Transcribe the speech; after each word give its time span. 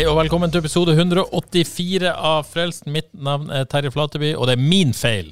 Hei 0.00 0.06
og 0.08 0.16
velkommen 0.16 0.48
til 0.48 0.62
episode 0.62 0.94
184 0.96 2.08
av 2.08 2.46
Frelst. 2.48 2.86
Mitt 2.88 3.10
navn 3.12 3.50
er 3.52 3.66
Terje 3.68 3.90
Flateby, 3.92 4.30
og 4.32 4.46
det 4.48 4.54
er 4.54 4.62
min 4.62 4.94
feil 4.96 5.26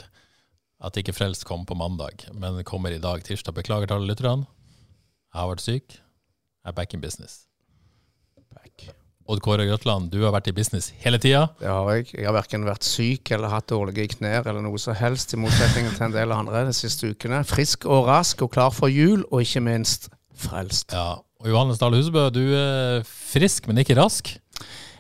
at 0.85 0.99
ikke 1.01 1.15
Frelst 1.17 1.47
kom 1.49 1.63
på 1.65 1.73
mandag, 1.73 2.27
men 2.37 2.59
kommer 2.69 2.93
i 2.93 2.99
dag, 3.01 3.23
tirsdag. 3.25 3.55
Beklager 3.57 3.89
til 3.89 3.97
alle 3.97 4.11
lytterne. 4.11 4.45
Jeg 5.33 5.41
har 5.41 5.49
vært 5.49 5.65
syk. 5.65 5.97
Jeg 5.97 6.69
er 6.69 6.75
back 6.77 6.93
in 6.93 7.01
business. 7.01 7.47
Odd 9.25 9.41
Kåre 9.47 9.65
Grøtland, 9.71 10.11
du 10.13 10.19
har 10.27 10.35
vært 10.37 10.51
i 10.53 10.55
business 10.59 10.91
hele 11.01 11.17
tida. 11.17 11.47
Det 11.63 11.71
har 11.73 11.89
jeg. 11.95 12.11
Jeg 12.13 12.29
har 12.29 12.37
verken 12.37 12.69
vært 12.69 12.85
syk 12.85 13.33
eller 13.39 13.55
hatt 13.55 13.71
dårlige 13.73 14.19
knær 14.19 14.51
eller 14.53 14.61
noe 14.67 14.77
som 14.83 14.99
helst, 15.01 15.33
i 15.33 15.41
motsetning 15.41 15.89
til 15.95 16.11
en 16.11 16.19
del 16.19 16.37
andre 16.37 16.67
de 16.69 16.77
siste 16.77 17.09
ukene. 17.09 17.41
Frisk 17.49 17.89
og 17.89 18.05
rask 18.11 18.45
og 18.45 18.53
klar 18.53 18.77
for 18.77 18.93
jul, 18.93 19.25
og 19.31 19.49
ikke 19.49 19.65
minst 19.65 20.11
frelst. 20.37 20.93
Ja. 20.93 21.23
Og 21.39 21.47
Johannes 21.53 21.79
Dahl 21.79 21.95
Husebø, 21.95 22.25
du 22.35 22.43
er 22.59 23.05
frisk, 23.07 23.69
men 23.71 23.79
ikke 23.79 23.95
rask. 23.95 24.33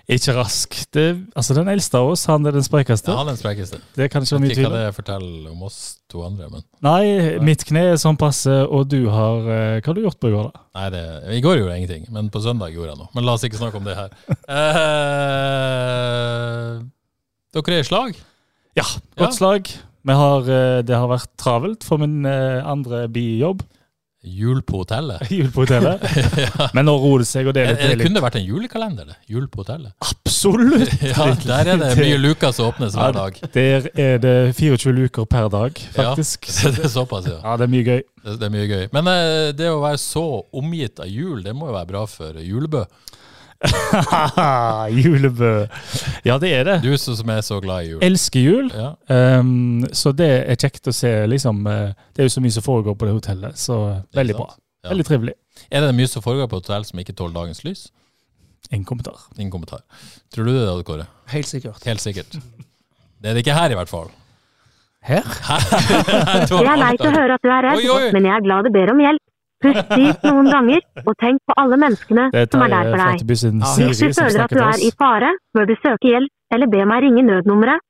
Ikke 0.09 0.33
rask. 0.33 0.73
Det, 0.97 1.03
altså 1.37 1.53
Den 1.59 1.69
eldste 1.69 1.99
av 2.01 2.09
oss, 2.15 2.23
han 2.31 2.47
er 2.49 2.55
den 2.57 2.65
sprekeste. 2.65 3.11
Ja, 3.13 3.19
han 3.21 3.29
er 3.29 3.35
den 3.37 3.41
sprekeste. 3.43 3.77
Det 3.93 4.07
kan 4.09 4.25
ikke 4.25 4.39
være 4.39 4.41
mye 4.41 4.49
vet 4.49 4.55
ikke 4.57 4.63
tvil 4.63 4.71
hva 4.73 4.79
om. 4.79 4.87
det 4.87 4.97
forteller 4.97 5.51
om 5.53 5.63
oss 5.69 5.81
to 6.09 6.23
andre, 6.25 6.47
men 6.55 6.63
Nei, 6.87 7.03
mitt 7.45 7.65
kne 7.69 7.83
er 7.91 7.99
sånn 8.01 8.17
passe, 8.17 8.55
og 8.73 8.87
du 8.89 9.03
har 9.13 9.45
eh, 9.45 9.75
Hva 9.83 9.91
har 9.91 9.99
du 9.99 10.01
gjort 10.07 10.17
på 10.23 10.31
i 10.31 10.33
går, 10.33 10.49
da? 10.49 10.63
Nei, 10.81 10.87
det, 10.95 11.03
I 11.37 11.43
går 11.45 11.59
gjorde 11.61 11.75
jeg 11.77 11.83
ingenting, 11.85 12.07
men 12.17 12.31
på 12.33 12.41
søndag 12.41 12.73
gjorde 12.73 12.95
jeg 12.95 13.01
noe. 13.03 13.11
Men 13.19 13.29
la 13.29 13.35
oss 13.37 13.45
ikke 13.45 13.61
snakke 13.61 13.77
om 13.83 13.85
det 13.91 13.99
her. 13.99 14.17
Eh, 15.09 16.73
dere 17.59 17.77
er 17.77 17.85
i 17.85 17.89
slag? 17.89 18.17
Ja, 18.79 18.85
godt 19.19 19.29
Ja. 19.29 19.31
slag. 19.37 19.69
Har, 20.09 20.41
eh, 20.49 20.81
det 20.89 20.95
har 20.97 21.09
vært 21.11 21.29
travelt 21.37 21.85
for 21.85 21.99
min 22.01 22.25
eh, 22.25 22.63
andre 22.65 23.09
bijobb. 23.13 23.61
Jul 24.27 24.63
på 24.67 24.81
hotellet? 24.83 25.23
Jul 25.31 25.51
på 25.55 25.63
hotellet. 25.63 26.03
Men 26.75 26.89
nå 26.89 26.95
roer 26.99 27.23
det 27.23 27.29
seg, 27.31 27.47
og 27.47 27.55
det 27.55 27.63
er 27.63 27.69
Er, 27.69 27.77
litt, 27.77 27.85
er, 27.85 27.99
litt 28.01 28.09
kunne 28.09 28.23
vært 28.25 28.39
en 28.41 28.47
julekalender? 28.49 29.13
det? 29.13 29.17
Jul 29.31 29.47
på 29.53 29.63
hotellet? 29.63 29.93
Absolutt! 30.03 30.91
Ja, 31.09 31.29
Der 31.45 31.71
er 31.75 31.79
det 31.81 31.93
mye 32.01 32.19
luker 32.19 32.53
som 32.55 32.73
åpnes 32.73 32.97
hver 32.99 33.15
dag. 33.15 33.39
Der 33.55 33.87
er 33.95 34.19
det 34.23 34.35
24 34.59 34.95
luker 34.97 35.27
per 35.31 35.49
dag, 35.55 35.79
faktisk. 35.95 36.51
Ja, 36.51 36.73
det 36.75 36.85
er 36.89 36.93
såpass, 36.93 37.29
ja. 37.31 37.39
Ja, 37.45 37.55
det 37.61 37.69
er 37.69 37.73
mye 37.77 37.87
gøy. 37.87 38.03
Det, 38.25 38.35
det 38.41 38.49
er 38.49 38.55
mye 38.55 38.67
gøy. 38.69 38.85
Men 38.97 39.11
eh, 39.15 39.51
det 39.57 39.71
å 39.71 39.79
være 39.85 40.01
så 40.03 40.25
omgitt 40.59 40.99
av 41.03 41.09
jul, 41.11 41.39
det 41.47 41.55
må 41.55 41.71
jo 41.71 41.77
være 41.79 41.91
bra 41.95 42.03
for 42.11 42.43
julebø. 42.43 42.83
Julebø. 45.03 45.51
Ja, 46.27 46.37
det 46.39 46.51
er 46.55 46.65
det. 46.69 46.77
Du 46.85 46.93
som 47.01 47.17
som 47.19 47.31
er 47.35 47.41
så 47.47 47.59
glad 47.65 47.85
i 47.87 47.91
jul. 47.93 48.01
Elsker 48.07 48.41
jul. 48.45 48.69
Ja. 48.75 48.93
Um, 49.41 49.85
så 49.93 50.13
det 50.17 50.29
er 50.53 50.59
kjekt 50.61 50.87
å 50.91 50.95
se, 50.95 51.11
liksom. 51.31 51.65
eh, 51.67 51.93
Det 52.15 52.23
er 52.23 52.29
jo 52.31 52.35
så 52.37 52.43
mye 52.45 52.55
som 52.55 52.63
foregår 52.67 52.95
på 52.99 53.09
det 53.09 53.17
hotellet, 53.19 53.59
så 53.59 53.79
veldig 54.15 54.37
bra. 54.39 54.49
Ja. 54.85 54.93
Veldig 54.93 55.07
trivelig. 55.09 55.35
Er 55.75 55.83
det 55.83 55.95
mye 55.99 56.09
som 56.11 56.23
foregår 56.23 56.47
på 56.53 56.61
hotell 56.61 56.85
som 56.87 57.01
ikke 57.03 57.17
tåler 57.19 57.35
dagens 57.35 57.65
lys? 57.67 57.89
En 58.71 58.85
kommentar. 58.85 59.19
Ingen 59.39 59.51
kommentar. 59.51 59.83
Tror 60.35 60.45
du 60.47 60.53
det, 60.55 60.69
Odd 60.71 60.85
Kåre? 60.87 61.07
Helt 61.33 61.49
sikkert. 61.49 61.83
Helt 61.89 62.03
sikkert. 62.05 62.37
Det 63.19 63.31
er 63.31 63.35
det 63.35 63.43
ikke 63.47 63.57
her, 63.57 63.73
i 63.75 63.79
hvert 63.79 63.91
fall. 63.91 64.11
Her? 65.09 65.23
Det 66.49 66.59
er 66.59 66.79
leit 66.81 67.01
å 67.07 67.11
høre 67.15 67.37
at 67.39 67.43
du 67.45 67.49
er 67.55 67.63
redd, 67.65 67.79
Oi, 67.81 67.87
oi. 67.95 68.09
men 68.13 68.27
jeg 68.29 68.35
er 68.35 68.45
glad 68.45 68.67
du 68.67 68.71
ber 68.75 68.91
om 68.93 68.99
hjelp. 69.03 69.23
Pust 69.65 69.91
dypt 69.91 70.23
noen 70.29 70.47
ganger, 70.53 70.85
og 71.03 71.15
tenk 71.19 71.41
på 71.49 71.57
alle 71.59 71.79
menneskene 71.83 72.29
Det 72.31 72.45
som 72.53 72.63
er 72.63 72.71
der 72.71 72.91
for 72.93 73.01
deg. 73.03 73.25
Flateby 73.25 73.37
Hvis 73.89 74.03
du 74.05 74.13
føler 74.21 74.45
at 74.45 74.55
du 74.55 74.61
er 74.63 74.85
i 74.87 74.91
fare, 74.95 75.33
bør 75.57 75.67
du 75.67 75.75
søke 75.83 76.13
hjelp, 76.13 76.31
eller 76.55 76.71
be 76.71 76.85
meg 76.87 77.03
ringe 77.09 77.25
nødnummeret. 77.27 77.83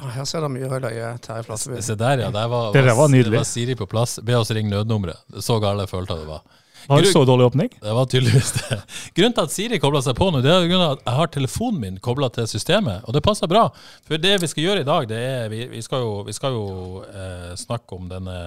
Ah, 0.00 0.08
Her 0.16 0.24
ser 0.24 0.40
det 0.40 0.48
mye 0.54 0.80
løye, 0.82 1.12
Terje 1.22 1.44
Flatseby. 1.46 1.82
Se 1.84 1.94
der, 2.00 2.24
ja. 2.24 2.30
Der 2.32 2.48
var, 2.48 2.72
Det 2.72 2.82
der 2.86 2.96
var 2.96 3.12
nydelig. 3.12 3.36
Det 3.36 3.42
var 3.44 3.50
Siri 3.50 3.76
på 3.76 3.86
plass. 3.86 4.16
Be 4.24 4.34
oss 4.38 4.50
ringe 4.50 4.72
nødnummeret. 4.72 5.20
Så 5.44 5.60
gale 5.60 5.86
følte 5.86 6.16
jeg 6.16 6.24
det 6.24 6.30
var. 6.32 6.42
Har 6.88 7.04
du 7.04 7.06
så 7.12 7.20
dårlig 7.24 7.44
åpning? 7.46 7.68
Det 7.82 7.92
var 7.94 8.08
tydeligvis 8.10 8.52
det. 8.56 8.78
Grunnen 9.16 9.36
til 9.36 9.44
at 9.44 9.52
Siri 9.54 9.78
kobla 9.78 10.00
seg 10.02 10.16
på 10.18 10.32
nå, 10.32 10.40
det 10.42 10.50
er 10.50 10.64
grunnen 10.66 10.88
til 10.88 10.96
at 10.96 11.04
jeg 11.06 11.18
har 11.20 11.30
telefonen 11.36 11.80
min 11.84 12.00
kobla 12.02 12.26
til 12.34 12.48
systemet, 12.50 13.04
og 13.06 13.14
det 13.14 13.22
passer 13.22 13.46
bra. 13.46 13.68
For 14.08 14.18
det 14.18 14.40
vi 14.42 14.50
skal 14.50 14.66
gjøre 14.66 14.82
i 14.82 14.88
dag, 14.88 15.06
det 15.12 15.20
er 15.28 15.48
Vi, 15.52 15.60
vi 15.70 15.82
skal 15.84 16.02
jo, 16.02 16.12
vi 16.26 16.34
skal 16.34 16.56
jo 16.56 16.66
eh, 17.06 17.52
snakke 17.60 18.00
om 18.00 18.08
denne 18.10 18.38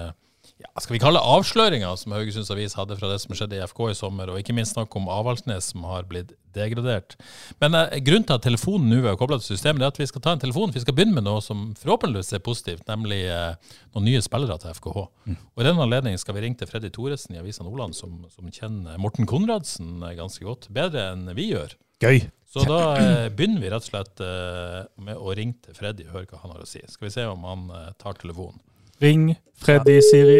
ja, 0.61 0.69
skal 0.79 0.95
vi 0.95 1.01
kalle 1.03 1.19
avsløringa 1.19 1.89
som 1.99 2.13
Haugesunds 2.15 2.49
Avis 2.53 2.77
hadde 2.79 2.95
fra 2.95 3.09
det 3.11 3.17
som 3.19 3.35
skjedde 3.35 3.57
i 3.57 3.63
FK 3.67 3.79
i 3.91 3.95
sommer, 3.97 4.29
og 4.31 4.39
ikke 4.39 4.53
minst 4.55 4.77
snakk 4.77 4.93
om 4.95 5.09
Avaldsnes 5.11 5.73
som 5.73 5.83
har 5.89 6.05
blitt 6.07 6.31
degradert. 6.55 7.17
Men 7.59 7.75
eh, 7.75 7.97
grunnen 8.05 8.23
til 8.29 8.37
at 8.37 8.45
telefonen 8.45 8.87
nå 8.87 9.01
er 9.03 9.17
kobla 9.19 9.35
til 9.41 9.51
systemet, 9.51 9.83
er 9.83 9.91
at 9.91 9.99
vi 9.99 10.07
skal 10.07 10.23
ta 10.23 10.35
en 10.35 10.43
telefon. 10.43 10.71
Vi 10.71 10.83
skal 10.85 10.95
begynne 10.95 11.17
med 11.17 11.25
noe 11.27 11.41
som 11.43 11.67
forhåpentligvis 11.81 12.37
er 12.37 12.43
positivt, 12.45 12.85
nemlig 12.87 13.25
eh, 13.27 13.73
noen 13.91 14.07
nye 14.07 14.21
spillere 14.23 14.55
til 14.61 14.77
FKH. 14.77 15.03
Og 15.35 15.63
I 15.63 15.67
den 15.67 15.81
anledning 15.83 16.15
skal 16.21 16.37
vi 16.37 16.45
ringe 16.45 16.61
til 16.61 16.69
Freddy 16.71 16.91
Thoresen 16.95 17.35
i 17.35 17.41
Avisa 17.41 17.65
Nordland, 17.65 17.97
som, 17.97 18.21
som 18.31 18.47
kjenner 18.47 18.95
Morten 19.01 19.27
Konradsen 19.27 19.97
eh, 20.05 20.15
ganske 20.15 20.47
godt. 20.47 20.69
Bedre 20.75 21.09
enn 21.11 21.27
vi 21.35 21.49
gjør. 21.51 21.75
Gøy. 22.03 22.29
Så 22.55 22.63
da 22.69 22.79
eh, 22.95 23.25
begynner 23.35 23.59
vi 23.59 23.73
rett 23.73 23.83
og 23.83 23.91
slett 23.91 24.23
eh, 24.23 24.79
med 25.03 25.19
å 25.19 25.35
ringe 25.35 25.59
til 25.67 25.75
Freddy 25.75 26.07
og 26.07 26.15
høre 26.15 26.31
hva 26.31 26.45
han 26.45 26.55
har 26.55 26.63
å 26.63 26.69
si. 26.69 26.79
Skal 26.87 27.09
vi 27.09 27.13
se 27.17 27.27
om 27.27 27.43
han 27.43 27.67
tar 27.99 28.15
telefonen. 28.23 28.63
Ring 29.01 29.35
Freddy, 29.59 29.99
Siri. 30.01 30.39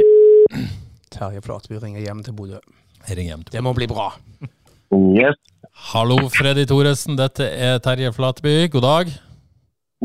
Terje 1.12 1.42
Flateby 1.44 1.76
ringer 1.82 2.06
hjem 2.06 2.22
til 2.24 2.36
Bodø. 2.38 2.62
Ring 3.12 3.28
hjem 3.28 3.44
til 3.44 3.58
Det 3.58 3.64
må 3.66 3.74
bli 3.76 3.88
bra. 3.92 4.14
Yes. 4.96 5.36
Hallo, 5.92 6.16
Freddy 6.32 6.64
Thoresen. 6.70 7.18
Dette 7.20 7.50
er 7.52 7.82
Terje 7.84 8.14
Flateby. 8.16 8.70
God 8.72 8.86
dag. 8.88 9.12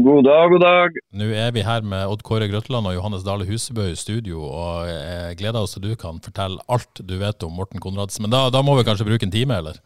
God 0.03 0.27
dag, 0.27 0.51
god 0.51 0.65
dag. 0.67 0.99
Nå 1.15 1.31
er 1.31 1.55
vi 1.55 1.63
her 1.63 1.87
med 1.87 2.11
Odd 2.11 2.27
Kåre 2.27 2.51
Grøtland 2.51 2.91
og 2.91 2.97
Johannes 2.97 3.23
Dale 3.23 3.47
Husebø 3.47 3.87
i 3.93 3.99
studio, 3.99 4.43
og 4.43 4.91
jeg 4.91 5.39
gleder 5.39 5.63
oss 5.63 5.77
til 5.77 5.87
du 5.87 5.95
kan 6.01 6.19
fortelle 6.25 6.59
alt 6.67 7.03
du 7.07 7.19
vet 7.23 7.47
om 7.47 7.55
Morten 7.55 7.83
Konradsen. 7.83 8.27
Men 8.27 8.35
da, 8.35 8.49
da 8.51 8.67
må 8.67 8.75
vi 8.79 8.87
kanskje 8.89 9.07
bruke 9.07 9.31
en 9.31 9.35
time, 9.35 9.63
eller? 9.63 9.79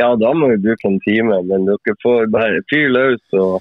Ja, 0.00 0.14
da 0.16 0.32
må 0.32 0.48
vi 0.54 0.62
bruke 0.64 0.88
en 0.88 1.00
time, 1.04 1.42
men 1.50 1.68
dere 1.68 2.00
får 2.00 2.30
bare 2.32 2.64
fyre 2.72 2.92
løs, 2.94 3.24
så 3.34 3.58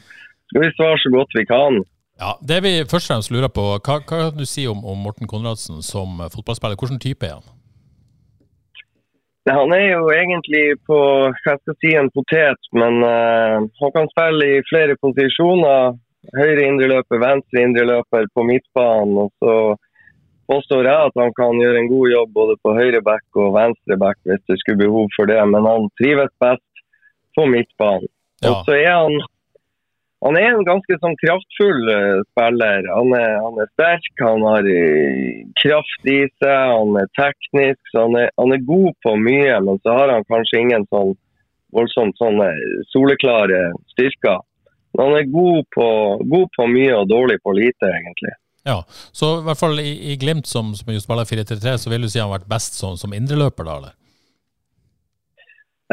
skal 0.52 0.64
vi 0.64 0.76
svare 0.78 1.02
så 1.04 1.12
godt 1.18 1.36
vi 1.36 1.50
kan. 1.52 1.84
Ja, 2.24 2.38
Det 2.42 2.60
vi 2.64 2.72
først 2.92 3.10
og 3.10 3.12
fremst 3.12 3.32
lurer 3.36 3.52
på, 3.52 3.64
hva, 3.84 3.98
hva 4.00 4.20
kan 4.30 4.38
du 4.40 4.46
si 4.48 4.64
om, 4.72 4.80
om 4.88 5.02
Morten 5.06 5.28
Konradsen 5.28 5.84
som 5.84 6.22
fotballspiller? 6.32 6.80
Hvilken 6.80 7.02
type 7.04 7.28
er 7.28 7.36
han? 7.40 7.50
Han 9.52 9.74
er 9.76 9.90
jo 9.92 10.08
egentlig 10.08 10.64
på 10.88 10.98
hva 11.28 11.34
skal 11.36 11.74
jeg 11.74 11.80
si, 11.84 11.92
en 12.00 12.12
potet, 12.16 12.70
men 12.80 13.04
uh, 13.04 13.60
han 13.82 13.92
kan 13.98 14.08
spille 14.14 14.48
i 14.54 14.62
flere 14.70 14.96
posisjoner. 15.04 15.98
Høyre 16.40 16.64
indreløper, 16.70 17.20
venstre 17.20 17.66
indreløper 17.68 18.30
på 18.32 18.46
midtbanen. 18.48 19.18
og 19.26 19.34
så 19.44 19.76
påstår 20.48 20.88
jeg 20.88 21.10
at 21.10 21.20
han 21.20 21.36
kan 21.36 21.60
gjøre 21.60 21.82
en 21.82 21.92
god 21.92 22.08
jobb 22.14 22.32
både 22.40 22.56
på 22.64 22.76
høyre 22.78 23.02
back 23.04 23.40
og 23.44 23.52
venstre 23.58 24.00
back 24.00 24.20
hvis 24.28 24.44
det 24.48 24.60
skulle 24.62 24.86
behov 24.86 25.12
for 25.18 25.28
det, 25.28 25.42
men 25.52 25.68
han 25.68 25.92
trives 26.00 26.32
best 26.44 26.84
på 27.36 27.50
midtbanen. 27.52 28.08
Ja. 28.44 28.54
Og 28.54 28.64
så 28.68 28.80
er 28.80 28.96
han 28.96 29.20
han 30.24 30.38
er 30.40 30.54
en 30.54 30.64
ganske 30.68 30.96
sånn 31.02 31.18
kraftfull 31.20 31.90
eh, 31.92 32.22
spiller. 32.32 32.86
Han 32.96 33.12
er, 33.18 33.34
han 33.44 33.58
er 33.60 33.70
sterk, 33.74 34.12
han 34.22 34.46
har 34.48 34.68
eh, 34.72 35.42
kraft 35.60 36.08
i 36.08 36.22
seg, 36.40 36.72
han 36.78 36.96
er 37.02 37.10
teknisk. 37.20 37.82
han 37.98 38.16
er, 38.20 38.30
han 38.40 38.56
er 38.56 38.64
god 38.68 38.94
på 39.04 39.18
mye, 39.20 39.58
men 39.68 39.82
så 39.84 39.98
har 39.98 40.14
han 40.14 40.24
kanskje 40.32 40.62
ingen 40.62 40.88
sånn 40.94 41.12
voldsomt 41.74 42.16
sånne 42.22 42.48
soleklare 42.94 43.66
styrker. 43.96 44.40
Men 44.94 45.10
han 45.10 45.20
er 45.20 45.34
god 45.34 45.68
på, 45.76 45.90
god 46.36 46.56
på 46.56 46.70
mye 46.72 46.96
og 47.02 47.10
dårlig 47.12 47.40
på 47.44 47.56
lite, 47.58 47.90
egentlig. 47.90 48.36
Ja, 48.64 48.78
så 49.12 49.34
i 49.42 49.44
hvert 49.50 49.60
fall 49.60 49.82
i, 49.82 49.92
i 50.14 50.16
Glimt, 50.22 50.48
som, 50.48 50.72
som 50.78 50.94
spiller 51.04 51.28
4-3-3, 51.28 51.76
så 51.82 51.92
vil 51.92 52.06
du 52.06 52.12
si 52.12 52.22
han 52.22 52.30
har 52.30 52.38
vært 52.38 52.52
best 52.54 52.80
som, 52.80 52.96
som 53.00 53.12
indreløper, 53.18 53.68
da? 53.68 53.76
eller? 53.82 53.98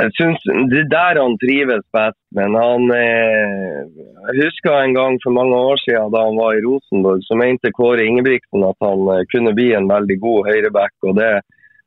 Jeg 0.01 0.13
synes 0.19 0.41
Det 0.71 0.81
er 0.85 0.93
der 0.97 1.21
han 1.21 1.37
trives 1.43 1.85
best, 1.97 2.21
men 2.39 2.55
han 2.57 2.83
eh, 2.97 3.81
Jeg 4.27 4.35
husker 4.45 4.73
en 4.77 4.95
gang 5.01 5.19
for 5.25 5.33
mange 5.39 5.57
år 5.69 5.77
siden 5.85 6.13
da 6.15 6.25
han 6.29 6.39
var 6.41 6.53
i 6.57 6.65
Rosenborg, 6.67 7.21
så 7.27 7.37
mente 7.43 7.73
Kåre 7.79 8.07
Ingebrigtsen 8.07 8.65
at 8.71 8.79
han 8.87 9.01
eh, 9.15 9.27
kunne 9.33 9.53
bli 9.59 9.69
en 9.75 9.91
veldig 9.95 10.19
god 10.27 10.49
høyreback. 10.51 10.95
og 11.09 11.17
det, 11.21 11.33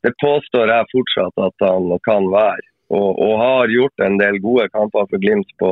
det 0.05 0.13
påstår 0.25 0.73
jeg 0.75 0.91
fortsatt 0.93 1.45
at 1.47 1.67
han 1.69 1.89
kan 2.09 2.29
være. 2.33 2.65
Og, 2.93 3.09
og 3.25 3.33
har 3.41 3.75
gjort 3.77 4.05
en 4.05 4.19
del 4.21 4.37
gode 4.43 4.67
kamper 4.75 5.07
for 5.09 5.23
Glimt 5.23 5.49
på, 5.61 5.71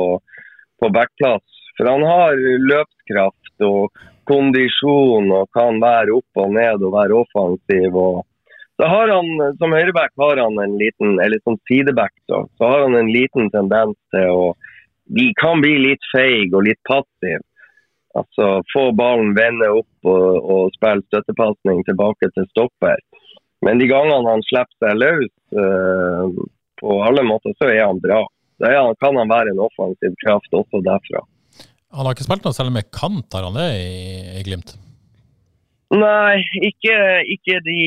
på 0.80 0.88
backplass 0.96 1.60
For 1.76 1.86
han 1.86 2.02
har 2.02 2.40
løpskraft 2.72 3.66
og 3.68 3.92
kondisjon 4.26 5.30
og 5.36 5.50
kan 5.54 5.78
være 5.82 6.16
opp 6.18 6.42
og 6.42 6.54
ned 6.56 6.82
og 6.82 6.94
være 6.96 7.20
offensiv. 7.22 7.96
og 8.06 8.24
så 8.82 8.88
har 8.88 9.08
han, 9.08 9.56
Som 9.58 9.72
høyreback 9.72 10.10
har 10.18 10.36
han 10.42 10.58
en 10.58 10.76
liten, 10.78 11.20
eller 11.22 11.38
som 11.44 11.58
sideback 11.70 12.12
så, 12.26 12.48
så 12.58 12.70
har 12.70 12.80
han 12.82 12.98
en 12.98 13.12
liten 13.14 13.50
tendens 13.54 13.94
til 14.14 14.26
å 14.26 14.44
De 15.18 15.28
kan 15.38 15.62
bli 15.62 15.76
litt 15.82 16.04
feig 16.10 16.54
og 16.54 16.64
litt 16.66 16.80
passiv. 16.88 17.42
Altså 18.18 18.48
Få 18.72 18.84
ballen 18.96 19.34
vende 19.38 19.68
opp 19.70 20.10
og, 20.10 20.26
og 20.54 20.74
spille 20.74 21.04
støttepasning 21.06 21.82
tilbake 21.86 22.30
til 22.34 22.46
stopper. 22.50 22.98
Men 23.62 23.78
de 23.78 23.86
gangene 23.90 24.30
han 24.30 24.42
slipper 24.48 24.78
seg 24.82 24.98
løs 24.98 25.32
uh, 25.54 26.42
på 26.82 26.96
alle 27.06 27.22
måter, 27.26 27.54
så 27.60 27.70
er 27.70 27.84
han 27.84 28.02
bra. 28.02 28.22
Da 28.62 28.72
kan 29.02 29.18
han 29.18 29.30
være 29.30 29.52
en 29.52 29.62
offensiv 29.62 30.16
kraft 30.24 30.58
også 30.58 30.82
derfra. 30.86 31.22
Han 31.92 32.06
har 32.08 32.16
ikke 32.16 32.26
spilt 32.26 32.46
noe 32.46 32.56
særlig 32.56 32.78
med 32.78 32.90
kant, 32.94 33.28
har 33.34 33.46
han 33.46 33.58
det 33.58 33.68
i, 33.78 33.92
i 34.40 34.46
Glimt? 34.46 34.74
Nei, 35.92 36.40
ikke, 36.64 36.96
ikke, 37.34 37.58
de 37.66 37.80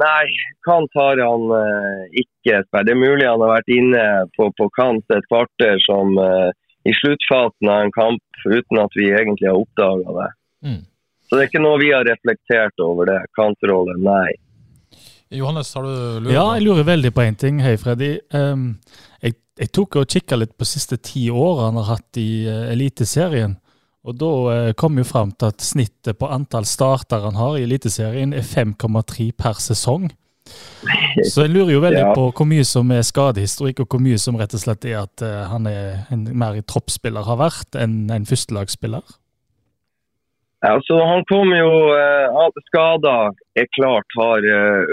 Nei, 0.00 0.28
kant 0.64 0.94
har 0.96 1.20
han 1.20 1.50
uh, 1.52 2.06
ikke 2.16 2.62
spilt. 2.64 2.86
Det 2.88 2.94
er 2.94 3.00
mulig 3.00 3.26
han 3.28 3.42
har 3.44 3.58
vært 3.58 3.72
inne 3.74 4.04
på, 4.38 4.48
på 4.56 4.68
kant 4.78 5.04
et 5.12 5.28
kvarter 5.28 5.76
som 5.84 6.16
uh, 6.16 6.48
i 6.88 6.94
sluttfasen 6.96 7.68
av 7.68 7.84
en 7.84 7.92
kamp 7.92 8.46
uten 8.46 8.80
at 8.80 8.96
vi 8.96 9.10
egentlig 9.10 9.50
har 9.50 9.60
oppdaga 9.60 10.16
det. 10.20 10.30
Mm. 10.64 10.82
Så 11.26 11.36
det 11.36 11.42
er 11.42 11.50
ikke 11.50 11.64
noe 11.64 11.80
vi 11.82 11.92
har 11.92 12.06
reflektert 12.06 12.84
over 12.86 13.10
det. 13.10 13.18
Kantrolle, 13.36 13.98
nei. 14.00 14.36
Johannes, 15.34 15.74
har 15.74 15.82
du 15.82 15.92
lurt? 16.22 16.32
Ja, 16.32 16.46
jeg 16.54 16.64
lurer 16.68 16.86
veldig 16.86 17.12
på 17.12 17.24
én 17.26 17.36
ting. 17.36 17.58
Hei, 17.64 17.74
Freddy. 17.82 18.12
Um, 18.30 18.76
jeg, 19.20 19.40
jeg, 19.58 19.72
tok 19.74 19.98
og 20.00 20.08
kikka 20.08 20.38
litt 20.38 20.54
på 20.56 20.68
siste 20.68 21.00
ti 21.02 21.26
årene 21.34 21.72
han 21.72 21.80
har 21.82 21.96
hatt 21.96 22.20
i 22.22 22.30
uh, 22.46 22.70
Eliteserien. 22.70 23.58
Og 24.06 24.14
da 24.20 24.30
uh, 24.46 24.74
kom 24.78 25.00
jo 25.00 25.06
fram 25.06 25.32
til 25.34 25.50
at 25.50 25.64
snittet 25.64 26.18
på 26.20 26.30
antall 26.30 26.66
starter 26.68 27.26
han 27.26 27.38
har 27.38 27.58
i 27.58 27.64
Eliteserien, 27.66 28.34
er 28.36 28.46
5,3 28.46 29.32
per 29.34 29.58
sesong. 29.62 30.08
Så 31.26 31.42
jeg 31.42 31.50
lurer 31.50 31.72
jo 31.74 31.82
veldig 31.82 32.02
ja. 32.04 32.12
på 32.14 32.28
hvor 32.30 32.46
mye 32.46 32.62
som 32.68 32.92
er 32.94 33.02
skadehistorikk, 33.02 33.82
og 33.82 33.90
hvor 33.90 34.02
mye 34.04 34.18
som 34.22 34.38
rett 34.38 34.54
og 34.54 34.62
slett 34.62 34.86
er 34.86 35.00
at 35.02 35.24
uh, 35.26 35.46
han 35.50 35.66
er 35.66 36.06
en 36.14 36.26
mer 36.38 36.60
troppsspiller 36.62 37.26
har 37.26 37.40
vært 37.40 37.78
enn 37.78 38.04
en 38.14 38.28
førstelagsspiller. 38.28 39.16
Ja, 40.64 40.78
så 40.86 40.96
Han 41.04 41.26
kom 41.28 41.50
jo 41.52 41.72
uh, 41.92 42.62
Skader 42.70 43.34
er 43.58 43.66
klart 43.74 44.14
har 44.18 44.46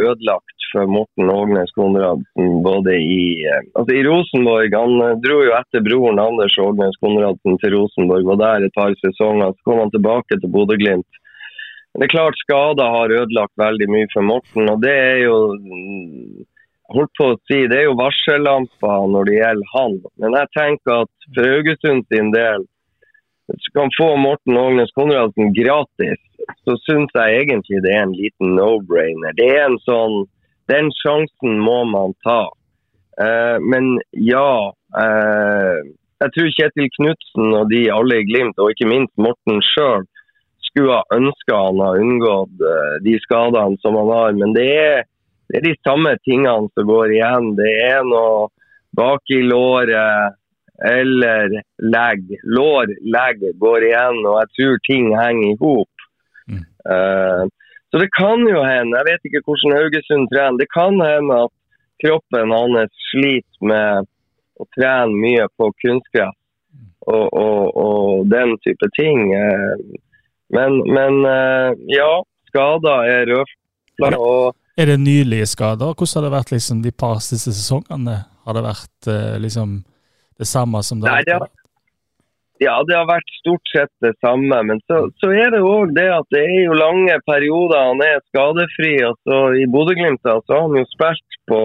ødelagt 0.10 0.53
for 0.74 0.90
Morten 0.90 1.30
Ågnes 1.30 1.72
Konradsen. 1.78 2.52
både 2.66 2.98
i, 2.98 3.26
uh, 3.48 3.62
altså 3.80 3.96
i 3.96 4.04
Rosenborg. 4.08 4.76
Han 4.76 4.96
uh, 5.02 5.18
dro 5.24 5.40
jo 5.48 5.56
etter 5.58 5.86
broren 5.86 6.22
Anders 6.22 6.58
Ågnes 6.60 6.98
Konradsen 7.04 7.60
til 7.62 7.76
Rosenborg. 7.78 8.26
Var 8.32 8.42
der 8.44 8.68
et 8.68 8.78
par 8.78 8.96
sesonger. 9.06 9.54
Så 9.54 9.70
kom 9.70 9.84
han 9.84 9.94
tilbake 9.94 10.40
til 10.40 10.52
Bodø-Glimt. 10.56 11.22
Det 11.94 12.08
er 12.08 12.16
klart 12.16 12.40
Skader 12.42 12.90
har 12.90 13.14
ødelagt 13.22 13.54
veldig 13.62 13.88
mye 13.96 14.10
for 14.14 14.26
Morten. 14.26 14.70
og 14.70 14.82
det 14.82 14.98
er 14.98 15.20
jo 15.28 15.38
holdt 16.94 17.14
på 17.18 17.30
å 17.32 17.40
si, 17.48 17.64
det 17.70 17.80
er 17.80 17.88
jo 17.88 17.98
varsellamper 18.00 19.08
når 19.14 19.30
det 19.30 19.40
gjelder 19.40 19.74
han. 19.74 19.98
Men 20.22 20.38
jeg 20.40 20.52
tenker 20.58 21.04
at 21.06 21.28
for 21.36 21.50
Haugesund 21.54 22.08
sin 22.10 22.32
del 22.34 22.66
kan 23.76 23.92
få 23.98 24.16
Morten 24.18 24.58
Ågnes 24.58 24.94
Konradsen 24.98 25.54
gratis, 25.54 26.22
så 26.64 26.76
syns 26.86 27.12
jeg 27.16 27.44
egentlig 27.44 27.82
det 27.84 27.94
er 27.94 28.06
en 28.06 28.16
liten 28.18 28.56
no-brainer. 28.58 29.36
Det 29.38 29.50
er 29.52 29.68
en 29.68 29.80
sånn 29.88 30.24
Den 30.72 30.92
sjansen 31.02 31.60
må 31.60 31.84
man 31.90 32.16
ta. 32.24 32.48
Eh, 33.22 33.58
men 33.60 33.98
ja. 34.12 34.72
Eh, 34.98 35.80
jeg 36.24 36.34
tror 36.36 36.52
Kjetil 36.56 36.90
Knutsen 36.98 37.56
og 37.58 37.72
de 37.72 37.84
alle 37.92 38.22
i 38.22 38.28
Glimt, 38.28 38.60
og 38.62 38.72
ikke 38.72 38.88
minst 38.88 39.14
Morten 39.20 39.60
sjøl, 39.74 40.06
skulle 40.64 40.96
ha 40.96 41.18
ønska 41.18 41.58
han 41.68 41.82
har 41.84 42.00
unngått 42.02 42.62
uh, 42.64 42.94
de 43.04 43.18
skadene 43.22 43.78
som 43.84 43.98
han 44.00 44.12
har. 44.14 44.38
Men 44.40 44.56
det 44.56 44.68
er, 44.72 45.04
det 45.52 45.60
er 45.60 45.66
de 45.68 45.74
samme 45.84 46.14
tingene 46.24 46.72
som 46.72 46.88
går 46.88 47.18
igjen. 47.18 47.52
Det 47.60 47.74
er 47.90 48.08
noe 48.08 48.48
bak 48.96 49.36
i 49.36 49.42
låret 49.44 50.40
eller 50.84 51.60
legg. 51.84 52.32
Lår, 52.44 52.96
legg 53.14 53.44
går 53.62 53.90
igjen, 53.90 54.24
og 54.24 54.40
jeg 54.40 54.52
tror 54.56 54.82
ting 54.88 55.12
henger 55.18 55.52
i 55.52 55.60
hop. 55.60 56.08
Mm. 56.48 56.64
Uh, 56.88 57.44
så 57.94 58.00
det 58.02 58.10
kan 58.18 58.42
jo 58.50 58.64
hende, 58.66 58.98
jeg 58.98 59.06
vet 59.06 59.28
ikke 59.30 59.44
hvordan 59.46 59.76
Haugesund 59.78 60.32
trener, 60.32 60.58
det 60.58 60.70
kan 60.74 60.98
hende 60.98 61.36
at 61.46 61.54
kroppen 62.02 62.54
hans 62.56 63.04
sliter 63.12 63.68
med 63.70 64.10
å 64.58 64.66
trene 64.74 65.14
mye 65.14 65.46
på 65.60 65.70
kunstgress 65.84 66.34
og, 67.06 67.28
og, 67.30 67.62
og, 67.78 68.26
den 68.32 68.56
type 68.66 68.90
ting. 68.98 69.30
Uh, 69.30 69.78
men, 70.58 70.80
men 70.90 71.22
uh, 71.22 71.70
ja, 71.92 72.10
skader 72.50 73.10
er 73.14 73.30
rødfla. 73.30 74.14
Er 74.74 74.90
det 74.90 75.00
nylige 75.04 75.52
skader? 75.54 75.94
Hvordan 75.94 76.16
har 76.18 76.26
det 76.26 76.36
vært 76.40 76.54
liksom, 76.56 76.82
de 76.82 76.94
par 77.06 77.22
siste 77.22 77.54
sesongene? 77.54 78.24
Har 78.48 78.58
det 78.58 78.64
vært 78.66 79.12
liksom 79.44 79.84
det 80.42 80.48
samme 80.50 80.82
som 80.82 81.04
det, 81.04 81.12
har 81.14 81.30
har 81.30 81.52
Ja, 82.62 82.76
det 82.86 82.96
har 82.96 83.08
vært 83.10 83.32
stort 83.40 83.72
sett 83.72 83.92
det 84.04 84.14
samme. 84.22 84.60
Men 84.70 84.82
så, 84.88 85.08
så 85.22 85.32
er 85.34 85.54
det 85.54 85.64
òg 85.66 85.96
det 85.98 86.10
at 86.14 86.28
det 86.34 86.44
er 86.44 86.68
jo 86.68 86.78
lange 86.78 87.16
perioder 87.26 87.90
han 87.90 88.04
er 88.06 88.22
skadefri. 88.30 88.94
og 89.08 89.18
så 89.26 89.40
I 89.58 89.66
Bodø-Glimt 89.74 90.22
har 90.28 90.44
han 90.52 90.78
jo 90.78 90.86
spilt 90.92 91.40
på, 91.50 91.62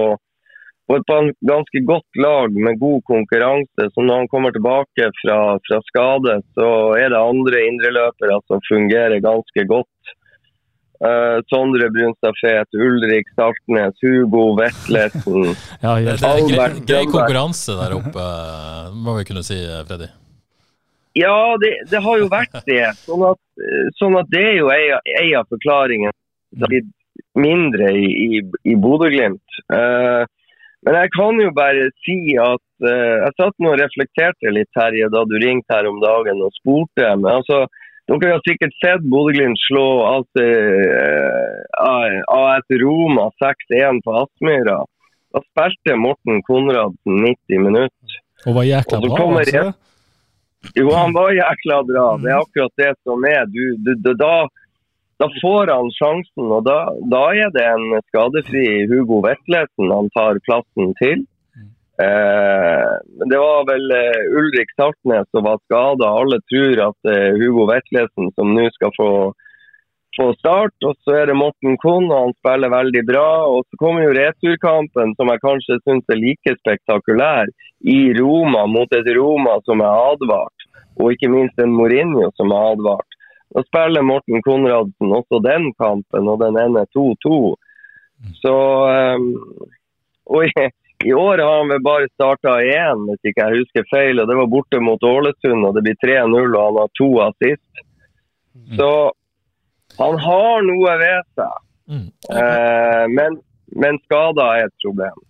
på, 0.89 0.97
et 0.99 1.35
ganske 1.53 1.85
godt 1.93 2.23
lag 2.25 2.57
med 2.57 2.81
god 2.81 3.03
konkurranse. 3.11 3.91
Så 3.93 4.07
når 4.07 4.25
han 4.25 4.33
kommer 4.33 4.55
tilbake 4.57 5.11
fra, 5.21 5.41
fra 5.69 5.83
skade, 5.91 6.41
så 6.57 6.71
er 6.97 7.13
det 7.13 7.21
andre 7.21 7.67
indreløpere 7.69 8.41
som 8.47 8.65
fungerer 8.71 9.21
ganske 9.25 9.69
godt. 9.69 9.93
Uh, 10.99 11.39
Sondre 11.47 11.93
Brunstad 11.95 12.35
Fet, 12.41 12.75
Ulrik 12.75 13.29
Saltnes, 13.39 13.95
Hugo 14.03 14.57
Vetlesen 14.59 15.45
ja, 15.85 15.93
ja. 16.03 16.17
Det 16.19 16.27
er 16.27 16.43
grei, 16.51 16.67
grei 16.91 17.05
konkurranse 17.07 17.77
der 17.79 17.95
oppe, 18.01 18.25
må 19.07 19.15
vi 19.21 19.29
kunne 19.29 19.47
si, 19.47 19.61
Freddy? 19.87 20.11
Ja, 21.19 21.57
det, 21.63 21.73
det 21.91 22.03
har 22.05 22.21
jo 22.21 22.31
vært 22.31 22.61
det. 22.69 22.85
Sånn 23.03 23.25
at, 23.27 23.41
sånn 23.99 24.17
at 24.21 24.31
det 24.33 24.45
er 24.53 24.57
jo 24.61 24.71
en 24.71 25.35
av 25.41 25.49
forklaringene. 25.51 26.15
Det 26.55 26.65
har 26.65 26.73
blitt 26.73 26.95
mindre 27.39 27.93
i, 27.93 28.07
i, 28.07 28.43
i 28.73 28.75
Bodø-Glimt. 28.79 29.59
Uh, 29.73 30.25
men 30.87 30.95
jeg 30.95 31.11
kan 31.17 31.41
jo 31.43 31.51
bare 31.57 31.89
si 32.07 32.37
at 32.39 32.87
uh, 32.87 33.17
jeg 33.25 33.33
satt 33.41 33.57
nå 33.59 33.73
og 33.75 33.81
reflekterte 33.81 34.55
litt, 34.55 34.71
Terje, 34.77 35.11
da 35.13 35.25
du 35.27 35.35
ringte 35.43 35.75
her 35.75 35.89
om 35.91 35.99
dagen 36.03 36.45
og 36.45 36.55
spurte. 36.61 37.07
Men 37.19 37.31
altså, 37.41 37.65
dere 38.09 38.37
har 38.37 38.45
sikkert 38.47 38.75
sett 38.83 39.03
Bodø-Glimt 39.11 39.61
slå 39.67 39.87
AS 40.15 40.31
eh, 40.41 41.57
Roma 42.85 43.29
6-1 43.43 44.01
på 44.07 44.11
Aspmyra. 44.23 44.79
Da 45.35 45.39
spilte 45.45 45.99
Morten 46.01 46.41
Konradsen 46.47 47.15
90 47.27 47.67
minutter. 47.67 48.09
Og 48.47 48.55
var 48.57 48.65
jækla 48.65 48.97
bra, 49.03 49.27
altså? 49.43 49.67
Jo, 50.75 50.91
han 50.93 51.13
var 51.13 51.33
jækla 51.33 51.83
bra. 51.89 52.07
Det 52.23 52.31
er 52.33 52.43
akkurat 52.43 52.75
det 52.77 52.93
som 53.07 53.25
er. 53.25 53.47
Du, 53.55 53.63
du, 53.85 53.95
du, 54.05 54.13
da, 54.19 54.35
da, 55.23 55.31
får 55.41 55.73
han 55.73 55.91
sjansen, 55.97 56.47
og 56.47 56.67
da, 56.69 56.79
da, 57.15 57.25
er 57.33 57.51
det 57.57 57.65
en 57.65 57.89
skadefri 58.09 58.67
Hugo 58.91 59.23
Vetlesen 59.25 59.93
han 59.95 60.13
tar 60.17 60.41
plassen 60.47 60.95
til. 61.01 61.27
Eh, 61.99 62.93
det 63.31 63.39
var 63.43 63.65
vel 63.67 63.91
eh, 63.91 64.23
Ulrik 64.39 64.71
Saltnes 64.77 65.27
som 65.35 65.47
var 65.49 65.59
skada. 65.65 66.13
Alle 66.21 66.39
tror 66.51 66.85
at 66.91 66.99
det 67.09 67.19
er 67.25 67.39
Hugo 67.41 67.67
Vetlesen 67.71 68.31
som 68.37 68.53
nå 68.55 68.69
skal 68.77 68.93
få, 68.95 69.11
få 70.15 70.29
start. 70.39 70.77
Og 70.87 70.95
så 71.03 71.17
er 71.23 71.33
det 71.33 71.39
Morten 71.41 71.75
Kohn, 71.83 72.07
og 72.13 72.29
han 72.29 72.37
spiller 72.39 72.75
veldig 72.77 73.03
bra. 73.09 73.31
Og 73.51 73.65
så 73.67 73.81
kommer 73.83 74.07
jo 74.07 74.15
returkampen, 74.21 75.17
som 75.19 75.33
jeg 75.33 75.45
kanskje 75.47 75.81
syns 75.83 76.15
er 76.15 76.23
like 76.23 76.55
spektakulær, 76.61 77.51
i 77.81 77.99
Roma 78.15 78.67
mot 78.71 78.95
et 78.95 79.11
Roma 79.19 79.59
som 79.67 79.83
er 79.83 80.07
advart. 80.13 80.58
Og 80.99 81.15
ikke 81.15 81.31
minst 81.31 81.63
en 81.63 81.75
Mourinho 81.75 82.29
som 82.37 82.53
er 82.55 82.75
advart. 82.75 83.17
Nå 83.55 83.63
spiller 83.65 84.05
Morten 84.05 84.43
Konradsen 84.45 85.15
også 85.15 85.41
den 85.45 85.71
kampen, 85.79 86.29
og 86.29 86.43
den 86.43 86.59
ender 86.61 86.89
2-2. 86.97 87.39
Så 88.43 88.55
um, 89.17 89.29
og 90.29 90.45
i 91.05 91.13
år 91.13 91.39
har 91.39 91.59
han 91.59 91.71
vel 91.73 91.83
bare 91.83 92.09
starta 92.11 92.59
én, 92.59 93.05
hvis 93.09 93.31
ikke 93.31 93.45
jeg 93.45 93.63
husker 93.63 93.87
feil. 93.93 94.21
og 94.21 94.29
Det 94.29 94.37
var 94.37 94.51
borte 94.51 94.81
mot 94.83 95.03
Ålesund, 95.03 95.67
og 95.67 95.77
det 95.77 95.85
blir 95.87 96.01
3-0, 96.03 96.57
og 96.59 96.65
han 96.65 96.81
har 96.83 96.91
to 96.99 97.09
assist. 97.29 97.85
Mm. 98.59 98.75
Så 98.81 98.91
han 99.99 100.19
har 100.27 100.67
noe 100.67 100.97
ved 101.03 101.29
seg. 101.39 101.63
Mm. 101.89 102.09
Eh, 102.41 103.05
men, 103.15 103.39
men 103.85 104.01
skader 104.05 104.45
er 104.59 104.67
et 104.67 104.85
problem. 104.85 105.23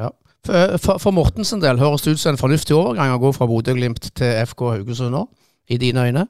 Ja. 0.00 0.10
For, 0.42 0.98
for, 0.98 1.14
Mortens 1.14 1.52
del, 1.62 1.78
høres 1.78 2.02
det 2.02 2.16
ut 2.16 2.22
som 2.22 2.34
en 2.34 2.40
fornuftig 2.40 2.74
overgang 2.74 3.14
å 3.14 3.20
gå 3.22 3.30
fra 3.36 3.46
Bodø-Glimt 3.46 4.08
til 4.18 4.40
FK 4.42 4.64
Haugesund 4.72 5.14
nå, 5.14 5.26
i 5.70 5.78
dine 5.78 6.08
øyne? 6.08 6.26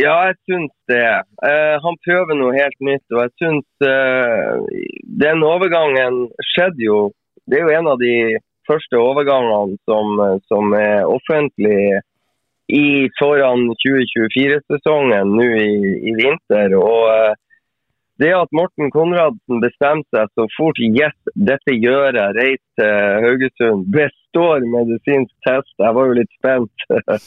Ja, 0.00 0.16
jeg 0.30 0.36
syns 0.48 0.72
det. 0.88 1.06
Eh, 1.44 1.76
han 1.84 1.98
prøver 2.06 2.34
noe 2.38 2.56
helt 2.56 2.78
nytt. 2.82 3.04
Og 3.12 3.20
jeg 3.26 3.32
syns 3.42 3.86
eh, 3.86 4.84
den 5.22 5.44
overgangen 5.46 6.24
skjedde 6.54 6.86
jo 6.86 7.00
det 7.50 7.58
er 7.58 7.66
jo 7.66 7.76
en 7.80 7.90
av 7.90 7.98
de 7.98 8.14
første 8.68 8.98
overgangene 9.00 9.78
som, 9.88 10.20
som 10.46 10.74
er 10.78 11.08
offentlig 11.08 12.00
i 12.70 13.08
foran 13.18 13.64
2024-sesongen 13.82 15.32
nå 15.34 15.46
i, 15.58 15.70
i 16.10 16.14
vinter. 16.18 16.76
og 16.78 17.08
eh, 17.10 17.32
det 18.20 18.30
at 18.36 18.50
Morten 18.52 18.90
Konradsen 18.92 19.62
bestemte 19.62 20.12
seg 20.12 20.32
så 20.36 20.44
fort 20.56 20.80
yes, 20.84 21.16
dette 21.34 21.72
gjør 21.72 22.18
jeg, 22.18 22.34
reis 22.36 22.62
til 22.76 23.22
Haugesund, 23.24 23.86
består 23.94 24.66
medisinsk 24.74 25.32
test. 25.46 25.72
Jeg 25.80 25.96
var 25.96 26.10
jo 26.10 26.18
litt 26.18 26.32
spent. 26.36 26.84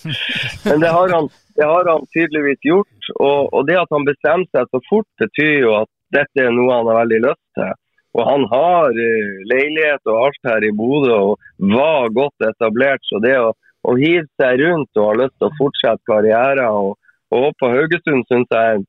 Men 0.67 0.83
det 0.83 0.91
har, 0.93 1.15
han, 1.15 1.29
det 1.57 1.69
har 1.69 1.89
han 1.89 2.05
tydeligvis 2.13 2.62
gjort. 2.69 3.09
Og, 3.15 3.50
og, 3.50 3.62
det 3.69 3.79
at 3.81 3.95
han 3.95 4.05
bestemte 4.07 4.53
seg 4.53 4.69
så 4.69 4.83
fort, 4.89 5.09
betyr 5.23 5.55
jo 5.65 5.73
at 5.81 5.91
dette 6.13 6.45
er 6.45 6.53
noe 6.53 6.77
han 6.77 6.91
har 6.91 7.01
veldig 7.01 7.21
lyst 7.25 7.43
til. 7.57 7.73
Og 8.13 8.27
han 8.29 8.43
har 8.51 8.93
uh, 8.93 9.35
leilighet 9.50 10.13
og 10.13 10.19
alt 10.27 10.50
her 10.51 10.67
i 10.67 10.73
Bodø 10.77 11.13
og 11.31 11.71
var 11.73 12.13
godt 12.13 12.50
etablert. 12.51 13.01
Så 13.09 13.17
det 13.23 13.33
å, 13.41 13.50
å 13.89 13.97
hive 13.97 14.27
seg 14.38 14.62
rundt 14.62 15.01
og 15.01 15.09
ha 15.09 15.21
lyst 15.23 15.39
til 15.39 15.50
å 15.50 15.55
fortsette 15.57 16.05
karrieren 16.12 16.69
og, 16.69 17.00
og 17.33 17.50
på 17.57 17.71
Haugesund 17.73 18.27
syns 18.29 18.53
jeg 18.53 18.75
er 18.75 18.83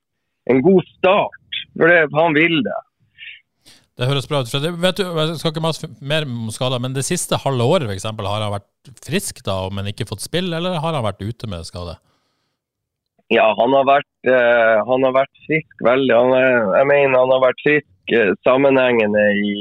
en 0.52 0.61
god 0.64 0.84
start. 0.99 1.40
For 1.75 1.90
det, 1.90 2.00
han 2.14 2.37
vil 2.37 2.61
det. 2.66 2.81
Det 3.95 4.09
høres 4.11 4.26
bra 4.26 4.40
ut. 4.43 4.50
Fredrik. 4.50 4.81
vet 4.83 4.99
du, 4.99 5.04
jeg 5.07 5.37
skal 5.38 5.52
ikke 5.52 5.62
mase 5.62 5.90
mer 6.02 6.26
om 6.26 6.50
skader, 6.54 6.83
men 6.83 6.97
det 6.97 7.07
siste 7.07 7.38
halve 7.45 7.66
året 7.66 7.87
for 7.87 7.95
eksempel, 7.95 8.26
har 8.26 8.43
han 8.43 8.57
vært 8.57 8.90
frisk 9.07 9.38
da, 9.47 9.61
men 9.71 9.90
ikke 9.90 10.09
fått 10.09 10.25
spill, 10.25 10.50
eller 10.50 10.81
har 10.83 10.99
han 10.99 11.07
vært 11.07 11.23
ute 11.23 11.50
med 11.50 11.66
skade? 11.69 11.95
Ja, 13.33 13.47
han 13.57 13.73
har 13.73 13.87
vært, 13.88 14.11
uh, 14.28 14.83
han 14.88 15.07
har 15.07 15.14
vært 15.14 15.45
frisk 15.47 15.87
veldig. 15.87 16.12
Han 16.12 16.35
er, 16.37 16.57
jeg 16.81 16.88
mener 16.90 17.23
han 17.23 17.35
har 17.37 17.45
vært 17.47 17.62
frisk 17.64 18.16
uh, 18.19 18.33
sammenhengende 18.47 19.26
i 19.40 19.57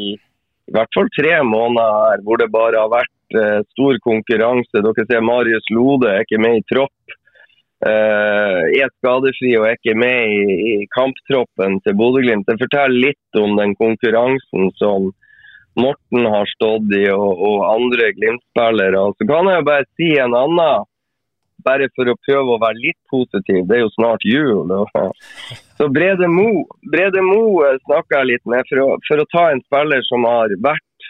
i 0.64 0.72
hvert 0.72 0.96
fall 0.96 1.10
tre 1.12 1.34
måneder 1.44 1.96
her, 2.00 2.22
hvor 2.24 2.40
det 2.40 2.48
bare 2.54 2.80
har 2.80 2.92
vært 2.92 3.36
uh, 3.36 3.60
stor 3.76 3.98
konkurranse. 4.06 4.84
Dere 4.86 5.06
ser 5.10 5.26
Marius 5.26 5.66
Lode 5.76 6.08
er 6.10 6.24
ikke 6.24 6.40
med 6.40 6.62
i 6.62 6.66
tropp. 6.72 7.18
Uh, 7.84 8.64
er 8.80 8.92
skadefri 9.02 9.50
og 9.58 9.66
er 9.68 9.76
ikke 9.76 9.96
med 10.00 10.30
i, 10.32 10.56
i 10.72 10.76
kamptroppen 10.94 11.82
til 11.84 11.98
Bodø-Glimt. 12.00 12.46
Det 12.48 12.56
forteller 12.62 13.10
litt 13.10 13.40
om 13.40 13.58
den 13.58 13.74
konkurransen 13.76 14.70
som 14.80 15.10
Morten 15.76 16.28
har 16.30 16.48
stått 16.54 16.94
i, 16.96 17.08
og, 17.12 17.42
og 17.44 17.64
andre 17.68 18.12
Glimt-spillere. 18.16 19.02
Så 19.18 19.28
kan 19.28 19.50
jeg 19.50 19.60
jo 19.60 19.66
bare 19.68 19.88
si 19.98 20.10
en 20.22 20.36
annen, 20.38 20.86
bare 21.66 21.90
for 21.98 22.08
å 22.08 22.16
prøve 22.28 22.56
å 22.56 22.62
være 22.62 22.80
litt 22.86 23.00
positiv. 23.12 23.66
Det 23.68 23.80
er 23.80 23.84
jo 23.84 23.92
snart 23.98 24.24
jul. 24.28 24.72
Så 25.78 25.90
Brede 25.92 26.30
Mo, 26.30 26.64
Brede 26.94 27.24
Mo 27.26 27.64
snakker 27.88 28.22
jeg 28.22 28.30
litt 28.30 28.46
med 28.54 28.70
for 28.70 28.84
å, 28.84 28.88
for 29.08 29.24
å, 29.24 29.28
ta 29.34 29.48
en 29.50 29.64
spiller 29.66 30.06
som 30.08 30.28
har 30.30 30.54
vært 30.64 31.10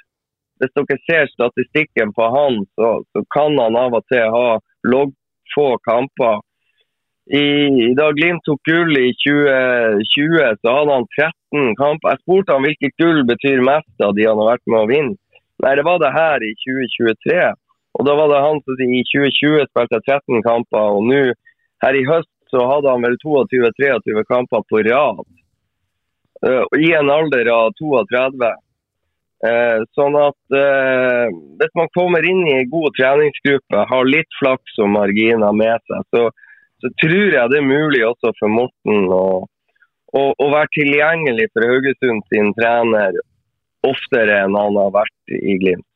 Hvis 0.61 0.73
dere 0.77 0.97
ser 1.03 1.29
statistikken 1.33 2.13
på 2.15 2.29
han, 2.31 2.61
så, 2.79 2.95
så 3.11 3.23
kan 3.35 3.57
han 3.59 3.75
av 3.75 3.97
og 3.99 4.05
til 4.09 4.23
ha 4.31 4.57
loggfå 4.87 5.67
kamper 5.83 6.39
i, 7.31 7.93
da 7.95 8.09
Glimt 8.11 8.43
tok 8.43 8.59
gull 8.67 8.97
i 8.99 9.13
2020, 9.23 10.57
så 10.59 10.73
hadde 10.75 10.95
han 10.97 11.05
13 11.15 11.75
kamper. 11.79 12.15
Jeg 12.15 12.23
spurte 12.23 12.55
han 12.55 12.65
hvilket 12.65 12.97
gull 12.99 13.21
betyr 13.27 13.63
mest 13.63 14.03
av 14.03 14.15
de 14.17 14.27
han 14.27 14.41
har 14.41 14.55
vært 14.55 14.65
med 14.67 14.81
å 14.81 14.89
vinne. 14.89 15.19
Nei, 15.63 15.75
det 15.79 15.85
var 15.87 16.01
det 16.01 16.11
her 16.11 16.43
i 16.43 16.51
2023. 16.59 17.37
Og 17.93 18.07
da 18.07 18.17
var 18.17 18.31
det 18.31 18.41
han 18.43 18.59
som 18.65 18.83
i 18.83 19.03
2020 19.07 19.69
spilte 19.69 20.01
13 20.01 20.43
kamper, 20.43 20.97
og 20.97 21.07
nå 21.07 21.21
her 21.85 21.99
i 21.99 22.03
høst 22.09 22.31
så 22.51 22.65
hadde 22.69 22.91
han 22.91 23.05
vel 23.05 23.15
22-23 23.21 24.25
kamper 24.29 24.65
på 24.69 24.83
rad. 24.89 25.23
Uh, 26.43 26.65
I 26.75 26.91
en 26.99 27.09
alder 27.09 27.49
av 27.53 27.71
32. 27.79 28.51
Uh, 29.43 29.79
sånn 29.97 30.15
at 30.15 30.55
uh, 30.55 31.27
hvis 31.59 31.73
man 31.75 31.89
kommer 31.97 32.23
inn 32.27 32.43
i 32.47 32.57
en 32.59 32.69
god 32.71 32.95
treningsgruppe, 32.99 33.85
har 33.89 34.09
litt 34.09 34.39
flaks 34.39 34.77
og 34.83 34.91
marginer 34.93 35.55
med 35.55 35.83
seg, 35.89 36.05
så 36.13 36.27
så 36.83 36.91
tror 36.99 37.35
jeg 37.37 37.51
det 37.51 37.59
er 37.61 37.67
mulig 37.67 38.03
også 38.05 38.33
for 38.39 38.51
Morten 38.51 39.07
å, 39.15 39.23
å, 40.11 40.21
å 40.35 40.49
være 40.51 40.71
tilgjengelig 40.75 41.47
for 41.53 41.67
Haugesund 41.69 42.27
sin 42.31 42.51
trener 42.57 43.15
oftere 43.87 44.43
enn 44.43 44.57
han 44.59 44.79
har 44.79 44.93
vært 44.95 45.35
i 45.39 45.57
Glimt. 45.61 45.87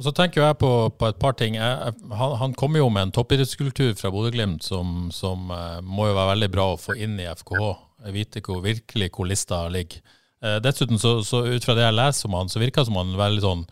Og 0.00 0.06
Så 0.06 0.12
tenker 0.16 0.40
jeg 0.40 0.56
på, 0.60 0.70
på 0.96 1.08
et 1.12 1.18
par 1.20 1.34
ting. 1.36 1.58
Jeg, 1.58 1.94
han, 2.16 2.36
han 2.40 2.54
kommer 2.56 2.80
jo 2.80 2.88
med 2.92 3.08
en 3.08 3.12
toppidrettskultur 3.16 3.92
fra 3.98 4.08
Bodø-Glimt 4.12 4.64
som, 4.64 5.10
som 5.12 5.52
uh, 5.52 5.82
må 5.84 6.08
jo 6.08 6.16
være 6.16 6.34
veldig 6.34 6.48
bra 6.54 6.70
å 6.72 6.78
få 6.80 6.96
inn 6.96 7.18
i 7.20 7.28
FKH. 7.28 7.66
Jeg 8.06 8.16
vet 8.16 8.40
hvor 8.46 8.62
virkelig 8.64 9.10
hvor 9.12 9.28
lista 9.28 9.66
ligger. 9.72 10.00
Eh, 10.40 10.56
dessuten, 10.64 10.96
så, 10.96 11.18
så, 11.20 11.42
ut 11.44 11.64
fra 11.64 11.74
det 11.76 11.84
jeg 11.84 11.98
leser 11.98 12.30
om 12.30 12.38
han, 12.38 12.48
så 12.48 12.62
virker 12.62 12.80
det 12.80 12.88
som 12.88 12.96
han 12.96 13.10
er 13.10 13.18
en 13.18 13.20
veldig 13.20 13.42
sånn 13.44 13.64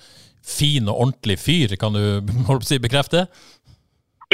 fin 0.45 0.88
og 0.88 1.00
ordentlig 1.07 1.38
fyr. 1.40 1.73
Kan 1.81 1.97
du 1.97 2.28
si, 2.69 2.76
bekrefte? 2.83 3.25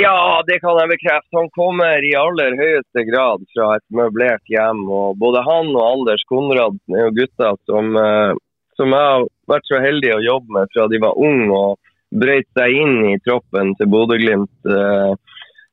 Ja, 0.02 0.42
det 0.46 0.56
kan 0.58 0.74
jeg 0.80 0.90
bekrefte. 0.90 1.36
Han 1.38 1.50
kommer 1.54 2.02
i 2.02 2.16
aller 2.18 2.56
høyeste 2.58 3.04
grad 3.06 3.44
fra 3.54 3.76
et 3.76 3.84
møblert 3.94 4.42
hjem. 4.50 4.80
og 4.90 5.20
Både 5.22 5.44
han 5.46 5.70
og 5.70 5.84
Anders 5.86 6.24
Konradsen 6.26 6.96
er 6.96 7.06
jo 7.06 7.12
gutter 7.20 7.54
som, 7.70 7.94
eh, 7.96 8.32
som 8.74 8.90
jeg 8.90 9.04
har 9.12 9.26
vært 9.46 9.70
så 9.70 9.78
heldig 9.78 10.10
å 10.16 10.24
jobbe 10.24 10.56
med 10.56 10.72
fra 10.74 10.88
de 10.90 10.98
var 10.98 11.20
unge 11.28 11.46
og 11.54 11.78
brøt 12.10 12.48
seg 12.58 12.74
inn 12.74 12.96
i 13.12 13.20
troppen 13.22 13.70
til 13.78 13.90
Bodø-Glimt. 13.92 14.66
Eh, 14.66 15.14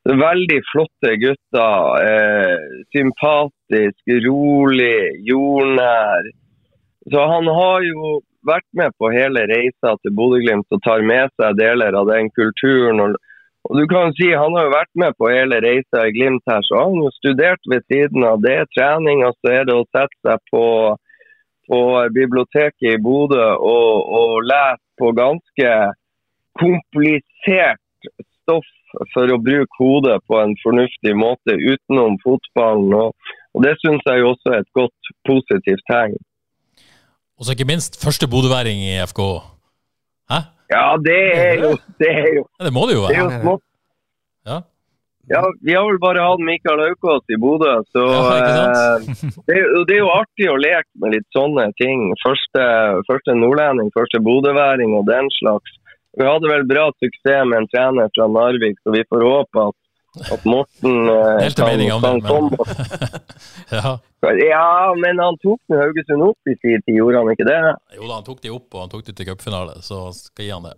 veldig 0.06 0.60
flotte 0.70 1.16
gutter. 1.24 2.06
Eh, 2.06 2.58
sympatisk, 2.94 4.06
rolig, 4.28 5.18
jordnær. 5.26 6.30
Så 7.10 7.26
han 7.26 7.50
har 7.50 7.82
jo 7.90 8.22
vært 8.46 8.70
med 8.74 8.94
på 9.02 9.10
hele 9.10 9.50
reisa 9.50 9.98
til 9.98 10.14
Bodø-Glimt 10.14 10.70
og 10.70 10.86
tar 10.86 11.02
med 11.02 11.34
seg 11.42 11.58
deler 11.58 11.98
av 11.98 12.06
den 12.14 12.30
kulturen. 12.30 13.02
og 13.02 13.18
og 13.70 13.78
du 13.78 13.86
kan 13.88 14.14
si 14.18 14.32
Han 14.34 14.56
har 14.58 14.68
jo 14.68 14.74
vært 14.74 14.94
med 15.04 15.16
på 15.20 15.30
hele 15.30 15.62
reisa 15.64 16.08
i 16.08 16.14
Glimt 16.16 16.44
her, 16.50 16.64
så 16.66 16.84
han 16.86 16.98
har 17.04 17.14
studert 17.18 17.72
ved 17.72 17.86
siden 17.92 18.26
av 18.26 18.42
det. 18.46 18.58
Trening, 18.76 19.24
og 19.28 19.38
så 19.40 19.54
er 19.60 19.68
det 19.70 19.78
å 19.78 19.88
sette 19.94 20.18
seg 20.26 20.42
på, 20.52 20.66
på 21.70 21.82
biblioteket 22.18 22.96
i 22.96 23.02
Bodø 23.06 23.46
og, 23.58 24.12
og 24.22 24.34
lese 24.50 24.82
på 25.02 25.14
ganske 25.18 25.72
komplisert 26.60 28.12
stoff 28.42 28.68
for 29.14 29.32
å 29.32 29.40
bruke 29.40 29.80
hodet 29.80 30.18
på 30.28 30.42
en 30.42 30.58
fornuftig 30.64 31.14
måte 31.16 31.56
utenom 31.56 32.18
fotballen. 32.26 32.92
Og, 32.98 33.32
og 33.56 33.66
Det 33.66 33.78
syns 33.80 34.04
jeg 34.10 34.26
også 34.26 34.52
er 34.52 34.66
et 34.66 34.74
godt, 34.78 35.14
positivt 35.28 35.86
tegn. 35.90 36.20
Og 37.40 37.48
så 37.48 37.56
ikke 37.56 37.70
minst 37.72 37.98
første 38.02 38.28
bodøværing 38.30 38.84
i 38.84 39.00
FK. 39.06 39.22
Ja, 40.72 40.86
det 41.04 41.22
er 41.36 41.64
jo 41.66 41.72
Det, 42.00 42.10
er 42.10 42.30
jo, 42.40 42.46
ja, 42.60 42.68
det 42.68 42.74
må 42.76 42.86
det 42.88 42.98
jo 42.98 43.08
være. 43.08 43.26
Det 43.30 43.42
jo. 43.44 43.56
Ja. 44.48 44.58
ja. 45.34 45.42
Vi 45.62 45.76
har 45.76 45.86
vel 45.90 46.00
bare 46.02 46.24
hatt 46.26 46.44
Mikael 46.48 46.82
Aukås 46.88 47.28
i 47.30 47.38
Bodø, 47.42 47.74
så 47.94 48.06
eh, 48.38 49.12
det, 49.50 49.60
det, 49.90 49.98
er 49.98 50.00
jo 50.00 50.14
artig 50.16 50.48
å 50.50 50.58
leke 50.62 50.90
med 51.04 51.18
litt 51.18 51.28
sånne 51.36 51.68
ting. 51.82 52.08
Første, 52.24 52.66
første 53.10 53.38
nordlending, 53.38 53.92
første 53.98 54.24
bodøværing 54.24 54.96
og 54.98 55.06
den 55.12 55.30
slags. 55.42 55.78
Vi 56.20 56.28
hadde 56.28 56.50
vel 56.52 56.66
bra 56.68 56.90
suksess 57.00 57.46
med 57.48 57.62
en 57.62 57.70
trener 57.72 58.12
fra 58.16 58.28
Narvik, 58.28 58.80
så 58.84 58.96
vi 58.96 59.06
får 59.08 59.28
håpe 59.28 59.70
at 59.70 59.78
at 60.20 60.46
Morten 60.46 61.10
eh, 61.10 61.50
kan, 61.56 62.02
kan 62.02 62.22
komme. 62.22 62.58
ja. 63.78 64.00
ja, 64.50 64.96
men 65.00 65.20
han 65.20 65.38
tok 65.44 65.62
Haugesund 65.72 66.24
opp 66.24 66.52
i 66.52 66.56
sin 66.60 66.82
tid, 66.84 66.98
gjorde 67.00 67.22
han 67.24 67.32
ikke 67.32 67.48
det? 67.48 67.60
Jo 67.96 68.08
da, 68.08 68.18
han 68.20 68.28
tok 68.28 68.42
de 68.44 68.52
opp, 68.52 68.68
og 68.74 68.86
han 68.86 68.92
tok 68.92 69.06
de 69.08 69.16
til 69.16 69.32
cupfinale, 69.32 69.80
så 69.86 70.10
skal 70.16 70.48
gi 70.48 70.52
han 70.52 70.68
det. 70.68 70.76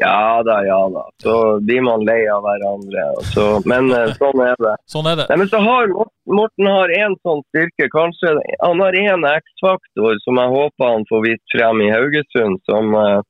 Ja 0.00 0.42
da, 0.42 0.62
ja 0.64 0.78
da. 0.88 1.02
Så 1.22 1.32
blir 1.60 1.82
man 1.84 2.04
lei 2.08 2.22
av 2.32 2.40
hverandre. 2.44 3.02
Så, 3.34 3.46
men 3.68 3.90
eh, 3.92 4.14
sånn 4.20 4.44
er 4.44 4.56
det. 4.56 4.76
Sånn 4.88 5.08
er 5.10 5.18
det. 5.20 5.26
Nei, 5.32 5.40
men 5.42 5.50
så 5.52 5.60
har 5.64 5.92
Morten 6.30 6.70
har 6.72 6.94
en 7.02 7.16
sånn 7.20 7.42
styrke. 7.50 7.90
Kanskje 7.92 8.32
han 8.62 8.80
har 8.80 8.96
en 9.02 9.26
X-faktor 9.32 10.16
som 10.24 10.40
jeg 10.40 10.54
håper 10.56 10.94
han 10.94 11.04
får 11.10 11.26
vist 11.26 11.56
frem 11.56 11.84
i 11.84 11.92
Haugesund. 11.92 12.64
som 12.68 12.96
Eh, 12.96 13.20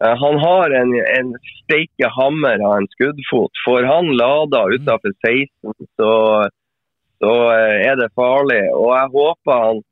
han 0.00 0.38
har 0.38 0.70
en, 0.70 0.94
en 1.18 1.34
steike 1.60 2.08
hammer 2.16 2.62
av 2.64 2.78
en 2.78 2.88
skuddfot. 2.94 3.52
Får 3.66 3.84
han 3.84 4.14
lada 4.16 4.64
utafor 4.72 5.12
16, 5.26 5.74
så, 6.00 6.12
så, 7.20 7.32
eh, 7.52 7.76
er 7.90 7.98
det 8.00 8.08
farlig. 8.16 8.62
Og 8.76 8.94
jeg 8.96 9.14
håper 9.16 9.64
han 9.66 9.82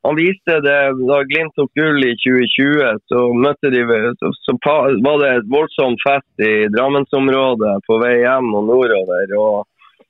han 0.00 0.16
viste 0.16 0.54
det 0.64 0.78
da 0.96 1.18
Glimt 1.28 1.52
tok 1.58 1.74
gull 1.76 2.00
i 2.00 2.14
2020. 2.22 3.00
Så 3.12 3.24
møtte 3.36 3.72
de, 3.74 3.82
så, 4.16 4.30
så 4.46 4.54
var 4.64 5.18
det 5.20 5.32
et 5.34 5.50
voldsomt 5.52 6.00
fest 6.00 6.44
i 6.46 6.70
Drammensområdet 6.72 7.74
på 7.84 7.98
vei 8.00 8.14
hjem 8.22 8.48
og 8.56 8.64
nordover. 8.70 9.34
Og, 9.36 10.06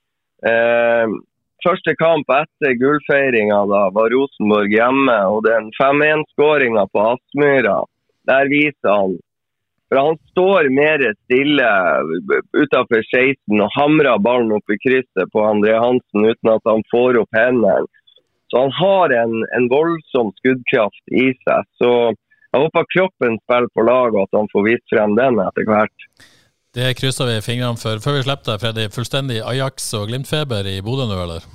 eh, 0.47 1.17
første 1.65 1.95
kamp 1.99 2.31
etter 2.37 2.77
gullfeiringa 2.79 3.65
var 3.67 4.15
Rosenborg 4.15 4.71
hjemme. 4.71 5.17
Og 5.33 5.43
den 5.49 5.67
5-1-skåringa 5.75 6.87
på 6.93 7.03
Aspmyra, 7.09 7.81
der 8.31 8.47
viser 8.53 8.95
han 8.95 9.19
for 9.91 9.99
Han 9.99 10.17
står 10.31 10.69
mer 10.71 11.01
stille 11.25 11.69
utenfor 12.55 13.01
16 13.03 13.59
og 13.59 13.73
hamrer 13.75 14.21
ballen 14.23 14.53
opp 14.55 14.71
i 14.71 14.79
krysset 14.79 15.31
på 15.33 15.43
André 15.43 15.73
Hansen 15.75 16.27
uten 16.31 16.51
at 16.53 16.69
han 16.69 16.85
får 16.93 17.19
opp 17.19 17.35
hendene. 17.35 17.89
Så 18.51 18.61
han 18.63 18.71
har 18.77 19.13
en, 19.15 19.33
en, 19.57 19.67
voldsom 19.71 20.31
skuddkraft 20.39 21.11
i 21.11 21.25
seg. 21.43 21.67
Så 21.79 21.91
jeg 22.11 22.63
håper 22.63 22.87
kroppen 22.95 23.35
spiller 23.43 23.71
på 23.75 23.83
lag 23.87 24.15
og 24.15 24.25
at 24.25 24.39
han 24.39 24.47
får 24.51 24.65
vist 24.69 24.93
frem 24.95 25.15
den 25.19 25.39
etter 25.43 25.67
hvert. 25.67 26.07
Det 26.75 26.93
krysser 26.95 27.27
vi 27.27 27.41
fingrene 27.43 27.79
for. 27.79 27.99
Før 28.03 28.15
vi 28.15 28.23
slipper 28.23 28.47
deg, 28.47 28.61
Freddy, 28.63 28.85
fullstendig 28.95 29.41
Ajax- 29.43 29.91
og 29.99 30.07
Glimt-feber 30.07 30.71
i 30.71 30.77
Bodø 30.83 31.09
nå, 31.11 31.19
eller? 31.19 31.47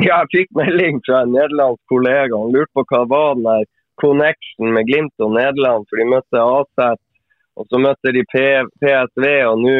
Ja, 0.00 0.24
jeg 0.24 0.30
fikk 0.34 0.58
melding 0.58 0.98
fra 1.06 1.22
en 1.22 1.34
nederlandsk 1.36 1.82
kollega. 1.92 2.34
Han 2.34 2.54
lurte 2.54 2.74
på 2.74 2.86
hva 2.90 3.04
var 3.06 3.38
den 3.38 3.46
der 3.46 3.70
connection 4.02 4.74
med 4.74 4.88
Glimt 4.90 5.14
og 5.22 5.34
Nederland, 5.36 5.86
for 5.86 6.00
de 6.00 6.06
møtte 6.10 6.42
AZ, 6.42 6.98
og 7.58 7.68
så 7.68 7.80
møtte 7.82 8.14
de 8.16 8.24
P 8.28 8.42
PSV, 8.82 9.26
og 9.50 9.60
nå 9.62 9.76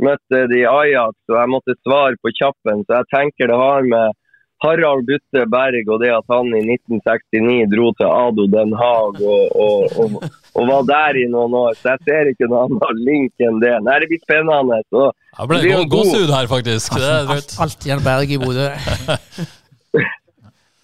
møtte 0.00 0.46
de 0.52 0.64
Ajax, 0.68 1.16
og 1.28 1.36
jeg 1.36 1.52
måtte 1.52 1.76
svare 1.82 2.16
på 2.22 2.32
kjappen. 2.38 2.84
Så 2.86 3.00
jeg 3.00 3.10
tenker 3.14 3.50
det 3.50 3.60
har 3.60 3.86
med 3.88 4.16
Harald 4.60 5.06
Butte 5.08 5.46
Berg 5.48 5.88
og 5.88 6.02
det 6.02 6.10
at 6.12 6.26
han 6.28 6.50
i 6.52 6.60
1969 6.76 7.68
dro 7.72 7.92
til 7.96 8.08
Ado 8.08 8.44
Den 8.52 8.74
Haag 8.76 9.20
og, 9.24 9.44
og, 9.56 9.94
og, 10.02 10.16
og, 10.52 10.62
var 10.68 10.84
der 10.90 11.20
i 11.22 11.26
noen 11.32 11.56
år. 11.62 11.78
Så 11.80 11.94
jeg 11.94 12.04
ser 12.08 12.32
ikke 12.32 12.50
noen 12.50 12.76
annen 12.76 13.02
link 13.08 13.46
enn 13.46 13.60
det. 13.64 13.72
Nei, 13.86 13.96
det 14.02 14.10
blir 14.12 14.22
spennende. 14.24 14.82
Så 14.92 15.08
det 15.40 15.48
ble 15.48 15.84
gåsehud 15.96 16.34
her, 16.36 16.50
faktisk. 16.52 17.00
Det 17.00 17.08
er 17.08 17.34
alt 17.36 17.56
Alltid 17.64 18.04
Berg 18.04 18.36
i 18.36 18.40
Bodø. 18.40 18.68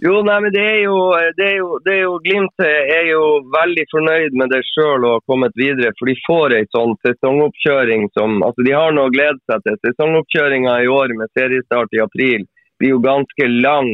Jo, 0.04 0.18
nei, 0.20 0.40
men 0.44 0.52
det 0.52 0.60
er 0.60 0.80
jo, 0.84 0.96
det 1.38 1.44
er 1.46 1.54
jo, 1.56 1.68
det 1.84 1.92
er 1.94 2.02
jo 2.02 2.16
Glimt 2.20 2.64
er 2.66 3.06
jo 3.08 3.20
veldig 3.54 3.84
fornøyd 3.88 4.34
med 4.36 4.50
det 4.52 4.60
sjøl 4.68 5.06
og 5.06 5.14
har 5.14 5.22
kommet 5.30 5.54
videre. 5.56 5.94
For 5.96 6.10
de 6.10 6.16
får 6.26 6.54
ei 6.58 6.66
sånn 6.68 6.92
sesongoppkjøring 7.06 8.10
som 8.12 8.42
Altså, 8.44 8.66
de 8.66 8.74
har 8.76 8.92
noe 8.92 9.08
å 9.08 9.14
glede 9.14 9.40
seg 9.48 9.64
til. 9.64 9.78
Sesongoppkjøringa 9.86 10.74
i 10.84 10.90
år 10.92 11.14
med 11.16 11.32
seriestart 11.38 11.96
i 11.96 12.02
april 12.04 12.44
blir 12.76 12.92
jo 12.92 13.00
ganske 13.06 13.48
lang. 13.54 13.88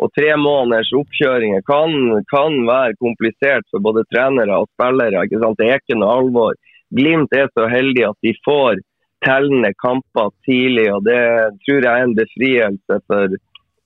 Og 0.00 0.10
tre 0.16 0.32
måneders 0.40 0.90
oppkjøringer 0.96 1.60
kan, 1.68 1.92
kan 2.32 2.56
være 2.66 2.96
komplisert 3.04 3.68
for 3.70 3.84
både 3.84 4.06
trenere 4.08 4.56
og 4.64 4.70
spillere. 4.72 5.26
ikke 5.28 5.42
sant? 5.44 5.60
Det 5.60 5.68
er 5.68 5.82
ikke 5.82 6.00
noe 6.00 6.16
alvor. 6.22 6.56
Glimt 6.94 7.36
er 7.36 7.52
så 7.52 7.68
heldig 7.68 8.08
at 8.08 8.18
de 8.24 8.32
får 8.48 8.80
tellende 9.24 9.70
kamper 9.80 10.32
tidlig, 10.48 10.88
og 10.92 11.04
det 11.06 11.20
tror 11.64 11.84
jeg 11.86 11.92
er 11.92 12.08
en 12.08 12.16
befrielse 12.16 12.98
for, 13.08 13.36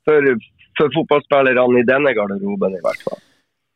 for, 0.08 0.30
for 0.78 0.94
fotballspillerne 0.94 1.82
i 1.82 1.88
denne 1.88 2.14
garderoben, 2.16 2.78
i 2.78 2.84
hvert 2.84 3.02
fall. 3.06 3.20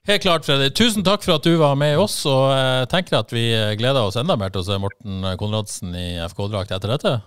Helt 0.09 0.25
klart, 0.25 0.47
Freddy. 0.47 0.71
Tusen 0.75 1.05
takk 1.07 1.23
for 1.23 1.37
at 1.37 1.45
du 1.47 1.53
var 1.61 1.77
med 1.79 2.01
oss, 2.03 2.17
og 2.27 2.49
jeg 2.51 2.89
tenker 2.91 3.21
at 3.21 3.31
vi 3.35 3.45
gleder 3.79 4.03
oss 4.03 4.19
enda 4.19 4.35
mer 4.39 4.51
til 4.51 4.65
å 4.65 4.67
se 4.67 4.81
Morten 4.83 5.29
Konradsen 5.39 5.95
i 5.95 6.09
FK-drakt 6.27 6.75
etter 6.75 6.97
dette. 6.97 7.21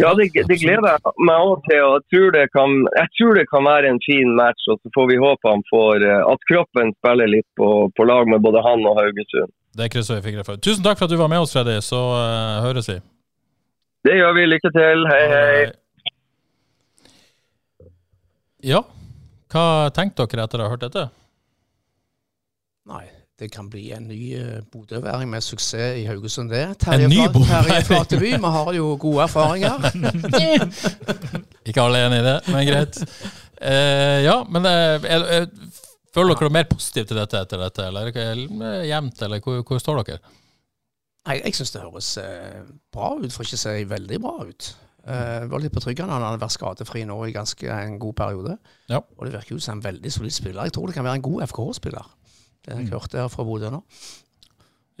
Ja, 0.00 0.14
det, 0.16 0.30
det 0.48 0.56
gleder 0.62 0.94
jeg 0.94 1.12
meg 1.28 1.42
òg 1.44 1.64
til. 1.66 1.82
og 1.84 1.98
jeg 1.98 2.04
tror, 2.12 2.28
det 2.32 2.44
kan, 2.56 2.76
jeg 2.96 3.08
tror 3.18 3.36
det 3.36 3.44
kan 3.50 3.66
være 3.68 3.90
en 3.92 4.00
fin 4.06 4.32
match. 4.38 4.64
og 4.72 4.80
Så 4.80 4.92
får 4.96 5.10
vi 5.10 5.20
håpe 5.20 5.50
han 5.50 5.64
får, 5.68 6.06
eh, 6.08 6.22
at 6.32 6.46
kroppen 6.48 6.94
spiller 6.96 7.28
litt 7.28 7.48
på, 7.60 7.68
på 7.92 8.08
lag 8.08 8.30
med 8.32 8.40
både 8.40 8.64
han 8.64 8.86
og 8.88 8.96
Haugesund. 9.00 9.52
Det 9.76 9.90
krysser 9.92 10.20
vi 10.20 10.30
fingrene 10.30 10.46
for. 10.46 10.56
Tusen 10.56 10.84
takk 10.86 10.96
for 10.98 11.04
at 11.04 11.12
du 11.12 11.20
var 11.20 11.28
med 11.28 11.44
oss, 11.44 11.52
Freddy. 11.52 11.80
Så 11.84 12.00
uh, 12.00 12.62
høres 12.64 12.88
vi. 12.88 13.00
Det 14.08 14.16
gjør 14.16 14.36
vi. 14.38 14.50
Lykke 14.54 14.72
til. 14.72 15.08
Hei, 15.10 15.24
hei. 15.34 15.56
Ja, 18.64 18.80
hva 19.52 19.90
tenkte 19.94 20.24
dere 20.24 20.46
etter 20.48 20.62
å 20.62 20.66
ha 20.66 20.72
hørt 20.72 20.86
dette? 20.86 21.04
Nei, 22.88 23.04
det 23.40 23.50
kan 23.52 23.66
bli 23.68 23.90
en 23.92 24.06
ny 24.08 24.20
bodøværing 24.72 25.28
med 25.28 25.44
suksess 25.44 25.98
i 26.00 26.04
Haugesund, 26.08 26.52
det. 26.52 26.66
Terje 26.80 27.08
En 27.08 27.12
ny? 27.12 27.26
Flateby, 27.88 28.34
vi 28.38 28.52
har 28.56 28.70
jo 28.76 28.94
gode 29.00 29.26
erfaringer. 29.26 29.88
Ikke 31.68 31.84
alle 31.84 32.04
enig 32.06 32.22
i 32.22 32.26
det, 32.28 32.36
men 32.48 32.68
greit. 32.68 33.00
Uh, 33.60 34.20
ja, 34.24 34.38
men 34.48 34.66
uh, 34.68 35.04
er, 35.08 35.26
er, 35.38 35.84
føler 36.14 36.40
dere 36.40 36.54
mer 36.56 36.68
positivt 36.70 37.12
til 37.12 37.20
dette 37.20 37.44
etter 37.44 37.60
dette, 37.64 37.90
eller 37.90 38.10
er 38.12 38.88
jevnt, 38.88 39.22
eller 39.28 39.44
hvor, 39.44 39.60
hvor 39.68 39.82
står 39.82 40.02
dere? 40.04 40.34
Nei, 41.24 41.38
jeg 41.40 41.56
syns 41.56 41.72
det 41.72 41.80
høres 41.80 42.08
eh, 42.20 42.64
bra 42.92 43.14
ut, 43.16 43.32
for 43.32 43.46
ikke 43.46 43.56
å 43.56 43.62
si 43.62 43.84
veldig 43.88 44.18
bra 44.20 44.34
ut. 44.44 44.66
Eh, 45.06 45.40
det 45.44 45.52
var 45.52 45.60
litt 45.60 45.74
betryggende. 45.74 46.16
Han 46.16 46.24
har 46.24 46.40
vært 46.40 46.56
skadefri 46.56 47.04
nå 47.08 47.16
i 47.26 47.34
ganske 47.34 47.68
en 47.68 47.98
god 48.00 48.16
periode. 48.16 48.58
Ja. 48.88 49.02
Og 49.18 49.26
det 49.26 49.34
virker 49.36 49.56
jo 49.56 49.62
som 49.62 49.78
en 49.78 49.84
veldig 49.84 50.12
solid 50.12 50.34
spiller. 50.34 50.64
Jeg 50.64 50.76
tror 50.76 50.88
det 50.88 50.96
kan 50.96 51.06
være 51.06 51.20
en 51.20 51.26
god 51.26 51.46
FKH-spiller. 51.50 52.12
Det 52.64 52.72
har 52.72 52.80
jeg 52.80 52.94
hørt 52.94 53.16
her 53.16 53.32
fra 53.32 53.44
Bodø 53.44 53.72
nå. 53.72 53.82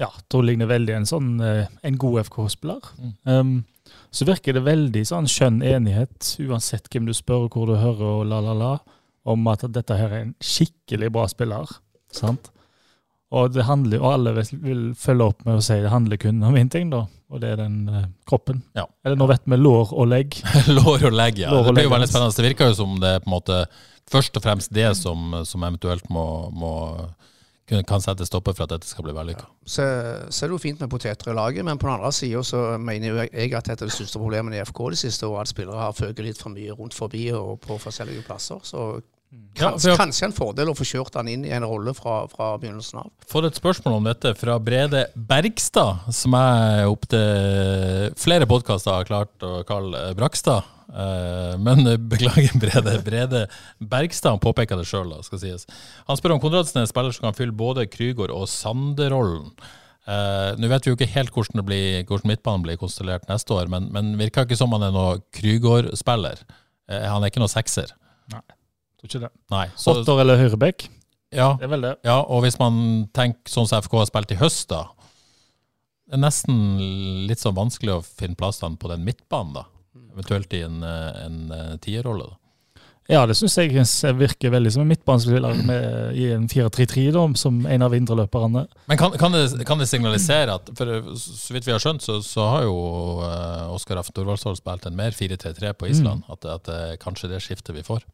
Ja, 0.00 0.10
tror 0.28 0.42
det 0.42 0.50
ligner 0.50 0.68
veldig 0.68 0.96
en 0.98 1.06
sånn 1.08 1.30
eh, 1.40 1.70
en 1.86 2.00
god 2.02 2.24
FKH-spiller. 2.26 2.90
Um, 3.30 3.62
så 4.14 4.26
virker 4.28 4.56
det 4.56 4.64
veldig 4.66 5.04
sånn 5.06 5.28
skjønn 5.30 5.62
enighet, 5.64 6.34
uansett 6.42 6.90
hvem 6.90 7.06
du 7.08 7.14
spør, 7.16 7.46
og 7.46 7.56
hvor 7.56 7.70
du 7.70 7.78
hører 7.78 8.04
og 8.10 8.26
la, 8.28 8.40
la, 8.44 8.56
la, 8.58 8.72
om 9.30 9.46
at 9.48 9.64
dette 9.72 9.96
her 9.96 10.10
er 10.10 10.26
en 10.26 10.34
skikkelig 10.42 11.12
bra 11.14 11.28
spiller. 11.30 11.70
Sant? 12.14 12.50
Og, 13.34 13.54
det 13.54 13.64
handler, 13.66 14.02
og 14.02 14.12
alle 14.18 14.34
vil 14.52 14.82
følge 14.98 15.30
opp 15.30 15.46
med 15.46 15.58
å 15.58 15.64
si 15.64 15.78
det 15.82 15.90
handler 15.94 16.20
kun 16.22 16.42
om 16.46 16.58
én 16.58 16.70
ting, 16.70 16.90
da, 16.92 17.06
og 17.34 17.42
det 17.42 17.50
er 17.50 17.58
den 17.64 17.80
eh, 17.90 18.06
kroppen. 18.28 18.62
Ja. 18.78 18.86
Eller 19.04 19.18
nå 19.18 19.26
vet 19.30 19.42
vi 19.50 19.58
lår 19.58 19.90
og 19.90 20.06
legg. 20.10 20.38
Lår 20.76 21.08
og 21.10 21.16
legg, 21.18 21.42
ja. 21.42 21.50
Lår 21.50 21.64
og 21.64 21.68
det 21.68 21.76
blir 21.80 21.88
jo 21.88 21.94
veldig 21.94 22.06
altså. 22.06 22.14
spennende. 22.14 22.38
Det 22.38 22.48
virker 22.48 22.70
jo 22.70 22.78
som 22.78 22.96
det 23.02 23.10
er 23.16 23.24
på 23.24 23.30
en 23.30 23.34
måte 23.34 23.60
først 24.10 24.38
og 24.38 24.44
fremst 24.44 24.74
det 24.74 24.90
som, 24.98 25.40
som 25.48 25.64
eventuelt 25.66 26.06
må, 26.12 26.26
må 26.54 26.74
kunne, 27.68 27.84
kan 27.88 28.02
sette 28.04 28.26
stopper 28.28 28.54
for 28.56 28.66
at 28.66 28.74
dette 28.76 28.88
skal 28.88 29.06
bli 29.06 29.14
vellykka. 29.16 29.48
Så, 29.64 29.86
så 30.28 30.44
er 30.44 30.52
det 30.52 30.56
jo 30.56 30.62
fint 30.62 30.82
med 30.84 30.92
poteter 30.92 31.32
i 31.32 31.36
laget, 31.36 31.64
men 31.66 31.80
på 31.80 31.88
den 31.88 31.96
andre 31.96 32.12
sida 32.14 32.44
så 32.46 32.62
mener 32.78 33.10
jo 33.10 33.18
jeg 33.24 33.54
at 33.56 33.70
dette 33.70 33.86
er 33.86 33.90
det 33.90 33.96
største 33.96 34.20
problemet 34.20 34.56
i 34.56 34.62
FK 34.64 34.84
de 34.94 35.00
siste 35.00 35.26
årene, 35.26 35.48
at 35.48 35.54
spillere 35.54 35.80
har 35.80 35.96
føket 35.96 36.28
litt 36.28 36.40
for 36.40 36.54
mye 36.54 36.76
rundt 36.76 36.96
forbi 36.96 37.26
og 37.34 37.58
på 37.64 37.80
forskjellige 37.82 38.26
plasser. 38.28 38.60
Så 38.62 38.86
kanskje, 39.58 39.92
ja, 39.92 39.96
kanskje 39.98 40.28
en 40.28 40.36
fordel 40.36 40.70
å 40.70 40.76
få 40.76 40.86
kjørt 40.88 41.16
han 41.18 41.30
inn 41.30 41.44
i 41.46 41.52
en 41.54 41.66
rolle 41.66 41.94
fra, 41.96 42.24
fra 42.30 42.52
begynnelsen 42.60 43.02
av. 43.04 43.10
Fått 43.30 43.48
et 43.48 43.58
spørsmål 43.58 43.98
om 43.98 44.08
dette 44.08 44.34
fra 44.38 44.58
Brede 44.62 45.06
Bergstad, 45.14 46.06
som 46.14 46.36
jeg 46.38 46.90
opptil 46.90 48.14
flere 48.20 48.48
podkaster 48.50 48.96
har 48.96 49.08
klart 49.08 49.46
å 49.46 49.60
kalle 49.68 50.10
Brakstad. 50.18 50.70
Eh, 50.94 51.54
Men 51.58 51.84
beklager, 52.12 52.58
Brede. 52.58 52.98
Brede 53.04 53.46
Bergstad 53.78 54.36
han 54.36 54.42
påpeker 54.42 54.78
det 54.78 54.88
sjøl, 54.88 55.14
skal 55.26 55.42
sies. 55.42 55.68
Han 56.08 56.20
spør 56.20 56.36
om 56.36 56.42
Konradsen 56.42 56.80
er 56.80 56.86
en 56.86 56.90
spiller 56.90 57.14
som 57.14 57.28
kan 57.28 57.38
fylle 57.38 57.56
både 57.56 57.88
Krygård 57.90 58.34
og 58.34 58.46
Sande-rollen. 58.50 59.50
Uh, 60.04 60.52
Nå 60.60 60.68
vet 60.68 60.84
vi 60.84 60.90
jo 60.92 60.98
ikke 60.98 61.14
helt 61.14 61.32
hvordan, 61.32 61.62
det 61.62 61.64
blir, 61.64 62.02
hvordan 62.04 62.28
midtbanen 62.28 62.64
blir 62.66 62.76
konstellert 62.76 63.24
neste 63.30 63.54
år, 63.56 63.70
men, 63.72 63.86
men 63.94 64.10
virker 64.20 64.44
ikke 64.44 64.58
som 64.60 64.74
han 64.76 64.84
er 64.84 64.92
noe 64.92 65.22
Krygård-spiller. 65.32 66.44
Uh, 66.90 67.06
han 67.08 67.24
er 67.24 67.32
ikke 67.32 67.40
noe 67.40 67.52
sekser. 67.52 67.94
Tror 69.04 69.20
ikke 69.20 69.26
det. 69.26 69.32
Nei. 69.52 69.66
Så, 69.76 69.92
Åtter 69.92 70.20
eller 70.24 70.40
høyrebekk? 70.40 70.86
ja, 71.34 71.50
Det 71.58 71.66
er 71.66 71.72
vel 71.74 71.82
det. 71.84 71.96
ja, 72.06 72.20
og 72.22 72.44
hvis 72.44 72.56
man 72.60 73.08
tenker 73.12 73.50
sånn 73.50 73.68
som 73.68 73.82
FK 73.82 73.98
har 74.00 74.06
spilt 74.08 74.32
i 74.32 74.38
høst, 74.40 74.68
da. 74.70 74.86
Det 76.08 76.16
er 76.16 76.22
nesten 76.22 76.56
litt 77.28 77.42
sånn 77.42 77.56
vanskelig 77.56 77.98
å 77.98 78.04
finne 78.04 78.38
plassene 78.38 78.78
på 78.80 78.88
den 78.92 79.04
midtbanen, 79.04 79.60
da. 79.60 79.66
Eventuelt 80.14 80.52
i 80.54 80.62
en, 80.62 80.82
eh, 80.82 81.26
en, 81.26 81.52
eh, 81.52 81.76
tierrolle. 81.82 82.30
da. 82.30 82.38
Ja, 83.08 83.26
det 83.26 83.34
syns 83.36 83.52
jeg 83.58 84.16
virker 84.16 84.48
veldig 84.48 84.72
som 84.72 84.80
en 84.80 84.88
midtbanespiller 84.88 85.58
i 86.16 86.30
en 86.32 86.48
4-3-3, 86.48 87.12
da, 87.12 87.24
som 87.36 87.66
en 87.66 87.82
av 87.82 87.92
indreløperne. 87.92 88.66
Men 88.88 88.96
kan, 88.96 89.12
kan, 89.20 89.32
det, 89.32 89.66
kan 89.66 89.76
det 89.78 89.88
signalisere 89.90 90.54
at 90.54 90.70
For 90.78 90.86
så 91.20 91.52
vidt 91.52 91.66
vi 91.66 91.74
har 91.74 91.82
skjønt, 91.84 92.00
så, 92.00 92.22
så 92.24 92.46
har 92.48 92.62
jo 92.64 92.78
uh, 93.20 93.74
Oskar 93.74 94.00
Aft 94.00 94.14
Thorvaldsson 94.16 94.56
spilt 94.56 94.86
en 94.86 94.96
mer 94.96 95.12
4-3-3 95.12 95.74
på 95.76 95.90
Island. 95.90 96.24
At, 96.32 96.46
at 96.48 96.70
er 96.72 96.96
kanskje 96.96 97.28
det 97.28 97.42
skiftet 97.44 97.76
vi 97.76 97.84
får. 97.84 98.06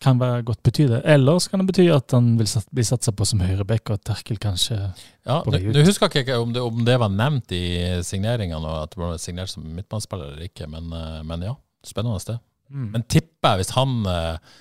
Kan 0.00 0.16
være 0.20 0.42
godt 0.48 0.62
bety 0.64 0.86
det. 0.88 1.02
Eller 1.04 1.38
så 1.44 1.50
kan 1.52 1.60
det 1.60 1.66
bety 1.68 1.84
at 1.92 2.14
han 2.16 2.30
vil 2.38 2.48
sat, 2.48 2.64
bli 2.72 2.84
satsa 2.88 3.12
på 3.12 3.26
som 3.28 3.42
høyrebekk, 3.44 3.90
og 3.92 3.98
at 3.98 4.06
Terkel 4.08 4.38
kanskje 4.40 4.78
Ja, 5.26 5.42
på 5.44 5.52
vei 5.52 5.60
ut. 5.66 5.74
nå 5.76 5.82
husker 5.84 6.08
jeg 6.08 6.24
ikke 6.24 6.38
om 6.40 6.54
det, 6.56 6.62
om 6.64 6.84
det 6.86 6.96
var 7.02 7.12
nevnt 7.12 7.52
i 7.52 7.64
signeringene, 8.06 8.62
og 8.64 8.86
at 8.86 8.94
det 8.94 9.00
ble 9.02 9.10
signert 9.20 9.52
som 9.52 9.66
midtbanespiller 9.76 10.32
eller 10.32 10.48
ikke, 10.48 10.68
men, 10.72 10.88
eh, 10.96 11.20
men 11.28 11.44
ja. 11.50 11.54
Spennende 11.84 12.20
sted. 12.20 12.40
Mm. 12.72 12.88
Men 12.94 13.04
tipper 13.12 13.54
jeg 13.54 13.62
hvis 13.64 13.74
han 13.76 13.94
eh, 14.06 14.56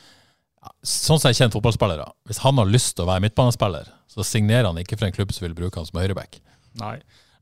Sånn 0.84 1.20
som 1.22 1.30
jeg 1.30 1.38
kjenner 1.40 1.56
fotballspillere, 1.56 2.06
hvis 2.28 2.42
han 2.44 2.58
har 2.60 2.68
lyst 2.68 2.98
til 2.98 3.06
å 3.06 3.10
være 3.10 3.24
midtbanespiller, 3.24 3.88
så 4.12 4.26
signerer 4.28 4.68
han 4.68 4.78
ikke 4.82 4.98
for 5.00 5.08
en 5.08 5.16
klubb 5.16 5.32
som 5.32 5.46
vil 5.48 5.56
bruke 5.56 5.80
han 5.80 5.88
som 5.88 6.00
høyreback. 6.02 6.42
Nei. 6.82 6.98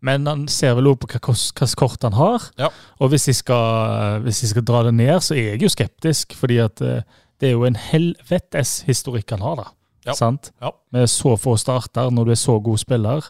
Men 0.05 0.27
han 0.29 0.43
ser 0.53 0.75
vel 0.77 0.91
også 0.91 1.01
på 1.01 1.09
hvilket 1.15 1.73
kort 1.81 2.05
han 2.05 2.13
har. 2.13 2.45
Ja. 2.61 2.69
Og 3.01 3.09
hvis 3.09 3.25
de, 3.25 3.33
skal, 3.33 4.21
hvis 4.21 4.43
de 4.43 4.51
skal 4.51 4.65
dra 4.69 4.83
det 4.85 4.93
ned, 4.99 5.15
så 5.25 5.33
er 5.33 5.55
jeg 5.55 5.63
jo 5.65 5.71
skeptisk. 5.73 6.35
fordi 6.37 6.59
at 6.61 6.83
eh, 6.85 7.01
det 7.39 7.49
er 7.49 7.53
jo 7.57 7.65
en 7.67 7.75
helvetes 7.77 8.79
historikk 8.87 9.31
han 9.35 9.43
har, 9.45 9.55
da. 9.63 9.67
Ja. 10.07 10.15
Sant? 10.17 10.51
Ja. 10.63 10.71
Med 10.95 11.09
så 11.11 11.35
få 11.37 11.57
starter, 11.59 12.09
når 12.15 12.25
du 12.25 12.31
er 12.31 12.39
så 12.39 12.55
god 12.63 12.79
spiller. 12.79 13.25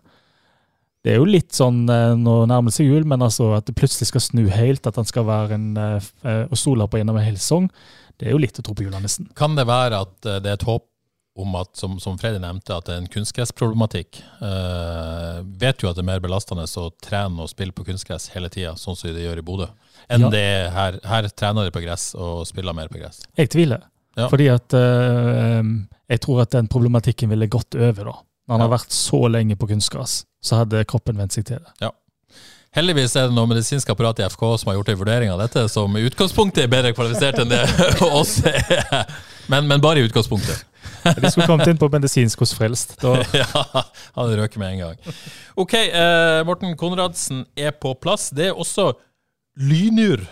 Det 1.04 1.14
er 1.14 1.22
jo 1.22 1.28
litt 1.30 1.56
sånn 1.56 1.86
eh, 1.90 2.14
nå 2.20 2.34
nærmer 2.50 2.70
det 2.72 2.76
seg 2.78 2.90
jul, 2.90 3.06
men 3.08 3.24
altså 3.24 3.52
at 3.58 3.66
det 3.70 3.76
plutselig 3.80 4.10
skal 4.12 4.24
snu 4.24 4.44
helt, 4.52 4.86
at 4.90 4.98
han 5.00 5.08
skal 5.08 5.26
være 5.28 5.56
en 5.56 5.72
og 5.78 6.12
eh, 6.28 6.44
å 6.52 6.60
stole 6.60 6.88
på 6.92 7.00
gjennom 7.00 7.18
en 7.20 7.26
hel 7.28 7.38
sesong, 7.40 7.70
det 8.18 8.28
er 8.28 8.36
jo 8.36 8.42
litt 8.42 8.60
å 8.60 8.66
tro 8.66 8.76
på 8.78 8.86
julenissen. 8.88 9.30
Kan 9.38 9.56
det 9.58 9.68
være 9.70 10.04
at 10.06 10.28
eh, 10.28 10.40
det 10.44 10.52
er 10.54 10.60
et 10.60 10.68
håp 10.68 10.86
om 11.38 11.54
at, 11.60 11.70
som, 11.78 12.00
som 12.02 12.16
Freddy 12.18 12.40
nevnte, 12.42 12.74
at 12.74 12.88
det 12.90 12.96
er 12.96 13.02
en 13.04 13.12
kunstgressproblematikk? 13.14 14.22
Eh, 14.42 15.42
vet 15.62 15.84
jo 15.86 15.90
at 15.92 15.98
det 16.00 16.02
er 16.04 16.10
mer 16.10 16.24
belastende 16.24 16.66
å 16.66 16.88
trene 17.04 17.46
og 17.46 17.52
spille 17.52 17.76
på 17.78 17.86
kunstgress 17.88 18.32
hele 18.34 18.50
tida, 18.54 18.74
sånn 18.82 18.98
som 18.98 19.14
de 19.14 19.22
gjør 19.26 19.42
i 19.42 19.46
Bodø, 19.46 19.68
enn 20.10 20.26
Ja. 20.26 20.32
det 20.34 20.42
er 20.42 20.70
her. 20.74 20.98
Her 21.06 21.30
trener 21.30 21.70
de 21.70 21.74
på 21.78 21.84
gress 21.86 22.10
og 22.18 22.42
spiller 22.50 22.74
mer 22.78 22.90
på 22.90 22.98
gress. 23.02 23.22
Jeg 23.38 23.54
tviler. 23.54 23.86
Ja. 24.18 24.28
Fordi 24.32 24.48
at 24.50 24.74
eh, 24.74 25.62
jeg 26.10 26.24
tror 26.24 26.42
at 26.44 26.56
den 26.56 26.68
problematikken 26.72 27.30
ville 27.30 27.50
gått 27.52 27.78
over, 27.78 28.12
da. 28.12 28.18
Når 28.48 28.56
han 28.56 28.64
har 28.64 28.74
vært 28.78 28.96
så 28.96 29.20
lenge 29.30 29.58
på 29.60 29.68
kunstgras, 29.70 30.22
så 30.44 30.62
hadde 30.64 30.86
kroppen 30.88 31.18
vent 31.20 31.36
seg 31.36 31.46
til 31.50 31.60
det. 31.60 31.90
Heldigvis 32.78 33.16
er 33.18 33.30
det 33.30 33.36
noe 33.36 33.50
medisinsk 33.50 33.90
apparat 33.90 34.20
i 34.22 34.26
FK 34.28 34.44
som 34.62 34.70
har 34.70 34.78
gjort 34.78 34.90
en 34.94 35.00
vurdering 35.00 35.32
av 35.34 35.40
dette, 35.42 35.64
som 35.72 35.96
i 35.98 36.04
utgangspunktet 36.08 36.66
er 36.66 36.72
bedre 36.72 36.94
kvalifisert 36.96 37.40
enn 37.42 37.52
det 37.52 37.62
oss 38.20 38.38
er. 38.46 39.08
Men, 39.52 39.68
men 39.70 39.82
bare 39.84 40.02
i 40.02 40.08
utgangspunktet. 40.08 40.66
De 41.18 41.32
skulle 41.32 41.48
kommet 41.48 41.70
inn 41.72 41.80
på 41.80 41.90
medisinsk 41.92 42.44
hos 42.44 42.54
Frelst. 42.58 42.98
Ja, 43.40 43.64
hadde 44.18 44.38
røket 44.40 44.60
med 44.62 44.76
en 44.76 44.84
gang. 44.84 45.16
Ok, 45.60 45.74
eh, 45.88 46.42
Morten 46.48 46.76
Konradsen 46.80 47.46
er 47.58 47.74
på 47.76 47.94
plass. 48.00 48.30
Det 48.36 48.52
er 48.52 48.60
også 48.60 48.92
Lynur 49.58 50.24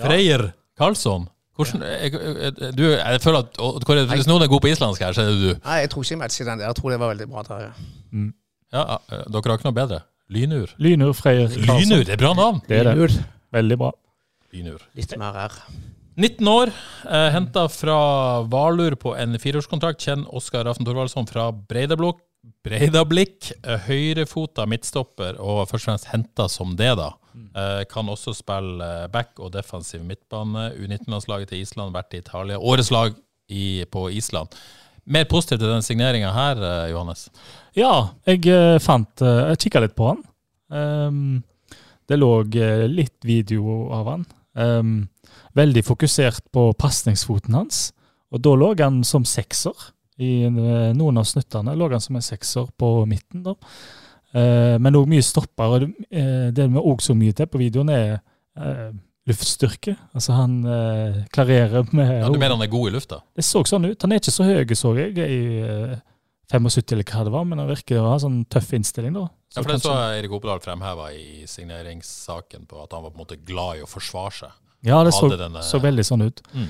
Freyr 0.00 0.50
Karlsson. 0.80 1.28
Hvordan, 1.56 1.82
jeg, 1.84 2.12
jeg, 2.16 2.72
du, 2.78 2.84
jeg 2.96 3.20
føler 3.20 3.42
at 3.44 3.58
og, 3.60 3.82
Hvis 4.14 4.28
noen 4.30 4.44
er 4.44 4.48
god 4.48 4.62
på 4.64 4.70
islandsk 4.72 5.02
her, 5.04 5.12
så 5.12 5.26
er 5.26 5.34
det 5.34 5.40
du. 5.42 5.50
Nei, 5.66 5.82
jeg 5.82 5.90
tror 5.92 6.06
ikke 6.06 6.14
jeg 6.14 6.20
matcher 6.22 6.48
den 6.48 6.62
der. 6.62 6.70
Jeg 6.70 6.78
tror 6.78 6.94
det 6.94 7.00
var 7.02 7.12
veldig 7.12 7.28
bra. 7.28 7.44
Der, 7.48 7.66
ja. 7.66 7.72
Mm. 8.10 8.30
Ja, 8.72 8.84
Dere 9.12 9.42
har 9.52 9.60
ikke 9.60 9.68
noe 9.68 9.76
bedre? 9.76 10.00
Lynur? 10.32 10.72
Lynur 10.80 11.12
Freyr 11.12 11.44
Karlsson. 11.52 11.76
Lynur, 11.82 12.04
det 12.08 12.16
er 12.16 12.20
bra 12.22 12.32
navn! 12.38 12.62
Det 12.68 12.78
er 12.78 12.88
det. 12.88 12.94
Lynur. 12.96 13.16
Veldig 13.52 13.78
bra. 13.84 13.90
Lynur. 14.56 14.84
Litt 14.96 15.12
mer 15.20 15.36
R. 15.44 15.58
19 16.22 16.48
år, 16.48 16.72
eh, 17.08 17.28
henta 17.32 17.66
fra 17.72 17.96
Valur 18.52 18.96
på 19.00 19.14
en 19.16 19.36
fireårskontrakt. 19.40 20.00
Kjenn 20.04 20.26
Oskar 20.28 20.64
Raften 20.68 20.88
Thorvaldsson 20.88 21.28
fra 21.28 21.50
Breidablok. 21.52 22.20
Breidablikk. 22.64 23.52
Eh, 23.62 23.86
høyrefota 23.88 24.66
midtstopper, 24.68 25.38
og 25.40 25.68
først 25.70 25.86
og 25.86 25.90
fremst 25.90 26.10
henta 26.12 26.48
som 26.52 26.76
det, 26.76 26.94
da. 27.00 27.12
Eh, 27.32 27.82
kan 27.90 28.08
også 28.08 28.34
spille 28.36 28.84
eh, 28.84 29.08
back 29.12 29.40
og 29.40 29.52
defensiv 29.54 30.02
midtbane. 30.04 30.70
U19-landslaget 30.76 31.52
til 31.52 31.62
Island, 31.62 31.94
vært 31.94 32.16
i 32.16 32.22
Italia. 32.22 32.58
Årets 32.58 32.90
lag 32.92 33.14
i, 33.48 33.84
på 33.90 34.08
Island. 34.10 34.52
Mer 35.04 35.24
positivt 35.30 35.60
til 35.60 35.72
den 35.72 35.84
signeringa 35.84 36.32
her, 36.32 36.60
eh, 36.62 36.90
Johannes? 36.92 37.28
Ja, 37.76 38.12
jeg 38.28 38.44
fant 38.84 39.22
Jeg 39.24 39.58
kikka 39.64 39.80
litt 39.80 39.96
på 39.96 40.10
han. 40.10 40.20
Um, 40.72 41.42
det 42.08 42.18
lå 42.18 42.44
litt 42.88 43.24
video 43.24 43.88
av 43.92 44.10
han. 44.10 44.26
Um, 44.52 44.92
veldig 45.56 45.82
fokusert 45.84 46.44
på 46.52 46.70
pasningsfoten 46.76 47.56
hans. 47.56 47.90
Og 48.32 48.44
da 48.44 48.54
lå 48.56 48.74
han 48.80 49.02
som 49.04 49.24
sekser. 49.24 49.88
I 50.20 50.46
noen 50.52 51.18
av 51.18 51.24
snuttene 51.24 51.72
lå 51.76 51.88
han 51.90 52.00
som 52.04 52.16
en 52.16 52.24
sekser 52.24 52.68
på 52.76 52.94
midten. 53.08 53.42
da. 53.48 53.56
Eh, 54.34 54.78
men 54.80 54.94
òg 54.96 55.06
mye 55.12 55.22
stopper. 55.22 55.64
og 55.64 55.80
Det, 55.80 55.88
eh, 56.10 56.50
det 56.50 56.68
vi 56.72 56.78
òg 56.80 57.00
så 57.04 57.14
mye 57.16 57.32
til 57.36 57.46
på 57.46 57.58
videoen, 57.60 57.90
er 57.90 58.20
eh, 58.56 58.92
luftstyrke. 59.28 59.96
Altså 60.14 60.32
han 60.34 60.64
klarerer 61.32 61.86
med 61.92 62.22
Ja, 62.22 62.28
du 62.28 62.38
mener 62.38 62.56
han 62.56 62.62
er 62.62 62.72
god 62.72 62.88
i 62.90 62.94
lufta? 62.96 63.20
Det 63.36 63.44
så 63.44 63.62
sånn 63.68 63.86
ut. 63.90 64.00
Han 64.02 64.12
er 64.12 64.18
ikke 64.22 64.32
så 64.34 64.44
høy, 64.48 64.64
så 64.74 64.94
jeg, 64.98 65.18
i 65.18 65.60
eh, 65.62 65.96
75 66.52 66.92
eller 66.92 67.04
hva 67.04 67.24
det 67.24 67.32
var, 67.32 67.44
men 67.48 67.58
han 67.62 67.68
virker 67.70 68.00
å 68.02 68.10
ha 68.12 68.16
sånn 68.18 68.42
tøff 68.50 68.72
innstilling, 68.76 69.14
da. 69.14 69.28
Ja, 69.54 69.62
for 69.62 69.68
det 69.72 69.80
så 69.82 69.92
kanskje- 69.92 70.18
Erik 70.18 70.32
Opedal 70.32 70.60
fremheva 70.64 71.10
i 71.12 71.44
signeringssaken 71.46 72.66
på 72.68 72.82
at 72.82 72.92
han 72.92 73.02
var 73.04 73.10
på 73.12 73.20
en 73.20 73.24
måte 73.26 73.38
glad 73.44 73.78
i 73.78 73.82
å 73.84 73.88
forsvare 73.88 74.32
seg. 74.32 74.50
Ja, 74.84 75.02
det 75.04 75.12
så, 75.14 75.28
denne- 75.30 75.62
så 75.62 75.78
veldig 75.80 76.04
sånn 76.04 76.24
ut. 76.26 76.42
Mm. 76.54 76.68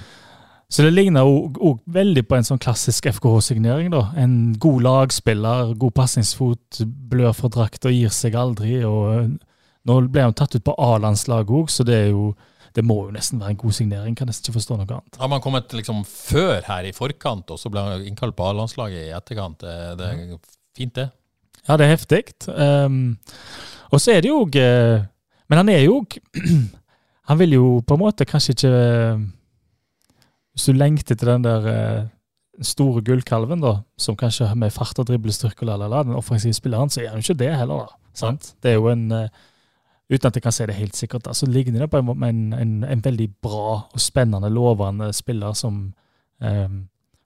Så 0.73 0.87
det 0.87 0.95
ligner 0.95 1.29
òg 1.29 1.83
veldig 1.93 2.23
på 2.25 2.39
en 2.39 2.47
sånn 2.49 2.61
klassisk 2.63 3.05
FKH-signering. 3.11 3.91
da. 3.93 4.07
En 4.17 4.55
god 4.57 4.85
lagspiller, 4.87 5.75
god 5.77 5.93
pasningsfot, 5.99 6.81
blør 7.13 7.35
for 7.37 7.53
drakt 7.53 7.85
og 7.85 7.93
gir 7.93 8.09
seg 8.09 8.39
aldri. 8.41 8.79
og 8.89 9.03
eh, 9.13 9.27
Nå 9.85 9.99
ble 10.09 10.25
han 10.25 10.33
tatt 10.39 10.55
ut 10.57 10.65
på 10.65 10.77
A-landslaget 10.79 11.53
òg, 11.59 11.69
så 11.69 11.85
det 11.85 11.99
er 11.99 12.11
jo 12.15 12.33
det 12.73 12.85
må 12.89 12.95
jo 13.05 13.13
nesten 13.13 13.41
være 13.43 13.53
en 13.53 13.59
god 13.61 13.75
signering. 13.77 14.15
Kan 14.17 14.31
nesten 14.31 14.49
ikke 14.49 14.57
forstå 14.57 14.79
noe 14.79 14.87
annet. 14.87 15.19
Har 15.21 15.29
man 15.29 15.43
kommet 15.45 15.75
liksom 15.77 16.07
før 16.09 16.63
her 16.65 16.89
i 16.89 16.95
forkant, 16.97 17.53
og 17.53 17.61
så 17.61 17.69
ble 17.69 17.83
han 17.85 18.07
innkalt 18.09 18.37
på 18.39 18.47
A-landslaget 18.49 19.11
i 19.11 19.13
etterkant? 19.13 19.61
Det, 19.61 19.75
det 20.01 20.09
er 20.09 20.39
fint, 20.79 20.95
det. 20.97 21.11
Ja, 21.67 21.77
det 21.77 21.85
er 21.85 21.93
heftig. 21.93 22.23
Um, 22.49 23.19
og 23.93 24.01
så 24.01 24.15
er 24.15 24.25
det 24.25 24.33
jo 24.33 24.41
òg 24.47 24.57
Men 24.57 25.61
han 25.61 25.69
er 25.69 25.85
jo 25.85 26.01
Han 27.29 27.39
vil 27.39 27.53
jo 27.59 27.67
på 27.87 27.95
en 27.95 28.01
måte 28.01 28.25
kanskje 28.27 28.57
ikke 28.57 28.73
Hvis 30.53 30.69
du 30.69 30.77
lengter 30.77 31.17
til 31.17 31.29
den 31.29 31.45
der 31.45 31.69
eh, 31.71 32.03
store 32.61 33.03
gullkalven, 33.05 33.63
da, 33.65 33.79
som 33.99 34.17
kanskje 34.17 34.51
har 34.51 34.59
med 34.59 34.75
fart 34.75 34.99
og 35.01 35.09
driblestyrke 35.09 35.65
og 35.65 35.71
la, 35.71 35.79
la, 35.81 35.89
la, 35.89 36.03
den 36.05 36.19
offensive 36.19 36.57
spilleren, 36.57 36.93
så 36.93 37.03
er 37.03 37.13
han 37.13 37.23
jo 37.23 37.33
ikke 37.33 37.45
det 37.45 37.57
heller, 37.57 37.87
da. 37.87 37.99
Sant? 38.15 38.53
Det 38.63 38.75
er 38.75 38.81
jo 38.81 38.93
en 38.93 39.09
eh, 39.17 39.41
Uten 40.13 40.29
at 40.29 40.37
jeg 40.37 40.43
kan 40.45 40.53
si 40.53 40.65
det 40.69 40.75
helt 40.77 40.97
sikkert, 40.99 41.23
da, 41.25 41.33
så 41.33 41.47
ligner 41.49 41.81
det 41.81 41.87
på 41.89 41.97
en, 42.03 42.25
en, 42.27 42.41
en, 42.53 42.73
en 42.85 43.05
veldig 43.05 43.31
bra 43.41 43.79
og 43.87 44.01
spennende, 44.03 44.51
lovende 44.53 45.07
spiller 45.17 45.55
som 45.57 45.79
um, 46.45 46.75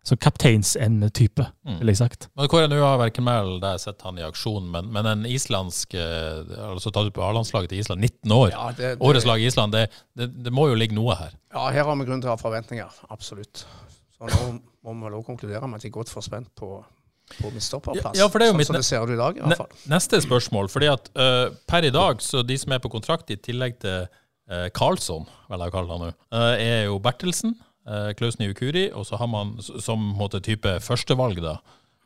som 0.06 0.18
kapteinsende-type, 0.22 1.46
Mm. 1.66 1.78
ville 1.80 1.90
jeg 1.92 1.98
sagt. 1.98 2.28
Men 2.36 2.48
Kåre, 2.48 2.68
nå 2.70 2.78
har 2.78 2.98
verken 3.00 3.24
meg 3.26 3.40
eller 3.42 3.60
deg 3.60 3.80
sett 3.82 4.02
han 4.06 4.18
i 4.18 4.22
aksjon, 4.22 4.68
men, 4.70 4.90
men 4.94 5.06
en 5.10 5.24
islandsk 5.26 5.94
eh, 5.98 6.44
altså 6.70 6.92
tatt 6.94 7.08
ut 7.10 7.14
på 7.16 7.24
A-landslaget 7.26 7.72
til 7.72 7.80
Island, 7.82 8.00
19 8.06 8.32
år. 8.36 8.50
Ja, 8.54 8.68
det- 8.70 8.98
det- 8.98 9.02
Årets 9.02 9.26
lag 9.26 9.40
i 9.42 9.46
Island, 9.50 9.72
det, 9.72 9.88
det, 10.16 10.28
det 10.44 10.52
må 10.54 10.68
jo 10.70 10.74
ligge 10.78 10.94
noe 10.94 11.14
her. 11.18 11.32
Ja, 11.52 11.68
her 11.74 11.84
har 11.84 11.96
vi 11.96 12.04
grunn 12.06 12.20
til 12.22 12.30
å 12.30 12.36
ha 12.36 12.40
forventninger. 12.40 12.90
Absolutt. 13.10 13.64
Så 14.16 14.28
nå 14.30 14.60
må 14.84 14.94
vi 14.94 15.08
vel 15.08 15.18
også 15.18 15.26
konkludere 15.26 15.66
med 15.68 15.76
at 15.80 15.82
de 15.82 15.88
er 15.90 15.96
godt 15.98 16.08
forspent 16.12 16.48
på, 16.54 16.70
på 17.40 17.50
midtstopperplass. 17.52 18.16
Ja, 18.16 18.28
for 18.28 18.38
det 18.38 18.46
er 18.46 18.52
jo 18.52 18.54
sånn 18.54 18.62
mitt 18.62 18.70
som 18.70 18.78
det 18.78 18.84
ser 18.86 19.02
ut 19.02 19.10
i 19.10 19.18
dag, 19.18 19.36
i 19.36 19.50
Ne 19.50 19.56
neste 19.90 20.20
spørsmål, 20.22 20.70
fordi 20.70 20.86
at 20.92 21.10
uh, 21.18 21.50
per 21.66 21.82
i 21.84 21.90
dag, 21.90 22.22
så 22.22 22.46
de 22.46 22.56
som 22.56 22.72
er 22.72 22.78
på 22.78 22.88
kontrakt, 22.92 23.30
i 23.34 23.36
tillegg 23.36 23.80
til 23.82 24.06
uh, 24.06 24.68
Karlsson, 24.72 25.26
vel 25.50 25.66
jeg 25.66 25.74
kaller 25.74 25.90
han 25.96 26.06
nå, 26.06 26.12
uh, 26.32 26.54
er 26.54 26.84
jo 26.86 27.00
Bertelsen, 27.02 27.56
uh, 27.86 28.38
Niukuri, 28.40 28.90
og 28.92 29.06
så 29.06 29.16
har 29.16 29.30
man 29.30 29.56
som 29.62 30.02
måte 30.18 30.40
type 30.44 30.78
førstevalg, 30.84 31.42
da. 31.42 31.58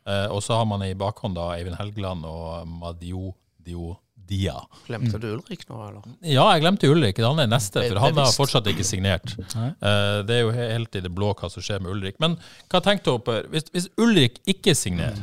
Eh, 0.08 0.26
og 0.32 0.42
så 0.42 0.56
har 0.56 0.68
man 0.68 0.82
i 0.84 0.94
bakhånd 0.96 1.36
da 1.36 1.50
Eivind 1.56 1.76
Helgeland 1.78 2.24
og 2.28 2.68
Madio 2.68 3.34
Dio 3.60 3.98
Dia. 4.30 4.54
Glemte 4.86 5.18
du 5.18 5.26
Ulrik 5.34 5.66
nå, 5.68 5.76
eller? 5.88 6.04
Ja, 6.22 6.44
jeg 6.54 6.62
glemte 6.62 6.88
Ulrik. 6.90 7.18
Han 7.24 7.42
er 7.42 7.50
neste, 7.50 7.82
for 7.82 7.98
han 7.98 8.18
har 8.18 8.30
fortsatt 8.32 8.68
ikke 8.70 8.86
signert. 8.86 9.34
Nei. 9.56 9.72
Eh, 9.74 10.20
det 10.26 10.36
er 10.36 10.44
jo 10.44 10.54
helt 10.54 10.96
i 10.96 11.02
det 11.04 11.12
blå 11.14 11.32
hva 11.34 11.50
som 11.52 11.64
skjer 11.64 11.82
med 11.82 11.92
Ulrik. 11.92 12.20
Men 12.22 12.38
hva 12.70 12.82
tenkte 12.84 13.16
dere 13.26 13.50
hvis, 13.52 13.68
hvis 13.74 13.90
Ulrik 14.00 14.38
ikke 14.50 14.76
signerer, 14.78 15.18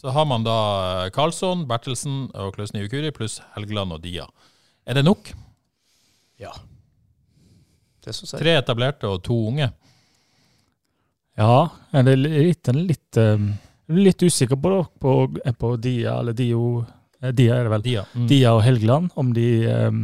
så 0.00 0.12
har 0.16 0.26
man 0.26 0.44
da 0.46 0.58
eh, 1.04 1.12
Karlsson, 1.14 1.62
Bertelsen 1.70 2.26
og 2.34 2.56
Klaus 2.56 2.74
Niukuri 2.74 3.14
pluss 3.14 3.38
Helgeland 3.54 3.94
og 3.96 4.02
Dia. 4.04 4.26
Er 4.88 4.98
det 4.98 5.06
nok? 5.06 5.30
Ja. 6.40 6.52
Det 8.02 8.16
syns 8.16 8.34
jeg. 8.34 8.42
Tre 8.42 8.58
etablerte 8.58 9.08
og 9.08 9.22
to 9.24 9.38
unge? 9.52 9.70
Ja, 11.40 11.60
jeg 11.94 12.04
er 12.04 12.18
litt, 12.20 12.68
litt, 12.76 13.18
litt 13.96 14.24
usikker 14.26 14.58
på, 14.60 14.80
på, 15.00 15.12
på 15.62 15.70
Dia, 15.80 16.18
eller 16.20 16.36
Dio 16.36 16.82
eh, 17.22 17.30
Dia 17.36 17.56
er 17.56 17.68
det 17.68 17.72
vel. 17.72 17.84
Dia. 17.86 18.02
Mm. 18.12 18.26
Dia 18.28 18.52
og 18.56 18.60
Helgeland, 18.66 19.14
om 19.20 19.30
de 19.36 19.46
um, 19.88 20.02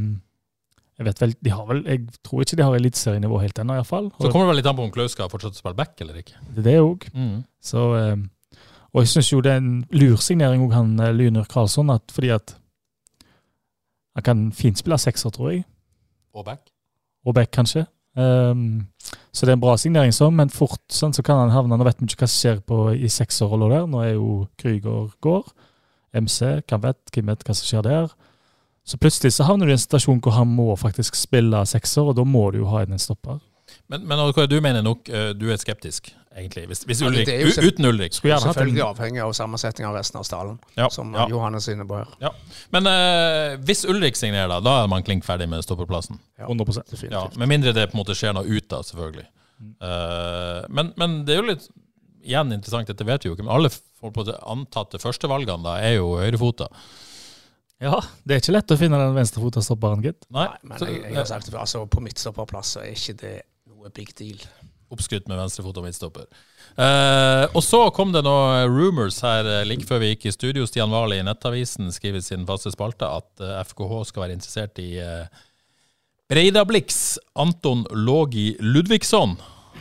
Jeg 0.97 1.09
vet 1.11 1.21
vel, 1.21 1.35
de 1.45 1.53
har 1.53 1.67
vel 1.69 1.83
Jeg 1.85 2.23
tror 2.25 2.45
ikke 2.45 2.57
de 2.57 2.65
har 2.65 2.79
eliteserienivå 2.79 3.43
helt 3.43 3.61
ennå, 3.61 3.77
iallfall. 3.77 4.09
Så 4.17 4.31
kommer 4.31 4.47
det 4.47 4.55
vel 4.55 4.61
litt 4.63 4.71
an 4.73 4.79
på 4.79 4.87
om 4.87 4.95
Klaus 4.95 5.13
skal 5.13 5.29
fortsette 5.33 5.61
å 5.61 5.61
spille 5.61 5.77
back 5.77 6.01
eller 6.01 6.23
ikke. 6.23 6.41
Det 6.57 6.65
det 6.65 6.79
òg. 6.81 7.05
Mm. 7.13 7.43
Så 7.61 7.85
um, 7.93 8.25
Og 8.95 9.05
jeg 9.05 9.13
syns 9.13 9.33
jo 9.35 9.43
det 9.45 9.53
er 9.53 9.61
en 9.61 9.83
lur 9.93 10.17
signering 10.25 10.65
òg, 10.65 10.73
han 10.73 10.97
eh, 11.05 11.13
Lyner 11.13 11.45
Karlsson, 11.53 11.93
at, 11.93 12.09
fordi 12.17 12.33
at 12.39 12.57
han 14.17 14.25
kan 14.25 14.47
fint 14.57 14.81
spille 14.81 14.97
sekser, 14.97 15.29
tror 15.37 15.53
jeg. 15.53 15.67
Og 16.33 16.49
back. 16.49 16.65
og 17.29 17.37
back, 17.37 17.53
kanskje. 17.53 17.85
Um, 18.17 18.87
så 19.37 19.45
det 19.45 19.53
er 19.53 19.59
en 19.59 19.61
bra 19.61 19.75
signering, 19.77 20.15
så, 20.17 20.31
men 20.33 20.49
fort 20.49 20.81
sånn, 20.89 21.13
så 21.13 21.21
kan 21.21 21.43
han 21.43 21.51
havne 21.53 21.77
Nå 21.77 21.85
vet 21.85 21.99
vi 22.01 22.07
ikke 22.09 22.23
hva 22.25 22.29
som 22.33 22.41
skjer 22.41 22.61
på, 22.65 22.79
i 22.97 23.11
sekserrolla 23.13 23.67
der. 23.69 23.89
Nå 23.93 24.01
er 24.01 24.15
jo 24.15 24.37
Krüger 24.57 25.11
går. 25.21 25.51
MC, 26.17 26.39
hvem 26.65 26.81
vet, 26.87 27.03
hvem 27.13 27.29
vet 27.29 27.45
hva 27.45 27.57
som 27.59 27.69
skjer 27.69 27.85
der. 27.85 28.15
Så 28.89 28.97
plutselig 29.03 29.35
så 29.37 29.45
havner 29.45 29.69
du 29.69 29.75
i 29.75 29.77
en 29.77 29.83
situasjon 29.83 30.23
hvor 30.25 30.39
han 30.39 30.49
må 30.57 30.71
faktisk 30.81 31.19
spille 31.19 31.61
sekser, 31.69 32.09
og 32.09 32.17
da 32.17 32.25
må 32.25 32.47
du 32.55 32.63
jo 32.63 32.71
ha 32.71 32.87
en 32.87 33.03
stopper. 33.03 33.43
Men, 33.93 34.03
men 34.09 34.23
Kåre, 34.35 34.49
du 34.51 34.57
mener 34.63 34.83
nok 34.83 35.09
eh, 35.09 35.29
du 35.39 35.47
er 35.53 35.61
skeptisk, 35.63 36.09
egentlig. 36.35 36.65
Hvis, 36.71 36.83
hvis 36.89 37.03
Ja, 37.05 37.11
Ulrik, 37.11 37.29
det 37.29 37.37
er 37.37 37.47
jo 37.47 37.53
selv- 37.55 37.71
uten 37.71 37.87
Ulrik. 37.87 38.17
Skulle 38.17 38.33
gjerne 38.33 38.49
hatt 38.49 38.57
Selvfølgelig 38.59 38.83
en 38.83 38.89
avhengig 38.89 39.23
av 39.23 39.33
sammensetningen 39.39 39.91
av 39.93 39.97
resten 40.01 40.19
av 40.21 40.27
stallen, 40.27 40.59
Ja, 40.75 40.89
som 40.91 41.15
ja. 41.15 41.29
Johannes 41.31 41.69
er 41.69 41.79
inne 41.79 41.87
på 41.87 42.01
her. 42.01 42.11
Ja. 42.25 42.33
Men 42.75 42.91
uh, 42.91 43.55
hvis 43.69 43.85
Ulrik 43.87 44.19
signerer, 44.19 44.51
da, 44.51 44.61
da 44.65 44.77
er 44.83 44.91
man 44.91 45.07
klink 45.07 45.25
ferdig 45.27 45.49
med 45.53 45.63
stopperplassen. 45.65 46.19
Ja, 46.39 46.51
100 46.51 46.83
definitivt. 46.83 47.13
Ja, 47.15 47.29
Med 47.39 47.53
mindre 47.55 47.73
det 47.77 47.89
på 47.93 47.99
en 47.99 48.03
måte 48.03 48.19
skjer 48.19 48.35
noe 48.35 48.47
ut 48.47 48.75
av, 48.75 48.83
selvfølgelig. 48.91 49.27
Mm. 49.57 49.75
Uh, 49.81 50.63
men, 50.69 50.93
men 50.99 51.19
det 51.29 51.37
er 51.37 51.45
jo 51.45 51.51
litt 51.53 51.71
igjen 52.27 52.51
interessant, 52.53 52.91
dette 52.91 53.07
vet 53.07 53.23
vi 53.25 53.31
jo 53.31 53.37
ikke, 53.37 53.47
men 53.47 53.55
alle 53.55 53.71
antatte 54.47 54.99
førstevalgene 54.99 55.63
da 55.65 55.79
er 55.83 56.01
jo 56.01 56.17
høyrefota. 56.19 56.69
Ja, 57.83 57.99
det 58.25 58.35
er 58.35 58.41
ikke 58.41 58.55
lett 58.57 58.73
å 58.73 58.79
finne 58.81 58.99
den 59.01 59.17
venstrefota 59.17 59.61
stopperen, 59.65 60.03
gitt. 60.05 60.25
Nei, 60.33 60.47
Nei, 60.49 60.71
men 60.73 60.81
jeg, 60.81 61.03
jeg 61.11 61.19
har 61.19 61.29
sagt 61.29 61.49
det 61.49 61.53
før, 61.53 61.63
altså 61.67 61.83
på 61.93 62.03
midtstopperplass 62.05 62.77
så 62.77 62.83
er 62.85 62.95
ikke 62.95 63.17
det 63.21 63.35
noe 63.87 63.95
big 63.95 64.15
deal. 64.19 64.41
oppskrytt 64.87 65.27
med 65.27 65.35
venstrefot 65.41 65.81
og 65.81 65.83
midtstopper. 65.83 66.29
Eh, 66.79 67.45
og 67.59 67.63
så 67.65 67.81
kom 67.91 68.13
det 68.15 68.21
noen 68.23 68.69
rumors 68.71 69.19
her 69.25 69.43
eh, 69.51 69.65
like 69.67 69.83
før 69.89 69.99
vi 69.99 70.13
gikk 70.13 70.29
i 70.29 70.35
studio. 70.35 70.67
Stian 70.69 70.93
Wahl 70.95 71.17
i 71.17 71.25
Nettavisen 71.27 71.91
skriver 71.91 72.23
sin 72.23 72.47
faste 72.47 72.71
spalte 72.71 73.09
at 73.09 73.43
eh, 73.43 73.59
FKH 73.67 73.97
skal 74.07 74.23
være 74.23 74.37
interessert 74.39 74.79
i 74.79 74.93
uh, 75.03 75.27
Breidabliks 76.31 77.19
Anton 77.35 77.83
Lågi 77.91 78.53
Ludvigsson. 78.63 79.35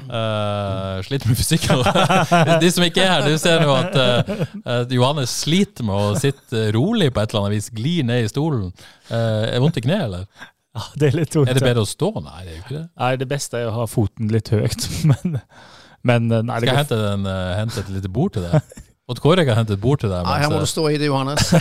Uh, 0.09 0.97
sliter 1.05 1.29
med 1.29 1.37
fysikken. 1.37 1.85
De 2.65 2.73
som 2.73 2.87
ikke 2.89 3.05
er 3.05 3.13
her, 3.13 3.29
du 3.29 3.37
ser 3.41 3.61
jo 3.61 3.77
at 3.77 3.93
uh, 4.01 4.89
Johannes 4.89 5.37
sliter 5.45 5.85
med 5.85 6.01
å 6.01 6.17
sitte 6.17 6.71
rolig 6.73 7.11
på 7.13 7.21
et 7.21 7.29
eller 7.29 7.45
annet 7.45 7.59
vis. 7.59 7.69
Glir 7.77 8.09
ned 8.09 8.25
i 8.25 8.33
stolen. 8.33 8.73
Uh, 9.05 9.45
er 9.53 9.61
vondt 9.61 9.77
i 9.77 9.85
kneet, 9.85 10.09
eller? 10.09 10.49
Ja, 10.75 10.87
det 10.99 11.11
Er 11.11 11.19
litt 11.21 11.35
vondt. 11.37 11.51
Er 11.51 11.59
det 11.59 11.63
bedre 11.63 11.85
å 11.85 11.89
stå? 11.89 12.11
Nei, 12.19 12.41
det 12.43 12.51
er 12.51 12.57
jo 12.57 12.63
ikke 12.63 12.77
det. 12.77 12.87
Nei, 12.99 13.11
det 13.21 13.29
beste 13.31 13.61
er 13.61 13.69
å 13.69 13.75
ha 13.77 13.85
foten 13.89 14.33
litt 14.33 14.51
høyt, 14.51 14.89
men, 15.11 15.39
men 16.03 16.27
nei, 16.33 16.59
Skal 16.59 16.71
jeg 16.73 16.81
hente, 16.83 16.99
den, 16.99 17.29
hente 17.61 17.85
et 17.85 17.95
lite 17.95 18.11
bord 18.11 18.35
til 18.35 18.49
deg? 18.49 18.59
Odd 19.05 19.19
Kåre 19.21 19.43
kan 19.45 19.53
hente 19.59 19.75
et 19.75 19.81
bord 19.81 19.99
til 20.01 20.09
deg. 20.09 20.25
Nei, 20.25 20.39
her 20.41 20.49
må 20.49 20.63
du 20.63 20.65
stå 20.65 20.87
i 20.89 20.95
det, 20.97 21.11
Johannes. 21.11 21.51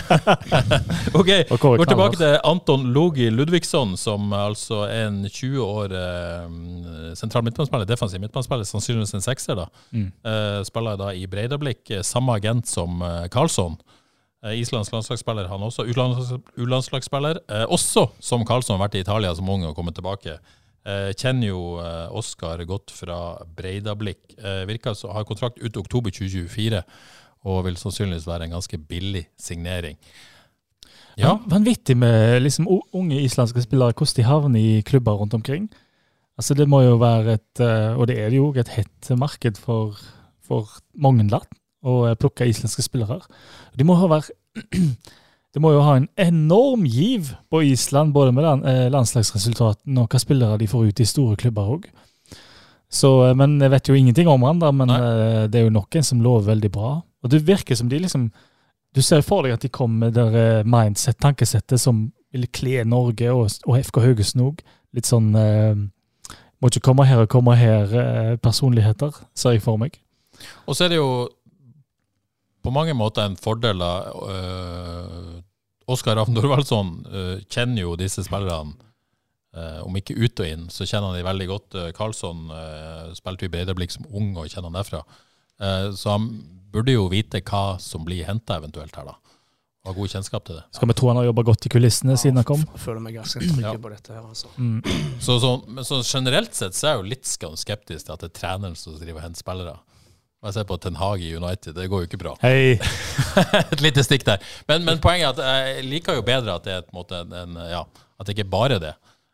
ok, 1.19 1.29
Går 1.61 1.91
tilbake 1.91 2.17
til 2.17 2.39
Anton 2.41 2.87
Logi 2.95 3.27
Ludvigsson, 3.29 3.91
som 4.01 4.33
altså 4.33 4.79
er 4.87 5.11
en 5.11 5.19
20 5.29 5.59
år 5.61 5.93
uh, 5.93 7.11
sentral 7.13 7.45
midtbanespiller, 7.45 7.85
defensiv 7.85 8.23
midtbanespiller, 8.23 8.65
sannsynligvis 8.65 9.13
en 9.13 9.25
sekser. 9.27 9.61
da. 9.61 9.67
Mm. 9.93 10.07
Uh, 10.25 10.63
spiller 10.65 10.97
da 10.97 11.11
i 11.13 11.27
Breidablikk, 11.29 11.93
samme 12.01 12.33
agent 12.33 12.65
som 12.71 13.05
Karlsson. 13.29 13.77
Eh, 14.43 14.59
Islands 14.59 14.91
landslagsspiller, 14.93 15.47
han 15.49 15.63
også. 15.65 15.85
U-landslagsspiller. 16.57 17.39
Eh, 17.49 17.65
også 17.71 18.09
som 18.19 18.45
Karlsson 18.45 18.77
har 18.77 18.85
vært 18.85 18.99
i 18.99 19.03
Italia 19.05 19.33
som 19.35 19.49
ung 19.49 19.65
og 19.65 19.75
kommet 19.77 19.97
tilbake. 19.97 20.37
Eh, 20.85 21.11
kjenner 21.17 21.49
jo 21.49 21.61
Oskar 22.13 22.61
godt 22.69 22.93
fra 22.93 23.39
Breidablikk. 23.57 24.37
Virker 24.69 24.93
som 24.93 25.15
har 25.15 25.25
kontrakt 25.25 25.57
ut 25.57 25.77
oktober 25.77 26.13
2024 26.13 26.83
og 27.45 27.65
vil 27.65 27.77
sannsynligvis 27.77 28.27
være 28.27 28.47
en 28.47 28.55
ganske 28.57 28.77
billig 28.77 29.27
signering. 29.37 29.97
Ja. 31.17 31.37
Vanvittig 31.47 31.95
med 31.97 32.41
liksom, 32.41 32.67
unge 32.67 33.21
islandske 33.21 33.61
spillere, 33.63 33.93
hvordan 33.93 34.17
de 34.17 34.23
havner 34.25 34.59
i 34.59 34.81
klubber 34.81 35.13
rundt 35.13 35.33
omkring. 35.33 35.69
Altså 36.37 36.53
Det 36.53 36.67
må 36.67 36.81
jo 36.81 36.97
være 36.97 37.33
et, 37.33 37.61
og 37.95 38.07
det 38.07 38.19
er 38.19 38.33
jo 38.33 38.51
et 38.53 38.73
hett 38.75 39.09
marked 39.17 39.57
for, 39.57 39.95
for 40.43 40.69
mange 40.93 41.23
land 41.29 41.47
å 41.85 42.15
plukke 42.19 42.47
islandske 42.49 42.85
spillere. 42.85 43.21
De 43.77 43.85
må, 43.87 43.97
ha 43.99 44.09
vært, 44.09 44.31
de 45.53 45.61
må 45.63 45.71
jo 45.75 45.83
ha 45.85 45.97
en 45.99 46.09
enorm 46.19 46.85
giv 46.89 47.35
på 47.53 47.61
Island, 47.69 48.13
både 48.15 48.33
med 48.35 48.67
eh, 48.67 48.87
landslagsresultatene 48.93 50.03
og 50.03 50.09
hva 50.09 50.21
spillere 50.21 50.59
de 50.61 50.69
får 50.71 50.89
ut 50.89 51.03
i 51.03 51.09
store 51.09 51.37
klubber 51.39 51.77
òg. 51.77 51.87
Eh, 52.89 53.31
men 53.37 53.59
jeg 53.61 53.73
vet 53.73 53.89
jo 53.89 53.99
ingenting 53.99 54.31
om 54.31 54.43
han, 54.47 54.59
da, 54.63 54.71
men 54.73 54.91
Nei. 54.91 54.99
det 55.51 55.61
er 55.61 55.69
jo 55.69 55.77
noen 55.77 56.05
som 56.05 56.23
lover 56.23 56.53
veldig 56.53 56.73
bra. 56.73 56.97
Og 57.25 57.31
det 57.33 57.45
virker 57.47 57.77
som 57.77 57.89
de 57.89 57.99
liksom 57.99 58.29
Du 58.95 59.01
ser 59.03 59.25
for 59.27 59.43
deg 59.43 59.51
at 59.51 59.59
de 59.59 59.67
kommer 59.67 60.07
med 60.07 60.13
det 60.15 60.63
mindset, 60.63 61.17
tankesettet, 61.19 61.81
som 61.81 62.13
vil 62.31 62.47
kle 62.55 62.83
Norge 62.87 63.31
og, 63.31 63.49
og 63.67 63.79
FK 63.83 63.99
Haugesund 64.05 64.43
òg. 64.45 64.61
Litt 64.95 65.09
sånn 65.09 65.33
eh, 65.35 65.75
Må 66.63 66.71
ikke 66.71 66.85
komme 66.87 67.07
her 67.07 67.25
og 67.25 67.31
komme 67.31 67.57
her-personligheter, 67.59 69.11
eh, 69.11 69.27
ser 69.35 69.57
jeg 69.57 69.65
for 69.65 69.79
meg. 69.81 69.97
Og 70.63 70.77
så 70.77 70.85
er 70.85 70.93
det 70.93 71.01
jo 71.01 71.09
på 72.65 72.73
mange 72.73 72.95
måter 72.97 73.27
en 73.27 73.37
fordel 73.39 73.81
øh, 73.85 75.35
Oskar 75.91 76.17
Ravn 76.17 76.33
Dorvaldsson 76.33 76.95
uh, 77.05 77.37
kjenner 77.45 77.83
jo 77.85 77.93
disse 77.99 78.25
spillerne. 78.25 78.73
Uh, 79.55 79.85
om 79.85 79.95
ikke 79.95 80.17
ut 80.17 80.41
og 80.43 80.49
inn, 80.49 80.63
så 80.73 80.83
kjenner 80.83 81.13
han 81.13 81.19
de 81.19 81.27
veldig 81.27 81.45
godt. 81.47 81.77
Uh, 81.77 81.91
Karlsson 81.95 82.49
uh, 82.51 83.13
spilte 83.15 83.47
i 83.47 83.51
Breidablikk 83.53 83.93
som 83.93 84.07
ung 84.09 84.33
og 84.33 84.49
kjenner 84.49 84.67
han 84.67 84.81
derfra. 84.81 85.05
så 85.95 86.09
han 86.11 86.25
burde 86.73 86.91
jo 86.91 87.05
vite 87.07 87.39
hva 87.47 87.77
som 87.79 88.03
blir 88.03 88.25
henta 88.27 88.57
eventuelt 88.59 88.97
her, 88.97 89.05
da. 89.07 89.15
Og 89.85 89.93
ha 89.93 89.95
god 89.95 90.11
kjennskap 90.11 90.43
til 90.43 90.57
det. 90.57 90.63
Skal 90.75 90.89
vi 90.89 90.95
tro 90.97 91.07
han 91.07 91.19
har 91.21 91.27
jobba 91.29 91.45
godt 91.47 91.67
i 91.69 91.71
kulissene 91.71 92.17
ja, 92.17 92.19
siden 92.19 92.41
han 92.41 92.47
kom? 92.49 92.65
Jeg 92.73 92.81
føler 92.83 93.03
meg 93.05 93.15
ganske 93.15 93.39
trygg 93.39 93.63
ja. 93.63 93.71
på 93.79 93.91
dette 93.93 94.17
her, 94.17 94.25
altså. 94.25 94.51
Mm. 94.57 94.81
Så, 95.23 95.37
så, 95.39 95.51
så, 95.87 96.01
generelt 96.03 96.57
sett 96.57 96.75
så 96.75 96.89
er 96.89 96.95
jeg 96.95 97.03
jo 97.03 97.11
litt 97.13 97.29
skeptisk 97.29 98.09
til 98.09 98.15
at 98.17 98.25
det 98.25 98.31
er 98.33 98.35
treneren 98.41 98.75
som 98.75 98.97
driver 98.97 99.21
og 99.21 99.27
henter 99.29 99.45
spillere. 99.45 99.77
Og 100.45 100.51
jeg 100.51 100.59
ser 100.59 100.65
på 100.69 100.75
Ten 100.77 100.97
Hag 100.99 101.23
i 101.25 101.31
United, 101.33 101.73
det 101.73 101.87
går 101.89 102.03
jo 102.03 102.05
ikke 102.05 102.19
bra. 102.21 102.35
Hei. 102.43 102.75
et 103.73 103.81
lite 103.81 104.03
stikk 104.05 104.27
der. 104.27 104.43
Men, 104.69 104.83
men, 104.85 104.99
poenget 105.01 105.39
er 105.41 105.41
at 105.41 105.63
jeg 105.73 105.87
liker 105.89 106.19
jo 106.19 106.21
bedre 106.27 106.59
at 106.59 106.67
det 106.67 106.75
er 106.75 106.83
på 106.85 106.93
en 106.93 106.99
måte 106.99 107.21
en, 107.25 107.57
ja, 107.65 107.79
at 107.81 108.27
det 108.27 108.35
ikke 108.35 108.45
er 108.45 108.51
bare 108.51 108.77
er 108.77 108.83
det. 108.83 108.91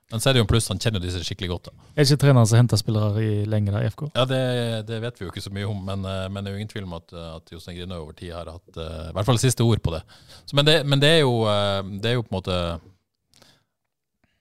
Men 0.07 0.23
så 0.23 0.29
er 0.29 0.37
det 0.37 0.39
jo 0.39 0.45
en 0.45 0.51
pluss, 0.53 0.69
han 0.71 0.79
kjenner 0.79 1.03
disse 1.03 1.19
skikkelig 1.27 1.49
godt. 1.51 1.67
da. 1.67 1.89
Er 1.97 2.07
ikke 2.07 2.21
treneren 2.23 2.47
som 2.47 2.61
henter 2.61 2.79
spillere 2.79 3.25
i 3.27 3.43
lenge 3.43 3.75
da, 3.75 3.83
i 3.83 3.91
FK? 3.91 4.05
Ja, 4.15 4.23
det, 4.27 4.39
det, 4.87 5.01
vet 5.03 5.19
vi 5.19 5.27
jo 5.27 5.33
ikke 5.33 5.43
så 5.43 5.51
mye 5.51 5.67
om, 5.67 5.83
men, 5.91 6.07
eh, 6.07 6.23
men 6.31 6.43
det 6.43 6.51
er 6.51 6.55
jo 6.55 6.63
ingen 6.63 6.71
tvil 6.71 6.87
om 6.87 6.95
at, 7.01 7.11
at 7.27 7.53
Jostein 7.57 7.75
Grinø 7.81 7.99
over 8.05 8.15
tid 8.15 8.31
har 8.35 8.47
hatt 8.47 8.79
uh, 8.79 9.09
i 9.09 9.13
hvert 9.15 9.27
fall 9.27 9.43
siste 9.43 9.67
ord 9.67 9.83
på 9.83 9.91
det. 9.97 10.01
Så, 10.45 10.55
men, 10.55 10.67
det 10.67 10.77
men 10.87 11.03
det, 11.03 11.11
er 11.17 11.21
jo, 11.25 11.37
uh, 11.43 11.79
det 11.91 12.11
er 12.11 12.19
jo 12.19 12.23
på 12.23 12.31
en 12.31 12.39
måte 12.39 12.57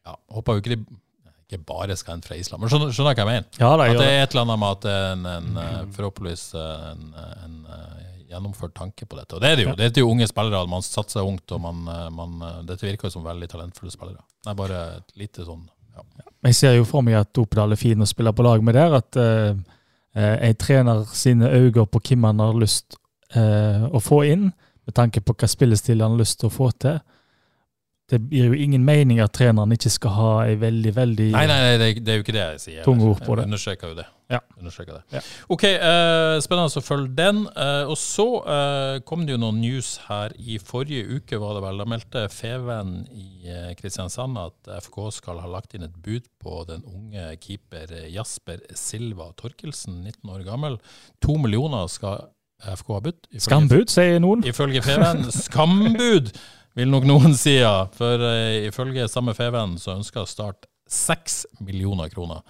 Ja, 0.07 0.15
håper 0.39 0.59
jo 0.59 0.63
ikke 0.63 0.75
de 0.77 1.00
ikke 1.51 1.67
bare 1.67 1.97
skal 1.99 2.17
hente 2.17 2.31
fra 2.31 2.39
Island. 2.39 2.63
Men 2.63 2.71
skjønner, 2.73 2.93
skjønner 2.95 3.17
hva 3.17 3.25
jeg 3.25 3.31
mener? 3.31 3.49
Ja, 3.59 3.73
da, 3.75 3.89
at 3.91 3.99
det 3.99 4.07
er 4.07 4.23
et 4.23 4.35
eller 4.35 4.47
annet 4.47 4.63
med 4.63 4.77
at 4.77 4.85
det 4.85 4.95
er 4.95 5.11
en, 5.17 5.27
en, 5.33 5.91
forhåpentligvis 5.97 6.45
en, 6.61 7.11
en, 7.19 7.59
gjennomført 8.31 8.77
tanke 8.79 9.09
på 9.11 9.19
dette. 9.19 9.35
Og 9.35 9.43
det 9.43 9.51
er 9.51 9.59
det 9.59 9.67
jo. 9.67 9.75
Det 9.75 9.89
er 9.89 10.03
jo 10.05 10.13
unge 10.13 10.29
spillere. 10.31 10.63
Man 10.71 10.87
satser 10.87 11.27
ungt, 11.27 11.51
og 11.57 11.63
man, 11.65 11.83
man, 12.15 12.39
dette 12.69 12.87
virker 12.87 13.09
jo 13.09 13.17
som 13.17 13.27
veldig 13.27 13.51
talentfulle 13.51 13.91
spillere. 13.91 14.23
Det 14.39 14.53
er 14.53 14.59
bare 14.61 14.83
et 15.01 15.15
lite 15.19 15.47
sånn 15.49 15.67
ja. 15.97 16.05
Jeg 16.47 16.57
ser 16.57 16.77
jo 16.79 16.87
for 16.89 17.05
meg 17.05 17.19
at 17.19 17.43
Opedal 17.43 17.75
er 17.75 17.81
fin 17.81 18.01
å 18.01 18.09
spille 18.09 18.33
på 18.33 18.47
lag 18.47 18.63
med 18.65 18.79
der. 18.79 18.95
At 19.01 19.19
uh, 19.19 19.59
jeg 20.15 20.59
trener 20.63 21.03
sine 21.11 21.51
øyne 21.51 21.85
på 21.91 22.03
hvem 22.07 22.29
han 22.31 22.45
har 22.45 22.57
lyst 22.57 22.97
uh, 23.37 23.91
å 23.91 24.01
få 24.01 24.23
inn, 24.31 24.53
med 24.87 24.97
tanke 24.97 25.23
på 25.23 25.35
hva 25.37 25.51
spillestil 25.51 26.01
han 26.01 26.15
har 26.15 26.23
lyst 26.23 26.41
til 26.41 26.49
å 26.49 26.55
få 26.55 26.71
til 26.79 27.01
det 28.11 28.19
gir 28.33 28.51
jo 28.51 28.57
ingen 28.59 28.83
mening 28.87 29.21
at 29.23 29.33
treneren 29.37 29.71
ikke 29.75 29.93
skal 29.93 30.15
ha 30.17 30.31
ei 30.49 30.57
veldig, 30.59 30.93
veldig 30.97 31.29
Nei, 31.35 31.45
nei, 31.47 31.59
nei 31.63 31.93
det, 31.95 32.09
er 32.09 32.19
jo 32.19 32.25
ikke 32.25 32.35
det 32.35 32.43
jeg 32.43 32.63
sier. 32.65 32.81
Tunge 32.87 33.07
ord 33.07 33.21
på 33.23 33.37
det. 33.37 33.45
Jeg 33.45 33.53
understreker 33.53 33.93
jo 33.93 33.99
det. 34.01 34.07
Ja. 34.31 34.41
Understreker 34.59 34.99
det. 34.99 35.03
Ja. 35.15 35.23
Ok, 35.51 35.65
uh, 35.67 36.37
spennende 36.43 36.83
å 36.83 36.85
følge 36.85 37.13
den. 37.19 37.43
Uh, 37.55 37.91
og 37.91 37.97
så 37.99 38.27
uh, 38.43 38.97
kom 39.07 39.25
det 39.27 39.35
jo 39.35 39.41
noen 39.43 39.61
news 39.63 39.93
her 40.09 40.35
i 40.39 40.59
forrige 40.63 41.19
uke, 41.21 41.39
var 41.43 41.57
det 41.59 41.65
vel. 41.67 41.83
Da 41.83 41.89
meldte 41.95 42.25
Feven 42.35 42.97
i 43.15 43.55
Kristiansand 43.79 44.39
at 44.43 44.75
FK 44.87 45.01
skal 45.21 45.43
ha 45.43 45.51
lagt 45.51 45.75
inn 45.79 45.87
et 45.87 45.97
bud 46.03 46.27
på 46.43 46.65
den 46.71 46.85
unge 46.91 47.33
keeper 47.43 47.95
Jasper 48.11 48.63
Silva 48.79 49.31
Torkelsen, 49.39 50.03
19 50.07 50.35
år 50.35 50.47
gammel. 50.47 50.79
To 51.27 51.39
millioner 51.39 51.91
skal 51.91 52.31
FK 52.61 52.95
ha 52.95 53.03
budt. 53.05 53.29
Skambud, 53.41 53.91
sier 53.91 54.19
noen. 54.23 54.43
Ifølge 54.47 54.83
Feven. 54.85 55.29
Skambud! 55.33 56.35
vil 56.79 56.91
nok 56.91 57.07
noen 57.09 57.35
si, 57.39 57.57
ja. 57.59 57.87
For 57.97 58.23
uh, 58.23 58.67
ifølge 58.69 59.09
samme 59.11 59.35
Feven 59.39 59.77
så 59.81 59.97
ønsker 59.97 60.29
Start 60.29 60.69
6 60.91 61.43
millioner 61.65 62.11
kroner. 62.13 62.45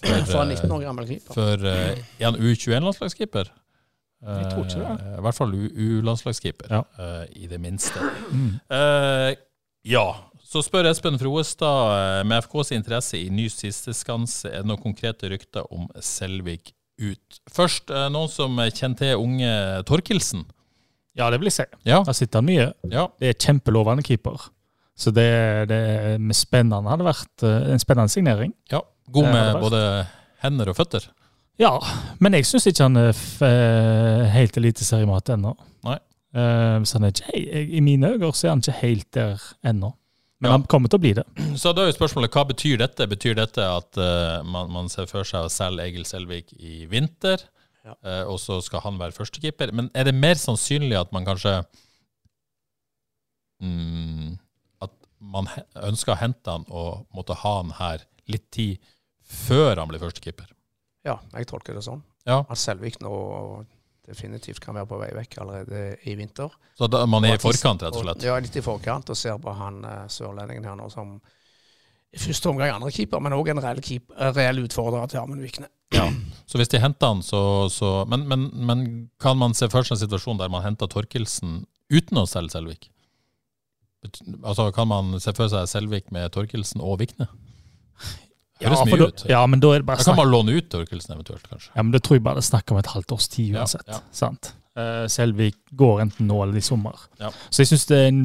For, 0.00 0.24
for 0.30 0.42
en 0.44 0.54
19 0.54 0.72
år 0.72 0.86
gammel 0.86 1.08
keeper. 1.08 1.36
For 1.36 1.66
uh, 1.66 2.24
en 2.26 2.40
U21-landslagskeeper. 2.40 3.52
Jeg 4.20 4.48
tror 4.50 4.66
ikke 4.66 4.80
det. 4.82 4.96
Uh, 4.96 5.12
I 5.16 5.22
hvert 5.24 5.38
fall 5.38 5.54
U-landslagskeeper, 5.56 6.74
ja. 6.74 6.82
i 7.36 7.46
det 7.48 7.60
minste. 7.60 8.10
Mm. 8.32 8.58
ja. 9.88 10.08
Så 10.50 10.64
spør 10.66 10.88
Espen 10.90 11.14
Froestad 11.14 12.26
med 12.26 12.42
FKs 12.42 12.72
interesse 12.74 13.20
i 13.20 13.28
ny 13.30 13.44
sisteskanse, 13.52 14.50
er 14.50 14.64
det 14.64 14.68
noen 14.68 14.82
konkrete 14.82 15.30
rykter 15.30 15.68
om 15.70 15.86
Selvik 16.02 16.72
ut? 16.98 17.38
Først, 17.54 17.92
noen 18.10 18.28
som 18.28 18.58
kjenner 18.58 18.98
til 18.98 19.22
unge 19.22 19.52
Torkelsen? 19.86 20.42
Ja, 21.20 21.28
det 21.32 21.40
vil 21.40 21.50
jeg 21.50 21.58
si. 21.58 21.68
Ja. 21.88 22.00
Der 22.06 22.16
sitter 22.16 22.40
han 22.40 22.48
mye. 22.48 22.70
Ja. 22.88 23.06
Det 23.20 23.34
er 23.34 23.38
kjempelovende 23.38 24.04
keeper. 24.06 24.48
Så 25.00 25.12
det, 25.16 25.28
det 25.70 25.80
med 26.20 26.36
spennende 26.36 26.92
hadde 26.92 27.06
vært 27.06 27.44
uh, 27.46 27.70
en 27.72 27.80
spennende 27.80 28.12
signering. 28.12 28.52
Ja, 28.72 28.82
God 29.12 29.30
med 29.32 29.60
både 29.62 29.80
hender 30.44 30.72
og 30.72 30.76
føtter. 30.76 31.06
Ja, 31.60 31.74
men 32.24 32.36
jeg 32.36 32.48
syns 32.48 32.68
ikke 32.70 32.86
han 32.88 32.98
er 33.00 33.12
uh, 33.12 34.26
helt 34.32 34.56
eliteseriemat 34.60 35.32
ennå. 35.36 35.54
Nei. 35.88 35.98
Uh, 36.36 36.80
så 36.86 36.98
han 36.98 37.08
er 37.08 37.14
ikke, 37.14 37.64
I 37.64 37.80
mine 37.84 38.12
øyne 38.14 38.32
så 38.36 38.48
er 38.48 38.54
han 38.54 38.62
ikke 38.64 38.78
helt 38.80 39.08
der 39.16 39.48
ennå. 39.66 39.94
Men 40.40 40.48
ja. 40.48 40.56
han 40.56 40.66
kommer 40.72 40.88
til 40.88 40.96
å 40.96 41.04
bli 41.04 41.12
det. 41.18 41.24
Så 41.60 41.74
da 41.76 41.84
er 41.84 41.90
jo 41.90 41.98
spørsmålet, 41.98 42.32
Hva 42.32 42.46
betyr 42.48 42.78
dette? 42.80 43.08
Betyr 43.08 43.34
dette 43.36 43.64
at 43.64 43.98
uh, 44.00 44.40
man, 44.48 44.70
man, 44.72 44.88
ser 44.88 45.08
for 45.10 45.26
seg 45.28 45.48
å 45.48 45.52
selge 45.52 45.84
Egil 45.84 46.06
Selvik 46.08 46.54
i 46.56 46.86
vinter? 46.88 47.44
Ja. 47.86 47.94
Uh, 48.04 48.24
og 48.34 48.38
så 48.42 48.58
skal 48.64 48.82
han 48.84 48.98
være 49.00 49.16
førstekeeper. 49.16 49.72
Men 49.76 49.88
er 49.96 50.08
det 50.08 50.16
mer 50.16 50.36
sannsynlig 50.40 50.98
at 50.98 51.12
man 51.16 51.24
kanskje 51.28 51.54
mm, 53.64 54.36
At 54.84 54.92
man 55.18 55.48
ønsker 55.80 56.14
å 56.14 56.20
hente 56.20 56.56
han 56.58 56.66
og 56.68 57.06
måtte 57.16 57.38
ha 57.40 57.56
han 57.62 57.74
her 57.80 58.06
litt 58.30 58.50
tid 58.52 58.92
før 59.30 59.78
han 59.78 59.90
blir 59.90 60.02
førstekeeper? 60.02 60.50
Ja, 61.06 61.20
jeg 61.32 61.48
tolker 61.48 61.76
det 61.76 61.84
sånn. 61.86 62.02
Ja. 62.28 62.42
At 62.44 62.60
Selvik 62.60 63.00
nå 63.00 63.14
definitivt 64.10 64.60
kan 64.60 64.76
være 64.76 64.88
på 64.90 64.98
vei 65.00 65.10
vekk 65.14 65.36
allerede 65.42 65.82
i 66.08 66.16
vinter. 66.18 66.52
Så 66.76 66.88
da, 66.90 67.04
man 67.08 67.24
er 67.28 67.36
i 67.38 67.42
forkant, 67.42 67.84
rett 67.84 67.96
og 67.96 68.04
slett? 68.04 68.24
Ja, 68.26 68.36
litt 68.42 68.56
i 68.56 68.64
forkant, 68.64 69.12
og 69.12 69.18
ser 69.18 69.38
på 69.40 69.54
han 69.54 69.84
uh, 69.86 70.06
sørlendingen 70.10 70.66
her 70.66 70.78
nå 70.80 70.88
som 70.92 71.18
i 72.10 72.18
første 72.18 72.50
omgang 72.50 72.72
andre 72.74 72.90
keeper, 72.94 73.22
men 73.22 73.34
òg 73.36 73.52
en 73.52 73.60
reell, 73.62 73.80
keep, 73.84 74.10
reell 74.34 74.64
utfordrer 74.64 75.10
til 75.10 75.20
Amund 75.20 75.44
Vikne. 75.44 75.68
Ja, 75.94 76.06
så 76.46 76.58
hvis 76.58 76.70
de 76.70 76.80
henter 76.82 77.12
han, 77.12 77.20
så, 77.22 77.68
så 77.70 78.04
men, 78.10 78.26
men, 78.30 78.48
men, 78.54 78.86
kan 79.22 79.38
man 79.38 79.54
se 79.58 79.68
for 79.70 79.86
seg 79.86 79.96
en 79.96 80.02
situasjon 80.04 80.40
der 80.40 80.50
man 80.50 80.64
henter 80.66 80.90
Torkelsen 80.90 81.64
uten 81.90 82.20
å 82.20 82.26
selge 82.30 82.54
Selvik? 82.54 82.90
Altså, 84.40 84.70
Kan 84.72 84.88
man 84.88 85.18
se 85.20 85.34
for 85.36 85.50
seg 85.52 85.66
Selvik 85.70 86.08
med 86.14 86.30
Torkelsen 86.34 86.82
og 86.82 87.00
Vikne? 87.02 87.28
Høres 88.60 88.82
ja, 88.82 88.86
mye 88.86 89.00
da, 89.00 89.08
ut. 89.08 89.22
ja, 89.28 89.40
men 89.48 89.62
da 89.62 89.70
er 89.72 89.82
det 89.82 89.88
bare 89.88 90.02
Da 90.02 90.10
kan 90.10 90.18
man 90.18 90.30
låne 90.30 90.54
ut 90.56 90.66
Torkelsen 90.72 91.14
eventuelt, 91.14 91.46
kanskje. 91.48 91.70
Ja, 91.74 91.84
men 91.84 91.94
det 91.94 92.02
tror 92.04 92.18
jeg 92.18 92.24
bare 92.26 92.40
det 92.40 92.44
er 92.44 92.50
snakk 92.50 92.74
om 92.74 92.80
et 92.80 92.90
halvt 92.92 93.14
års 93.16 93.28
tid 93.32 93.54
uansett. 93.56 93.86
ja. 93.88 94.00
Sant? 94.14 94.52
Eh, 94.78 95.06
Selvik 95.10 95.58
går 95.76 96.04
enten 96.06 96.28
nå 96.30 96.42
eller 96.44 96.60
i 96.60 96.64
sommer. 96.64 97.06
Ja. 97.22 97.32
Så 97.48 97.64
jeg 97.64 97.72
synes 97.72 97.86
det 97.90 97.98
er 97.98 98.10
en 98.12 98.22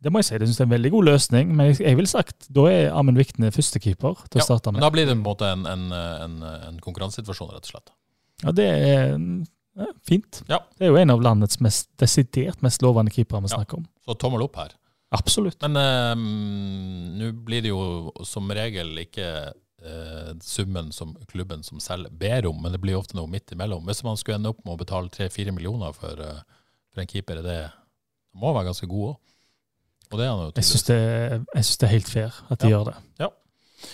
det 0.00 0.12
må 0.12 0.22
jeg 0.22 0.30
si, 0.30 0.38
det 0.40 0.48
synes 0.48 0.58
jeg 0.58 0.64
er 0.64 0.70
en 0.70 0.74
veldig 0.76 0.90
god 0.94 1.08
løsning, 1.10 1.54
men 1.54 1.70
jeg, 1.70 1.78
vil 1.82 1.98
ville 2.00 2.10
sagt 2.10 2.48
da 2.56 2.66
er 2.72 2.90
Amund 2.96 3.20
Vikne 3.20 3.50
førstekeeper 3.52 4.22
til 4.26 4.40
å 4.40 4.42
Ja, 4.42 4.46
starte 4.46 4.72
med. 4.72 4.80
da 4.80 4.88
blir 4.92 5.04
det 5.04 5.12
på 5.12 5.18
en 5.18 5.26
måte 5.26 5.50
en, 5.52 5.66
en, 5.68 5.86
en, 5.92 6.36
en 6.70 6.78
konkurransesituasjon, 6.84 7.52
rett 7.52 7.68
og 7.68 7.74
slett. 7.74 7.92
Ja, 8.40 8.54
det 8.56 8.68
er 8.70 9.18
ja, 9.76 9.88
fint. 10.08 10.42
Ja. 10.48 10.62
Det 10.78 10.88
er 10.88 10.94
jo 10.94 11.00
en 11.00 11.12
av 11.12 11.24
landets 11.24 11.60
mest, 11.60 11.90
desidert 12.00 12.62
mest 12.64 12.82
lovende 12.84 13.12
keepere 13.14 13.44
vi 13.44 13.52
snakker 13.52 13.82
om. 13.82 13.88
Så 14.06 14.16
tommel 14.20 14.46
opp 14.46 14.56
her. 14.60 14.72
Absolutt. 15.12 15.60
Men 15.66 15.76
eh, 15.76 16.14
nå 17.20 17.32
blir 17.44 17.64
det 17.64 17.72
jo 17.72 18.12
som 18.26 18.50
regel 18.54 18.94
ikke 19.02 19.26
uh, 19.50 20.30
summen 20.44 20.92
som 20.94 21.16
klubben 21.30 21.64
som 21.66 21.80
selv 21.82 22.12
ber 22.20 22.46
om, 22.46 22.60
men 22.62 22.72
det 22.72 22.80
blir 22.82 22.98
ofte 22.98 23.18
noe 23.18 23.30
midt 23.30 23.52
imellom. 23.52 23.84
Hvis 23.88 24.04
man 24.06 24.18
skulle 24.20 24.38
ende 24.40 24.52
opp 24.52 24.62
med 24.64 24.76
å 24.76 24.80
betale 24.80 25.12
tre-fire 25.12 25.54
millioner 25.56 25.92
for, 25.96 26.20
uh, 26.22 26.62
for 26.92 27.02
en 27.02 27.10
keeper, 27.10 27.42
er 27.42 27.48
det 27.48 27.60
må 28.38 28.52
være 28.54 28.70
ganske 28.70 28.86
god 28.90 29.12
òg. 29.12 29.18
Og 30.10 30.18
det 30.18 30.26
er 30.26 30.30
han 30.30 30.40
jo 30.46 30.52
Jeg 30.56 30.64
syns 30.64 30.82
det, 30.88 30.96
jeg 31.54 31.64
synes 31.64 31.76
det 31.78 31.86
er 31.86 31.92
helt 31.94 32.08
fair 32.10 32.40
at 32.50 32.60
de 32.60 32.68
Ja. 32.68 32.70
gjør 32.76 32.84
det. 32.90 32.94
Ja. 33.20 33.28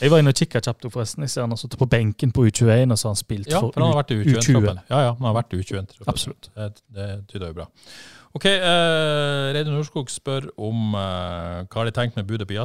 Jeg 0.01 0.11
var 0.11 0.19
inne 0.19 0.33
og 0.33 0.35
kikka 0.35 0.61
kjapt, 0.61 0.87
forresten. 0.91 1.23
Jeg 1.23 1.31
ser 1.31 1.45
han 1.45 1.51
har 1.55 1.57
sittet 1.61 1.79
på 1.79 1.87
benken 1.87 2.33
på 2.35 2.43
U21, 2.49 2.91
og 2.91 2.99
så 2.99 3.07
har 3.07 3.13
han 3.15 3.21
spilt 3.21 3.47
Ja, 3.53 3.61
for, 3.61 3.71
for 3.71 3.81
han 3.85 3.93
har 3.93 4.03
vært 4.03 4.11
i 4.11 4.17
U- 4.19 4.25
U21-troppen. 4.25 4.81
Ja, 4.91 5.01
ja, 5.05 5.13
han 5.15 5.27
har 5.29 5.35
vært 5.37 5.53
i 5.55 5.61
U21-troppen. 5.63 6.09
Absolutt. 6.11 6.49
Det, 6.57 6.83
det 6.97 7.07
tyder 7.31 7.53
jo 7.53 7.59
bra. 7.61 7.67
Ok, 8.35 8.45
uh, 8.51 9.53
Reidun 9.55 9.77
Norskog 9.79 10.11
spør 10.11 10.49
om 10.59 10.95
uh, 10.99 11.63
hva 11.71 11.79
har 11.79 11.85
de 11.89 11.95
tenkt 11.95 12.17
med 12.19 12.27
budet 12.29 12.49
på 12.51 12.57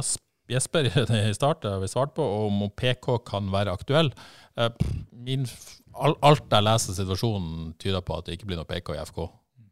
Jesper 0.50 0.88
i 1.30 1.32
start, 1.36 1.62
har 1.64 1.78
vi 1.80 1.88
svart 1.88 2.12
på, 2.16 2.24
og 2.26 2.50
om 2.50 2.66
PK 2.76 3.20
kan 3.28 3.46
være 3.54 3.72
aktuell. 3.72 4.10
Eh, 4.58 4.68
min, 5.12 5.46
alt 5.94 6.42
jeg 6.50 6.66
leser 6.66 6.98
situasjonen, 6.98 7.70
tyder 7.80 8.02
på 8.04 8.18
at 8.18 8.26
det 8.26 8.34
ikke 8.36 8.50
blir 8.50 8.58
noe 8.60 8.68
PK 8.68 8.92
i 8.96 9.00
FK. 9.06 9.22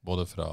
Både 0.07 0.25
fra, 0.31 0.47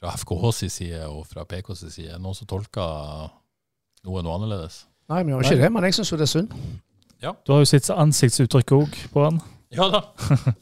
fra 0.00 0.14
FKHs 0.16 0.62
side 0.72 1.02
og 1.08 1.26
fra 1.28 1.44
PKs 1.44 1.84
side. 1.92 2.16
Noen 2.22 2.36
som 2.38 2.48
tolker 2.48 3.28
noe 4.06 4.22
noe 4.24 4.36
annerledes? 4.38 4.84
Nei, 5.10 5.22
vi 5.26 5.34
gjør 5.34 5.44
ikke 5.44 5.60
det, 5.60 5.70
men 5.74 5.84
jeg 5.88 5.98
syns 5.98 6.12
jo 6.14 6.18
det 6.20 6.26
er 6.28 6.32
synd. 6.32 6.54
Du 7.20 7.52
har 7.52 7.60
jo 7.60 7.68
sett 7.68 7.90
ansiktsuttrykk 7.92 8.72
òg 8.78 8.98
på 9.12 9.24
han. 9.26 9.40
Ja 9.76 9.90
da. 9.92 10.00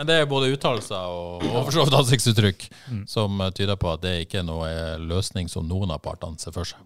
Men 0.00 0.08
det 0.08 0.14
er 0.22 0.24
både 0.26 0.48
uttalelser 0.54 0.96
og, 1.12 1.42
og 1.44 1.66
for 1.66 1.74
så 1.76 1.82
vidt 1.84 1.94
ansiktsuttrykk 1.98 2.62
Mm. 2.88 3.02
som 3.06 3.36
tyder 3.54 3.76
på 3.78 3.90
at 3.92 4.00
det 4.02 4.12
ikke 4.24 4.38
er 4.40 4.46
noe 4.48 4.66
eh, 4.68 4.96
løsning 4.98 5.50
som 5.52 5.66
noen 5.68 5.92
av 5.92 6.00
partene 6.02 6.40
ser 6.40 6.54
for 6.56 6.64
seg. 6.66 6.80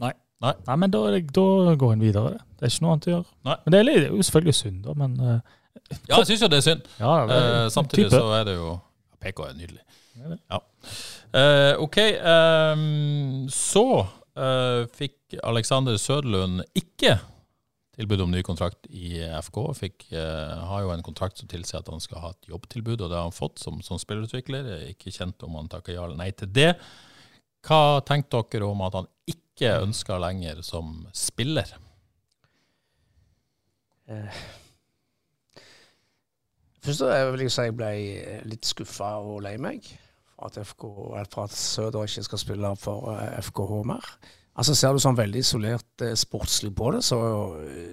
Nei. 0.00 0.12
Nei. 0.42 0.52
Nei, 0.68 0.76
men 0.80 0.94
da, 0.94 1.02
da 1.10 1.74
går 1.80 1.92
en 1.96 2.00
videre. 2.06 2.36
Det 2.54 2.68
er 2.68 2.72
ikke 2.72 2.84
noe 2.86 2.94
annet 2.94 3.08
å 3.10 3.12
gjøre. 3.16 3.26
Nei. 3.50 3.56
Men 3.66 3.74
det 3.74 3.80
er 3.82 4.06
jo 4.06 4.22
selvfølgelig 4.30 4.56
synd, 4.60 4.78
da, 4.86 4.94
men 5.02 5.18
uh, 5.20 5.34
Ja, 6.08 6.20
jeg 6.22 6.30
syns 6.30 6.46
jo 6.46 6.50
det 6.54 6.60
er 6.62 6.66
synd. 6.70 6.88
ja, 7.02 7.12
det 7.28 7.36
er 7.42 7.50
uh, 7.66 7.68
samtidig 7.74 8.06
type. 8.08 8.22
så 8.22 8.32
er 8.38 8.48
det 8.48 8.56
jo 8.60 8.72
PK 9.26 9.44
er 9.50 9.58
nydelig. 9.58 9.82
Ja. 10.14 10.60
Uh, 11.34 11.82
OK, 11.82 11.98
Um, 11.98 13.48
så 13.50 13.84
uh, 14.38 14.84
fikk 14.94 15.36
Alexander 15.42 15.96
Søderlund 15.98 16.62
ikke 16.78 17.16
tilbud 17.94 18.24
om 18.24 18.32
ny 18.34 18.42
kontrakt 18.46 18.86
i 18.90 19.18
FK. 19.42 19.58
Fikk, 19.78 20.06
uh, 20.14 20.62
har 20.70 20.84
jo 20.84 20.92
en 20.94 21.04
kontrakt 21.06 21.38
som 21.38 21.50
tilsier 21.50 21.82
at 21.82 21.90
han 21.90 22.02
skal 22.02 22.22
ha 22.22 22.32
et 22.34 22.50
jobbtilbud, 22.50 23.00
og 23.00 23.10
det 23.10 23.18
har 23.18 23.26
han 23.26 23.34
fått 23.34 23.62
som, 23.62 23.80
som 23.82 24.00
spillerutvikler. 24.02 24.70
Jeg 24.70 24.82
er 24.82 24.94
Ikke 24.94 25.14
kjent 25.14 25.42
om 25.46 25.58
han 25.58 25.70
takker 25.72 25.96
ja 25.96 26.06
eller 26.06 26.18
nei 26.18 26.30
til 26.34 26.50
det. 26.54 26.72
Hva 27.64 28.00
tenkte 28.06 28.42
dere 28.52 28.68
om 28.68 28.82
at 28.84 28.98
han 28.98 29.10
ikke 29.30 29.78
ønska 29.84 30.18
lenger 30.20 30.60
som 30.66 31.06
spiller? 31.16 31.70
Først 36.84 37.00
da 37.00 37.22
vil 37.32 37.46
jeg 37.46 37.54
si 37.54 37.64
jeg 37.64 37.76
ble 37.78 37.92
litt 38.44 38.68
skuffa 38.68 39.14
og 39.24 39.38
lei 39.46 39.54
meg 39.56 39.86
at, 40.44 40.58
FK, 40.66 40.86
at 41.20 41.52
Søder 41.52 42.06
ikke 42.08 42.26
skal 42.28 42.42
spille 42.42 42.72
for 42.80 43.14
eh, 43.14 43.42
FKH 43.42 43.84
mer. 43.88 44.16
Altså 44.54 44.74
Ser 44.78 44.94
du 44.94 45.02
sånn 45.02 45.18
veldig 45.18 45.40
isolert 45.42 46.02
eh, 46.04 46.14
sportslig 46.18 46.70
på 46.78 46.92
det, 46.94 47.02
så, 47.02 47.18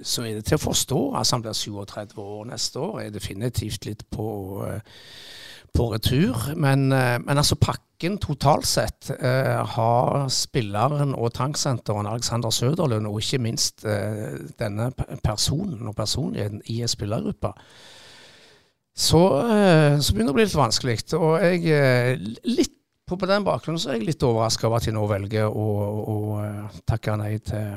så 0.06 0.26
er 0.28 0.38
det 0.38 0.46
til 0.46 0.60
å 0.60 0.66
forstå. 0.68 1.00
Altså 1.18 1.38
Han 1.38 1.46
blir 1.46 1.58
37 1.58 2.20
år 2.22 2.50
neste 2.52 2.82
år, 2.82 3.00
er 3.02 3.16
definitivt 3.16 3.88
litt 3.90 4.04
på, 4.14 4.28
eh, 4.68 4.84
på 5.74 5.88
retur. 5.96 6.52
Men, 6.54 6.92
eh, 6.94 7.18
men 7.24 7.42
altså 7.42 7.58
pakken 7.58 8.20
totalt 8.22 8.70
sett 8.70 9.10
eh, 9.16 9.58
har 9.74 10.28
spilleren 10.30 11.16
og 11.18 11.34
tanksenteren 11.34 12.10
Alexander 12.10 12.54
Søderlund, 12.54 13.10
og 13.10 13.18
ikke 13.24 13.42
minst 13.42 13.86
eh, 13.86 14.38
denne 14.62 14.92
personen 15.26 15.90
og 15.90 15.98
personligheten 15.98 16.62
i 16.70 16.84
en 16.86 16.94
spillergruppe, 16.94 17.56
så, 19.02 19.22
eh, 19.50 19.96
så 20.00 20.14
begynner 20.14 20.30
det 20.30 20.36
å 20.36 20.38
bli 20.38 20.46
litt 20.46 20.60
vanskelig. 20.60 20.98
Og 21.18 21.34
jeg 21.42 21.64
eh, 21.74 22.12
litt 22.46 22.76
på, 23.10 23.18
på 23.20 23.28
den 23.28 23.44
bakgrunnen 23.44 23.82
så 23.82 23.92
er 23.92 23.98
jeg 23.98 24.12
litt 24.12 24.24
overraska 24.24 24.70
over 24.70 24.80
at 24.80 24.86
de 24.88 24.94
nå 24.96 25.02
velger 25.10 25.50
å, 25.50 25.66
å, 26.14 26.14
å 26.38 26.84
takke 26.88 27.18
nei 27.20 27.34
til, 27.44 27.74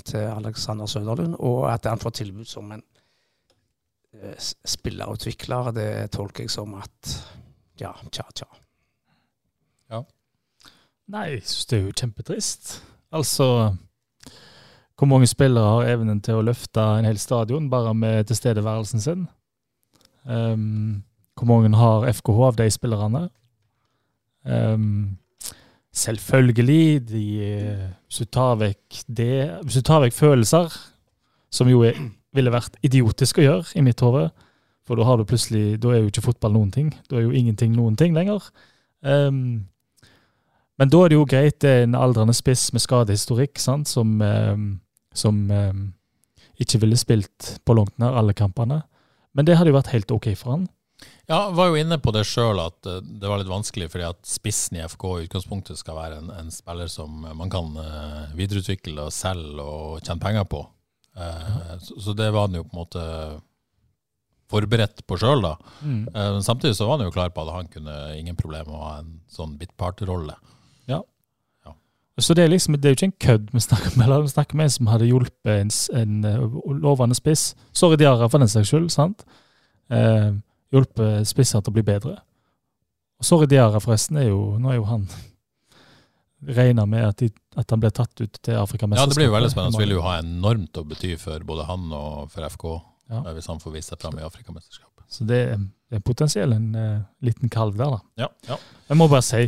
til 0.00 0.30
Alexander 0.30 0.88
Søderlund, 0.88 1.36
og 1.44 1.66
at 1.68 1.90
han 1.90 2.00
får 2.00 2.14
tilbud 2.22 2.48
som 2.48 2.70
en 2.72 2.84
eh, 4.16 4.38
spillerutvikler. 4.38 5.74
Det 5.76 5.90
tolker 6.14 6.46
jeg 6.46 6.54
som 6.54 6.72
at 6.78 7.12
ja, 7.82 7.92
tja, 8.14 8.24
tja. 8.32 8.48
Nei, 11.08 11.24
jeg 11.38 11.44
syns 11.48 11.68
det 11.68 11.76
er 11.76 11.84
jo 11.86 11.92
kjempetrist. 11.96 12.72
Altså 13.16 13.44
Hvor 14.98 15.08
mange 15.08 15.28
spillere 15.30 15.70
har 15.72 15.92
evnen 15.94 16.20
til 16.20 16.36
å 16.36 16.44
løfte 16.44 16.84
en 16.98 17.06
hel 17.08 17.20
stadion 17.20 17.70
bare 17.72 17.94
med 17.96 18.28
tilstedeværelsen 18.28 19.00
sin? 19.00 19.28
Um, 20.28 21.04
hvor 21.38 21.48
mange 21.48 21.70
har 21.76 22.06
FKH 22.12 22.40
av 22.50 22.58
de 22.58 22.68
spillerne? 22.70 23.28
Um, 24.44 25.16
selvfølgelig, 25.92 27.08
de, 27.08 27.24
hvis 28.06 28.20
du 28.22 28.28
tar 28.32 28.58
vekk 28.60 29.00
det 29.08 29.32
Hvis 29.64 29.80
du 29.80 29.82
tar 29.82 30.02
vekk 30.04 30.14
følelser, 30.14 30.72
som 31.50 31.68
jo 31.68 31.82
er, 31.88 31.96
ville 32.36 32.52
vært 32.52 32.76
idiotisk 32.84 33.40
å 33.40 33.46
gjøre 33.46 33.78
i 33.78 33.84
mitt 33.84 34.00
hode, 34.04 34.28
for 34.86 34.96
da 34.96 35.04
har 35.04 35.20
du 35.20 35.24
Da 35.76 35.90
er 35.92 36.00
jo 36.00 36.08
ikke 36.08 36.24
fotball 36.24 36.52
noen 36.52 36.70
ting. 36.72 36.94
Da 37.10 37.16
er 37.16 37.22
jo 37.26 37.30
ingenting 37.30 37.74
noen 37.76 37.96
ting 37.96 38.14
lenger. 38.14 38.40
Um, 39.02 39.68
men 40.78 40.88
da 40.88 41.04
er 41.04 41.08
det 41.08 41.18
jo 41.18 41.26
greit, 41.26 41.60
det 41.60 41.70
er 41.70 41.82
en 41.82 41.94
aldrende 41.98 42.32
spiss 42.32 42.72
med 42.72 42.80
skadehistorikk, 42.80 43.58
sant, 43.58 43.88
som, 43.88 44.20
um, 44.22 44.80
som 45.12 45.50
um, 45.50 45.92
ikke 46.58 46.80
ville 46.80 46.96
spilt 46.96 47.58
på 47.66 47.74
langt 47.74 47.98
nær 47.98 48.16
alle 48.20 48.32
kampene. 48.32 48.82
Men 49.38 49.46
det 49.46 49.56
hadde 49.56 49.70
jo 49.70 49.78
vært 49.78 49.92
helt 49.94 50.12
OK 50.16 50.32
for 50.34 50.56
han. 50.56 50.66
Ja, 51.28 51.44
jeg 51.46 51.54
var 51.54 51.68
jo 51.70 51.78
inne 51.78 52.00
på 52.02 52.10
det 52.10 52.24
sjøl, 52.26 52.58
at 52.58 52.88
eh, 52.90 53.02
det 53.22 53.28
var 53.30 53.38
litt 53.38 53.50
vanskelig 53.50 53.86
fordi 53.92 54.08
at 54.08 54.18
spissen 54.26 54.80
i 54.80 54.82
FK 54.82 55.04
i 55.14 55.26
utgangspunktet 55.28 55.78
skal 55.78 55.98
være 56.00 56.18
en, 56.18 56.32
en 56.34 56.50
spiller 56.50 56.90
som 56.90 57.22
man 57.22 57.52
kan 57.52 57.70
eh, 57.78 58.32
videreutvikle 58.38 59.06
og 59.06 59.14
selge 59.14 59.62
og 59.62 60.00
tjene 60.02 60.24
penger 60.24 60.48
på. 60.50 60.64
Ja. 61.18 61.74
så, 61.82 61.96
så 61.98 62.12
det 62.14 62.28
var 62.30 62.44
han 62.46 62.54
jo 62.54 62.62
på 62.62 62.76
en 62.76 62.78
måte 62.78 63.04
forberedt 64.48 65.02
på 65.06 65.18
sjøl, 65.20 65.42
da. 65.44 65.54
Mm. 65.82 66.02
Eh, 66.08 66.38
samtidig 66.44 66.76
så 66.78 66.88
var 66.88 66.98
han 66.98 67.08
jo 67.08 67.14
klar 67.14 67.32
på 67.34 67.44
at 67.44 67.54
han 67.54 67.70
kunne 67.72 67.96
ingen 68.16 68.38
problemer 68.38 68.70
med 68.70 68.78
å 68.78 68.84
ha 68.86 68.94
en 69.02 69.18
sånn 69.32 69.56
bitpart-rolle. 69.60 70.36
Så 72.18 72.34
det 72.34 72.44
er 72.44 72.50
liksom, 72.50 72.74
det 72.74 72.88
er 72.88 72.94
jo 72.94 72.98
ikke 72.98 73.08
en 73.08 73.18
kødd 73.22 73.50
vi 73.54 73.60
snakker 73.62 73.94
med, 73.96 74.04
eller 74.08 74.24
vi 74.26 74.32
snakker 74.32 74.58
med 74.58 74.66
en 74.68 74.74
som 74.74 74.88
hadde 74.90 75.06
hjulpet 75.06 75.52
en, 75.54 75.70
en 76.00 76.16
eh, 76.26 76.56
lovende 76.82 77.14
spiss. 77.14 77.52
Sorry 77.76 77.98
Diara, 78.00 78.26
for 78.30 78.42
den 78.42 78.50
saks 78.50 78.72
skyld, 78.72 78.88
sant? 78.90 79.22
Eh, 79.94 80.32
hjulpet 80.74 81.28
spisser 81.30 81.62
til 81.62 81.72
å 81.72 81.76
bli 81.78 81.84
bedre. 81.86 82.16
Og 83.18 83.26
Sorry 83.28 83.46
Diara, 83.50 83.78
forresten 83.82 84.18
er 84.18 84.28
jo, 84.32 84.40
nå 84.58 84.72
er 84.72 84.80
jo 84.80 84.88
han 84.90 85.06
regna 86.58 86.86
med 86.90 87.06
at, 87.06 87.22
de, 87.22 87.30
at 87.58 87.70
han 87.70 87.82
ble 87.82 87.92
tatt 87.94 88.14
ut 88.18 88.42
til 88.42 88.58
Afrikamesterskapet. 88.58 89.04
Ja, 89.04 89.14
det 89.14 89.20
blir 89.20 89.30
jo 89.30 89.36
veldig 89.38 89.54
spennende. 89.54 89.78
Det 89.78 89.86
vil 89.86 89.96
jo 89.96 90.04
ha 90.06 90.18
enormt 90.22 90.82
å 90.82 90.86
bety 90.90 91.14
for 91.22 91.46
både 91.46 91.70
han 91.70 91.88
og 91.94 92.28
for 92.34 92.50
FK, 92.50 92.68
Ja. 93.08 93.22
eh, 93.24 93.34
hvis 93.38 93.50
han 93.50 93.62
får 93.62 93.78
vist 93.78 93.94
seg 93.94 94.02
fram 94.02 94.18
i 94.18 94.26
Afrikamesterskapet. 94.26 95.06
Så 95.08 95.24
det 95.24 95.42
det 95.88 95.96
er 95.96 96.04
potensielt 96.04 96.52
en 96.52 96.74
uh, 96.76 96.98
liten 97.24 97.48
kalv 97.48 97.78
der, 97.78 97.94
da. 97.94 97.98
Ja, 98.20 98.26
ja. 98.50 98.58
Jeg 98.90 98.98
må 99.00 99.06
bare 99.08 99.24
si, 99.24 99.46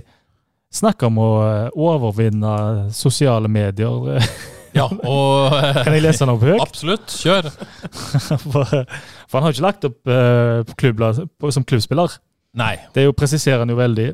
snakk 0.74 1.02
om 1.08 1.18
å 1.20 1.28
eh, 1.44 1.68
overvinne 1.74 2.54
sosiale 2.94 3.50
medier. 3.50 4.20
ja 4.78 4.86
og 4.86 5.54
Kan 5.82 5.96
jeg 5.96 6.04
lese 6.04 6.24
den 6.24 6.34
opp 6.34 6.44
høyt? 6.46 6.62
Absolutt, 6.62 7.10
kjør! 7.10 7.50
for, 8.52 8.64
for 8.70 9.38
han 9.38 9.46
har 9.46 9.54
ikke 9.54 9.66
lagt 9.66 9.88
opp 9.88 9.98
uh, 10.10 10.60
på 10.68 10.78
klubbla- 10.84 11.14
som 11.50 11.66
klubbspiller. 11.66 12.18
Nei. 12.58 12.76
Det 12.94 13.06
jo, 13.06 13.14
presiserer 13.16 13.64
han 13.64 13.70
jo 13.70 13.78
veldig. 13.78 14.12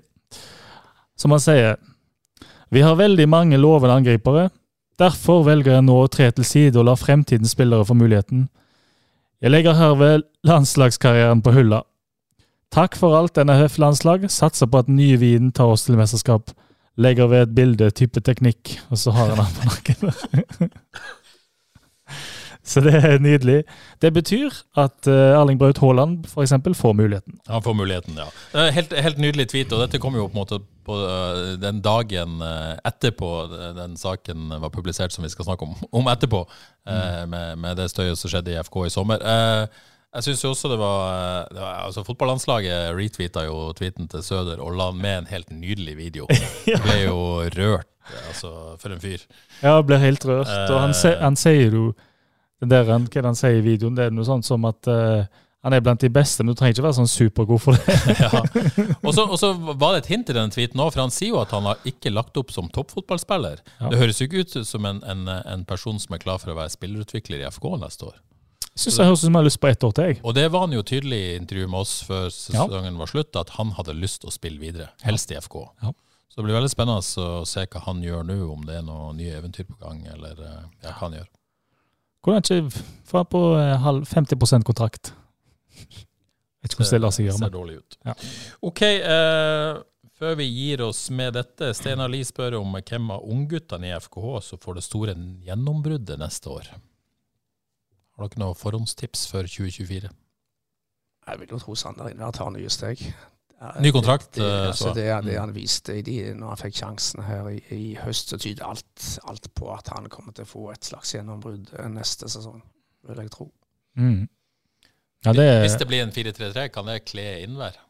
Som 1.16 1.32
han 1.32 1.40
sier, 1.40 1.76
vi 2.72 2.82
har 2.84 2.98
veldig 2.98 3.28
mange 3.30 3.60
lovende 3.60 3.96
angripere. 3.96 4.50
Derfor 5.00 5.44
velger 5.44 5.76
jeg 5.76 5.86
nå 5.86 5.96
å 6.02 6.08
tre 6.12 6.30
til 6.32 6.44
side 6.44 6.80
og 6.80 6.88
la 6.88 6.96
fremtidens 6.96 7.52
spillere 7.52 7.84
få 7.84 7.96
muligheten. 7.96 8.46
Jeg 9.44 9.52
legger 9.52 9.76
herved 9.76 10.24
landslagskarrieren 10.48 11.42
på 11.44 11.52
hylla. 11.52 11.82
Takk 12.74 12.96
for 12.98 13.16
alt, 13.16 13.38
NRF-landslag. 13.38 14.26
Satser 14.32 14.68
på 14.70 14.82
at 14.82 14.88
nye 14.92 15.18
viden 15.20 15.52
tar 15.54 15.72
oss 15.72 15.86
til 15.86 15.98
mesterskap. 15.98 16.50
Legger 16.96 17.28
ved 17.28 17.46
et 17.46 17.54
bilde, 17.54 17.90
type 17.92 18.20
teknikk, 18.24 18.78
og 18.90 18.98
så 18.98 19.12
har 19.12 19.34
han 19.34 19.44
den 19.44 19.54
på 19.60 19.68
nakken. 19.70 20.72
Så 22.66 22.80
det 22.82 22.96
er 22.98 23.20
nydelig. 23.22 23.60
Det 24.02 24.10
betyr 24.10 24.50
at 24.74 25.06
uh, 25.06 25.38
Erling 25.38 25.58
Braut 25.58 25.78
Haaland 25.78 26.24
f.eks. 26.26 26.52
får 26.74 26.92
muligheten. 26.98 27.38
Han 27.46 27.62
får 27.62 27.76
muligheten, 27.78 28.18
ja. 28.18 28.26
Helt, 28.74 28.92
helt, 28.92 29.18
nydelig 29.22 29.46
tweet, 29.52 29.72
og 29.72 29.84
dette 29.84 30.00
kommer 30.02 30.18
jo 30.18 30.26
på 30.26 30.34
en 30.34 30.40
måte 30.40 30.58
på 30.86 30.96
den 31.62 31.78
dagen 31.82 32.42
etterpå 32.86 33.28
den 33.74 33.96
saken 33.98 34.50
var 34.62 34.70
publisert 34.74 35.14
som 35.14 35.22
vi 35.22 35.30
skal 35.30 35.46
snakke 35.46 35.66
om, 35.66 35.74
om 35.92 36.10
etterpå, 36.10 36.42
mm. 36.86 37.30
med, 37.30 37.56
med, 37.58 37.76
det 37.78 37.88
støyet 37.90 38.18
som 38.18 38.30
skjedde 38.30 38.54
i 38.54 38.58
FK 38.62 38.76
i 38.86 38.92
sommer. 38.94 39.22
Jeg 40.16 40.24
syns 40.26 40.44
også 40.48 40.70
det 40.72 40.78
var, 40.80 41.46
det 41.52 41.60
var 41.60 41.84
altså 41.84 42.04
Fotballandslaget 42.06 42.96
retweeta 42.96 43.44
jo 43.46 43.70
tweeten 43.76 44.08
til 44.10 44.24
Søder 44.24 44.62
og 44.64 44.76
la 44.78 44.90
med 44.96 45.22
en 45.22 45.30
helt 45.30 45.52
nydelig 45.52 45.96
video. 45.98 46.28
ja. 46.70 46.80
Ble 46.82 46.98
jo 47.04 47.18
rørt, 47.56 47.88
altså, 48.26 48.52
for 48.80 48.94
en 48.94 49.02
fyr. 49.02 49.24
Ja, 49.62 49.78
ble 49.84 50.00
helt 50.02 50.24
rørt. 50.28 50.52
og 50.70 50.78
han, 50.80 50.96
se, 50.96 51.14
han 51.20 51.36
sier 51.38 51.76
jo 51.76 51.90
det 52.62 52.70
der, 52.72 52.86
hva 52.88 53.26
han 53.28 53.36
sier 53.36 53.58
i 53.58 53.64
videoen, 53.64 53.96
det 53.98 54.08
er 54.08 54.14
noe 54.16 54.24
sånt 54.24 54.46
som 54.48 54.64
at 54.64 54.88
uh, 54.88 55.26
han 55.66 55.74
er 55.74 55.82
blant 55.82 56.00
de 56.00 56.08
beste, 56.12 56.44
men 56.44 56.54
du 56.54 56.58
trenger 56.60 56.76
ikke 56.76 56.84
være 56.86 56.96
sånn 57.00 57.10
supergod 57.10 57.58
for 57.58 57.76
det. 57.76 57.96
ja. 58.22 58.40
Og 59.02 59.12
så 59.12 59.50
var 59.74 59.96
det 59.96 60.04
et 60.04 60.10
hint 60.12 60.30
i 60.30 60.36
den 60.36 60.52
tweeten 60.54 60.80
òg, 60.80 60.92
for 60.94 61.02
han 61.02 61.12
sier 61.12 61.34
jo 61.34 61.40
at 61.42 61.52
han 61.56 61.66
har 61.66 61.82
ikke 61.90 62.12
lagt 62.14 62.38
opp 62.38 62.54
som 62.54 62.70
toppfotballspiller. 62.72 63.60
Ja. 63.80 63.90
Det 63.90 63.98
høres 63.98 64.22
jo 64.22 64.28
ikke 64.28 64.44
ut 64.46 64.56
som 64.68 64.86
en, 64.88 65.02
en, 65.04 65.26
en, 65.26 65.66
person 65.68 65.98
som 66.00 66.14
er 66.14 66.22
klar 66.22 66.38
for 66.38 66.54
å 66.54 66.56
være 66.60 66.72
spillerutvikler 66.72 67.42
i 67.42 67.48
FK 67.50 67.66
neste 67.82 68.08
år. 68.12 68.16
Jeg 68.76 68.82
syns 68.82 68.98
jeg 69.00 69.08
høres 69.08 69.22
ut 69.22 69.24
som 69.24 69.36
jeg 69.36 69.40
har 69.40 69.46
lyst 69.46 69.60
på 69.62 69.68
ett 69.70 69.84
år 69.86 69.92
til. 69.96 70.08
jeg. 70.10 70.16
Og 70.20 70.34
det 70.36 70.42
var 70.52 70.66
han 70.66 70.74
jo 70.76 70.82
tydelig 70.84 71.16
i 71.16 71.36
intervjuet 71.38 71.70
med 71.72 71.80
oss 71.80 71.94
før 72.04 72.26
sesongen 72.28 72.90
ja. 72.90 72.98
var 73.00 73.08
slutt, 73.08 73.38
at 73.40 73.54
han 73.56 73.70
hadde 73.78 73.94
lyst 73.96 74.20
til 74.20 74.28
å 74.28 74.34
spille 74.34 74.60
videre. 74.60 74.90
Helst 75.06 75.32
i 75.32 75.38
FK. 75.40 75.56
Ja. 75.80 75.94
Så 76.28 76.42
det 76.42 76.44
blir 76.44 76.58
veldig 76.58 76.68
spennende 76.68 77.00
å 77.00 77.46
se 77.48 77.64
hva 77.72 77.80
han 77.86 78.02
gjør 78.04 78.26
nå, 78.28 78.36
om 78.52 78.66
det 78.68 78.74
er 78.76 78.84
noe 78.84 79.14
nye 79.16 79.38
eventyr 79.38 79.64
på 79.64 79.78
gang, 79.80 80.02
eller 80.12 80.36
eh, 80.44 80.66
ja, 80.84 80.90
hva 80.90 81.06
han 81.06 81.16
gjør. 81.16 81.30
Kunne 82.20 82.42
han 82.42 82.44
ikke 82.44 82.82
få 83.08 83.22
på 83.32 83.40
50 84.12 84.36
eh, 84.36 84.66
kontrakt? 84.68 85.14
Vet 86.60 86.74
ikke 86.74 86.82
hvordan 86.82 86.92
det 86.92 87.00
lar 87.06 87.14
seg 87.16 87.30
gjøre. 87.30 87.40
Ser 87.40 87.54
dårlig 87.54 87.78
ut. 87.80 87.96
Ja. 88.04 88.16
OK, 88.68 88.82
eh, 88.84 89.78
før 90.20 90.36
vi 90.42 90.50
gir 90.50 90.84
oss 90.84 91.06
med 91.08 91.38
dette, 91.38 91.72
Steinar 91.78 92.12
Lie 92.12 92.28
spør 92.28 92.58
om 92.60 92.76
hvem 92.76 93.08
av 93.16 93.24
ungguttene 93.24 93.88
i 93.88 93.96
FKH 93.96 94.36
som 94.50 94.60
får 94.60 94.76
det 94.76 94.84
store 94.84 95.16
gjennombruddet 95.48 96.20
neste 96.20 96.52
år. 96.52 96.68
Har 98.16 98.30
dere 98.30 98.42
noen 98.42 98.56
forhåndstips 98.56 99.26
før 99.28 99.48
2024? 99.48 100.10
Jeg 101.26 101.40
vil 101.40 101.50
jo 101.52 101.58
tro 101.60 101.74
Sander 101.76 102.08
Innvær 102.12 102.36
tar 102.36 102.52
nye 102.54 102.70
steg. 102.72 103.02
Ny 103.80 103.90
kontrakt? 103.92 104.34
Det, 104.36 104.44
det, 104.44 104.68
altså 104.68 104.92
det, 104.92 105.06
det, 105.24 105.32
mm. 105.32 105.40
han 105.40 105.52
viste 105.56 105.96
i 105.96 106.02
de, 106.04 106.16
når 106.36 106.52
han 106.52 106.60
fikk 106.60 106.76
sjansen 106.76 107.22
her 107.24 107.48
i, 107.50 107.60
i 107.72 107.84
høst, 107.98 108.32
så 108.32 108.38
tyder 108.40 108.68
alt, 108.68 109.06
alt, 109.24 109.48
på 109.56 109.70
at 109.72 109.88
han 109.94 110.10
kommer 110.12 110.36
til 110.36 110.44
å 110.44 110.50
få 110.50 110.64
et 110.74 110.84
slags 110.84 111.14
gjennombrudd 111.16 111.72
neste 111.92 112.28
sesong, 112.30 112.60
vil 113.08 113.22
jeg 113.24 113.32
tro. 113.32 113.48
Mm. 113.96 114.26
Ja, 115.24 115.32
Hvis 115.32 115.78
det 115.80 115.88
blir 115.88 116.04
en 116.04 116.12
4-3-3, 116.14 116.68
kan 116.74 116.86
det 116.86 117.00
kle 117.08 117.24
innvær? 117.42 117.80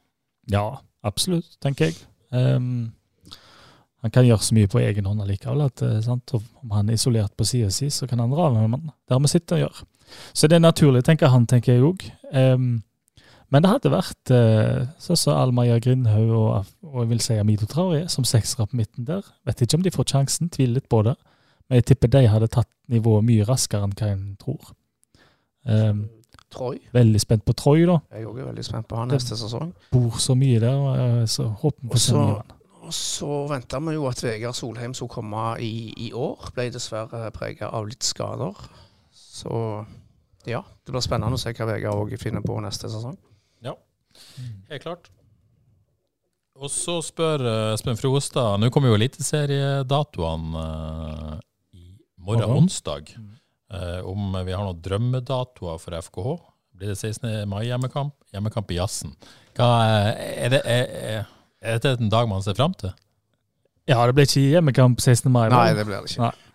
Ja, 0.50 0.78
absolutt, 1.04 1.58
tenker 1.60 1.90
jeg. 1.90 1.98
Um, 2.30 2.94
han 4.06 4.14
kan 4.14 4.26
gjøre 4.26 4.46
så 4.46 4.54
mye 4.54 4.70
på 4.70 4.80
egen 4.80 5.08
hånd 5.08 5.22
allikevel. 5.24 5.66
at 5.66 5.82
eh, 5.82 5.98
sant? 6.04 6.30
Om 6.38 6.72
han 6.76 6.88
er 6.88 6.98
isolert 6.98 7.34
på 7.36 7.46
sida 7.48 7.72
si, 7.74 7.90
så 7.90 8.06
kan 8.06 8.22
andre 8.22 8.48
avhøre 8.48 8.78
Det 8.78 9.14
har 9.14 9.20
vi 9.24 9.32
sett 9.32 9.54
og 9.56 9.62
gjør. 9.64 9.82
Så 10.34 10.48
det 10.48 10.58
er 10.58 10.64
naturlig, 10.64 11.04
tenker 11.04 11.32
han, 11.32 11.46
tenker 11.46 11.74
jeg 11.76 11.86
òg. 11.86 12.04
Um, 12.32 12.82
men 13.54 13.62
det 13.62 13.70
hadde 13.70 13.92
vært 13.92 14.32
eh, 14.34 14.88
sånn 14.98 15.18
som 15.20 15.36
Almaya 15.38 15.76
Grindhaug 15.82 16.32
og, 16.34 16.72
og, 16.82 16.96
jeg 17.04 17.10
vil 17.12 17.22
si 17.22 17.36
Amido 17.38 17.68
Traoré 17.70 18.02
som 18.10 18.26
seksere 18.26 18.66
på 18.66 18.80
midten 18.80 19.06
der. 19.06 19.26
Vet 19.46 19.62
ikke 19.62 19.78
om 19.78 19.84
de 19.84 19.92
får 19.94 20.08
sjansen, 20.10 20.50
tviler 20.50 20.80
litt 20.80 20.88
på 20.90 21.04
det. 21.06 21.14
Men 21.66 21.80
jeg 21.80 21.86
tipper 21.92 22.10
de 22.10 22.24
hadde 22.30 22.50
tatt 22.50 22.70
nivået 22.90 23.26
mye 23.26 23.46
raskere 23.46 23.86
enn 23.86 23.94
hva 23.98 24.10
en 24.14 24.26
tror. 24.42 24.74
Um, 25.66 26.04
Troy. 26.50 26.80
Veldig 26.94 27.20
spent 27.22 27.44
på 27.46 27.54
Troy, 27.58 27.84
da. 27.86 28.00
Jeg 28.14 28.24
er 28.24 28.30
også 28.30 28.48
veldig 28.48 28.64
spent 28.66 28.88
på 28.90 28.98
han 28.98 29.10
neste 29.14 29.38
sesong. 29.38 29.72
Bor 29.94 30.18
så 30.22 30.36
mye 30.38 30.60
der, 30.62 31.26
så 31.30 31.48
håper 31.50 31.82
vi 31.82 31.90
på 31.94 32.02
så 32.02 32.22
Og 32.86 32.94
så 32.94 33.40
venta 33.50 33.80
vi 33.82 33.96
jo 33.96 34.06
at 34.06 34.22
Vegard 34.22 34.54
Solheim 34.54 34.94
skulle 34.94 35.10
komme 35.10 35.46
i, 35.62 35.90
i 36.06 36.12
år. 36.14 36.50
Ble 36.54 36.68
dessverre 36.74 37.30
prega 37.34 37.70
av 37.74 37.88
litt 37.90 38.06
skader. 38.06 38.54
Så 39.36 39.52
ja, 40.46 40.62
det 40.86 40.94
blir 40.94 41.04
spennende 41.04 41.36
å 41.36 41.40
se 41.40 41.52
hva 41.52 41.68
Vegard 41.68 42.06
òg 42.06 42.16
finner 42.20 42.44
på 42.44 42.56
neste 42.64 42.88
sesong. 42.92 43.16
Ja, 43.64 43.74
Helt 44.70 44.84
klart. 44.84 45.10
Og 46.56 46.70
så 46.72 47.00
spør 47.04 47.42
uh, 47.44 47.74
Espen 47.74 47.98
Frostad 48.00 48.62
Nå 48.62 48.70
kommer 48.72 48.88
jo 48.88 48.96
eliteseriedatoene 48.96 50.62
uh, 50.62 51.34
i 51.76 51.90
morgen, 52.16 52.46
Aha. 52.46 52.60
onsdag. 52.62 53.12
Uh, 53.66 54.00
om 54.08 54.30
vi 54.46 54.54
har 54.54 54.64
noen 54.64 54.80
drømmedatoer 54.80 55.82
for 55.82 55.98
FKH. 56.06 56.36
Blir 56.76 56.92
det 56.92 56.98
16. 57.00 57.44
mai 57.48 57.66
hjemmekamp? 57.66 58.14
I 58.70 58.78
Jazzen. 58.78 59.14
Er, 59.56 60.48
det, 60.52 60.60
er, 60.64 60.88
er, 61.60 61.78
dette 61.78 61.96
en 61.96 62.12
dag 62.12 62.28
man 62.28 62.44
ser 62.44 62.56
fram 62.56 62.74
til? 62.76 62.92
Ja, 63.88 64.02
det 64.04 64.16
blir 64.16 64.26
ikke 64.28 64.48
hjemmekamp 64.56 65.00
16. 65.00 65.30
mai. 65.32 65.46
Nei, 65.52 65.70
det 65.76 65.86
blir 65.88 66.02
det 66.02 66.12
ikke. 66.12 66.28
Nei. 66.28 66.45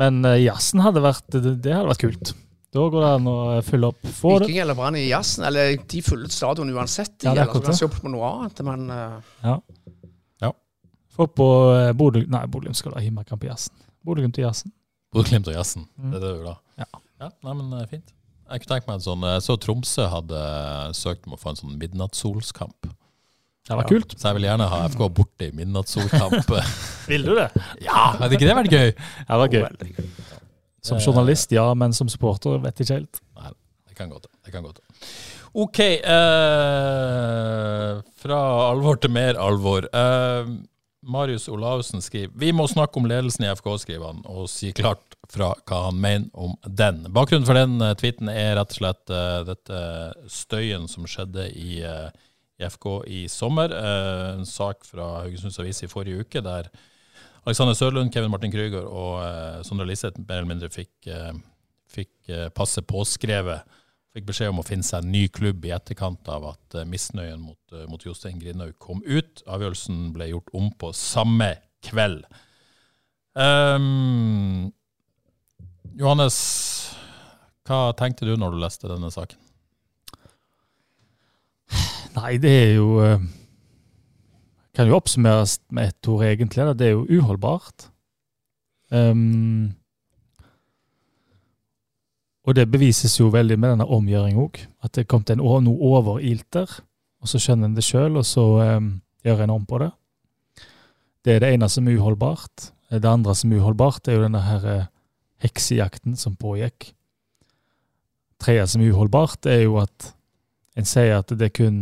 Men 0.00 0.22
uh, 0.24 0.36
Jazzen 0.40 0.82
hadde 0.84 1.02
vært, 1.04 1.26
det, 1.34 1.74
hadde 1.74 1.90
vært 1.90 2.04
kult. 2.04 2.32
Da 2.70 2.84
går 2.86 3.02
det 3.02 3.10
an 3.16 3.26
å 3.26 3.36
fylle 3.66 3.88
opp. 3.90 4.04
Viking 4.06 4.60
eller 4.62 4.76
Brann 4.78 4.94
i 4.94 5.08
jazzen, 5.08 5.42
eller 5.48 5.72
de 5.90 6.02
fyller 6.06 6.30
stadion 6.30 6.70
uansett. 6.70 7.16
De, 7.18 7.26
ja, 7.26 7.32
det 7.34 7.42
er 7.42 7.48
eller 7.48 7.58
så 7.58 7.66
kan 7.66 7.78
se 7.80 7.88
på 7.90 8.12
noe 8.12 8.28
annet, 8.28 8.62
men 8.68 8.84
uh... 8.94 9.32
Ja. 9.42 9.56
ja. 10.44 10.52
Få 11.16 11.26
på 11.34 11.48
Bodø 11.98 12.22
Nei, 12.30 12.44
Bodø 12.52 12.70
skal 12.78 12.94
ha 12.94 13.02
hjemmekamp 13.02 13.42
i 13.42 13.50
jazzen. 13.50 13.74
Bodø-Glimt 14.06 14.38
i 14.38 14.46
jazzen. 14.46 14.70
Bodø-Glimt 15.10 15.50
og 15.50 15.58
jazzen, 15.58 15.88
mm. 15.98 16.12
det 16.12 16.20
er 16.20 16.22
det 16.22 16.30
du 16.30 16.38
vil 16.44 16.52
ha? 16.52 16.56
Ja. 16.78 17.02
ja. 17.24 17.32
Nei, 17.48 17.56
men 17.58 17.74
fint. 17.90 18.14
Jeg 18.50 18.62
kunne 18.62 18.76
tenkt 18.76 18.88
meg 18.88 18.96
en 18.98 19.04
sånn 19.04 19.26
Jeg 19.28 19.42
så 19.46 19.54
Tromsø 19.62 20.06
hadde 20.10 20.38
søkt 20.98 21.26
om 21.26 21.34
å 21.34 21.38
få 21.38 21.52
en 21.52 21.60
sånn 21.60 21.76
midnattssolskamp. 21.78 22.90
Det 23.68 23.76
var 23.78 23.86
kult. 23.88 24.14
Så 24.16 24.30
jeg 24.30 24.38
vil 24.38 24.46
gjerne 24.48 24.66
ha 24.72 24.78
FK 24.90 25.02
borte 25.14 25.48
i 25.48 25.52
midnattssolkamp. 25.54 26.50
vil 27.10 27.26
du 27.28 27.34
det? 27.38 27.48
Ja, 27.84 28.12
hadde 28.18 28.34
ikke 28.38 28.48
det 28.48 28.56
vært 28.58 28.72
gøy? 28.74 28.88
Ja, 28.90 29.28
det 29.28 29.40
var 29.44 29.50
gøy. 29.54 30.08
Som 30.84 31.02
journalist, 31.04 31.52
ja, 31.52 31.66
men 31.76 31.92
som 31.96 32.08
supporter 32.08 32.58
vet 32.62 32.80
jeg 32.80 32.88
ikke 32.88 32.98
helt. 33.02 33.20
Nei, 33.36 33.52
det 33.90 33.98
kan 33.98 34.08
gå 34.10 34.18
til. 34.22 34.32
det 34.46 34.54
kan 34.54 34.64
gå 34.64 34.72
til. 34.72 34.84
OK. 35.60 35.78
Eh, 35.82 35.92
fra 38.22 38.40
alvor 38.70 39.00
til 39.02 39.12
mer 39.12 39.38
alvor. 39.40 39.86
Eh, 39.92 40.44
Marius 41.02 41.48
Olavsen 41.48 42.02
skriver 42.02 42.32
Vi 42.34 42.52
må 42.52 42.66
snakke 42.68 43.00
om 43.00 43.08
ledelsen 43.08 43.44
i 43.46 43.52
FK, 43.54 43.70
skriver 43.82 44.12
han, 44.12 44.22
og 44.28 44.48
si 44.52 44.72
klart 44.76 45.16
fra 45.30 45.52
hva 45.68 45.84
han 45.86 46.00
mener 46.00 46.28
om 46.34 46.56
den. 46.64 47.04
Bakgrunnen 47.14 47.46
for 47.48 47.56
den 47.56 47.78
uh, 47.82 47.94
tweeten 47.98 48.28
er 48.32 48.56
rett 48.58 48.74
og 48.74 48.80
slett 48.80 49.12
uh, 49.14 49.40
dette 49.46 49.80
støyen 50.30 50.88
som 50.90 51.06
skjedde 51.08 51.46
i, 51.54 51.80
uh, 51.86 52.10
FK 52.68 52.86
i 53.08 53.24
sommer. 53.28 53.72
en 53.72 54.46
sak 54.46 54.84
fra 54.84 55.22
Haugesunds 55.22 55.58
Avis 55.58 55.82
i 55.82 55.90
forrige 55.90 56.20
uke 56.20 56.42
der 56.44 56.68
Alexander 57.46 57.74
Sørlund, 57.74 58.12
Kevin 58.12 58.30
Martin 58.30 58.52
Krüger 58.52 58.84
og 58.84 59.22
uh, 59.24 59.62
Sondre 59.64 59.86
Liseth 59.88 60.20
mer 60.20 60.42
eller 60.42 60.50
mindre 60.50 60.68
fikk, 60.68 60.92
uh, 61.08 61.32
fikk 61.88 62.52
passet 62.54 62.86
påskrevet. 62.86 63.64
Fikk 64.12 64.26
beskjed 64.28 64.52
om 64.52 64.60
å 64.60 64.66
finne 64.66 64.84
seg 64.84 65.04
en 65.04 65.12
ny 65.14 65.24
klubb 65.32 65.64
i 65.64 65.72
etterkant 65.72 66.28
av 66.28 66.50
at 66.50 66.76
misnøyen 66.86 67.40
mot, 67.40 67.74
mot 67.88 68.04
Jostein 68.04 68.40
Grindhaug 68.42 68.74
kom 68.82 69.00
ut. 69.06 69.44
Avgjørelsen 69.46 70.10
ble 70.12 70.32
gjort 70.32 70.50
om 70.58 70.68
på 70.76 70.90
samme 70.98 71.54
kveld. 71.86 72.26
Um, 73.34 74.72
Johannes, 75.98 76.36
hva 77.66 77.90
tenkte 77.98 78.26
du 78.26 78.34
når 78.38 78.54
du 78.54 78.60
leste 78.62 78.90
denne 78.90 79.10
saken? 79.14 79.38
Nei, 82.16 82.38
det 82.42 82.50
er 82.50 82.72
jo 82.74 83.20
kan 84.80 84.88
jo 84.88 84.96
oppsummeres 84.96 85.58
med 85.74 85.90
ett 85.90 86.08
ord, 86.08 86.24
egentlig. 86.24 86.64
Det 86.78 86.86
er 86.86 86.94
jo 86.94 87.06
uholdbart. 87.20 87.90
Um, 88.90 89.74
og 92.46 92.56
det 92.56 92.70
bevises 92.70 93.18
jo 93.20 93.28
veldig 93.30 93.58
med 93.58 93.74
denne 93.74 93.86
omgjøringen 93.86 94.40
òg. 94.40 94.62
At 94.82 94.94
det 94.96 95.08
kom 95.10 95.24
til 95.26 95.38
en, 95.38 95.64
noe 95.66 95.90
overilter. 95.90 96.70
Og 97.20 97.28
så 97.28 97.40
skjønner 97.42 97.68
en 97.68 97.76
det 97.76 97.84
sjøl, 97.84 98.16
og 98.16 98.24
så 98.26 98.46
um, 98.78 98.94
gjør 99.26 99.44
en 99.44 99.56
om 99.58 99.66
på 99.68 99.82
det. 99.82 99.90
Det 101.20 101.34
er 101.34 101.44
det 101.44 101.52
ene 101.52 101.68
som 101.68 101.88
er 101.88 101.98
uholdbart. 102.00 102.70
Det 102.90 103.04
andre 103.04 103.34
som 103.36 103.52
er 103.52 103.60
uholdbart, 103.60 104.08
er 104.08 104.16
jo 104.16 104.24
denne 104.24 104.40
her 104.46 104.64
uh, 104.64 104.88
heksejakten 105.44 106.16
som 106.16 106.38
pågikk. 106.40 106.94
Tredje 108.40 108.70
som 108.72 108.80
er 108.80 108.94
uholdbart, 108.94 109.44
er 109.44 109.66
jo 109.66 109.76
at 109.82 110.14
en 110.78 110.88
sier 110.88 111.18
at 111.18 111.28
det 111.36 111.50
er 111.50 111.58
kun 111.58 111.80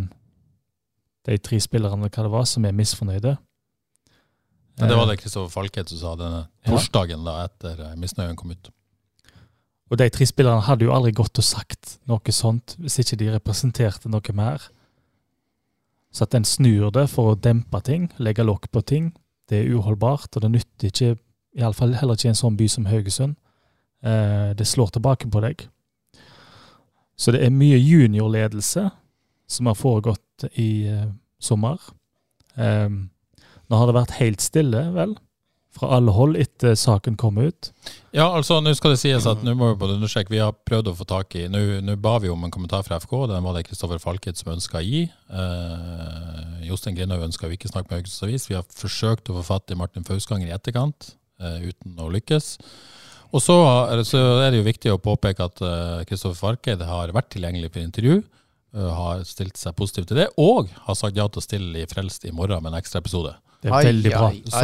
de 1.29 1.39
tre 1.43 1.61
spillerne 1.61 2.09
hva 2.09 2.25
det 2.25 2.33
var, 2.33 2.49
som 2.49 2.65
er 2.65 2.77
misfornøyde. 2.77 3.37
Ja, 4.79 4.87
det 4.87 4.97
var 4.97 5.09
det 5.11 5.19
Kristoffer 5.19 5.51
Falkhet 5.51 5.91
som 5.91 5.99
sa 5.99 6.17
denne 6.19 6.43
torsdagen 6.67 7.25
da 7.27 7.41
etter 7.49 7.81
eh, 7.83 7.97
misnøyen 7.99 8.37
kom 8.39 8.53
ut. 8.55 8.71
Og 9.91 9.99
de 9.99 10.07
tre 10.13 10.27
spillerne 10.29 10.67
hadde 10.69 10.87
jo 10.87 10.93
aldri 10.95 11.15
gått 11.17 11.41
og 11.41 11.47
sagt 11.47 11.97
noe 12.07 12.35
sånt 12.35 12.77
hvis 12.79 13.01
ikke 13.03 13.19
de 13.19 13.33
representerte 13.35 14.11
noe 14.13 14.35
mer. 14.37 14.69
Så 16.15 16.29
at 16.29 16.37
en 16.37 16.47
snur 16.47 16.93
det 16.95 17.09
for 17.11 17.33
å 17.33 17.39
dempe 17.39 17.81
ting, 17.85 18.07
legge 18.23 18.47
lokk 18.47 18.71
på 18.73 18.85
ting, 18.87 19.11
det 19.49 19.63
er 19.63 19.75
uholdbart. 19.75 20.31
Og 20.37 20.45
det 20.45 20.53
nytter 20.53 20.93
ikke, 20.93 21.17
iallfall 21.59 21.97
heller 21.99 22.19
ikke 22.19 22.29
i 22.29 22.33
en 22.33 22.39
sånn 22.39 22.57
by 22.61 22.69
som 22.71 22.87
Haugesund. 22.89 23.35
Eh, 24.05 24.55
det 24.55 24.69
slår 24.69 24.95
tilbake 24.95 25.31
på 25.33 25.43
deg. 25.43 25.67
Så 27.19 27.35
det 27.35 27.43
er 27.43 27.51
mye 27.51 27.81
juniorledelse 27.81 28.87
som 29.51 29.67
har 29.67 29.79
foregått 29.79 30.23
i 30.55 30.87
eh, 30.91 31.09
sommer. 31.43 31.79
Um, 32.59 33.09
nå 33.69 33.79
har 33.79 33.89
det 33.89 33.97
vært 33.99 34.19
helt 34.19 34.43
stille, 34.43 34.83
vel, 34.95 35.15
fra 35.79 35.91
alle 35.99 36.13
hold 36.17 36.39
etter 36.41 36.75
saken 36.79 37.19
kom 37.21 37.39
ut. 37.39 37.71
Ja, 38.17 38.27
altså, 38.27 38.59
nå 38.65 38.73
skal 38.77 38.95
det 38.95 39.01
sies 39.03 39.27
at 39.29 39.45
nå 39.47 39.55
må 39.59 39.71
vi 39.71 39.79
både 39.83 39.99
understreke, 39.99 40.33
vi 40.33 40.41
har 40.43 40.57
prøvd 40.67 40.91
å 40.91 40.97
få 40.99 41.07
tak 41.09 41.37
i 41.39 41.45
Nå 41.53 41.97
ba 42.03 42.17
vi 42.23 42.33
om 42.33 42.45
en 42.45 42.55
kommentar 42.55 42.87
fra 42.87 42.99
FK, 43.03 43.15
den 43.31 43.45
var 43.45 43.57
det 43.57 43.67
Kristoffer 43.69 44.01
Falket 44.03 44.41
som 44.41 44.55
ønska 44.55 44.81
å 44.81 44.87
gi. 44.87 45.05
Eh, 45.07 46.55
Jostein 46.71 46.97
Grindhaug 46.99 47.29
ønska 47.29 47.51
vi 47.51 47.59
ikke 47.61 47.71
snakke 47.71 47.93
med 47.93 48.01
Haugesunds 48.01 48.27
Avis. 48.27 48.49
Vi 48.51 48.57
har 48.59 48.67
forsøkt 48.81 49.31
å 49.31 49.39
få 49.39 49.45
fatt 49.53 49.75
i 49.75 49.79
Martin 49.79 50.09
Fauskanger 50.09 50.51
i 50.51 50.57
etterkant, 50.57 51.13
eh, 51.43 51.69
uten 51.69 52.01
å 52.01 52.11
lykkes. 52.17 52.57
Og 53.29 53.45
så, 53.45 53.55
så 54.09 54.21
er 54.41 54.51
det 54.51 54.63
jo 54.63 54.67
viktig 54.71 54.91
å 54.95 55.01
påpeke 55.05 55.45
at 55.45 55.59
Kristoffer 55.61 56.07
Kristoffer 56.09 56.41
Falkeid 56.41 56.83
har 56.89 57.13
vært 57.13 57.29
tilgjengelig 57.35 57.75
for 57.75 57.85
intervju. 57.85 58.23
Eh, 58.75 58.89
har 59.01 59.25
stilt 59.29 59.57
seg 59.61 59.77
positiv 59.79 60.07
til 60.11 60.21
det, 60.23 60.29
og 60.39 60.69
har 60.87 60.97
sagt 60.99 61.17
ja 61.17 61.29
til 61.29 61.41
å 61.43 61.45
stille 61.45 61.83
i 61.85 61.87
Frelst 61.91 62.25
i 62.29 62.33
morgen 62.35 62.63
med 62.63 62.73
en 62.73 62.81
ekstra 62.81 63.01
episode. 63.05 63.35
Det 63.59 63.73
er 63.75 63.89
veldig 63.89 64.11
bra. 64.13 64.27
Så, 64.47 64.59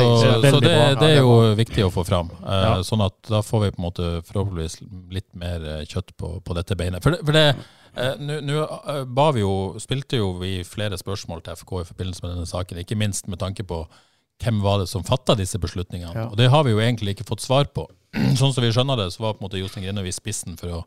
så 0.45 0.59
det, 0.63 0.75
det 1.01 1.07
er 1.09 1.17
jo 1.19 1.31
viktig 1.59 1.83
å 1.83 1.91
få 1.91 2.05
fram. 2.07 2.29
Eh, 2.45 2.61
Ja. 2.65 2.75
Sånn 2.87 3.03
at 3.03 3.17
da 3.27 3.41
får 3.43 3.65
vi 3.65 3.71
på 3.75 3.81
en 3.83 3.87
måte 3.89 4.11
forhåpentligvis 4.29 4.77
litt 5.17 5.31
mer 5.35 5.65
eh, 5.67 5.87
kjøtt 5.91 6.13
på, 6.21 6.37
på 6.47 6.55
dette 6.55 6.77
beinet. 6.79 7.03
For 7.03 7.19
for 7.19 7.35
det 7.35 7.43
eh, 7.51 8.15
Nå 8.23 8.61
eh, 8.63 9.01
ba 9.11 9.33
vi 9.35 9.43
jo, 9.43 9.75
spilte 9.83 10.21
jo 10.23 10.37
vi 10.39 10.61
flere 10.69 10.95
spørsmål 11.01 11.43
til 11.43 11.59
FK 11.59 11.75
i 11.81 11.89
forbindelse 11.91 12.23
med 12.23 12.37
denne 12.37 12.47
saken, 12.47 12.79
ikke 12.85 12.99
minst 13.01 13.27
med 13.27 13.43
tanke 13.43 13.67
på 13.67 13.83
hvem 14.45 14.63
var 14.63 14.79
det 14.83 14.87
som 14.91 15.03
fatta 15.07 15.35
disse 15.39 15.59
beslutningene. 15.63 16.15
Ja. 16.15 16.29
Og 16.31 16.39
det 16.39 16.49
har 16.55 16.63
vi 16.67 16.75
jo 16.75 16.81
egentlig 16.83 17.17
ikke 17.17 17.27
fått 17.33 17.43
svar 17.43 17.67
på. 17.75 17.89
Sånn 18.39 18.55
som 18.55 18.63
vi 18.63 18.71
skjønner 18.75 18.99
det, 19.03 19.11
så 19.15 19.27
var 19.27 19.35
på 19.35 19.43
en 19.43 19.49
måte 19.49 19.59
Jostein 19.59 19.89
Grindhaug 19.89 20.07
i 20.07 20.15
spissen 20.15 20.55
for 20.61 20.71
å, 20.71 20.81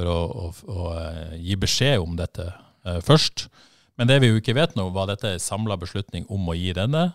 for 0.00 0.08
å, 0.08 0.18
å, 0.48 0.50
å 0.72 0.90
eh, 0.96 1.36
gi 1.44 1.56
beskjed 1.60 2.00
om 2.00 2.16
dette 2.18 2.48
eh, 2.48 3.00
først. 3.04 3.46
Men 4.00 4.08
det 4.08 4.16
vi 4.24 4.30
jo 4.32 4.40
ikke 4.40 4.56
vet 4.56 4.72
nå, 4.78 4.88
var 4.96 5.10
dette 5.12 5.34
en 5.36 5.42
samla 5.42 5.76
beslutning 5.76 6.24
om 6.32 6.48
å 6.48 6.56
gi 6.56 6.72
denne? 6.76 7.10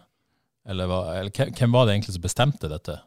Eller, 0.69 0.89
hva, 0.89 0.99
eller 1.17 1.33
hvem- 1.33 1.73
var 1.73 1.85
det 1.89 1.95
egentlig 1.97 2.13
som 2.15 2.23
bestemte 2.25 2.69
dette? 2.69 2.99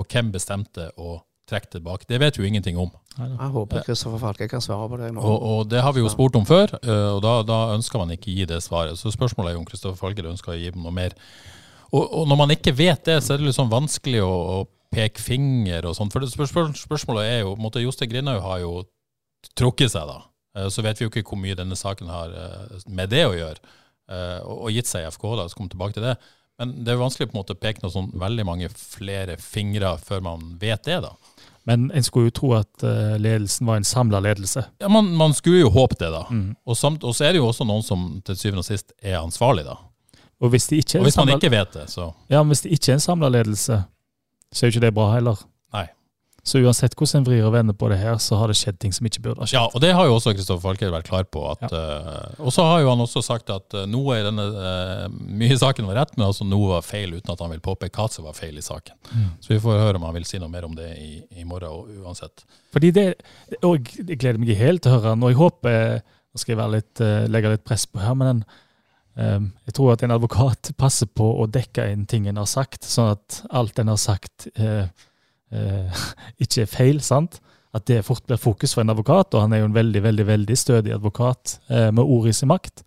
Og 0.00 0.08
hvem 0.08 0.30
bestemte 0.32 0.88
å 0.96 1.18
trekke 1.48 1.70
tilbake? 1.76 2.08
Det 2.08 2.18
vet 2.20 2.36
vi 2.38 2.44
jo 2.44 2.48
ingenting 2.48 2.80
om. 2.80 2.88
Jeg 3.18 3.50
håper 3.52 3.84
Kristoffer 3.84 4.20
Falke 4.22 4.46
kan 4.48 4.62
svare 4.62 4.88
på 4.92 4.98
det 5.00 5.08
Og, 5.16 5.36
og 5.42 5.62
det 5.72 5.80
har 5.82 5.92
vi 5.96 6.00
jo 6.04 6.10
spurt 6.12 6.36
om 6.38 6.44
før, 6.48 6.72
eh, 6.80 7.06
og 7.16 7.20
da, 7.24 7.38
da 7.44 7.58
ønsker 7.76 8.00
man 8.00 8.12
ikke 8.14 8.32
gi 8.32 8.48
det 8.48 8.60
svaret. 8.64 8.96
Så 9.00 9.12
spørsmålet 9.12 9.52
er 9.52 9.56
jo 9.58 9.62
om 9.64 9.68
Kristoffer 9.68 9.98
Falke 10.00 10.24
ønsker 10.28 10.54
å 10.54 10.58
gi 10.60 10.72
noe 10.76 10.94
mer. 10.94 11.16
Og, 11.92 12.04
og 12.04 12.28
når 12.28 12.40
man 12.44 12.52
ikke 12.56 12.76
vet 12.78 13.04
det, 13.08 13.18
så 13.24 13.34
er 13.36 13.42
det 13.44 13.56
sånn 13.56 13.72
vanskelig 13.72 14.20
å, 14.24 14.32
å 14.32 14.58
peke 14.94 15.20
finger 15.20 15.88
og 15.88 15.96
sånn. 15.98 16.12
For 16.12 16.24
spør, 16.28 16.48
spør, 16.48 16.70
spørsmålet 16.76 17.28
er 17.32 17.40
jo 17.42 17.54
på 17.54 17.58
en 17.60 17.64
måte, 17.66 17.82
Jostein 17.84 18.12
Grindhaug 18.12 18.44
har 18.44 18.60
jo 18.62 18.72
trukket 19.58 19.90
seg, 19.94 20.06
da. 20.08 20.22
Eh, 20.56 20.68
Så 20.68 20.82
vet 20.82 20.98
vi 21.00 21.04
jo 21.06 21.10
ikke 21.12 21.24
hvor 21.28 21.38
mye 21.40 21.54
denne 21.58 21.76
saken 21.78 22.08
har 22.08 22.28
eh, 22.34 22.78
med 22.88 23.10
det 23.10 23.24
å 23.28 23.34
gjøre, 23.36 23.58
eh, 24.10 24.40
og 24.44 24.70
gitt 24.74 24.86
seg 24.90 25.04
i 25.06 25.10
FK. 25.10 25.36
da, 25.36 25.48
så 25.48 25.54
kom 25.58 25.68
tilbake 25.68 25.94
til 25.94 26.02
det. 26.02 26.16
Men 26.58 26.72
det 26.84 26.92
er 26.92 26.98
vanskelig 26.98 27.28
på 27.30 27.36
en 27.36 27.42
måte 27.44 27.54
å 27.54 27.60
peke 27.60 27.82
noe 27.84 27.92
sånn 27.94 28.10
veldig 28.18 28.44
mange 28.44 28.68
flere 28.74 29.36
fingre 29.38 29.96
før 30.02 30.20
man 30.26 30.56
vet 30.58 30.82
det. 30.88 31.00
da. 31.02 31.12
Men 31.68 31.90
en 31.94 32.02
skulle 32.02 32.30
jo 32.30 32.34
tro 32.34 32.52
at 32.56 32.82
ledelsen 33.20 33.66
var 33.68 33.76
en 33.76 33.84
samla 33.86 34.18
ledelse. 34.24 34.64
Ja, 34.80 34.88
man, 34.88 35.12
man 35.14 35.34
skulle 35.34 35.60
jo 35.60 35.70
håpe 35.70 35.98
det, 36.00 36.08
da. 36.10 36.24
Mm. 36.32 36.56
Og, 36.66 36.76
samt, 36.76 37.04
og 37.04 37.14
så 37.14 37.26
er 37.28 37.32
det 37.36 37.42
jo 37.42 37.46
også 37.46 37.66
noen 37.68 37.84
som 37.84 38.08
til 38.24 38.34
syvende 38.40 38.64
og 38.64 38.66
sist 38.66 38.90
er 39.02 39.20
ansvarlig, 39.20 39.66
da. 39.68 39.76
Og 40.40 40.50
hvis, 40.50 40.66
de 40.70 40.78
ikke 40.80 40.96
er 40.96 41.00
Og 41.02 41.06
hvis 41.06 41.16
man 41.20 41.28
samlet- 41.28 41.44
ikke 41.44 41.50
vet 41.54 41.72
det, 41.76 41.86
så 41.90 42.08
Ja, 42.30 42.42
men 42.42 42.48
hvis 42.54 42.62
det 42.62 42.72
ikke 42.72 42.90
er 42.90 42.98
en 42.98 43.00
samla 43.06 43.28
ledelse, 43.30 43.78
så 44.50 44.64
er 44.64 44.70
jo 44.70 44.74
ikke 44.78 44.86
det 44.86 44.94
bra 44.94 45.12
heller. 45.14 45.36
Så 46.48 46.62
uansett 46.64 46.94
hvordan 46.96 47.20
en 47.20 47.26
vrir 47.26 47.44
og 47.44 47.52
vender 47.52 47.76
på 47.76 47.90
det 47.92 47.98
her, 48.00 48.16
så 48.22 48.38
har 48.40 48.48
det 48.48 48.56
skjedd 48.56 48.78
ting 48.80 48.94
som 48.96 49.06
ikke 49.08 49.20
burde 49.26 49.42
ha 49.42 49.48
skjedd. 49.48 49.58
Ja, 49.58 49.66
og 49.68 49.82
det 49.84 49.90
har 49.96 50.08
jo 50.08 50.14
også 50.16 50.32
Kristoffer 50.32 50.62
Falker 50.64 50.92
vært 50.94 51.08
klar 51.10 51.26
på. 51.28 51.42
At, 51.50 51.66
eh, 51.68 52.38
og 52.40 52.54
så 52.54 52.64
har 52.64 52.80
jo 52.82 52.88
han 52.88 53.02
også 53.04 53.22
sagt 53.26 53.52
at 53.52 53.76
uh, 53.76 53.84
noe 53.90 54.16
i 54.16 54.24
denne 54.24 54.46
uh, 54.54 55.04
Mye 55.12 55.52
i 55.52 55.60
saken 55.60 55.88
var 55.90 56.00
rett, 56.00 56.14
men 56.16 56.28
altså 56.28 56.46
noe 56.48 56.70
var 56.72 56.86
feil, 56.86 57.18
uten 57.18 57.34
at 57.34 57.42
han 57.44 57.52
vil 57.52 57.64
påpeke 57.64 58.00
hva 58.00 58.08
som 58.12 58.24
var 58.28 58.36
feil 58.38 58.56
i 58.56 58.64
saken. 58.64 58.96
Mm. 59.10 59.26
Så 59.44 59.52
vi 59.52 59.60
får 59.64 59.82
høre 59.82 60.00
om 60.00 60.06
han 60.08 60.16
vil 60.16 60.28
si 60.28 60.40
noe 60.40 60.52
mer 60.52 60.64
om 60.68 60.76
det 60.78 60.88
i, 60.96 61.10
i 61.36 61.44
morgen, 61.48 61.68
og 61.68 62.06
uansett. 62.06 62.46
Fordi 62.72 62.92
det, 62.96 63.08
og 63.60 63.92
jeg 63.98 64.16
gleder 64.16 64.40
meg 64.40 64.56
helt 64.56 64.84
til 64.84 64.94
å 64.94 64.98
høre 64.98 65.12
han, 65.12 65.26
og 65.26 65.34
jeg 65.34 65.42
håper 65.42 66.00
Nå 66.28 66.36
skal 66.42 66.52
jeg 66.52 66.58
være 66.58 66.72
litt, 66.74 67.00
eh, 67.00 67.22
legge 67.32 67.50
litt 67.54 67.62
press 67.64 67.86
på 67.88 68.02
her, 68.02 68.12
men 68.14 68.28
den, 68.28 68.42
Um, 69.18 69.48
jeg 69.66 69.74
tror 69.74 69.96
at 69.96 70.02
en 70.06 70.12
advokat 70.14 70.68
passer 70.78 71.08
på 71.10 71.26
å 71.42 71.48
dekke 71.50 71.88
inn 71.90 72.04
ting 72.06 72.28
en 72.30 72.36
har 72.38 72.46
sagt, 72.46 72.86
sånn 72.86 73.16
at 73.16 73.40
alt 73.50 73.80
en 73.82 73.90
har 73.90 73.98
sagt 73.98 74.46
eh, 74.54 74.86
eh, 75.52 76.02
ikke 76.44 76.64
er 76.64 76.72
feil, 76.72 77.00
sant? 77.04 77.40
At 77.76 77.84
det 77.88 78.04
fort 78.06 78.24
blir 78.26 78.40
fokus 78.40 78.74
for 78.74 78.82
en 78.82 78.94
advokat, 78.94 79.34
og 79.34 79.44
han 79.44 79.52
er 79.52 79.62
jo 79.62 79.68
en 79.68 79.76
veldig, 79.76 80.02
veldig, 80.02 80.26
veldig 80.26 80.56
stødig 80.56 80.94
advokat 80.96 81.58
eh, 81.68 81.90
med 81.92 82.04
ord 82.04 82.28
i 82.30 82.36
sin 82.36 82.50
makt. 82.50 82.82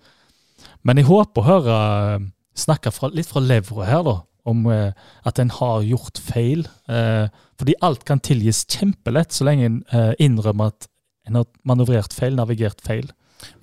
Men 0.87 0.97
jeg 0.99 1.09
håper 1.09 1.41
å 1.41 1.47
høre 1.47 1.77
eh, 1.77 2.27
snakke 2.57 2.93
fra, 2.93 3.11
litt 3.13 3.29
fra 3.29 3.43
levra 3.43 3.87
her, 3.87 4.03
da, 4.07 4.17
om 4.49 4.65
eh, 4.73 4.91
at 5.27 5.41
en 5.41 5.53
har 5.59 5.85
gjort 5.85 6.21
feil. 6.25 6.65
Eh, 6.89 7.27
fordi 7.61 7.77
alt 7.85 8.05
kan 8.07 8.21
tilgis 8.23 8.63
kjempelett, 8.65 9.33
så 9.33 9.45
lenge 9.45 9.67
en 9.69 9.81
innrømmer 10.21 10.73
at 10.73 10.89
en 11.29 11.37
har 11.37 11.49
manøvrert 11.67 12.15
feil, 12.17 12.33
navigert 12.37 12.81
feil. 12.81 13.11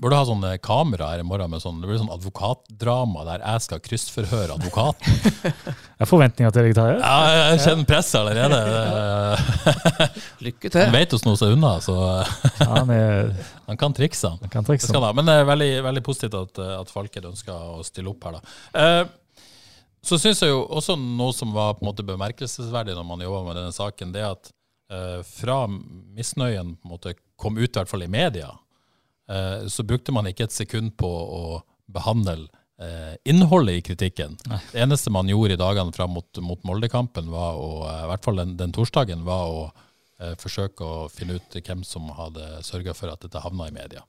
Burde 0.01 0.19
ha 0.19 0.27
sånne 0.29 0.53
kamera 0.65 1.11
her 1.13 1.23
i 1.23 1.27
morgen 1.27 1.51
med 1.53 1.63
sånn, 1.63 1.81
det 1.83 1.91
blir 1.91 2.01
sånn 2.01 2.13
advokatdrama 2.15 3.25
der 3.29 3.45
jeg 3.45 3.65
skal 3.67 3.83
kryssforhøre 3.85 4.57
advokaten. 4.59 5.21
Jeg 5.99 6.05
har 6.05 6.11
forventninger 6.13 6.53
til 6.55 6.67
deg, 6.69 6.75
Terje. 6.79 6.99
Ja, 7.03 7.39
jeg 7.51 7.63
kjenner 7.65 7.87
presset 7.91 8.21
allerede. 8.21 8.59
Lykke 10.47 10.71
til. 10.71 10.85
Han 10.85 10.95
vet 10.95 11.17
å 11.17 11.19
sno 11.19 11.33
seg 11.41 11.57
unna, 11.57 11.73
så 11.83 11.97
han, 12.61 12.93
han 13.69 13.81
kan 13.81 13.97
trikse. 13.97 14.31
Han. 14.31 14.53
kan 14.53 14.67
trikse 14.69 14.87
Det 14.87 14.95
skal. 14.95 15.09
Men 15.19 15.27
det 15.27 15.41
er 15.41 15.49
veldig, 15.49 15.71
veldig 15.89 16.05
positivt 16.07 16.37
at, 16.39 16.61
at 16.77 16.93
Falked 16.95 17.27
ønsker 17.33 17.51
å 17.81 17.83
stille 17.87 18.13
opp 18.13 18.29
her. 18.29 18.39
da. 18.39 18.55
Eh, 18.79 19.03
så 20.07 20.19
syns 20.23 20.45
jeg 20.45 20.53
jo 20.53 20.63
også 20.71 20.95
noe 21.01 21.35
som 21.35 21.51
var 21.57 21.75
på 21.75 21.83
en 21.83 21.91
måte 21.91 22.07
bemerkelsesverdig 22.07 22.95
når 22.97 23.07
man 23.09 23.27
jobber 23.27 23.49
med 23.49 23.59
denne 23.59 23.75
saken, 23.75 24.15
det 24.15 24.23
at 24.29 24.53
eh, 24.95 25.19
fra 25.27 25.65
misnøyen 25.69 26.77
på 26.79 26.87
en 26.89 26.95
måte 26.95 27.15
kom 27.39 27.59
ut, 27.59 27.69
i 27.69 27.75
hvert 27.81 27.91
fall 27.91 28.07
i 28.07 28.11
media, 28.11 28.49
eh, 28.49 28.68
så 29.29 29.85
brukte 29.85 30.13
man 30.17 30.25
ikke 30.31 30.47
et 30.47 30.55
sekund 30.57 30.95
på 30.97 31.09
å 31.09 31.41
behandle 31.93 32.47
eh, 32.81 33.17
innholdet 33.25 33.75
i 33.75 33.83
kritikken. 33.83 34.39
Nei. 34.49 34.61
Det 34.73 34.83
eneste 34.85 35.13
man 35.15 35.29
gjorde 35.31 35.57
i 35.57 35.61
dagene 35.61 35.95
fram 35.95 36.15
mot, 36.17 36.43
mot 36.45 36.63
Molde-kampen, 36.69 37.31
var 37.33 37.59
å, 37.59 37.73
eh, 37.89 38.05
i 38.05 38.09
hvert 38.13 38.25
fall 38.25 38.41
den, 38.43 38.57
den 38.61 38.75
torsdagen, 38.75 39.25
var 39.27 39.51
å 39.51 39.67
eh, 40.21 40.35
forsøke 40.41 40.87
å 40.87 41.09
finne 41.13 41.39
ut 41.39 41.59
hvem 41.59 41.85
som 41.87 42.09
hadde 42.19 42.63
sørga 42.67 42.95
for 42.97 43.13
at 43.13 43.25
dette 43.25 43.43
havna 43.45 43.69
i 43.71 43.75
media. 43.75 44.05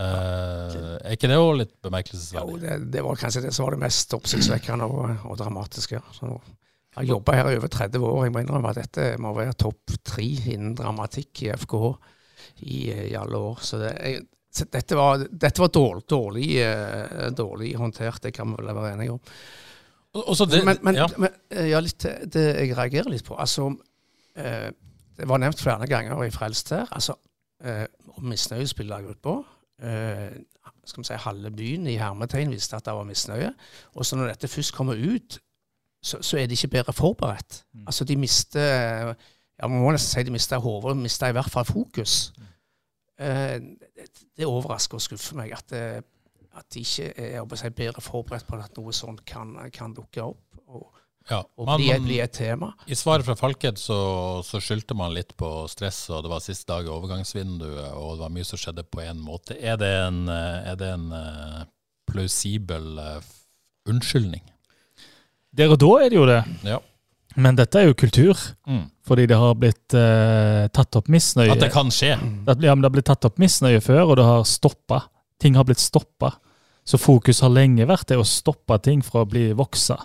Eh, 0.00 0.78
er 1.02 1.16
ikke 1.16 1.28
det 1.28 1.40
òg 1.40 1.58
litt 1.58 1.74
bemerkelsesverdig? 1.84 2.56
Jo, 2.56 2.62
det, 2.62 2.78
det 2.94 3.04
var 3.04 3.20
kanskje 3.20 3.44
det 3.48 3.52
som 3.56 3.66
var 3.66 3.76
det 3.76 3.84
mest 3.84 4.16
oppsiktsvekkende 4.16 4.88
og, 4.88 5.26
og 5.28 5.36
dramatiske. 5.40 6.00
Så 6.16 6.30
jeg 6.30 6.96
har 7.02 7.10
jobba 7.12 7.36
her 7.36 7.50
i 7.50 7.58
over 7.58 7.70
30 7.70 8.06
år. 8.06 8.22
Jeg 8.26 8.34
må 8.34 8.42
innrømme 8.42 8.72
at 8.72 8.80
dette 8.80 9.12
må 9.22 9.34
være 9.36 9.58
topp 9.60 9.98
tre 10.06 10.24
innen 10.54 10.72
dramatikk 10.78 11.44
i 11.44 11.52
FKH 11.54 11.92
i, 12.62 12.80
i 13.10 13.14
alle 13.18 13.36
år. 13.38 13.58
Så, 13.64 13.78
det, 13.78 13.92
jeg, 14.04 14.22
så 14.52 14.66
dette 14.72 14.96
var, 14.98 15.24
dette 15.30 15.62
var 15.62 15.68
dårlig, 15.74 16.04
dårlig, 16.10 16.48
eh, 16.64 17.30
dårlig 17.36 17.74
håndtert, 17.78 18.20
det 18.22 18.32
kan 18.34 18.50
vi 18.50 18.56
vel 18.62 18.74
være 18.74 18.92
enige 18.96 19.12
om. 19.16 19.20
Det- 20.46 20.64
men 20.66 20.78
men, 20.82 20.94
ja. 20.96 21.06
men 21.18 21.28
eh, 21.50 21.68
ja, 21.70 21.80
litt, 21.80 22.02
det 22.32 22.42
jeg 22.58 22.76
reagerer 22.76 23.10
litt 23.12 23.24
på 23.24 23.36
altså, 23.38 23.68
eh, 24.36 24.70
Det 25.20 25.28
var 25.28 25.38
nevnt 25.38 25.60
flere 25.60 25.86
ganger 25.86 26.24
i 26.24 26.30
Frelst 26.30 26.70
her. 26.70 26.86
altså, 26.90 27.14
eh, 27.62 27.84
misnøye 28.18 28.66
spiller 28.66 29.12
på. 29.22 29.44
Eh, 29.82 30.30
skal 30.84 31.02
vi 31.02 31.06
si 31.06 31.14
Halve 31.14 31.50
byen 31.54 31.86
i 31.86 31.96
hermetegn 32.00 32.50
visste 32.50 32.76
at 32.76 32.84
det 32.88 32.94
var 32.96 33.04
misnøye. 33.04 33.52
Og 33.94 34.04
så 34.06 34.16
når 34.16 34.32
dette 34.32 34.48
først 34.48 34.72
kommer 34.74 34.94
ut, 34.96 35.38
så, 36.02 36.18
så 36.24 36.38
er 36.40 36.46
de 36.46 36.56
ikke 36.56 36.68
bedre 36.72 36.92
forberedt. 36.96 37.62
Altså 37.86 38.04
De 38.04 38.16
mister 38.16 39.14
ja, 39.60 39.68
Man 39.68 39.82
må 39.82 39.90
nesten 39.92 40.10
si 40.14 40.22
de 40.24 40.32
mister 40.32 40.58
hodet, 40.58 40.96
mister 40.96 41.28
i 41.28 41.32
hvert 41.36 41.50
fall 41.52 41.64
fokus. 41.68 42.32
Eh, 43.20 43.58
det, 44.38 44.46
overrasker 44.48 44.96
og 44.96 45.04
skuffer 45.04 45.36
meg 45.36 45.52
at, 45.52 45.74
at 45.76 46.66
de 46.72 46.80
ikke 46.80 47.10
er 47.20 47.42
å 47.42 47.58
si, 47.60 47.68
bedre 47.76 48.00
forberedt 48.04 48.46
på 48.48 48.56
at 48.58 48.78
noe 48.80 48.94
sånt 48.96 49.20
kan, 49.28 49.52
kan 49.74 49.92
dukke 49.96 50.24
opp. 50.24 50.42
Og, 50.70 50.86
Ja, 51.30 51.42
og 51.60 51.66
man- 51.68 51.76
bli, 51.78 51.92
bli 52.00 52.16
et 52.24 52.32
tema. 52.32 52.72
I 52.88 52.96
svaret 52.96 53.26
fra 53.26 53.36
Falked 53.36 53.76
så, 53.78 53.98
så 54.42 54.58
skyldte 54.58 54.96
man 54.96 55.12
litt 55.14 55.36
på 55.38 55.50
stress, 55.68 56.08
og 56.10 56.24
det 56.24 56.30
var 56.32 56.40
siste 56.42 56.66
dag 56.72 56.88
i 56.88 56.90
overgangsvinduet, 56.90 57.92
og 57.92 58.16
det 58.16 58.22
var 58.24 58.32
mye 58.34 58.48
som 58.48 58.58
skjedde 58.58 58.86
på 58.88 59.02
én 59.04 59.20
måte. 59.20 59.54
Er 59.60 59.76
det 59.78 59.90
en, 60.08 60.22
eh, 60.32 60.70
er 60.72 60.80
det 60.80 60.88
en 60.94 61.12
eh, 61.12 61.60
plausibel 62.10 62.98
eh, 62.98 63.20
unnskyldning? 63.92 64.42
Der 65.52 65.70
og 65.74 65.78
da 65.82 65.92
er 66.00 66.08
det 66.10 66.18
jo 66.18 66.26
det. 66.30 66.40
Ja. 66.64 66.78
Men 67.38 67.58
dette 67.58 67.78
er 67.78 67.90
jo 67.90 67.96
kultur. 67.98 68.38
Mm. 68.66 68.86
Fordi 69.06 69.26
det 69.30 69.38
har 69.38 69.56
blitt 69.58 69.96
eh, 69.98 70.66
tatt 70.74 70.98
opp 70.98 71.10
misnøye. 71.10 71.50
At 71.54 71.62
det 71.62 71.72
kan 71.74 71.90
skje. 71.94 72.14
Det, 72.46 72.58
ja, 72.62 72.74
men 72.74 72.82
det 72.82 72.90
har 72.90 72.94
blitt 72.94 73.08
tatt 73.10 73.26
opp 73.26 73.40
misnøye 73.42 73.82
før, 73.82 74.04
og 74.08 74.16
det 74.20 74.26
har 74.26 74.46
stoppa. 74.48 75.04
Ting 75.42 75.58
har 75.58 75.66
blitt 75.68 75.82
stoppa. 75.82 76.34
Så 76.86 76.98
fokus 76.98 77.42
har 77.44 77.52
lenge 77.52 77.86
vært 77.86 78.08
det 78.10 78.18
å 78.18 78.26
stoppe 78.26 78.78
ting 78.82 79.02
fra 79.06 79.24
å 79.24 79.28
bli 79.28 79.50
voksa. 79.56 79.98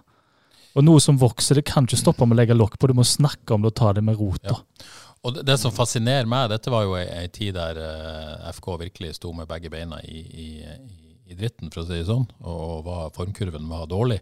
Og 0.76 0.84
noe 0.84 1.02
som 1.02 1.18
vokser, 1.18 1.60
det 1.60 1.68
kan 1.70 1.88
ikke 1.88 2.02
stoppe 2.02 2.28
med 2.28 2.36
å 2.36 2.42
legge 2.42 2.58
lokk 2.58 2.78
på. 2.80 2.90
Du 2.92 2.98
må 2.98 3.06
snakke 3.08 3.56
om 3.56 3.64
det 3.64 3.72
og 3.72 3.78
ta 3.80 3.94
det 3.96 4.04
med 4.06 4.20
rota. 4.20 4.58
Og 5.26 5.38
det, 5.38 5.46
det 5.48 5.56
som 5.58 5.74
fascinerer 5.74 6.28
meg, 6.30 6.50
dette 6.52 6.70
var 6.74 6.84
jo 6.86 6.98
ei, 7.00 7.06
ei 7.24 7.30
tid 7.34 7.56
der 7.58 7.80
uh, 7.80 8.50
FK 8.54 8.76
virkelig 8.84 9.16
sto 9.18 9.32
med 9.34 9.50
begge 9.50 9.72
beina 9.74 10.02
i, 10.04 10.22
i, 10.22 10.48
i, 10.62 11.06
i 11.32 11.38
dritten, 11.38 11.72
for 11.74 11.82
å 11.82 11.88
si 11.88 11.96
det 11.98 12.10
sånn, 12.10 12.28
og 12.46 12.84
var, 12.86 13.08
formkurven 13.16 13.66
var 13.72 13.88
dårlig. 13.90 14.20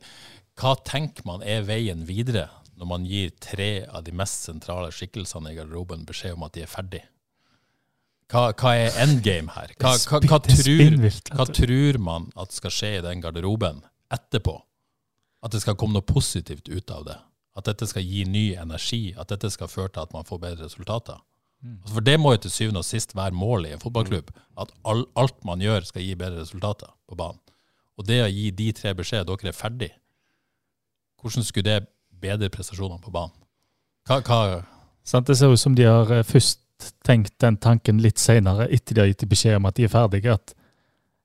Hva 0.59 0.77
tenker 0.85 1.25
man 1.27 1.43
er 1.43 1.65
veien 1.67 2.05
videre 2.07 2.45
når 2.79 2.89
man 2.89 3.07
gir 3.07 3.33
tre 3.43 3.85
av 3.85 4.05
de 4.05 4.13
mest 4.15 4.47
sentrale 4.47 4.91
skikkelsene 4.93 5.51
i 5.51 5.57
garderoben 5.57 6.05
beskjed 6.07 6.37
om 6.37 6.45
at 6.47 6.55
de 6.55 6.63
er 6.65 6.71
ferdig? 6.71 7.03
Hva, 8.31 8.47
hva 8.57 8.71
er 8.79 8.95
endgame 9.03 9.53
her? 9.53 9.73
Hva, 9.77 9.93
hva, 10.09 10.21
hva, 10.25 10.39
tror, 10.41 10.95
hva 11.37 11.45
tror 11.51 11.99
man 12.01 12.31
at 12.39 12.55
skal 12.55 12.73
skje 12.73 12.95
i 12.97 13.03
den 13.05 13.21
garderoben 13.21 13.83
etterpå? 14.13 14.57
At 15.43 15.53
det 15.53 15.61
skal 15.61 15.77
komme 15.77 15.99
noe 15.99 16.07
positivt 16.07 16.71
ut 16.71 16.93
av 16.93 17.05
det? 17.09 17.19
At 17.53 17.67
dette 17.69 17.85
skal 17.89 18.05
gi 18.07 18.23
ny 18.25 18.45
energi? 18.57 19.13
At 19.19 19.29
dette 19.29 19.51
skal 19.53 19.69
føre 19.69 19.93
til 19.93 20.07
at 20.07 20.15
man 20.15 20.25
får 20.25 20.41
bedre 20.41 20.65
resultater? 20.65 21.19
Altså, 21.63 21.93
For 21.93 22.03
det 22.03 22.15
må 22.19 22.33
jo 22.33 22.43
til 22.43 22.51
syvende 22.51 22.81
og 22.81 22.87
sist 22.87 23.13
være 23.15 23.35
målet 23.37 23.71
i 23.71 23.75
en 23.77 23.83
fotballklubb. 23.83 24.31
At 24.59 24.73
all, 24.87 25.05
alt 25.19 25.43
man 25.47 25.61
gjør 25.63 25.85
skal 25.87 26.03
gi 26.03 26.15
bedre 26.19 26.41
resultater 26.41 26.89
på 27.07 27.19
banen. 27.19 27.39
Og 27.99 28.07
det 28.07 28.23
å 28.23 28.31
gi 28.31 28.49
de 28.57 28.71
tre 28.73 28.95
beskjed, 28.97 29.27
dere 29.29 29.51
er 29.51 29.55
ferdig, 29.55 29.91
hvordan 31.21 31.45
skulle 31.45 31.69
det 31.69 31.92
bedre 32.23 32.49
prestasjoner 32.53 32.99
på 33.03 33.13
banen? 33.13 33.35
Hva, 34.07 34.19
hva? 34.23 35.21
Det 35.23 35.37
ser 35.37 35.53
ut 35.53 35.61
som 35.61 35.75
de 35.77 35.87
har 35.87 36.11
eh, 36.11 36.25
først 36.27 36.61
tenkt 37.05 37.35
den 37.43 37.55
tanken 37.61 38.01
litt 38.03 38.19
senere, 38.19 38.67
etter 38.71 38.95
de 38.95 39.03
har 39.03 39.11
gitt 39.11 39.25
beskjed 39.29 39.59
om 39.59 39.69
at 39.69 39.77
de 39.77 39.87
er 39.87 39.91
ferdige. 39.91 40.35
At 40.35 40.55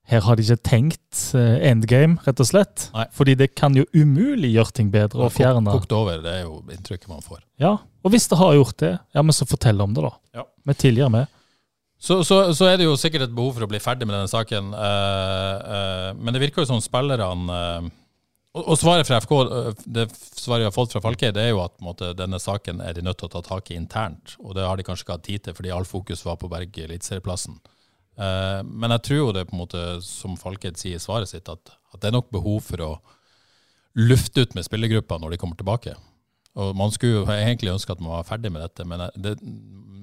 her 0.08 0.22
har 0.24 0.38
de 0.38 0.44
ikke 0.44 0.64
tenkt 0.64 1.22
eh, 1.36 1.56
endgame, 1.68 2.18
rett 2.24 2.40
og 2.40 2.48
slett. 2.48 2.88
Nei. 2.94 3.08
Fordi 3.14 3.34
det 3.38 3.50
kan 3.58 3.76
jo 3.76 3.84
umulig 3.96 4.54
gjøre 4.54 4.76
ting 4.78 4.92
bedre 4.94 5.26
og 5.26 5.34
fjerne 5.34 5.74
Kokt 5.74 5.92
over, 5.96 6.20
det 6.24 6.36
er 6.38 6.46
jo 6.46 6.62
inntrykket 6.74 7.10
man 7.10 7.24
får. 7.24 7.42
Ja, 7.60 7.76
og 8.04 8.14
hvis 8.14 8.28
det 8.30 8.38
har 8.40 8.54
gjort 8.56 8.78
det, 8.80 8.94
ja, 9.14 9.24
men 9.24 9.36
så 9.36 9.48
fortell 9.48 9.82
om 9.84 9.96
det, 9.96 10.06
da. 10.06 10.14
Ja. 10.40 10.46
Vi 10.68 10.78
tilgir 10.80 11.12
med. 11.12 11.28
Så, 11.98 12.22
så, 12.22 12.54
så 12.54 12.68
er 12.70 12.78
det 12.78 12.86
jo 12.86 12.94
sikkert 12.96 13.26
et 13.26 13.34
behov 13.34 13.56
for 13.56 13.66
å 13.66 13.70
bli 13.70 13.80
ferdig 13.82 14.06
med 14.06 14.14
denne 14.14 14.30
saken. 14.30 14.70
Uh, 14.70 15.54
uh, 15.58 16.10
men 16.14 16.30
det 16.34 16.44
virker 16.44 16.62
jo 16.62 16.70
som 16.70 16.82
spillerne 16.82 17.56
eh, 17.58 17.88
og, 18.64 18.74
svaret 18.80 19.08
fra 19.08 19.20
FK, 19.22 19.32
eh, 19.44 19.82
det 19.86 20.06
svaret 20.16 20.62
vi 20.62 20.68
har 20.68 20.74
fått 20.74 20.94
fra 20.94 21.02
Falkei, 21.04 21.30
det 21.34 21.44
er 21.44 21.52
jo 21.52 21.62
at 21.64 21.76
måte, 21.84 22.12
denne 22.18 22.40
saken 22.42 22.82
er 22.84 22.96
de 22.96 23.04
nødt 23.06 23.20
til 23.20 23.28
å 23.28 23.34
ta 23.36 23.42
tak 23.44 23.70
i 23.72 23.78
internt. 23.78 24.36
Og 24.42 24.56
det 24.58 24.66
har 24.66 24.78
de 24.78 24.86
kanskje 24.86 25.06
ikke 25.06 25.18
hatt 25.18 25.26
tid 25.28 25.44
til, 25.44 25.56
fordi 25.58 25.74
all 25.74 25.88
fokus 25.88 26.24
var 26.26 26.38
på 26.40 26.48
å 26.48 26.52
berge 26.52 26.86
eliteserieplassen. 26.86 27.60
Eh, 28.18 28.60
men 28.64 28.94
jeg 28.96 29.04
tror 29.06 29.20
jo 29.22 29.32
det, 29.36 29.46
på 29.48 29.56
en 29.56 29.62
måte, 29.62 29.86
som 30.06 30.36
Falkeid 30.40 30.80
sier 30.80 30.98
i 30.98 31.02
svaret 31.02 31.30
sitt, 31.30 31.48
at, 31.48 31.74
at 31.92 32.02
det 32.02 32.10
er 32.10 32.18
nok 32.18 32.32
behov 32.34 32.60
for 32.66 32.84
å 32.84 32.92
lufte 33.98 34.44
ut 34.44 34.54
med 34.54 34.66
spillergruppa 34.66 35.18
når 35.18 35.34
de 35.34 35.42
kommer 35.42 35.58
tilbake. 35.58 35.94
Og 36.58 36.74
Man 36.76 36.90
skulle 36.94 37.20
jo 37.20 37.26
egentlig 37.30 37.72
ønske 37.74 37.94
at 37.94 38.00
man 38.02 38.16
var 38.16 38.26
ferdig 38.26 38.50
med 38.50 38.64
dette, 38.64 38.86
men 38.88 39.04
det, 39.14 39.36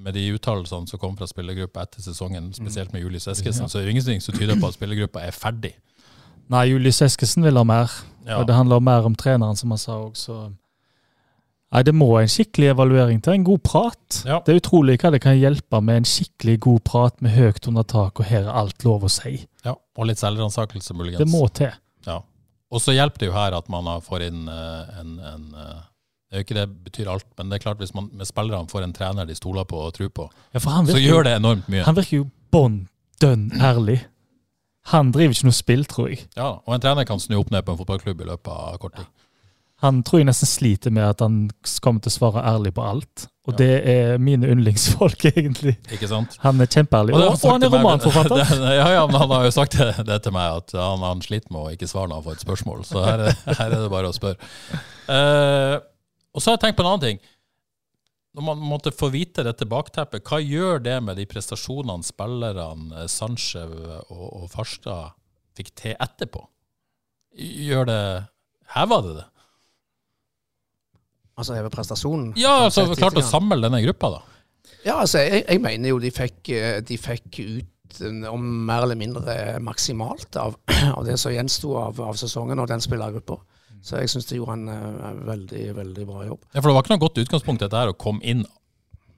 med 0.05 0.15
de 0.15 0.27
uttalelsene 0.35 0.87
som 0.87 1.01
kom 1.01 1.17
fra 1.17 1.27
spillergruppa 1.27 1.83
etter 1.83 2.03
sesongen, 2.05 2.51
spesielt 2.55 2.93
med 2.93 3.03
Julius 3.03 3.27
Eskesen, 3.31 3.67
så 3.71 3.79
er 3.79 3.87
det 3.87 3.95
ingenting 3.95 4.21
som 4.23 4.37
tyder 4.37 4.59
på 4.61 4.69
at 4.69 4.77
spillergruppa 4.77 5.23
er 5.25 5.35
ferdig. 5.35 5.73
Nei, 6.49 6.65
Julius 6.69 7.01
Eskesen 7.01 7.43
vil 7.45 7.57
ha 7.57 7.63
mer. 7.65 7.91
Ja. 8.25 8.39
Og 8.41 8.47
det 8.49 8.55
handler 8.57 8.79
mer 8.81 9.05
om 9.05 9.15
treneren, 9.17 9.57
som 9.57 9.71
han 9.73 9.81
sa 9.81 9.99
òg, 10.01 10.15
så 10.17 10.51
Nei, 11.73 11.81
det 11.83 11.91
må 11.97 12.07
en 12.21 12.29
skikkelig 12.29 12.69
evaluering 12.71 13.17
til. 13.25 13.33
En 13.35 13.43
god 13.43 13.59
prat. 13.65 14.19
Ja. 14.23 14.37
Det 14.45 14.53
er 14.53 14.59
utrolig 14.61 14.93
hva 15.01 15.09
det 15.11 15.19
kan 15.25 15.35
hjelpe 15.35 15.81
med 15.83 15.97
en 16.03 16.05
skikkelig 16.07 16.59
god 16.63 16.83
prat 16.87 17.17
med 17.25 17.33
høyt 17.35 17.67
under 17.67 17.83
tak, 17.83 18.21
og 18.21 18.29
her 18.29 18.45
er 18.45 18.53
alt 18.61 18.85
lov 18.85 19.03
å 19.03 19.09
si. 19.11 19.41
Ja, 19.65 19.73
og 19.97 20.07
litt 20.07 20.21
selvransakelse, 20.21 20.95
muligens. 20.95 21.19
Det 21.19 21.27
må 21.27 21.41
til. 21.57 21.73
Ja. 22.07 22.21
Og 22.71 22.79
så 22.81 22.95
hjelper 22.95 23.25
det 23.25 23.27
jo 23.31 23.35
her 23.35 23.57
at 23.57 23.67
man 23.73 23.89
får 24.05 24.23
inn 24.29 24.45
eh, 24.47 24.95
en, 25.01 25.11
en 25.19 25.43
eh, 25.65 25.81
Det 26.29 26.37
er 26.37 26.41
jo 26.41 26.45
ikke 26.47 26.57
det 26.61 26.65
betyr 26.87 27.11
alt, 27.11 27.27
men 27.37 27.49
det 27.51 27.59
er 27.59 27.63
klart 27.65 27.81
hvis 27.83 27.93
man 27.97 28.07
med 28.13 28.27
spillerne 28.29 28.69
får 28.71 28.83
en 28.87 28.93
trener 28.95 29.27
de 29.29 29.35
stoler 29.37 29.67
på 29.69 29.81
og 29.89 29.93
tror 29.97 30.09
på, 30.15 30.29
Ja, 30.55 30.59
så 30.61 30.81
virker 30.85 31.01
jo- 31.01 31.11
gjør 31.11 31.27
det 31.27 31.35
enormt 31.41 31.67
mye. 31.71 31.83
Han 31.89 31.95
virker 31.97 32.17
jo 32.21 32.29
bånn 32.55 32.79
dønn 33.21 33.49
ærlig. 33.59 33.99
Han 34.93 35.11
driver 35.15 35.33
ikke 35.33 35.47
noe 35.49 35.57
spill, 35.57 35.85
tror 35.89 36.09
jeg. 36.11 36.25
Ja, 36.37 36.51
og 36.61 36.73
en 36.75 36.81
trener 36.83 37.07
kan 37.09 37.19
snu 37.19 37.39
opp 37.39 37.49
ned 37.53 37.65
på 37.65 37.73
en 37.73 37.79
fotballklubb 37.79 38.19
i 38.21 38.27
løpet 38.29 38.51
av 38.53 38.75
kort 38.83 38.95
tid. 38.99 39.07
Han 39.83 39.97
tror 40.07 40.21
jeg 40.21 40.27
nesten 40.29 40.47
sliter 40.47 40.93
med 40.95 41.03
at 41.03 41.19
han 41.19 41.33
kommer 41.83 41.99
til 42.05 42.09
å 42.13 42.15
svare 42.15 42.43
ærlig 42.47 42.71
på 42.77 42.83
alt. 42.85 43.25
Og 43.45 43.57
det 43.59 43.67
er 43.91 44.15
mine 44.23 44.47
yndlingsfolk, 44.49 45.25
egentlig. 45.33 45.75
Ikke 45.93 46.07
sant? 46.09 46.37
Han 46.45 46.61
er 46.63 46.69
kjempeærlig. 46.71 47.13
det 47.13 47.25
Og, 47.27 47.35
og 47.43 47.51
han 47.51 47.65
er 47.67 47.73
romanforfatter. 47.73 48.39
Det- 48.55 48.77
ja, 48.79 48.87
ja, 48.95 49.03
men 49.09 49.19
han 49.21 49.33
har 49.35 49.43
jo 49.45 49.51
sagt 49.53 49.75
det, 49.77 49.89
det 50.07 50.21
til 50.25 50.33
meg, 50.37 50.61
at 50.63 50.73
han, 50.79 51.03
han 51.05 51.21
sliter 51.25 51.51
med 51.53 51.61
å 51.65 51.73
ikke 51.75 51.89
svare 51.91 52.09
når 52.09 52.21
han 52.21 52.27
får 52.29 52.37
et 52.39 52.45
spørsmål. 52.47 52.85
Så 52.87 53.03
her, 53.05 53.25
er- 53.27 53.37
her 53.59 53.67
er 53.67 53.75
det 53.83 53.91
bare 53.93 54.09
å 54.13 54.15
spørre. 54.15 54.37
Uh, 55.09 55.75
og 56.33 56.41
så 56.41 56.51
har 56.51 56.57
jeg 56.57 56.63
tenkt 56.69 56.79
på 56.79 56.85
en 56.85 56.91
annen 56.93 57.05
ting. 57.09 57.21
Når 58.35 58.43
man 58.43 58.63
måtte 58.67 58.91
få 58.91 59.07
vite 59.13 59.45
dette 59.47 59.67
bakteppet, 59.69 60.25
hva 60.27 60.41
gjør 60.43 60.81
det 60.83 60.95
med 61.03 61.15
de 61.19 61.27
prestasjonene 61.29 62.03
spillerne 62.03 63.03
eh, 63.03 63.07
Sanchev 63.11 63.71
og, 64.11 64.25
og 64.25 64.49
Farstad 64.51 65.15
fikk 65.55 65.71
til 65.79 65.95
etterpå? 65.95 66.43
Gjør 67.35 67.87
det 67.87 68.01
Heva 68.75 68.99
det 69.05 69.15
det? 69.21 69.25
Altså 71.35 71.55
heve 71.57 71.71
prestasjonen. 71.71 72.29
Ja, 72.39 72.65
altså 72.65 72.87
klart 72.95 73.17
å 73.19 73.23
samle 73.25 73.59
denne 73.63 73.81
gruppa, 73.83 74.13
da. 74.13 74.21
Ja, 74.85 74.99
altså, 75.01 75.19
jeg, 75.23 75.43
jeg 75.49 75.61
mener 75.63 75.91
jo 75.91 75.97
de 76.01 76.11
fikk, 76.13 76.51
eh, 76.53 76.77
de 76.85 76.97
fikk 76.99 77.39
ut 77.41 77.99
eh, 77.99 78.27
om 78.31 78.45
mer 78.67 78.85
eller 78.85 78.99
mindre 78.99 79.35
maksimalt 79.63 80.37
av, 80.39 80.55
av 80.97 81.03
det 81.07 81.17
som 81.21 81.33
gjensto 81.35 81.75
av, 81.79 81.99
av 82.11 82.19
sesongen 82.19 82.61
og 82.63 82.69
den 82.71 82.83
spillergruppa. 82.83 83.39
Så 83.85 83.99
jeg 84.01 84.09
syns 84.09 84.25
de 84.31 84.39
gjorde 84.39 84.55
en 84.57 84.69
eh, 84.73 85.17
veldig, 85.27 85.63
veldig 85.77 86.05
bra 86.09 86.23
jobb. 86.25 86.39
Ja, 86.55 86.61
For 86.61 86.71
det 86.71 86.75
var 86.77 86.85
ikke 86.87 86.95
noe 86.95 87.03
godt 87.05 87.19
utgangspunkt 87.21 87.61
dette 87.61 87.77
her, 87.83 87.91
å 87.93 87.97
komme 88.01 88.23
inn 88.25 88.41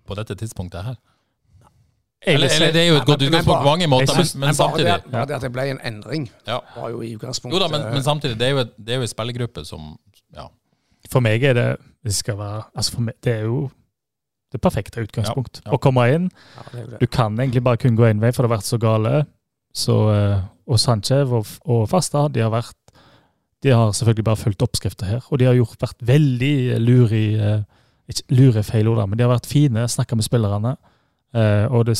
på 0.07 0.15
dette 0.19 0.35
tidspunktet 0.39 0.83
her. 0.89 0.97
Eller, 2.27 2.49
eller 2.49 2.71
det 2.73 2.81
er 2.81 2.87
jo 2.89 2.95
et 2.97 3.03
Nei, 3.03 3.05
godt 3.05 3.21
men- 3.21 3.29
men 3.29 3.29
utgangspunkt 3.29 3.45
på 3.47 3.53
bare- 3.53 3.65
mange 3.69 3.87
måter, 3.87 4.15
men, 4.17 4.27
men 4.33 4.47
bare 4.47 4.53
samtidig 4.57 4.85
det, 4.89 5.11
bare 5.11 5.25
det 5.29 5.35
at 5.35 5.41
det 5.45 5.51
ble 5.53 5.65
en 5.71 5.79
endring, 5.85 6.29
ja. 6.47 6.59
var 6.75 6.89
jo 6.89 7.01
i 7.05 7.11
utgangspunktet 7.15 7.53
Jo 7.55 7.59
da, 7.63 7.67
men, 7.77 7.93
men 7.93 8.03
samtidig, 8.03 8.39
det 8.39 8.47
er 8.47 8.51
jo, 8.51 8.57
et, 8.65 8.71
det 8.77 8.93
er 8.93 8.97
jo 8.97 9.01
en 9.05 9.07
spillergruppe 9.11 9.63
som 9.65 9.97
ja. 10.35 10.47
For 11.11 11.21
meg 11.23 11.43
er 11.43 11.53
det 11.53 11.67
det 12.03 12.15
skal 12.17 12.37
være, 12.39 12.63
altså 12.75 12.91
for 12.97 13.01
meg, 13.05 13.15
det 13.23 13.33
er 13.37 13.43
jo 13.45 13.69
det 14.51 14.61
perfekte 14.63 15.03
utgangspunkt. 15.03 15.61
Ja, 15.63 15.69
ja. 15.69 15.75
Å 15.75 15.79
komme 15.83 16.07
inn. 16.15 16.29
ja, 16.57 16.63
det 16.71 16.79
er 16.79 16.83
jo 16.83 16.89
det. 16.91 16.99
Du 16.99 17.07
kan 17.07 17.37
egentlig 17.37 17.63
bare 17.63 17.77
kun 17.77 17.95
gå 17.99 18.03
én 18.09 18.19
vei, 18.19 18.31
for 18.31 18.43
det 18.43 18.49
har 18.51 18.57
vært 18.57 18.65
så 18.71 18.79
gale. 18.79 19.25
Så, 19.75 19.95
eh, 20.11 20.41
og 20.67 20.79
Sanchez 20.79 21.31
og, 21.31 21.45
og 21.67 21.87
Fasta 21.91 22.27
de 22.31 22.41
har 22.41 22.49
vært 22.49 22.73
de 23.63 23.73
har 23.73 23.93
selvfølgelig 23.95 24.25
bare 24.27 24.39
fulgt 24.39 24.63
oppskrifter 24.65 25.09
her. 25.09 25.25
Og 25.31 25.39
de 25.39 25.47
har 25.49 25.57
gjort, 25.57 25.79
vært 25.81 26.03
veldig 26.05 26.77
lure 26.83 27.17
i 27.17 27.29
eh, 27.35 27.63
Ikke 28.07 28.37
lure 28.37 28.63
feil 28.63 28.87
ord, 28.87 29.01
men 29.09 29.17
de 29.19 29.25
har 29.25 29.33
vært 29.33 29.49
fine, 29.49 29.87
snakka 29.89 30.15
med 30.15 30.27
spillerne. 30.27 30.75
Eh, 31.35 31.65
og 31.67 31.87
det, 31.89 31.97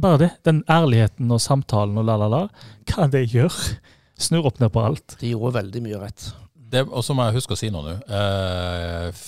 bare 0.00 0.20
det. 0.22 0.30
Den 0.46 0.62
ærligheten 0.70 1.30
og 1.30 1.42
samtalen 1.44 1.98
og 2.00 2.06
la-la-la. 2.08 2.46
Hva 2.88 3.08
det 3.12 3.26
gjør. 3.34 3.56
Snur 4.24 4.48
opp 4.48 4.60
ned 4.60 4.72
på 4.72 4.84
alt. 4.84 5.18
De 5.20 5.34
gjorde 5.34 5.58
veldig 5.58 5.84
mye 5.84 6.00
rett. 6.00 6.30
Det, 6.70 6.86
og 6.86 7.02
så 7.02 7.16
må 7.16 7.26
jeg 7.26 7.40
huske 7.40 7.56
å 7.56 7.58
si 7.58 7.70
noe 7.72 7.82
nå. 7.84 7.94
Eh, 8.06 9.22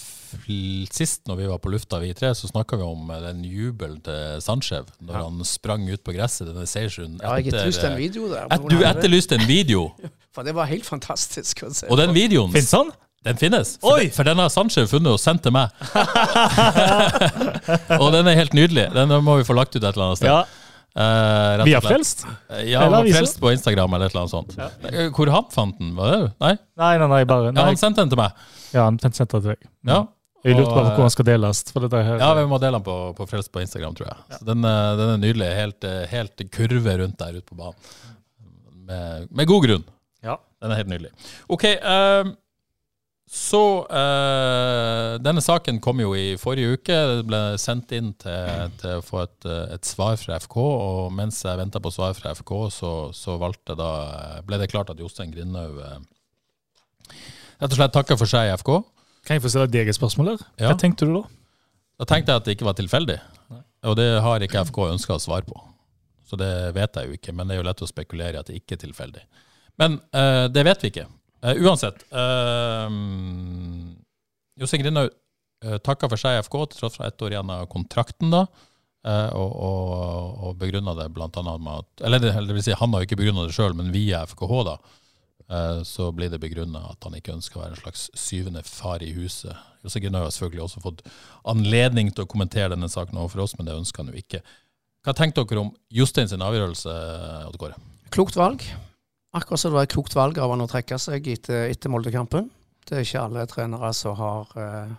sist 0.93 1.23
når 1.29 1.37
vi 1.39 1.47
var 1.51 1.59
på 1.63 1.71
lufta, 1.73 1.99
vi 2.03 2.13
tre, 2.17 2.33
så 2.35 2.49
snakka 2.51 2.77
vi 2.81 2.85
om 2.87 3.11
eh, 3.11 3.21
den 3.29 3.45
jubelen 3.47 4.01
til 4.05 4.41
Sanchev 4.45 4.91
når 5.01 5.15
han 5.21 5.45
sprang 5.49 5.87
ut 5.91 6.03
på 6.05 6.15
gresset 6.17 6.49
denne 6.51 6.67
seiersrunden. 6.69 7.21
Ja, 7.23 7.37
jeg 7.39 7.47
etter, 7.53 7.59
etterlyste 7.63 7.87
en 7.89 7.93
eh, 7.97 8.03
video 8.03 8.29
der. 8.33 8.45
Et, 8.51 8.67
du 8.71 8.85
etterlyste 8.89 9.39
en 9.41 9.47
video, 9.49 9.89
For 10.35 10.43
det 10.49 10.55
var 10.57 10.65
helt 10.71 10.87
fantastisk 10.89 11.65
å 11.67 11.71
se. 11.77 11.87
og 11.93 11.99
den 12.01 12.15
videoen 12.17 12.53
Fins 12.55 12.73
han? 12.73 12.91
den 13.23 13.37
finnes. 13.39 13.77
For, 13.79 14.01
Oi! 14.01 14.09
den- 14.09 14.15
for 14.17 14.27
den 14.27 14.41
har 14.43 14.49
Sanchev 14.51 14.89
funnet 14.91 15.13
og 15.15 15.21
sendt 15.23 15.45
til 15.45 15.53
meg. 15.55 15.71
og 18.03 18.09
den 18.17 18.27
er 18.27 18.35
helt 18.41 18.57
nydelig. 18.57 18.89
Den 18.97 19.13
må 19.23 19.37
vi 19.39 19.45
få 19.47 19.55
lagt 19.55 19.77
ut 19.77 19.83
et 19.85 19.93
eller 19.93 20.09
annet 20.09 20.19
sted. 20.23 20.33
Ja. 20.33 20.43
Uh, 20.93 21.63
Via 21.63 21.65
Vi 21.65 21.73
har 21.77 21.85
frelst? 21.85 22.25
Ja, 22.69 22.83
Eller 22.85 23.07
frelst 23.15 23.39
på 23.41 23.49
Instagram 23.55 23.95
eller 23.97 24.11
et 24.11 24.17
eller 24.17 24.27
annet 24.27 24.35
sånt. 24.35 24.57
Ja. 24.59 24.67
Hvor 25.15 25.31
han 25.33 25.47
fant 25.55 25.79
den? 25.79 25.95
Var 25.97 26.11
det 26.11 26.19
du? 26.21 26.27
Nei? 26.45 26.51
Nei, 26.83 26.91
nei, 27.01 27.09
nei, 27.15 27.21
bare 27.31 27.53
Ja, 27.55 27.65
han 27.71 27.79
sendte 27.81 28.03
den 28.05 28.11
til 28.13 28.21
meg. 28.21 28.43
Ja, 28.75 28.83
han 28.91 28.99
sendte 29.01 29.25
den 29.25 29.33
til 29.47 29.55
deg. 29.55 29.71
Ja. 29.89 30.03
Jeg 30.43 30.59
lurte 30.59 30.75
på 30.75 30.83
hvor 30.83 31.05
han 31.05 31.15
skal 31.15 31.29
deles. 31.29 31.63
For 31.71 31.85
dette 31.85 32.03
her, 32.03 32.19
Ja, 32.19 32.33
vi 32.35 32.47
må 32.51 32.59
dele 32.63 32.81
den 32.81 32.87
på, 32.87 32.97
på 33.19 33.27
Frelst 33.31 33.53
på 33.55 33.63
Instagram, 33.63 33.95
tror 33.99 34.11
jeg. 34.11 34.39
Så 34.39 34.47
den, 34.49 34.65
eh, 34.67 34.93
den 34.99 35.15
er 35.15 35.21
nydelig. 35.23 35.51
Helt, 35.55 35.87
eh, 35.87 36.05
helt 36.11 36.47
kurve 36.51 36.97
rundt 36.99 37.19
der 37.21 37.39
ute 37.39 37.47
på 37.47 37.59
banen. 37.59 37.91
Med, 38.89 39.29
med 39.31 39.47
god 39.47 39.67
grunn. 39.69 39.85
Ja. 40.27 40.39
Den 40.63 40.75
er 40.75 40.83
helt 40.83 40.91
nydelig. 40.91 41.13
OK. 41.53 41.65
ehm, 41.79 42.35
så 43.33 43.61
uh, 43.89 45.15
Denne 45.25 45.41
saken 45.41 45.79
kom 45.81 46.03
jo 46.03 46.11
i 46.13 46.35
forrige 46.37 46.77
uke. 46.77 46.97
Det 47.17 47.25
ble 47.25 47.41
sendt 47.61 47.95
inn 47.97 48.11
til, 48.21 48.75
til 48.83 48.99
å 48.99 49.05
få 49.07 49.23
et, 49.23 49.47
eh, 49.49 49.77
et 49.79 49.89
svar 49.89 50.19
fra 50.21 50.37
FK. 50.43 50.59
Og 50.61 51.07
mens 51.17 51.41
jeg 51.47 51.61
venta 51.61 51.81
på 51.81 51.95
svar 51.95 52.13
fra 52.19 52.35
FK, 52.37 52.53
så, 52.75 52.93
så 53.17 53.39
valgte 53.41 53.79
da, 53.79 53.93
ble 54.45 54.61
det 54.61 54.69
klart 54.75 54.93
at 54.93 55.01
Jostein 55.01 55.33
Grindhaug 55.33 55.81
uh, 55.81 55.97
rett 57.63 57.71
og 57.71 57.79
slett 57.79 57.97
takka 57.97 58.19
for 58.21 58.29
seg 58.29 58.51
i 58.51 58.57
FK. 58.61 58.83
Kan 59.27 59.39
jeg 59.39 59.45
få 59.45 59.53
stille 59.53 59.69
deg 59.71 59.91
et 59.91 59.99
spørsmål 59.99 60.33
her? 60.33 60.43
Ja. 60.59 60.73
Hva 60.73 60.79
tenkte 60.81 61.07
du 61.07 61.15
da? 61.15 61.23
Da 62.03 62.09
tenkte 62.11 62.35
jeg 62.35 62.43
at 62.43 62.49
det 62.49 62.57
ikke 62.57 62.67
var 62.67 62.79
tilfeldig. 62.79 63.19
Og 63.87 63.97
det 63.99 64.09
har 64.23 64.43
ikke 64.43 64.65
FK 64.69 64.81
ønska 64.89 65.17
å 65.17 65.23
svare 65.23 65.47
på. 65.47 65.57
Så 66.27 66.39
det 66.41 66.51
vet 66.77 66.97
jeg 66.97 67.09
jo 67.09 67.19
ikke, 67.19 67.35
men 67.37 67.49
det 67.49 67.57
er 67.57 67.61
jo 67.61 67.67
lett 67.67 67.83
å 67.85 67.89
spekulere 67.91 68.39
i 68.39 68.41
at 68.41 68.49
det 68.51 68.59
ikke 68.59 68.79
er 68.79 68.83
tilfeldig. 68.87 69.25
Men 69.81 69.99
uh, 70.17 70.47
det 70.53 70.65
vet 70.67 70.85
vi 70.85 70.93
ikke. 70.93 71.07
Uh, 71.43 71.55
uansett. 71.67 72.05
Uh, 72.15 72.89
Jostein 74.61 74.85
Grindhaug 74.85 75.11
uh, 75.13 75.79
takka 75.85 76.11
for 76.11 76.21
seg 76.21 76.39
i 76.39 76.45
FK 76.47 76.59
til 76.73 76.83
tross 76.83 76.99
for 76.99 77.07
ett 77.07 77.27
år 77.27 77.37
igjen 77.37 77.53
av 77.53 77.67
kontrakten. 77.71 78.33
da, 78.35 78.47
uh, 79.07 79.31
og, 79.39 79.53
og, 79.69 80.43
og 80.49 80.57
begrunna 80.63 80.97
det 80.99 81.11
annet 81.11 81.63
med 81.63 81.83
at 81.83 82.07
Eller 82.07 82.23
det, 82.23 82.35
det 82.49 82.57
vil 82.57 82.67
si, 82.67 82.75
han 82.79 82.95
har 82.95 83.03
jo 83.03 83.11
ikke 83.11 83.21
begrunna 83.23 83.47
det 83.47 83.57
sjøl, 83.57 83.77
men 83.79 83.95
via 83.95 84.25
FKH, 84.31 84.55
da, 84.71 84.79
så 85.85 86.09
blir 86.17 86.31
det 86.33 86.41
begrunna 86.41 86.81
at 86.93 87.05
han 87.05 87.17
ikke 87.19 87.35
ønsker 87.35 87.59
å 87.59 87.63
være 87.65 87.77
en 87.77 87.83
slags 87.83 88.07
syvende 88.17 88.63
far 88.65 89.03
i 89.05 89.11
huset. 89.17 89.53
Josse 89.85 90.01
Gunnar 90.01 90.27
har 90.27 90.33
selvfølgelig 90.35 90.65
også 90.65 90.83
fått 90.85 91.03
anledning 91.51 92.13
til 92.13 92.25
å 92.25 92.31
kommentere 92.31 92.73
denne 92.73 92.89
saken 92.93 93.19
overfor 93.21 93.45
oss, 93.45 93.57
men 93.59 93.69
det 93.69 93.77
ønsker 93.77 94.05
han 94.05 94.13
jo 94.13 94.23
ikke. 94.23 94.41
Hva 95.03 95.15
tenkte 95.19 95.43
dere 95.51 95.65
om 95.65 95.73
Jostein 95.91 96.31
sin 96.31 96.45
avgjørelse, 96.47 96.97
Odd 97.49 97.59
Kåre? 97.59 97.79
Klokt 98.15 98.39
valg. 98.39 98.65
Akkurat 99.35 99.61
som 99.61 99.73
det 99.73 99.81
var 99.81 99.89
et 99.89 99.95
klokt 99.95 100.15
valg 100.15 100.39
av 100.39 100.53
han 100.53 100.63
å 100.63 100.69
trekke 100.71 100.99
seg 101.01 101.27
etter, 101.33 101.67
etter 101.73 101.91
Molde-kampen. 101.91 102.51
Det 102.87 102.99
er 102.99 103.07
ikke 103.07 103.25
alle 103.25 103.47
trenere 103.51 103.91
som 103.97 104.15
har 104.19 104.53
eh, 104.61 104.93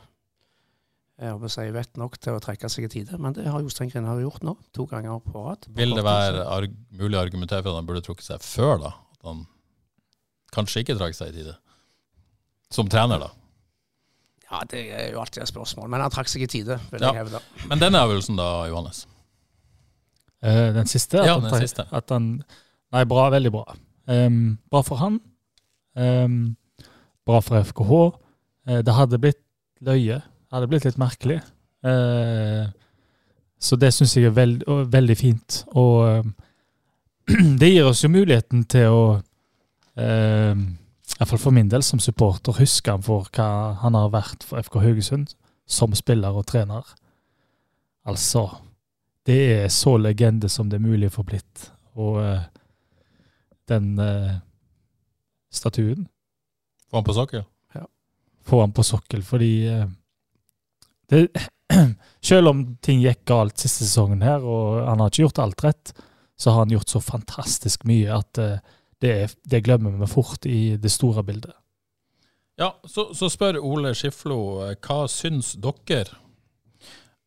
jeg 1.22 1.52
si, 1.54 1.66
vett 1.76 2.00
nok 2.02 2.18
til 2.20 2.36
å 2.36 2.42
trekke 2.44 2.70
seg 2.72 2.88
i 2.88 2.92
tide, 2.92 3.20
men 3.22 3.36
det 3.38 3.46
har 3.48 3.64
Jostein 3.64 3.92
Grindhaug 3.92 4.24
gjort 4.24 4.46
nå, 4.48 4.56
to 4.76 4.88
ganger 4.90 5.22
på 5.24 5.46
rad. 5.46 5.68
Vil 5.78 5.94
det 5.96 6.04
være 6.06 6.46
arg 6.50 6.76
mulig 6.98 7.20
å 7.20 7.22
argumentere 7.22 7.62
for 7.62 7.72
at 7.72 7.80
han 7.80 7.90
burde 7.90 8.04
trukket 8.06 8.28
seg 8.28 8.44
før, 8.44 8.80
da? 8.82 8.94
At 9.16 9.30
han 9.30 9.44
kanskje 10.54 10.84
ikke 10.84 10.98
trakk 11.00 11.18
seg 11.18 11.34
i 11.34 11.40
tide? 11.42 11.56
Som 12.74 12.90
trener, 12.90 13.22
da? 13.22 13.32
Ja, 14.54 14.62
det 14.70 14.84
er 14.94 15.08
jo 15.14 15.22
alltid 15.22 15.44
et 15.44 15.50
spørsmål, 15.50 15.90
men 15.90 16.04
han 16.04 16.14
trakk 16.14 16.30
seg 16.30 16.46
i 16.46 16.50
tide, 16.52 16.78
vil 16.92 17.02
Ja. 17.02 17.14
jeg 17.14 17.24
hevde. 17.26 17.42
Men 17.70 17.82
den 17.82 17.96
øvelsen 17.98 18.38
da, 18.38 18.68
Johannes? 18.70 19.08
Eh, 20.44 20.74
den 20.76 20.86
siste? 20.88 21.18
Ja, 21.18 21.38
at 21.38 21.42
den 21.42 21.54
han, 21.54 21.62
siste. 21.64 21.86
At 21.92 22.10
han, 22.12 22.44
nei, 22.92 23.04
bra. 23.06 23.30
Veldig 23.32 23.52
bra. 23.52 23.64
Um, 24.12 24.58
bra 24.70 24.82
for 24.84 25.00
han. 25.00 25.20
Um, 25.96 26.58
bra 27.26 27.40
for 27.40 27.64
FKH. 27.64 28.00
Uh, 28.68 28.80
det 28.84 28.94
hadde 28.94 29.20
blitt 29.24 29.42
løye. 29.82 30.20
Det 30.20 30.58
hadde 30.58 30.68
blitt 30.68 30.86
litt 30.86 31.00
merkelig. 31.00 31.40
Uh, 31.84 32.68
så 33.64 33.80
det 33.80 33.94
syns 33.96 34.18
jeg 34.18 34.28
er 34.28 34.36
veld, 34.36 34.66
veldig 34.68 35.18
fint. 35.18 35.64
Og 35.80 35.96
uh, 36.04 36.24
det 37.62 37.72
gir 37.72 37.88
oss 37.88 38.04
jo 38.04 38.12
muligheten 38.12 38.68
til 38.68 38.92
å 38.92 39.06
um, 39.96 40.66
Iallfall 41.20 41.40
for 41.40 41.56
min 41.56 41.70
del, 41.70 41.84
som 41.84 42.00
supporter, 42.02 42.56
husker 42.58 42.96
han 42.96 43.06
for 43.06 43.30
hva 43.36 43.48
han 43.84 43.98
har 43.98 44.14
vært 44.14 44.46
for 44.48 44.62
FK 44.64 44.80
Haugesund 44.82 45.36
som 45.70 45.94
spiller 45.96 46.36
og 46.36 46.48
trener. 46.50 46.84
Altså 48.06 48.50
Det 49.26 49.40
er 49.64 49.68
så 49.72 49.96
legende 49.98 50.50
som 50.50 50.70
det 50.70 50.82
er 50.82 50.84
mulig 50.84 51.08
å 51.08 51.16
få 51.16 51.24
blitt. 51.24 51.70
Og 51.96 52.18
eh, 52.20 52.42
den 53.72 54.00
eh, 54.02 54.34
statuen 55.54 56.10
Få 56.90 57.00
han 57.00 57.08
på 57.08 57.16
sokkel? 57.16 57.46
Få 58.44 58.60
han 58.60 58.74
på 58.76 58.84
sokkel, 58.84 59.24
fordi 59.24 59.54
eh, 59.72 59.86
det, 61.10 61.28
Selv 62.22 62.52
om 62.52 62.64
ting 62.84 63.02
gikk 63.04 63.24
galt 63.30 63.58
siste 63.62 63.86
sesongen 63.86 64.24
her, 64.26 64.44
og 64.44 64.84
han 64.88 65.00
har 65.00 65.12
ikke 65.12 65.26
gjort 65.26 65.42
alt 65.44 65.64
rett, 65.64 65.94
så 66.36 66.52
har 66.52 66.66
han 66.66 66.74
gjort 66.74 66.92
så 66.92 67.02
fantastisk 67.04 67.86
mye 67.88 68.12
at 68.14 68.42
eh, 68.42 68.60
det, 69.04 69.36
det 69.44 69.64
glemmer 69.68 69.94
vi 70.00 70.10
fort 70.10 70.48
i 70.50 70.76
det 70.80 70.92
store 70.94 71.24
bildet. 71.28 71.54
Ja, 72.60 72.74
så, 72.86 73.10
så 73.18 73.30
spør 73.34 73.60
Ole 73.60 73.94
Skiflo 73.98 74.40
eh, 74.64 74.76
hva 74.78 75.06
syns 75.12 75.56
dere 75.60 76.20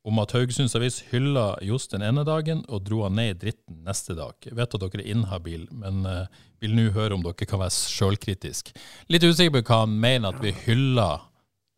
om 0.06 0.20
at 0.22 0.36
Haugesunds 0.36 0.76
Avis 0.78 1.00
hylla 1.10 1.56
Johs 1.66 1.88
den 1.90 2.04
ene 2.06 2.22
dagen 2.26 2.60
og 2.70 2.84
dro 2.86 3.02
han 3.02 3.16
ned 3.18 3.32
i 3.32 3.38
dritten 3.46 3.80
neste 3.86 4.14
dag. 4.14 4.36
Jeg 4.46 4.54
vet 4.54 4.76
at 4.76 4.84
dere 4.84 5.02
er 5.02 5.08
inhabile, 5.16 5.66
men 5.74 6.06
eh, 6.06 6.44
vil 6.62 6.76
nå 6.78 6.90
høre 6.94 7.16
om 7.16 7.24
dere 7.26 7.48
kan 7.48 7.60
være 7.62 7.74
sjølkritisk. 7.74 8.70
Litt 9.10 9.26
usikker 9.26 9.58
på 9.58 9.64
hva 9.66 9.82
han 9.82 9.96
mener 10.00 10.30
at 10.30 10.42
vi 10.42 10.54
hylla 10.66 11.08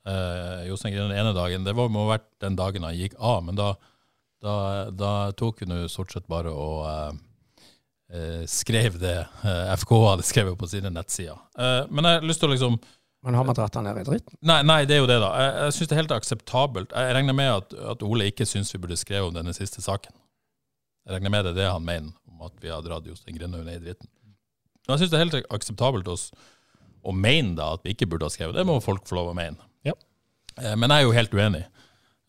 uh, 0.08 0.66
Jostein 0.68 0.96
den 0.96 1.14
ene 1.16 1.32
dagen. 1.36 1.64
Det 1.64 1.74
må 1.76 1.88
ha 1.88 2.12
vært 2.14 2.28
den 2.44 2.58
dagen 2.58 2.86
han 2.86 2.96
gikk 2.98 3.16
av, 3.16 3.40
men 3.46 3.58
da, 3.58 3.72
da, 4.44 4.56
da 4.92 5.14
tok 5.38 5.64
vi 5.64 5.70
nå 5.70 5.86
stort 5.90 6.14
sett 6.14 6.28
bare 6.30 6.52
eh, 6.52 6.92
eh, 6.92 7.24
skrev 8.48 8.94
det 9.02 9.16
eh, 9.44 9.72
FK 9.76 9.90
hadde 10.06 10.24
skrevet 10.24 10.56
på 10.60 10.68
sine 10.70 10.90
nettsider. 10.94 11.36
Eh, 11.58 11.82
men 11.90 12.04
jeg 12.08 12.20
har 12.20 12.28
lyst 12.28 12.40
til 12.40 12.48
å 12.48 12.54
liksom 12.54 12.78
Men 13.26 13.34
har 13.36 13.44
man 13.44 13.56
dratt 13.58 13.74
han 13.76 13.84
ned 13.84 13.98
i 14.00 14.04
dritten? 14.06 14.38
Nei, 14.48 14.60
nei, 14.64 14.78
det 14.88 14.96
er 14.96 15.02
jo 15.02 15.08
det, 15.10 15.18
da. 15.20 15.28
Jeg, 15.42 15.52
jeg 15.66 15.74
syns 15.76 15.88
det 15.90 15.96
er 15.96 16.00
helt 16.02 16.14
akseptabelt. 16.16 16.92
Jeg 16.96 17.16
regner 17.18 17.36
med 17.36 17.50
at, 17.52 17.74
at 17.96 18.04
Ole 18.06 18.28
ikke 18.30 18.46
syns 18.48 18.70
vi 18.72 18.80
burde 18.80 18.96
skrevet 18.96 19.28
om 19.28 19.34
denne 19.36 19.52
siste 19.56 19.82
saken. 19.84 20.14
Jeg 21.08 21.16
regner 21.18 21.32
med 21.34 21.44
det 21.48 21.52
er 21.56 21.58
det 21.62 21.66
han 21.72 21.84
mener, 21.84 22.12
om 22.30 22.46
at 22.46 22.54
vi 22.62 22.70
har 22.72 22.84
dratt 22.86 23.06
Jostein 23.10 23.36
Grindhaug 23.36 23.66
ned 23.66 23.80
i 23.80 23.84
dritten. 23.90 24.08
Men 24.86 24.94
jeg 24.94 25.02
syns 25.02 25.12
det 25.12 25.18
er 25.18 25.24
helt 25.26 25.50
akseptabelt 25.58 26.08
å, 26.08 26.14
s- 26.16 26.30
å 27.04 27.12
mene 27.12 27.56
da 27.58 27.72
at 27.76 27.84
vi 27.84 27.92
ikke 27.96 28.08
burde 28.08 28.28
ha 28.28 28.32
skrevet. 28.32 28.54
Det 28.56 28.64
må 28.68 28.78
folk 28.84 29.04
få 29.08 29.18
lov 29.18 29.32
å 29.32 29.36
mene. 29.36 29.58
Ja. 29.84 29.92
Eh, 30.60 30.76
Men 30.78 30.88
jeg 30.94 31.02
er 31.02 31.08
jo 31.10 31.16
helt 31.18 31.34
uenig. 31.36 31.64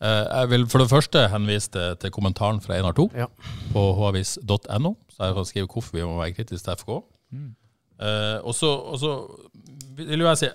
Eh, 0.00 0.24
Jeg 0.40 0.50
vil 0.50 0.66
for 0.72 0.78
det 0.82 0.90
første 0.90 1.26
henvise 1.28 1.70
til, 1.74 1.96
til 2.00 2.10
kommentaren 2.14 2.60
fra 2.64 2.76
Einar 2.78 2.96
2 2.96 3.10
Ja. 3.16 3.26
på 3.72 3.82
havis.no, 4.00 4.94
så 5.12 5.26
jeg 5.28 5.34
kan 5.36 5.44
skrive 5.48 5.68
hvorfor 5.68 5.96
vi 5.98 6.04
må 6.08 6.16
være 6.20 6.32
kritiske 6.38 6.64
til 6.64 6.76
FK. 6.80 6.90
Mm. 7.32 7.50
Eh, 8.00 8.38
og 8.44 8.54
så 8.56 9.10
vil 9.96 10.20
jo 10.24 10.28
jeg 10.30 10.38
si 10.40 10.48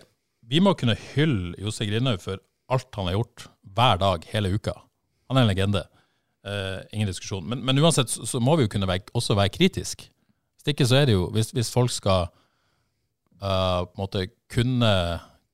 vi 0.46 0.60
må 0.62 0.74
kunne 0.78 0.96
hylle 1.16 1.56
Josse 1.62 1.86
Grindhaug 1.90 2.22
for 2.22 2.38
alt 2.70 2.96
han 2.98 3.08
har 3.10 3.16
gjort 3.18 3.48
hver 3.76 3.98
dag 4.02 4.26
hele 4.32 4.52
uka. 4.54 4.74
Han 5.30 5.38
er 5.38 5.46
en 5.46 5.50
legende. 5.50 5.82
Eh, 6.46 6.82
ingen 6.94 7.10
diskusjon. 7.10 7.46
Men, 7.50 7.64
men 7.66 7.80
uansett 7.82 8.10
så, 8.14 8.26
så 8.30 8.40
må 8.40 8.54
vi 8.58 8.66
jo 8.68 8.70
kunne 8.76 8.88
være, 8.90 9.08
også 9.18 9.34
være 9.38 9.50
kritisk. 9.54 10.06
Hvis 10.60 10.74
ikke 10.74 10.86
så 10.86 11.00
er 11.02 11.06
det 11.10 11.16
jo 11.16 11.30
Hvis, 11.34 11.50
hvis 11.54 11.72
folk 11.74 11.92
skal 11.94 12.28
uh, 13.42 13.86
måtte 13.98 14.28
kunne 14.54 14.92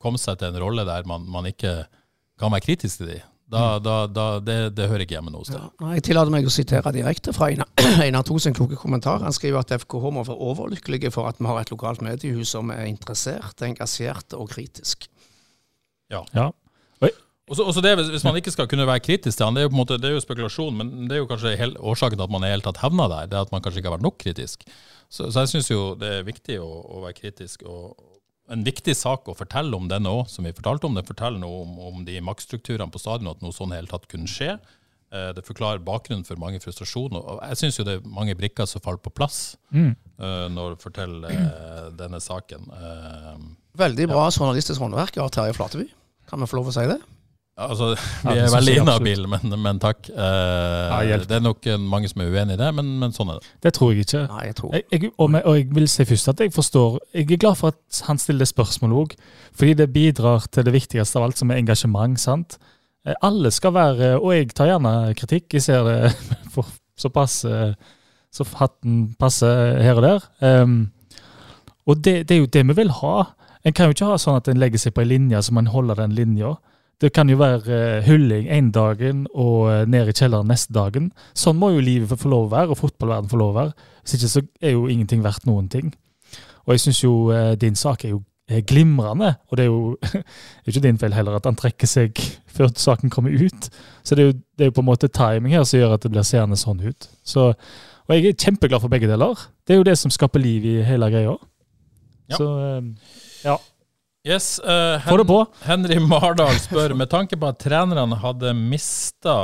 komme 0.01 0.19
seg 0.19 0.39
til 0.39 0.51
en 0.51 0.59
rolle 0.63 0.83
der 0.87 1.07
man, 1.07 1.23
man 1.31 1.47
ikke 1.47 1.85
kan 2.39 2.51
være 2.51 2.65
kritisk 2.67 2.97
til 3.01 3.07
dem, 3.13 3.30
da, 3.51 3.63
da, 3.83 3.95
da, 4.07 4.25
det, 4.39 4.57
det 4.77 4.87
hører 4.87 5.03
ikke 5.05 5.17
hjemme 5.17 5.33
noe 5.33 5.47
sted. 5.47 5.59
Ja, 5.59 5.91
Jeg 5.97 6.05
tillater 6.07 6.33
meg 6.33 6.47
å 6.47 6.53
sitere 6.53 6.93
direkte 6.95 7.33
fra 7.35 7.49
Einar 7.51 7.67
Einar 8.05 8.23
To 8.27 8.39
sin 8.39 8.55
kloke 8.55 8.79
kommentar. 8.79 9.23
Han 9.25 9.35
skriver 9.35 9.61
at 9.61 9.73
FKH 9.83 10.13
må 10.15 10.23
være 10.23 10.39
overlykkelige 10.51 11.11
for 11.11 11.27
at 11.27 11.41
vi 11.41 11.49
har 11.49 11.59
et 11.59 11.73
lokalt 11.73 12.03
mediehus 12.05 12.55
som 12.55 12.71
er 12.71 12.87
interessert, 12.87 13.59
engasjert 13.67 14.37
og 14.39 14.49
kritisk. 14.53 15.09
Ja. 16.11 16.23
Ja. 16.35 16.51
Og 17.51 17.57
så, 17.57 17.81
det, 17.83 17.91
hvis, 17.99 18.07
hvis 18.13 18.23
man 18.23 18.37
ikke 18.39 18.51
skal 18.53 18.67
kunne 18.71 18.85
være 18.87 19.03
kritisk 19.03 19.35
til 19.35 19.43
han, 19.43 19.57
det 19.57 19.59
er 19.59 19.65
jo 19.65 19.71
på 19.73 19.75
en 19.75 19.81
måte, 19.81 19.97
det 19.99 20.07
er 20.07 20.13
jo 20.15 20.23
spekulasjon, 20.23 20.77
men 20.77 21.09
det 21.09 21.17
er 21.17 21.19
jo 21.19 21.27
kanskje 21.27 21.57
hel, 21.59 21.73
årsaken 21.83 22.15
til 22.15 22.23
at 22.23 22.31
man 22.31 22.45
er 22.47 22.53
helt 22.53 22.63
tatt 22.63 22.79
havna 22.79 23.09
der, 23.11 23.27
det 23.27 23.35
er 23.35 23.43
at 23.43 23.51
man 23.51 23.63
kanskje 23.65 23.81
ikke 23.81 23.89
har 23.91 23.97
vært 23.97 24.05
nok 24.05 24.17
kritisk. 24.23 24.63
Så, 25.11 25.27
så 25.27 25.43
jeg 25.43 25.51
syns 25.51 25.67
jo 25.67 25.81
det 25.99 26.13
er 26.21 26.27
viktig 26.27 26.61
å, 26.63 26.69
å 26.69 27.01
være 27.03 27.17
kritisk. 27.17 27.65
og 27.67 27.97
En 28.51 28.63
viktig 28.67 28.93
sak 28.99 29.29
å 29.31 29.35
fortelle 29.37 29.75
om 29.77 29.87
denne 29.87 30.11
òg, 30.11 30.27
som 30.29 30.43
vi 30.47 30.51
fortalte 30.51 30.85
om. 30.89 30.95
Det 30.97 31.05
forteller 31.07 31.39
noe 31.39 31.61
om, 31.63 31.77
om 31.79 32.05
de 32.05 32.17
maktstrukturene 32.25 32.91
på 32.91 32.99
stadion, 32.99 33.29
at 33.31 33.41
noe 33.43 33.55
sånn 33.55 33.71
i 33.71 33.77
hele 33.79 33.87
tatt 33.91 34.07
kunne 34.11 34.27
skje. 34.27 34.57
Eh, 35.11 35.31
Det 35.37 35.43
forklarer 35.47 35.79
bakgrunnen 35.83 36.25
for 36.27 36.35
mange 36.39 36.59
frustrasjoner. 36.63 37.19
og 37.23 37.39
Jeg 37.47 37.57
syns 37.61 37.79
jo 37.79 37.83
det 37.87 37.95
er 37.99 38.07
mange 38.07 38.35
brikker 38.35 38.67
som 38.67 38.81
faller 38.83 38.99
på 39.03 39.13
plass 39.15 39.55
Mm. 39.73 39.95
eh, 40.19 40.47
når 40.51 40.75
du 40.75 40.83
forteller 40.83 41.31
eh, 41.31 41.89
denne 41.95 42.19
saken. 42.19 42.67
Eh, 42.75 43.37
Veldig 43.77 44.07
bra 44.11 44.29
journalistisk 44.29 44.79
håndverk 44.83 45.17
av 45.23 45.31
Terje 45.31 45.53
Flateby. 45.55 45.87
Kan 46.27 46.39
vi 46.39 46.45
få 46.45 46.57
lov 46.59 46.67
å 46.67 46.73
si 46.75 46.87
det? 46.87 46.99
Altså, 47.61 47.91
vi 48.25 48.33
er 48.39 48.49
veldig 48.53 48.73
inhabile, 48.81 49.29
men, 49.29 49.53
men 49.61 49.79
takk. 49.81 50.09
Eh, 50.09 51.13
det 51.27 51.37
er 51.37 51.43
nok 51.43 51.67
eh, 51.69 51.77
mange 51.79 52.09
som 52.11 52.23
er 52.23 52.31
uenig 52.33 52.55
i 52.57 52.59
det, 52.61 52.69
men, 52.77 52.89
men 53.01 53.13
sånn 53.15 53.33
er 53.33 53.39
det. 53.39 53.51
Det 53.65 53.73
tror 53.77 53.93
jeg 53.93 54.05
ikke. 54.05 54.23
Nei, 54.31 54.43
jeg 54.49 54.57
tror 54.57 54.75
Jeg, 54.75 54.85
jeg, 54.95 55.11
og, 55.17 55.31
med, 55.35 55.45
og 55.45 55.57
jeg 55.59 55.67
vil 55.75 55.87
si 55.91 56.05
først 56.09 56.31
at 56.33 56.43
jeg 56.45 56.53
forstår 56.55 56.99
Jeg 57.17 57.27
er 57.27 57.41
glad 57.43 57.59
for 57.59 57.75
at 57.75 58.01
han 58.07 58.21
stiller 58.21 58.45
det 58.45 58.51
spørsmålet 58.51 59.01
òg, 59.03 59.15
fordi 59.57 59.73
det 59.81 59.89
bidrar 59.93 60.47
til 60.51 60.67
det 60.67 60.73
viktigste 60.75 61.19
av 61.19 61.27
alt, 61.27 61.41
som 61.41 61.51
er 61.51 61.61
engasjement. 61.61 62.19
sant? 62.21 62.57
Eh, 63.05 63.17
Alle 63.21 63.51
skal 63.51 63.75
være 63.75 64.13
Og 64.19 64.33
jeg 64.35 64.53
tar 64.55 64.71
gjerne 64.71 64.95
kritikk. 65.17 65.53
Jeg 65.57 65.67
ser 65.67 65.85
det 65.87 66.15
for, 66.53 66.65
så 66.97 67.09
passer 67.13 67.75
Så 68.31 68.47
hatten 68.55 69.13
passer 69.19 69.81
her 69.83 69.99
og 69.99 70.05
der. 70.07 70.27
Um, 70.63 70.91
og 71.85 71.97
det, 72.05 72.29
det 72.29 72.35
er 72.35 72.43
jo 72.45 72.51
det 72.53 72.61
vi 72.69 72.75
vil 72.77 72.91
ha. 73.01 73.15
En 73.65 73.73
kan 73.73 73.89
jo 73.89 73.95
ikke 73.95 74.07
ha 74.07 74.17
sånn 74.21 74.37
at 74.39 74.47
en 74.47 74.59
legger 74.61 74.79
seg 74.79 74.93
på 74.95 75.03
en 75.03 75.09
linje 75.09 75.41
så 75.43 75.53
man 75.53 75.67
holder 75.67 75.99
den 75.99 76.13
linja. 76.15 76.53
Det 77.01 77.09
kan 77.13 77.29
jo 77.29 77.39
være 77.39 78.03
hulling 78.05 78.05
hylling 78.05 78.49
en 78.53 78.71
dagen 78.71 79.23
og 79.33 79.71
eh, 79.71 79.85
ned 79.89 80.11
i 80.11 80.13
kjelleren 80.13 80.49
neste 80.51 80.73
dagen. 80.73 81.09
Sånn 81.33 81.57
må 81.57 81.71
jo 81.73 81.81
livet 81.81 82.19
få 82.19 82.29
lov 82.29 82.45
å 82.45 82.51
være, 82.53 82.69
og 82.69 82.77
fotballverden 82.77 83.31
få 83.31 83.39
lov 83.41 83.53
å 83.53 83.57
være. 83.57 83.87
Hvis 84.03 84.17
ikke 84.17 84.29
så 84.29 84.43
er 84.61 84.75
jo 84.75 84.87
ingenting 84.87 85.23
verdt 85.25 85.47
noen 85.49 85.69
ting. 85.71 85.89
Og 86.67 86.75
jeg 86.75 86.83
syns 86.85 87.01
jo 87.03 87.13
eh, 87.33 87.55
din 87.57 87.75
sak 87.79 88.05
er 88.05 88.13
jo 88.13 88.21
glimrende, 88.67 89.35
og 89.49 89.55
det 89.57 89.65
er 89.65 89.71
jo 89.71 89.95
ikke 90.67 90.83
din 90.83 90.99
feil 91.01 91.15
heller 91.15 91.37
at 91.39 91.47
han 91.47 91.57
trekker 91.57 91.89
seg 91.89 92.21
før 92.55 92.69
saken 92.75 93.13
kommer 93.13 93.33
ut. 93.33 93.71
Så 94.03 94.15
det 94.15 94.23
er 94.23 94.31
jo, 94.31 94.37
det 94.57 94.65
er 94.65 94.71
jo 94.71 94.77
på 94.77 94.85
en 94.85 94.91
måte 94.91 95.09
timing 95.09 95.55
her 95.57 95.65
som 95.65 95.81
gjør 95.81 95.95
at 95.97 96.05
det 96.05 96.13
blir 96.13 96.27
seende 96.27 96.59
sånn 96.59 96.83
ut. 96.83 97.09
Så, 97.23 97.51
og 98.05 98.13
jeg 98.13 98.29
er 98.29 98.37
kjempeglad 98.37 98.83
for 98.83 98.93
begge 98.93 99.09
deler. 99.09 99.47
Det 99.65 99.73
er 99.73 99.81
jo 99.81 99.87
det 99.89 99.97
som 99.97 100.13
skaper 100.13 100.43
liv 100.43 100.67
i 100.69 100.77
hele 100.85 101.09
greia. 101.13 101.33
Ja. 102.31 102.37
Så 102.37 102.51
eh, 102.61 103.17
ja. 103.47 103.57
Yes, 104.27 104.59
eh, 104.59 105.07
Få 105.07 105.15
det 105.17 105.25
på. 105.29 105.39
Henry 105.65 105.97
Mardal 105.97 106.59
spør 106.61 106.93
med 106.93 107.09
tanke 107.09 107.39
på 107.41 107.47
at 107.49 107.57
trenerne 107.63 108.19
hadde 108.21 108.53
mista 108.57 109.39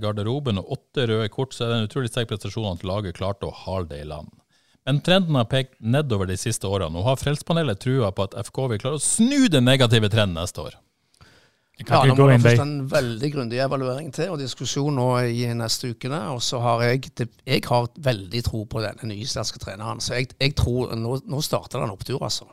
garderoben 0.00 0.62
og 0.62 0.78
åtte 0.78 1.04
røde 1.10 1.28
kort, 1.28 1.52
så 1.52 1.66
er 1.66 1.72
det 1.72 1.76
en 1.76 1.90
utrolig 1.90 2.12
sterk 2.12 2.30
prestasjon 2.30 2.70
at 2.72 2.86
laget 2.88 3.18
klarte 3.18 3.50
å 3.50 3.52
hale 3.64 3.90
det 3.90 4.00
i 4.00 4.08
land. 4.08 4.32
Men 4.84 5.00
trenden 5.00 5.36
har 5.38 5.48
pekt 5.48 5.76
nedover 5.80 6.28
de 6.28 6.36
siste 6.36 6.68
årene. 6.68 6.98
og 6.98 7.08
har 7.08 7.20
Frelsespanelet 7.20 7.80
trua 7.80 8.12
på 8.12 8.26
at 8.28 8.36
FK 8.48 8.64
vil 8.72 8.80
klare 8.82 9.00
å 9.00 9.04
snu 9.04 9.48
den 9.48 9.64
negative 9.64 10.10
trenden 10.12 10.36
neste 10.36 10.60
år. 10.60 10.76
Ja, 11.74 11.86
kan 11.88 12.06
nå 12.06 12.14
må 12.14 12.20
gå 12.20 12.26
det 12.30 12.42
først 12.44 12.62
en 12.62 12.74
veldig 12.86 13.30
grundig 13.34 13.58
evaluering 13.64 14.12
til 14.14 14.28
og 14.30 14.38
diskusjon 14.38 14.94
nå 14.94 15.08
i 15.26 15.48
neste 15.58 15.90
ukene. 15.90 16.20
Og 16.36 16.42
så 16.44 16.60
har 16.62 16.84
jeg 16.86 17.08
jeg 17.16 17.64
har 17.66 17.88
veldig 17.98 18.42
tro 18.46 18.62
på 18.70 18.84
denne 18.84 19.08
nye 19.10 19.26
sterke 19.26 19.58
treneren. 19.62 20.04
Så 20.04 20.14
jeg, 20.20 20.30
jeg 20.38 20.54
tror 20.60 20.92
nå, 20.94 21.16
nå 21.26 21.40
starter 21.42 21.80
det 21.80 21.88
en 21.88 21.96
opptur, 21.96 22.20
altså. 22.22 22.46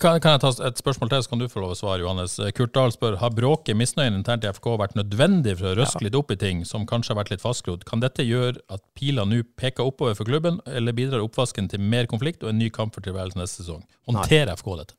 Kan, 0.00 0.16
kan 0.24 0.36
jeg 0.36 0.40
ta 0.40 0.50
et 0.64 0.78
spørsmål 0.80 1.10
til, 1.12 1.22
så 1.24 1.28
kan 1.32 1.40
du 1.42 1.48
få 1.52 1.60
lov 1.60 1.74
å 1.74 1.76
svare, 1.76 2.00
Johannes. 2.00 2.38
Kurt 2.56 2.72
Dahl 2.72 2.94
spør 2.94 3.18
har 3.20 3.34
bråket, 3.36 3.76
misnøyen 3.76 4.16
internt 4.16 4.46
i 4.46 4.48
FK 4.48 4.70
vært 4.80 4.96
nødvendig 4.96 5.58
for 5.58 5.68
å 5.68 5.74
røske 5.82 6.00
litt 6.06 6.16
opp 6.16 6.32
i 6.32 6.38
ting 6.40 6.62
som 6.68 6.86
kanskje 6.88 7.12
har 7.12 7.20
vært 7.20 7.34
litt 7.34 7.44
fastgrodd. 7.44 7.84
Kan 7.88 8.00
dette 8.00 8.24
gjøre 8.24 8.62
at 8.72 8.80
pila 8.96 9.26
nå 9.28 9.42
peker 9.60 9.84
oppover 9.84 10.16
for 10.16 10.28
klubben, 10.28 10.62
eller 10.64 10.96
bidrar 10.96 11.24
oppvasken 11.26 11.68
til 11.68 11.84
mer 11.84 12.08
konflikt 12.08 12.46
og 12.46 12.54
en 12.54 12.60
ny 12.62 12.70
kamp 12.72 12.96
for 12.96 13.04
tilværelsen 13.04 13.42
neste 13.44 13.66
sesong? 13.66 13.84
Håndterer 14.08 14.54
FK 14.56 14.72
dette? 14.80 14.96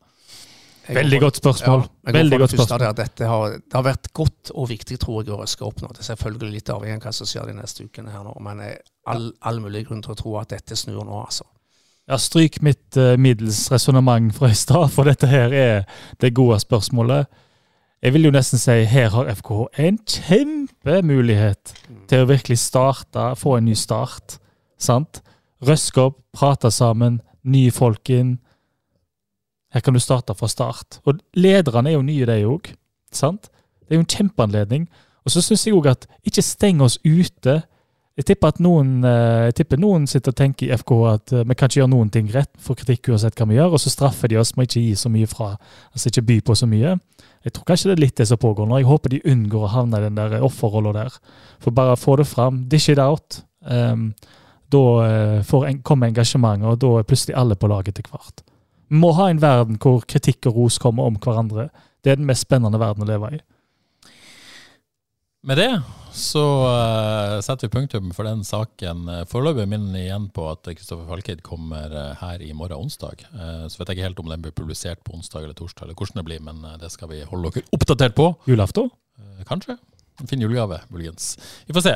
Veldig 0.84 1.20
godt 1.24 1.39
spørsmål. 1.39 1.86
Ja, 1.88 2.12
Veldig 2.12 2.39
godt 2.39 2.54
spørsmål. 2.54 2.80
der 2.80 2.96
Dette 2.98 3.28
har, 3.32 3.58
det 3.58 3.78
har 3.78 3.86
vært 3.86 4.10
godt 4.14 4.52
og 4.54 4.68
viktig 4.70 5.00
tror 5.00 5.22
jeg, 5.24 5.32
å 5.32 5.39
røske 5.39 5.64
opp 5.66 5.82
nå. 5.82 5.89
Det 5.96 6.04
er 6.04 6.10
selvfølgelig 6.12 6.58
litt 6.58 6.72
avhengig 6.74 7.00
av 7.00 7.08
hva 7.08 7.16
som 7.16 7.30
skjer 7.30 7.50
de 7.50 7.56
neste 7.58 7.88
ukene 7.88 8.12
her 8.12 8.26
nå, 8.28 8.36
men 8.44 8.62
eh, 8.66 8.76
all, 9.08 9.30
all 9.41 9.64
mulig 9.64 9.86
grunn 9.88 10.04
til 10.04 10.14
å 10.14 10.20
tro 10.20 10.36
at 10.41 10.52
dette 10.52 10.76
snur 10.78 11.06
nå, 11.08 11.22
altså. 11.24 11.48
Ja, 12.04 12.18
Stryk 12.20 12.62
mitt 12.62 12.97
uh, 12.97 13.16
middels 13.18 13.72
resonnement 13.72 14.34
fra 14.36 14.49
i 14.51 14.56
stad, 14.60 14.89
for 14.91 15.08
dette 15.08 15.28
her 15.32 15.54
er 15.56 15.86
det 16.20 16.34
gode 16.36 16.58
spørsmålet. 16.60 17.30
Jeg 18.04 18.14
vil 18.14 18.28
jo 18.28 18.34
nesten 18.36 18.60
si 18.60 18.82
her 18.91 19.14
har 19.14 19.30
FKH 19.32 19.86
en 19.86 19.99
kjempemulighet 20.04 21.72
til 22.12 22.24
å 22.24 22.28
virkelig 22.28 22.60
starte, 22.60 23.30
få 23.39 23.56
en 23.56 23.70
ny 23.70 23.78
start. 23.80 24.36
Sant? 24.76 25.22
Røske 25.64 26.04
opp, 26.10 26.20
prate 26.36 26.74
sammen, 26.76 27.22
nye 27.47 27.72
folk 27.72 28.12
inn. 28.12 28.36
Her 29.72 29.86
kan 29.86 29.95
du 29.95 30.04
starte 30.04 30.36
fra 30.36 30.51
start. 30.51 30.99
Og 31.08 31.24
lederne 31.39 31.93
er 31.93 31.95
jo 31.95 32.04
nye, 32.04 32.28
de 32.28 32.43
òg. 32.43 32.68
Sant? 33.16 33.47
Det 33.80 33.95
er 33.95 34.01
jo 34.01 34.04
en 34.04 34.12
kjempeanledning. 34.18 34.89
Og 35.24 35.32
så 35.32 35.39
syns 35.39 35.64
jeg 35.64 35.78
òg 35.78 35.88
at 35.93 36.10
ikke 36.28 36.43
steng 36.43 36.84
oss 36.84 36.99
ute. 37.08 37.62
Jeg 38.14 38.28
tipper 38.30 38.51
at 38.53 38.59
noen, 38.61 38.99
eh, 39.09 39.47
jeg 39.49 39.55
tipper 39.57 39.80
noen 39.82 40.03
sitter 40.09 40.34
og 40.34 40.38
tenker 40.38 40.68
i 40.68 40.76
FK 40.78 40.91
at 41.09 41.32
eh, 41.34 41.45
vi 41.49 41.55
kan 41.57 41.70
ikke 41.70 41.80
gjøre 41.80 41.91
noen 41.95 42.11
ting 42.14 42.28
rett, 42.30 42.51
får 42.61 42.78
kritikk 42.84 43.09
uansett 43.09 43.39
hva 43.39 43.47
vi 43.49 43.57
gjør, 43.57 43.74
og 43.74 43.82
så 43.82 43.89
straffer 43.89 44.30
de 44.30 44.38
oss 44.38 44.53
med 44.53 44.70
ikke 44.70 44.84
gi 44.84 44.93
så 44.99 45.09
mye 45.09 45.30
fra. 45.30 45.55
Altså 45.89 46.11
ikke 46.11 46.26
by 46.28 46.38
på 46.45 46.57
så 46.59 46.70
mye. 46.70 46.93
Jeg 47.43 47.55
tror 47.55 47.66
kanskje 47.72 47.89
det 47.89 47.95
er 47.95 48.03
litt 48.03 48.22
det 48.22 48.28
som 48.30 48.39
pågår 48.39 48.70
nå. 48.70 48.78
Jeg 48.80 48.89
håper 48.91 49.16
de 49.16 49.24
unngår 49.34 49.66
å 49.66 49.72
havne 49.74 49.97
i 49.97 50.05
den 50.05 50.20
der 50.20 50.45
offerrolla 50.45 50.93
der. 50.95 51.18
For 51.64 51.74
bare 51.76 51.97
få 51.97 52.20
det 52.22 52.28
fram, 52.30 52.61
dish 52.70 52.93
it 52.93 53.01
out. 53.01 53.41
Um, 53.66 54.11
da 54.74 54.84
eh, 55.07 55.55
en, 55.70 55.82
kommer 55.86 56.09
engasjementet, 56.11 56.70
og 56.70 56.80
da 56.82 56.91
er 56.99 57.09
plutselig 57.09 57.38
alle 57.38 57.57
på 57.57 57.70
laget 57.72 57.97
til 57.97 58.07
hvert. 58.11 58.45
Vi 58.93 58.99
må 59.01 59.14
ha 59.18 59.30
en 59.32 59.41
verden 59.41 59.80
hvor 59.82 60.05
kritikk 60.05 60.51
og 60.51 60.61
ros 60.61 60.78
kommer 60.82 61.09
om 61.09 61.18
hverandre. 61.22 61.70
Det 62.03 62.14
er 62.14 62.22
den 62.22 62.30
mest 62.30 62.45
spennende 62.45 62.82
verden 62.82 63.05
å 63.05 63.09
leve 63.09 63.34
i. 63.34 63.41
Med 65.44 65.60
det 65.60 65.72
så 66.14 66.41
uh, 66.70 67.39
setter 67.41 67.68
vi 67.68 67.74
punktum 67.74 68.12
for 68.14 68.28
den 68.28 68.44
saken. 68.46 69.08
Eh, 69.10 69.24
Foreløpig 69.30 69.66
minner 69.66 69.98
jeg 69.98 70.12
igjen 70.12 70.28
på 70.34 70.46
at 70.52 70.68
Kristoffer 70.70 71.08
Falkeid 71.10 71.41
kommer 71.46 71.89
eh, 71.89 72.12
her 72.20 72.44
i 72.46 72.52
morgen 72.54 72.86
onsdag. 72.86 73.26
Uh, 73.34 73.66
Så 73.66 73.80
vet 73.80 73.89
jeg 73.89 73.98
ikke 73.98 74.06
helt 74.06 74.22
om 74.22 74.30
den 74.30 74.44
blir 74.46 74.54
publisert 74.54 75.02
på 75.02 75.16
onsdag 75.18 75.48
eller 75.48 75.58
torsdag, 75.58 75.88
eller 75.88 75.98
hvordan 75.98 76.22
det 76.22 76.26
blir, 76.28 76.44
men 76.46 76.62
det 76.78 76.91
skal 76.94 77.10
vi 77.10 77.24
holde 77.26 77.50
dere 77.56 77.66
oppdatert 77.74 78.14
på. 78.20 78.30
Julaften? 78.46 78.94
Uh, 79.18 79.41
Kanskje. 79.50 79.80
En 80.22 80.30
fin 80.30 80.46
julegave, 80.46 80.84
muligens. 80.94 81.34
Vi 81.66 81.74
får 81.74 81.88
se. 81.88 81.96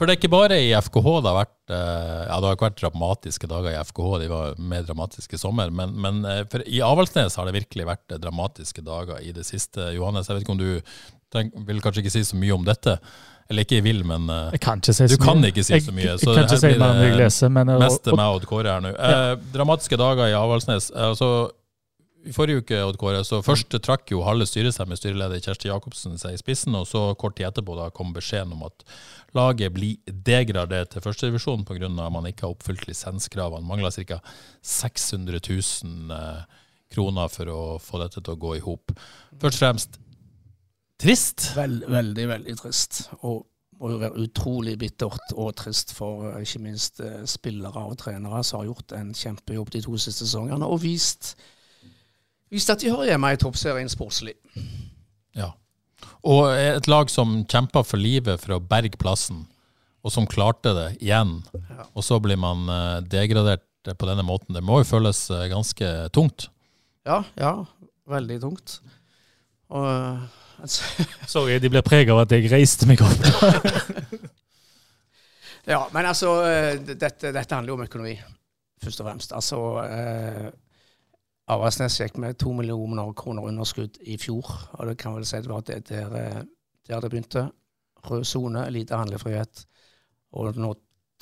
For 0.00 0.08
det 0.08 0.14
er 0.14 0.16
ikke 0.16 0.32
bare 0.32 0.56
i 0.56 0.70
FKH 0.72 1.08
det 1.20 1.28
har 1.28 1.36
vært 1.36 1.72
Ja, 1.74 2.38
det 2.40 2.46
har 2.48 2.54
ikke 2.56 2.70
vært 2.70 2.78
dramatiske 2.80 3.50
dager 3.50 3.74
i 3.74 3.82
FKH, 3.84 4.06
de 4.22 4.30
var 4.32 4.56
mer 4.56 4.86
dramatiske 4.88 5.36
i 5.36 5.42
sommer. 5.42 5.68
Men, 5.68 5.92
men 6.00 6.24
for 6.48 6.64
i 6.64 6.80
Avaldsnes 6.80 7.36
har 7.36 7.44
det 7.44 7.58
virkelig 7.58 7.84
vært 7.90 8.16
dramatiske 8.16 8.80
dager 8.86 9.20
i 9.20 9.34
det 9.36 9.44
siste. 9.44 9.92
Johannes, 9.92 10.32
jeg 10.32 10.38
vet 10.38 10.48
ikke 10.48 10.56
om 10.56 10.62
du 10.64 10.80
treng, 11.32 11.52
vil 11.66 11.80
kanskje 11.84 12.02
ikke 12.04 12.14
si 12.16 12.24
så 12.26 12.36
mye 12.40 12.54
om 12.56 12.64
dette. 12.66 12.98
Eller 13.50 13.64
ikke 13.66 13.80
vil, 13.82 14.04
men 14.06 14.28
eh, 14.30 14.50
Jeg 14.54 14.60
kan 14.62 14.78
ikke 14.78 14.94
si 14.94 15.06
du 15.10 15.14
så 15.16 15.18
mye. 15.18 15.26
kan 15.26 15.44
ikke 15.48 15.64
si 15.66 15.80
så 15.82 15.92
mye. 15.94 16.04
jeg 16.06 16.18
så 16.22 16.34
kan 16.36 16.44
ikke 16.46 16.58
si 16.62 16.68
mer 16.78 16.92
enn 16.94 17.00
jeg 17.08 17.16
leser, 17.18 17.48
men- 17.50 17.72
Mest 17.82 18.04
til 18.04 18.14
meg 18.14 18.26
og 18.30 18.36
Odd 18.40 18.46
Kåre 18.46 18.74
her 18.76 18.80
nå. 18.84 18.92
Eh, 18.94 19.32
dramatiske 19.54 19.96
dager 19.98 20.28
i 20.30 20.36
Avaldsnes. 20.38 20.90
Eh, 20.94 21.08
Altså, 21.10 21.50
i 22.26 22.32
forrige 22.36 22.60
uke 22.60 22.78
Odd 22.84 22.98
Kåre, 23.00 23.24
så 23.24 23.40
først 23.42 23.72
trakk 23.82 24.10
jo 24.12 24.20
halve 24.22 24.44
styret 24.46 24.74
seg 24.76 24.86
med 24.86 24.98
styreleder 25.00 25.40
Kjersti 25.40 25.70
Jacobsen 25.70 26.18
seg 26.20 26.34
i 26.34 26.36
spissen, 26.36 26.74
og 26.76 26.86
så 26.86 27.16
kort 27.16 27.34
tid 27.36 27.46
etterpå 27.48 27.74
da 27.78 27.88
kom 27.90 28.12
beskjeden 28.12 28.52
om 28.52 28.62
at 28.68 28.84
laget 29.34 29.72
blir 29.72 29.96
degradert 30.06 30.90
til 30.90 31.00
førstedivisjon 31.00 31.64
pga. 31.64 31.86
at 32.06 32.12
man 32.12 32.24
ikke 32.28 32.42
har 32.46 32.54
oppfylt 32.54 32.86
lisenskravene. 32.86 33.64
Mangler 33.66 33.90
ca. 33.90 34.20
600 34.62 35.40
000 35.48 36.12
eh, 36.12 36.44
kroner 36.94 37.28
for 37.32 37.46
å 37.46 37.60
få 37.80 37.98
dette 38.02 38.20
til 38.22 38.34
å 38.34 38.38
gå 38.38 38.56
i 38.58 38.60
hop. 38.60 38.92
Først 39.40 39.56
og 39.56 39.64
fremst 39.64 39.98
trist. 41.00 41.50
Vel, 41.56 41.80
veldig, 41.88 42.26
veldig 42.34 42.56
trist. 42.60 43.06
Og 43.24 43.44
må 43.80 43.94
jo 43.94 44.00
være 44.02 44.24
utrolig 44.26 44.74
bittert 44.80 45.32
og 45.32 45.54
trist 45.58 45.94
for 45.96 46.28
eh, 46.30 46.42
ikke 46.44 46.62
minst 46.66 47.00
eh, 47.04 47.22
spillere 47.28 47.86
og 47.88 47.96
trenere 48.02 48.42
som 48.44 48.60
har 48.60 48.68
gjort 48.68 48.94
en 48.98 49.14
kjempejobb 49.16 49.72
de 49.72 49.82
to 49.86 49.96
siste 49.96 50.26
sesongene, 50.26 50.66
og 50.66 50.82
vist, 50.84 51.32
vist 52.52 52.72
at 52.72 52.82
de 52.82 52.92
hører 52.92 53.14
hjemme 53.14 53.32
i 53.32 53.40
toppserien 53.40 53.88
sportslig. 53.92 54.36
Ja. 55.38 55.52
Og 56.28 56.50
et 56.52 56.90
lag 56.90 57.08
som 57.12 57.40
kjempa 57.48 57.82
for 57.86 58.00
livet 58.00 58.42
for 58.42 58.58
å 58.58 58.60
berge 58.60 59.00
plassen, 59.00 59.46
og 60.04 60.12
som 60.12 60.28
klarte 60.28 60.72
det 60.76 60.86
igjen. 61.00 61.38
Og 61.92 62.04
så 62.04 62.20
blir 62.20 62.40
man 62.40 62.68
eh, 62.68 63.00
degradert 63.08 63.64
på 63.96 64.08
denne 64.08 64.24
måten. 64.28 64.52
Det 64.52 64.64
må 64.64 64.82
jo 64.82 64.90
føles 64.90 65.22
ganske 65.48 65.88
tungt. 66.12 66.50
Ja, 67.08 67.22
ja. 67.40 67.54
Veldig 68.10 68.36
tungt. 68.42 68.74
Og 69.72 69.86
altså, 70.60 71.06
Sorry, 71.34 71.58
de 71.62 71.72
blir 71.72 71.84
preget 71.86 72.12
av 72.14 72.24
at 72.24 72.36
jeg 72.36 72.50
reiste 72.52 72.88
meg 72.90 73.02
opp. 73.04 73.24
Ja, 75.70 75.84
men 75.92 76.06
altså, 76.08 76.30
eh, 76.48 76.80
dette, 76.82 77.30
dette 77.30 77.54
handler 77.54 77.74
jo 77.74 77.76
om 77.76 77.84
økonomi, 77.84 78.14
først 78.82 79.02
og 79.02 79.06
fremst. 79.06 79.34
Altså, 79.36 79.58
eh, 79.84 80.48
Avaldsnes 81.52 81.98
gikk 82.00 82.16
med 82.22 82.38
to 82.40 82.52
millioner 82.56 83.12
kroner 83.18 83.46
underskudd 83.46 84.00
i 84.02 84.16
fjor, 84.18 84.48
og 84.78 84.88
det 84.88 84.96
kan 84.98 85.14
vel 85.14 85.26
si 85.28 85.40
det 85.42 85.50
var 85.50 85.66
det 85.68 85.82
der, 85.88 86.14
eh, 86.16 86.40
der 86.88 87.00
det 87.04 87.10
begynte. 87.12 87.50
Rød 88.08 88.24
sone, 88.24 88.64
lite 88.70 88.96
handlefrihet, 88.96 89.66
og 90.32 90.56
nå 90.56 90.72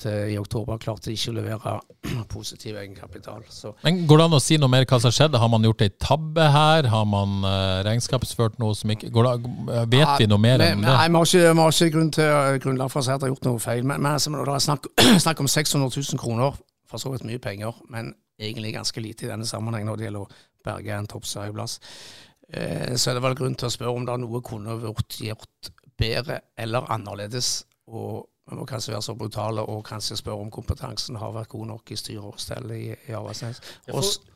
i 0.07 0.37
oktober 0.39 0.79
klarte 0.79 1.11
ikke 1.11 1.33
å 1.33 1.35
levere 1.35 1.73
positiv 2.33 2.77
egenkapital. 2.79 3.43
Så 3.51 3.73
Men 3.83 4.05
Går 4.07 4.21
det 4.21 4.27
an 4.29 4.37
å 4.37 4.41
si 4.43 4.59
noe 4.61 4.71
mer 4.71 4.87
hva 4.89 4.99
som 5.03 5.13
skjedde? 5.13 5.41
Har 5.41 5.51
man 5.51 5.65
gjort 5.67 5.83
ei 5.83 5.91
tabbe 5.99 6.45
her? 6.53 6.87
Har 6.93 7.09
man 7.09 7.43
eh, 7.47 7.81
regnskapsført 7.87 8.59
noe 8.61 8.77
som 8.77 8.93
ikke 8.93 9.11
går 9.15 9.29
det, 9.29 9.51
Vet 9.95 10.15
vi 10.21 10.29
noe 10.31 10.41
mer 10.41 10.63
enn 10.63 10.85
det? 10.85 10.87
Nei, 10.87 11.09
vi 11.09 11.19
har 11.19 11.29
ikke, 11.29 11.43
vi 11.51 11.63
har 11.65 11.75
ikke 11.75 11.95
grunn 11.97 12.13
til, 12.15 12.61
grunnlag 12.65 12.93
for 12.93 13.01
å 13.01 13.07
si 13.07 13.13
at 13.15 13.21
det 13.21 13.29
er 13.29 13.35
gjort 13.35 13.49
noe 13.49 13.63
feil. 13.63 13.83
Men, 13.83 14.01
men 14.05 14.15
altså, 14.15 14.33
det 14.37 14.55
er 14.55 14.65
snakk, 14.69 14.89
snakk 15.25 15.43
om 15.43 15.51
600 15.51 15.91
000 15.97 16.23
kroner, 16.23 16.57
for 16.89 17.01
så 17.01 17.11
vidt 17.13 17.27
mye 17.27 17.41
penger, 17.43 17.75
men 17.93 18.13
egentlig 18.39 18.73
ganske 18.73 19.03
lite 19.03 19.27
i 19.27 19.29
denne 19.29 19.47
sammenheng 19.47 19.85
når 19.85 19.99
det 19.99 20.07
gjelder 20.07 20.25
å 20.25 20.31
berge 20.65 20.95
en 20.95 21.09
toppserieplass, 21.09 21.77
eh, 22.53 22.95
så 22.95 23.11
er 23.11 23.19
det 23.19 23.25
vel 23.27 23.37
grunn 23.37 23.57
til 23.59 23.69
å 23.69 23.73
spørre 23.73 23.93
om 23.95 24.07
det 24.07 24.15
er 24.15 24.23
noe 24.23 24.41
kunne 24.45 24.79
vært 24.81 25.19
gjort 25.23 25.71
bedre 25.99 26.39
eller 26.57 26.87
annerledes. 26.93 27.63
Og 27.89 28.27
vi 28.49 28.57
må 28.57 28.65
kanskje 28.69 28.95
være 28.95 29.05
så 29.05 29.13
brutale 29.17 29.61
og 29.61 29.83
kanskje 29.85 30.17
spørre 30.17 30.41
om 30.41 30.49
kompetansen 30.53 31.19
har 31.21 31.35
vært 31.35 31.51
god 31.51 31.67
nok 31.69 31.91
i 31.93 31.97
styre 31.99 32.31
og 32.31 32.39
stell 32.41 32.71
i, 32.73 32.83
i 32.95 33.13
Avaldsnes. 33.13 33.61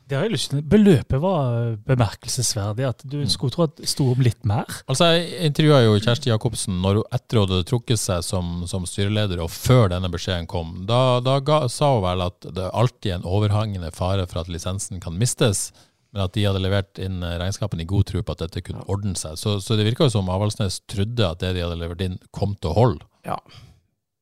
Det 0.04 0.18
har 0.18 0.26
jeg 0.26 0.34
lyst 0.34 0.50
til. 0.52 0.60
Beløpet 0.68 1.20
var 1.22 1.78
bemerkelsesverdig. 1.88 2.84
At 2.90 3.02
du 3.08 3.16
skulle 3.32 3.54
tro 3.54 3.64
at 3.64 3.78
det 3.80 3.88
sto 3.88 4.10
om 4.12 4.20
litt 4.22 4.44
mer. 4.46 4.68
Altså, 4.90 5.08
Jeg 5.16 5.48
intervjua 5.48 5.80
jo 5.86 5.96
Kjersti 6.04 6.30
Jacobsen 6.30 6.76
når 6.84 7.00
hun 7.00 7.16
etter 7.16 7.40
hun 7.40 7.48
hadde 7.48 7.66
trukket 7.70 8.02
seg 8.02 8.20
som, 8.26 8.62
som 8.70 8.86
styreleder, 8.88 9.40
og 9.42 9.50
før 9.50 9.88
denne 9.94 10.12
beskjeden 10.12 10.46
kom. 10.50 10.76
Da, 10.88 11.18
da 11.24 11.38
ga, 11.40 11.64
sa 11.72 11.94
hun 11.96 12.04
vel 12.04 12.26
at 12.28 12.46
det 12.50 12.68
er 12.68 12.78
alltid 12.84 13.16
en 13.16 13.26
overhangende 13.26 13.90
fare 13.96 14.28
for 14.30 14.44
at 14.44 14.52
lisensen 14.52 15.02
kan 15.02 15.16
mistes, 15.18 15.70
men 16.14 16.28
at 16.28 16.36
de 16.36 16.44
hadde 16.46 16.62
levert 16.62 17.00
inn 17.02 17.24
regnskapen 17.24 17.80
i 17.82 17.88
god 17.90 18.06
tro 18.12 18.22
på 18.22 18.36
at 18.36 18.44
dette 18.44 18.62
kunne 18.62 18.84
ordne 18.92 19.16
seg. 19.18 19.40
Så, 19.40 19.56
så 19.64 19.74
det 19.74 19.88
virka 19.88 20.06
jo 20.06 20.14
som 20.14 20.30
Avaldsnes 20.30 20.82
trodde 20.86 21.26
at 21.26 21.40
det 21.42 21.56
de 21.56 21.64
hadde 21.64 21.80
levert 21.80 22.04
inn, 22.04 22.20
kom 22.30 22.54
til 22.60 22.70
å 22.70 22.76
holde. 22.76 23.08
Ja, 23.26 23.40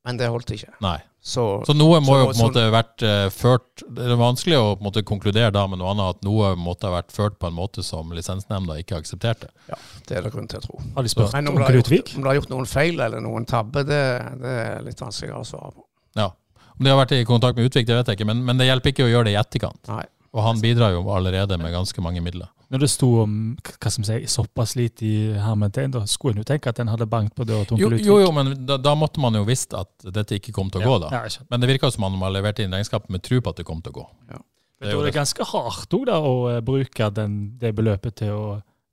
men 0.05 0.16
det 0.18 0.28
holdt 0.32 0.50
ikke. 0.57 0.72
Nei. 0.82 0.98
Så, 1.22 1.62
Så 1.62 1.74
noe 1.78 2.00
må 2.03 2.16
så- 2.16 2.18
jo 2.18 2.24
på 2.26 2.30
en 2.32 2.38
måte 2.40 2.62
måte 2.62 2.62
vært 2.74 3.03
uh, 3.07 3.28
ført 3.30 3.82
Det 3.94 4.09
er 4.11 4.16
vanskelig 4.18 4.57
å 4.59 4.72
på 4.74 4.80
en 4.82 4.86
måte 4.88 5.03
konkludere 5.07 5.53
da 5.55 5.68
med 5.70 5.78
noe 5.78 5.92
annet 5.92 6.16
at 6.16 6.24
noe 6.26 6.48
måtte 6.59 6.88
ha 6.90 6.96
vært 6.96 7.12
ført 7.14 7.36
på 7.38 7.46
en 7.46 7.55
måte 7.55 7.84
som 7.86 8.11
lisensnemnda 8.11 8.74
ikke 8.82 8.98
aksepterte. 8.98 9.46
Ja, 9.70 9.78
det 10.09 10.16
er 10.18 10.22
det 10.26 10.32
grunn 10.34 10.48
til 10.50 10.59
å 10.59 10.64
tro. 10.64 10.80
Har 10.96 11.07
de 11.07 11.12
spurt 11.12 11.30
om 11.30 11.46
om 11.53 11.55
det, 11.61 11.62
har 11.62 11.70
Knut 11.76 11.84
gjort, 11.86 11.90
Vik? 11.94 12.11
om 12.16 12.22
det 12.24 12.28
har 12.32 12.40
gjort 12.40 12.50
noen 12.50 12.66
feil 12.66 12.98
eller 13.00 13.20
noen 13.22 13.46
tabbe, 13.46 13.84
det, 13.86 14.00
det 14.42 14.57
er 14.64 14.82
litt 14.82 14.98
vanskeligere 14.98 15.38
å 15.38 15.46
svare 15.46 15.70
på. 15.76 15.84
Ja. 16.18 16.26
Om 16.72 16.82
de 16.82 16.90
har 16.90 16.98
vært 17.05 17.14
i 17.14 17.24
kontakt 17.24 17.57
med 17.57 17.70
Utvik, 17.70 17.86
det 17.86 17.94
vet 18.00 18.11
jeg 18.11 18.18
ikke, 18.18 18.26
men, 18.26 18.42
men 18.44 18.59
det 18.59 18.66
hjelper 18.66 18.90
ikke 18.90 19.07
å 19.07 19.12
gjøre 19.12 19.30
det 19.30 19.36
i 19.36 19.38
etterkant. 19.38 19.78
Nei. 19.92 20.03
Og 20.34 20.42
han 20.42 20.59
bidrar 20.64 20.90
jo 20.96 21.05
allerede 21.12 21.55
med 21.61 21.70
ganske 21.70 22.03
mange 22.03 22.20
midler. 22.24 22.48
Når 22.72 22.80
det 22.80 22.88
sto 22.88 23.08
om 23.20 23.32
hva 23.60 23.90
som 23.92 24.04
sier, 24.06 24.22
såpass 24.32 24.72
lite 24.78 25.04
i 25.04 25.16
hermetegn, 25.36 25.90
da 25.92 26.00
skulle 26.08 26.38
en 26.38 26.40
jo 26.40 26.46
tenke 26.48 26.70
at 26.72 26.78
en 26.80 26.88
hadde 26.88 27.04
bankt 27.06 27.34
på 27.36 27.44
døra 27.44 27.66
til 27.68 27.76
onkel 27.76 27.98
Utvik. 27.98 28.06
jo, 28.08 28.16
jo 28.22 28.30
men 28.32 28.54
da, 28.64 28.78
da 28.80 28.94
måtte 28.96 29.20
man 29.20 29.34
jo 29.36 29.42
visst 29.44 29.74
at 29.76 29.90
dette 30.08 30.38
ikke 30.38 30.54
kom 30.56 30.70
til 30.72 30.80
å 30.80 30.84
Ja, 30.86 30.88
gå, 30.88 30.98
da. 31.04 31.10
ja, 31.20 31.44
men 31.52 31.60
det 31.60 31.68
virka 31.68 31.90
som 31.92 32.04
om 32.08 32.16
man 32.16 32.22
har 32.30 32.32
levert 32.38 32.58
inn 32.64 32.72
regnskapet 32.72 33.10
med 33.12 33.22
tro 33.22 33.40
på 33.44 33.52
at 33.52 33.60
det 33.60 33.66
kom 33.68 33.82
til 33.84 33.92
å 33.92 33.98
gå. 34.00 34.06
Ja. 34.32 34.40
Det 34.82 34.88
er 34.90 35.02
det 35.04 35.12
er 35.12 35.18
ganske 35.20 35.44
hardt 35.52 35.92
òg, 35.94 36.06
da, 36.08 36.16
å 36.18 36.32
eh, 36.56 36.60
bruke 36.64 37.10
den, 37.14 37.36
det 37.60 37.74
beløpet 37.76 38.16
til 38.24 38.32
å 38.34 38.46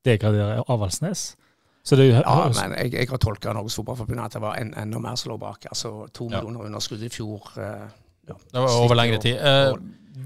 degradere 0.05 0.59
Avaldsnes. 0.67 1.36
Så 1.82 1.95
det 1.95 2.09
Ja, 2.11 2.49
men 2.53 2.75
jeg, 2.77 2.91
jeg 2.93 3.07
har 3.09 3.17
tolka 3.17 3.53
Norges 3.55 3.80
Fotballforbund 3.80 4.19
at 4.21 4.36
det 4.36 4.41
var 4.43 4.59
en, 4.59 4.73
enda 4.77 4.99
mer 4.99 5.15
som 5.17 5.32
lå 5.32 5.38
bak. 5.39 5.65
Altså 5.71 6.05
to 6.13 6.27
Ja. 6.30 6.41
millioner 6.43 6.67
underskudd 6.67 7.01
i 7.01 7.09
fjor. 7.09 7.47
eh, 7.57 7.88
ja. 8.27 8.36
Det 8.36 8.59
var 8.61 8.75
over 8.84 8.95
lengre 8.99 9.17
tid. 9.23 9.38
Eh, 9.39 9.71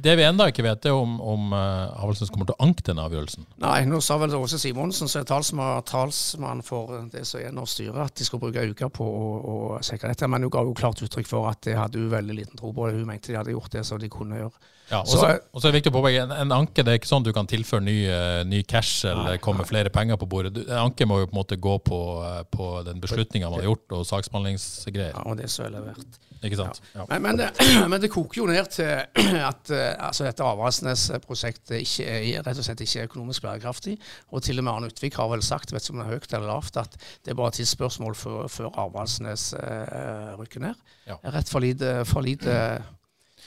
det 0.01 0.15
vi 0.17 0.25
enda 0.25 0.47
ikke 0.49 0.65
vet, 0.65 0.85
er 0.89 0.97
om, 0.97 1.15
om 1.21 1.53
uh, 1.53 1.93
Avaldsnes 2.01 2.31
kommer 2.33 2.49
til 2.49 2.55
å 2.57 2.65
anke 2.65 2.85
den 2.87 3.01
avgjørelsen. 3.03 3.45
Nei, 3.63 3.83
nå 3.89 3.99
sa 4.03 4.17
vel 4.21 4.33
Åse 4.37 4.59
Simonsen, 4.61 5.11
som 5.11 5.21
er 5.21 5.27
talsmann, 5.29 5.83
talsmann 5.87 6.63
for 6.65 7.05
det 7.13 7.25
som 7.29 7.43
er 7.43 7.53
nå 7.55 7.65
styret, 7.69 7.99
at 8.01 8.17
de 8.17 8.27
skal 8.27 8.41
bruke 8.41 8.65
uker 8.73 8.91
på 8.93 9.05
å, 9.05 9.25
å 9.53 9.55
sjekke 9.85 10.11
dette. 10.11 10.29
Men 10.31 10.47
hun 10.47 10.53
ga 10.53 10.65
jo 10.65 10.75
klart 10.77 11.03
uttrykk 11.05 11.29
for 11.29 11.49
at 11.51 11.61
det 11.67 11.77
hadde 11.79 12.01
hun 12.01 12.11
veldig 12.13 12.37
liten 12.41 12.59
tro 12.59 12.73
på. 12.75 12.89
Hun 12.91 13.05
mente 13.09 13.31
de 13.31 13.39
hadde 13.39 13.55
gjort 13.55 13.75
det 13.75 13.85
som 13.87 14.01
de 14.01 14.11
kunne 14.11 14.41
gjøre. 14.41 14.71
Ja, 14.89 14.99
og 14.99 15.07
Så- 15.07 15.25
er 15.25 15.71
det 15.71 15.73
viktig 15.79 15.91
å 15.93 15.95
påpeke, 15.95 16.23
en, 16.23 16.31
en 16.31 16.51
anke 16.51 16.83
det 16.83 16.91
er 16.91 16.99
ikke 16.99 17.07
sånn 17.07 17.23
du 17.23 17.31
kan 17.33 17.47
tilføre 17.47 17.81
ny, 17.81 17.95
eh, 18.05 18.43
ny 18.43 18.63
cash 18.63 19.05
eller 19.07 19.37
komme 19.37 19.65
flere 19.65 19.89
penger 19.89 20.17
på 20.19 20.27
bordet. 20.29 20.57
En 20.67 20.89
anke 20.89 21.07
må 21.07 21.21
jo 21.21 21.29
på 21.29 21.33
en 21.33 21.39
måte 21.39 21.57
gå 21.57 21.77
på, 21.79 21.99
eh, 22.27 22.43
på 22.51 22.83
den 22.85 22.99
beslutninga 23.01 23.49
man 23.49 23.61
har 23.61 23.69
gjort, 23.71 23.87
og 23.95 24.05
saksbehandlingsgreier. 24.05 25.13
Ja, 25.15 25.23
og 25.25 25.37
det 25.39 25.49
som 25.49 25.65
er 25.65 25.77
levert. 25.77 26.19
Ikke 26.43 26.59
sant? 26.59 26.81
Ja. 26.93 27.05
Men, 27.09 27.21
men, 27.23 27.39
det, 27.39 27.49
men 27.91 28.01
det 28.03 28.09
koker 28.13 28.41
jo 28.41 28.47
ned 28.49 28.69
til 28.73 28.89
at 29.51 29.71
eh, 29.73 29.91
altså 29.97 30.27
dette 30.27 30.45
Avaldsnes-prosjektet 30.45 31.77
ikke 31.79 32.07
er, 32.07 32.41
rett 32.45 32.59
og 32.59 32.67
slett 32.67 32.83
ikke 32.83 33.03
er 33.03 33.11
økonomisk 33.11 33.45
bærekraftig. 33.45 33.95
Og 34.31 34.43
til 34.45 34.59
og 34.59 34.67
med 34.67 34.73
Arne 34.73 34.91
Utvik 34.91 35.19
har 35.19 35.29
vel 35.31 35.45
sagt, 35.45 35.73
vet 35.73 35.85
ikke 35.85 35.95
om 35.95 36.01
det 36.03 36.07
er 36.07 36.17
høyt 36.17 36.33
eller 36.33 36.51
lavt, 36.51 36.79
at 36.81 36.97
det 37.23 37.33
er 37.33 37.39
bare 37.39 37.53
et 37.53 37.61
tidsspørsmål 37.61 38.17
før, 38.19 38.41
før 38.51 38.73
Avaldsnes 38.85 39.51
uh, 39.57 40.33
rykker 40.39 40.63
ned. 40.65 40.83
Ja. 41.07 41.19
Rett 41.35 41.51
for 41.51 41.63
lite, 41.63 41.95
for 42.09 42.25
lite 42.25 42.57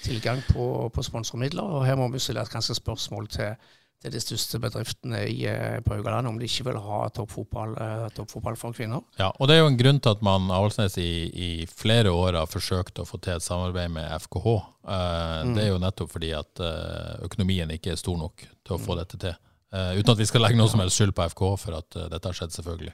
tilgang 0.03 0.43
på, 0.49 0.91
på 0.95 1.05
sponsormidler. 1.05 1.63
Og 1.63 1.87
her 1.87 1.99
må 1.99 2.09
vi 2.13 2.23
stille 2.23 2.43
et 2.43 2.53
ganske 2.53 2.75
spørsmål 2.77 3.29
til, 3.37 3.55
til 4.03 4.13
de 4.13 4.21
største 4.21 4.59
bedriftene 4.61 5.23
i, 5.31 5.47
eh, 5.49 5.81
på 5.81 5.95
Haugaland, 5.97 6.29
om 6.29 6.37
de 6.39 6.45
ikke 6.45 6.67
vil 6.69 6.77
ha 6.85 6.99
toppfotball, 7.17 7.73
eh, 7.81 8.09
toppfotball 8.15 8.57
for 8.61 8.73
kvinner. 8.77 9.03
Ja, 9.19 9.31
og 9.41 9.49
det 9.49 9.57
er 9.57 9.63
jo 9.65 9.71
en 9.73 9.79
grunn 9.81 10.01
til 10.01 10.11
at 10.13 10.23
man 10.23 10.51
Avaldsnes 10.53 10.99
i, 11.01 11.09
i 11.33 11.49
flere 11.67 12.13
år 12.13 12.37
har 12.37 12.47
forsøkt 12.47 13.01
å 13.01 13.07
få 13.09 13.19
til 13.25 13.35
et 13.39 13.43
samarbeid 13.47 13.91
med 13.97 14.11
FKH. 14.21 14.57
Eh, 14.87 15.43
Mm. 15.47 15.55
Det 15.55 15.65
er 15.65 15.69
jo 15.73 15.79
nettopp 15.83 16.11
fordi 16.13 16.31
at 16.37 16.61
eh, 16.61 17.25
økonomien 17.27 17.71
ikke 17.71 17.93
er 17.93 17.97
stor 18.01 18.17
nok 18.17 18.45
til 18.65 18.77
å 18.77 18.81
få 18.81 18.97
dette 18.97 19.19
til. 19.19 19.35
Eh, 19.73 19.99
uten 19.99 20.13
at 20.13 20.19
vi 20.19 20.27
skal 20.29 20.41
legge 20.45 20.57
noe 20.57 20.69
som 20.71 20.81
helst 20.81 20.97
skyld 21.01 21.13
på 21.17 21.27
FKH 21.33 21.51
for 21.59 21.77
at 21.81 21.91
dette 22.13 22.25
har 22.31 22.37
skjedd, 22.39 22.55
selvfølgelig. 22.55 22.93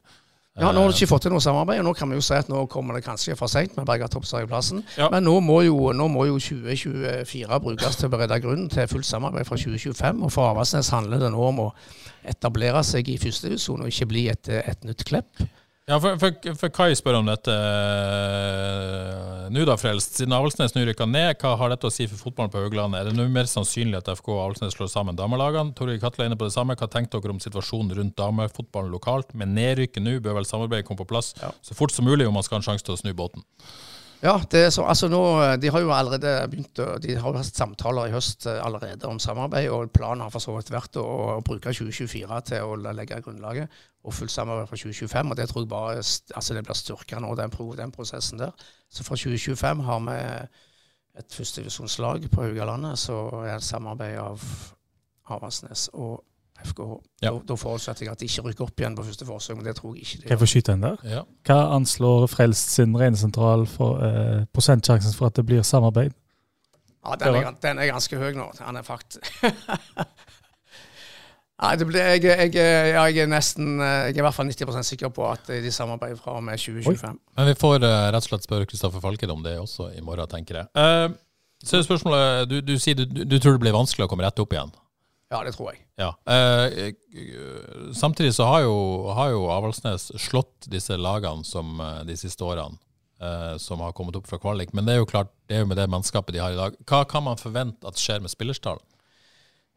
Ja, 0.61 0.68
Nå 0.68 0.82
har 0.82 0.90
du 0.90 0.92
ikke 0.92 1.09
fått 1.09 1.24
til 1.24 1.32
noe 1.32 1.40
samarbeid, 1.40 1.78
og 1.80 1.86
nå 1.86 1.92
kan 1.96 2.11
vi 2.12 2.18
jo 2.18 2.24
si 2.24 2.34
at 2.36 2.50
nå 2.53 2.66
kommer 2.68 2.98
det 2.98 3.07
kanskje 3.07 3.32
for 3.40 3.48
seint 3.48 3.72
med 3.78 3.86
Berger 3.88 4.11
Toppserieplassen. 4.12 4.82
Ja. 5.00 5.07
Men 5.09 5.24
nå 5.24 5.38
må, 5.40 5.62
jo, 5.64 5.78
nå 5.96 6.11
må 6.12 6.26
jo 6.28 6.36
2024 6.36 7.61
brukes 7.64 7.96
til 7.96 8.11
å 8.11 8.12
berede 8.12 8.36
grunnen 8.44 8.68
til 8.72 8.90
fullt 8.90 9.09
samarbeid 9.09 9.48
fra 9.48 9.57
2025. 9.57 10.20
Og 10.26 10.34
for 10.34 10.50
Avaldsnes 10.50 10.92
handler 10.92 11.24
det 11.24 11.32
nå 11.32 11.46
om 11.46 11.62
å 11.64 11.70
etablere 12.28 12.84
seg 12.84 13.09
i 13.09 13.16
førstedivisjon 13.22 13.80
og 13.86 13.88
ikke 13.94 14.11
bli 14.12 14.26
et, 14.34 14.53
et 14.61 14.84
nytt 14.84 15.07
Klepp. 15.09 15.40
Ja, 15.91 15.97
for, 15.99 16.14
for, 16.14 16.37
for 16.61 16.70
Kai 16.70 16.93
spør 16.95 17.16
om 17.18 17.26
dette 17.26 17.51
eh, 17.51 19.49
nå 19.51 19.64
da, 19.66 19.74
Frelst. 19.80 20.14
Siden 20.14 20.35
Avaldsnes 20.37 20.76
nå 20.76 20.85
rykker 20.87 21.09
ned, 21.11 21.33
hva 21.43 21.57
har 21.59 21.72
dette 21.72 21.89
å 21.89 21.91
si 21.91 22.07
for 22.07 22.22
fotballen 22.28 22.53
på 22.53 22.61
Haugland? 22.62 22.95
Er 22.95 23.09
det 23.09 23.16
nå 23.18 23.26
mer 23.35 23.51
sannsynlig 23.51 23.99
at 23.99 24.12
FK 24.14 24.30
og 24.30 24.39
Avaldsnes 24.45 24.76
slår 24.76 24.93
sammen 24.93 25.18
damelagene? 25.18 25.74
Torgeir 25.74 25.99
Katla 26.05 26.22
er 26.22 26.30
inne 26.30 26.39
på 26.39 26.47
det 26.47 26.55
samme. 26.55 26.76
Hva 26.78 26.87
tenker 26.87 27.18
dere 27.18 27.35
om 27.35 27.43
situasjonen 27.43 27.97
rundt 27.99 28.14
damefotballen 28.20 28.95
lokalt? 28.95 29.35
Med 29.35 29.51
nedrykket 29.57 30.07
nå 30.07 30.20
bør 30.22 30.39
vel 30.39 30.47
samarbeidet 30.47 30.87
komme 30.87 31.03
på 31.03 31.09
plass 31.11 31.35
så 31.35 31.74
fort 31.74 31.91
som 31.91 32.07
mulig 32.07 32.30
om 32.30 32.39
man 32.39 32.47
skal 32.47 32.61
ha 32.61 32.62
en 32.62 32.68
sjanse 32.70 32.87
til 32.87 32.95
å 32.95 33.03
snu 33.03 33.11
båten. 33.18 33.43
Ja, 34.23 34.37
så, 34.70 34.85
altså 34.87 35.09
nå, 35.11 35.20
De 35.59 35.70
har 35.75 35.83
jo 35.83 35.91
allerede 35.91 36.47
begynt 36.51 36.79
de 37.03 37.16
har 37.18 37.33
jo 37.33 37.41
hatt 37.41 37.57
samtaler 37.59 38.07
i 38.07 38.12
høst 38.14 38.47
eh, 38.47 38.61
allerede 38.62 39.09
om 39.11 39.18
samarbeid, 39.18 39.66
og 39.75 39.91
planen 39.91 40.23
har 40.23 40.31
for 40.31 40.43
så 40.43 40.55
vidt 40.55 40.70
vært 40.70 40.99
å, 41.01 41.03
å 41.03 41.41
bruke 41.43 41.73
2024 41.75 42.39
til 42.53 42.62
å 42.62 42.77
legge 42.95 43.18
grunnlaget 43.25 43.81
og 44.07 44.14
fullt 44.14 44.31
samarbeid 44.31 44.70
fra 44.70 44.79
2025. 44.79 45.31
og 45.31 45.37
Det 45.41 45.49
tror 45.51 45.64
jeg 45.64 45.70
bare 45.75 45.97
altså 45.99 46.55
det 46.55 46.62
blir 46.68 46.79
styrka 46.79 47.18
nå, 47.18 47.35
den, 47.39 47.51
den 47.79 47.95
prosessen 47.95 48.39
der. 48.39 48.55
Så 48.91 49.03
fra 49.07 49.18
2025 49.18 49.83
har 49.89 50.05
vi 50.07 50.18
et 51.18 51.35
førstedivisjonslag 51.35 52.31
på 52.31 52.47
Haugalandet, 52.47 52.99
så 53.03 53.18
er 53.43 53.59
det 53.59 53.66
samarbeid 53.66 54.20
av 54.23 54.45
Avaldsnes 55.35 55.89
og 55.93 56.23
FKH. 56.64 56.96
Ja. 57.22 57.30
Da, 57.30 57.34
da 57.48 57.56
forutsetter 57.58 58.06
jeg 58.06 58.12
at 58.14 58.22
de 58.22 58.28
ikke 58.30 58.46
rykker 58.48 58.66
opp 58.66 58.82
igjen 58.82 58.96
på 58.98 59.04
første 59.06 59.28
forsøk, 59.28 59.58
men 59.58 59.68
det 59.68 59.76
tror 59.78 59.94
jeg 59.96 60.06
ikke 60.06 60.22
de 60.22 60.26
Kan 60.26 60.34
jeg 60.34 60.42
få 60.42 60.50
skyte 60.54 60.76
en 60.76 60.84
der? 60.86 61.06
Ja. 61.08 61.22
Hva 61.48 61.60
anslår 61.76 62.26
Frelst 62.32 62.74
sin 62.76 62.96
regnesentral 62.98 63.66
for 63.70 64.02
eh, 64.06 64.42
prosentsjansen 64.54 65.16
for 65.18 65.30
at 65.30 65.38
det 65.38 65.46
blir 65.48 65.64
samarbeid? 65.66 66.14
Ja, 67.02 67.16
den 67.18 67.34
er, 67.40 67.50
den 67.62 67.82
er 67.82 67.90
ganske 67.90 68.18
høy 68.18 68.30
nå. 68.38 68.52
Han 68.62 68.78
er 68.78 68.86
fakt... 68.86 69.18
Nei, 71.62 71.76
det 71.78 71.86
ble, 71.86 72.00
jeg, 72.00 72.24
jeg, 72.26 72.54
jeg 72.56 73.18
er 73.22 73.28
nesten 73.30 73.76
Jeg 73.78 74.16
er 74.16 74.18
i 74.18 74.24
hvert 74.24 74.34
fall 74.34 74.48
90% 74.48 74.86
sikker 74.88 75.12
på 75.14 75.28
at 75.30 75.46
de 75.62 75.70
samarbeider 75.70 76.18
fra 76.18 76.34
og 76.40 76.42
med 76.42 76.58
2025. 76.58 77.20
Men 77.38 77.50
vi 77.50 77.54
får 77.58 77.76
eh, 77.86 78.06
rett 78.10 78.24
og 78.24 78.30
slett 78.32 78.48
spørre 78.48 78.66
Kristoffer 78.66 79.02
Falked 79.04 79.30
om 79.30 79.44
det 79.44 79.54
også 79.60 79.92
i 79.94 80.02
morgen, 80.02 80.26
tenker 80.30 80.58
jeg. 80.58 80.66
Uh, 80.74 81.14
så 81.62 81.78
er 81.78 81.86
spørsmålet, 81.86 82.50
du, 82.50 82.56
du 82.66 82.74
sier 82.82 82.98
du, 82.98 83.04
du, 83.06 83.22
du 83.28 83.36
tror 83.38 83.54
det 83.54 83.62
blir 83.62 83.76
vanskelig 83.76 84.08
å 84.08 84.10
komme 84.10 84.26
rett 84.26 84.42
opp 84.42 84.56
igjen. 84.56 84.74
Ja, 85.33 85.41
det 85.47 85.55
tror 85.57 85.72
jeg. 85.72 85.80
Ja. 85.97 86.11
Eh, 86.28 86.93
eh, 86.93 87.93
samtidig 87.97 88.35
så 88.37 88.45
har 88.51 88.66
jo, 88.66 88.74
har 89.16 89.30
jo 89.33 89.47
Avaldsnes 89.55 90.11
slått 90.20 90.68
disse 90.68 90.99
lagene 91.01 91.47
som 91.49 91.80
eh, 91.80 92.03
de 92.09 92.16
siste 92.20 92.45
årene, 92.45 92.76
eh, 93.16 93.55
som 93.62 93.80
har 93.80 93.95
kommet 93.97 94.18
opp 94.18 94.28
fra 94.28 94.41
kvalik. 94.43 94.74
Men 94.76 94.85
det 94.85 94.97
er 94.97 95.01
jo 95.01 95.09
klart, 95.09 95.33
det 95.49 95.57
er 95.57 95.64
jo 95.64 95.70
med 95.70 95.80
det 95.80 95.89
mannskapet 95.89 96.37
de 96.37 96.43
har 96.45 96.53
i 96.53 96.61
dag. 96.61 96.76
Hva 96.85 97.05
kan 97.09 97.24
man 97.24 97.41
forvente 97.41 97.89
at 97.89 98.01
skjer 98.01 98.20
med 98.20 98.35
spillerstallen? 98.35 98.85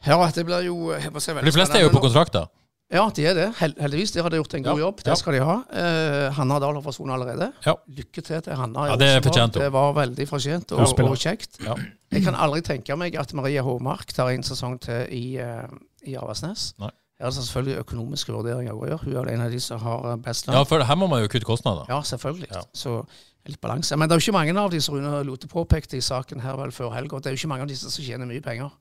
Ja, 0.06 0.20
det 0.36 0.44
blir 0.46 0.68
jo 0.68 0.76
For 0.92 1.48
de 1.48 1.56
fleste 1.56 1.80
er 1.80 1.88
jo 1.88 1.94
på 1.94 2.04
kontrakter. 2.04 2.52
Ja, 2.94 3.08
de 3.10 3.24
er 3.26 3.34
det. 3.34 3.46
Heldigvis. 3.58 4.12
De 4.14 4.22
hadde 4.22 4.38
gjort 4.38 4.54
en 4.54 4.66
god 4.66 4.78
Ja, 4.78 4.84
jobb. 4.86 5.00
Det 5.02 5.10
ja. 5.10 5.16
skal 5.18 5.34
de 5.34 5.40
ha. 5.42 5.56
Eh, 5.74 6.26
Hanna 6.38 6.60
Dahl 6.62 6.76
har 6.78 6.84
forsvunnet 6.86 7.16
allerede. 7.18 7.48
Ja. 7.66 7.74
Lykke 7.90 8.22
til 8.22 8.44
til 8.46 8.60
Hanna. 8.60 8.90
Ja, 8.92 8.98
det 9.02 9.08
er 9.10 9.24
fortjent. 9.26 9.58
Det 9.58 9.72
var 9.74 9.96
veldig 9.98 10.28
fortjent 10.30 10.76
og, 10.78 10.84
og 10.86 11.18
kjekt. 11.18 11.58
Ja. 11.66 11.74
Jeg 12.14 12.24
kan 12.28 12.38
aldri 12.38 12.62
tenke 12.62 12.96
meg 13.00 13.18
at 13.18 13.34
Maria 13.34 13.66
Håmark 13.66 14.14
tar 14.14 14.30
en 14.36 14.46
sesong 14.46 14.78
til 14.86 15.10
i, 15.10 15.24
uh, 15.42 15.66
i 16.06 16.14
Avaldsnes. 16.14 16.76
Nei. 16.80 16.92
Her 17.16 17.30
er 17.30 17.32
det 17.32 17.46
selvfølgelig 17.48 17.78
økonomiske 17.80 18.34
vurderinger 18.36 18.76
å 18.76 18.88
gjøre. 18.90 19.04
Hun 19.08 19.18
er 19.22 19.30
en 19.34 19.46
av 19.46 19.54
de 19.54 19.60
som 19.64 19.80
har 19.80 20.10
eh, 20.12 20.18
best 20.22 20.50
lønn. 20.50 20.58
Ja, 20.60 20.66
for 20.68 20.84
her 20.84 20.98
må 21.00 21.08
man 21.08 21.24
jo 21.24 21.32
kutte 21.32 21.48
kostnader. 21.48 21.88
Ja, 21.90 22.02
selvfølgelig. 22.04 22.50
Så 22.76 23.00
litt 23.48 23.62
balanse. 23.64 23.96
Men 23.96 24.10
det 24.10 24.16
er 24.16 24.20
jo 24.20 24.26
ikke 24.28 24.36
mange 24.36 24.56
av 24.60 24.74
de 24.74 24.82
som 24.84 24.98
Rune 24.98 25.22
Lote 25.24 25.48
påpekte 25.48 25.96
i 25.98 26.04
saken 26.04 26.44
her 26.44 26.58
vel 26.60 26.74
før 26.76 26.92
helga. 26.94 27.22
Det 27.24 27.32
er 27.32 27.38
jo 27.38 27.42
ikke 27.42 27.52
mange 27.54 27.66
av 27.66 27.72
disse 27.72 27.92
som 27.92 28.04
tjener 28.04 28.28
mye 28.28 28.44
penger. 28.44 28.74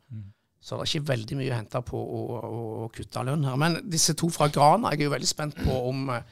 Så 0.65 0.79
det 0.79 0.87
er 0.87 0.95
ikke 0.95 1.11
veldig 1.11 1.37
mye 1.37 1.51
å 1.53 1.59
hente 1.59 1.83
på 1.85 1.99
å, 2.01 2.23
å, 2.41 2.63
å 2.87 2.89
kutte 2.95 3.27
lønn 3.29 3.45
her. 3.45 3.59
Men 3.61 3.83
disse 3.85 4.17
to 4.17 4.31
fra 4.33 4.49
Grana, 4.49 4.95
jeg 4.95 5.05
er 5.05 5.11
jo 5.11 5.13
veldig 5.13 5.29
spent 5.29 5.59
på 5.61 5.77
om, 5.91 6.07
eh, 6.15 6.23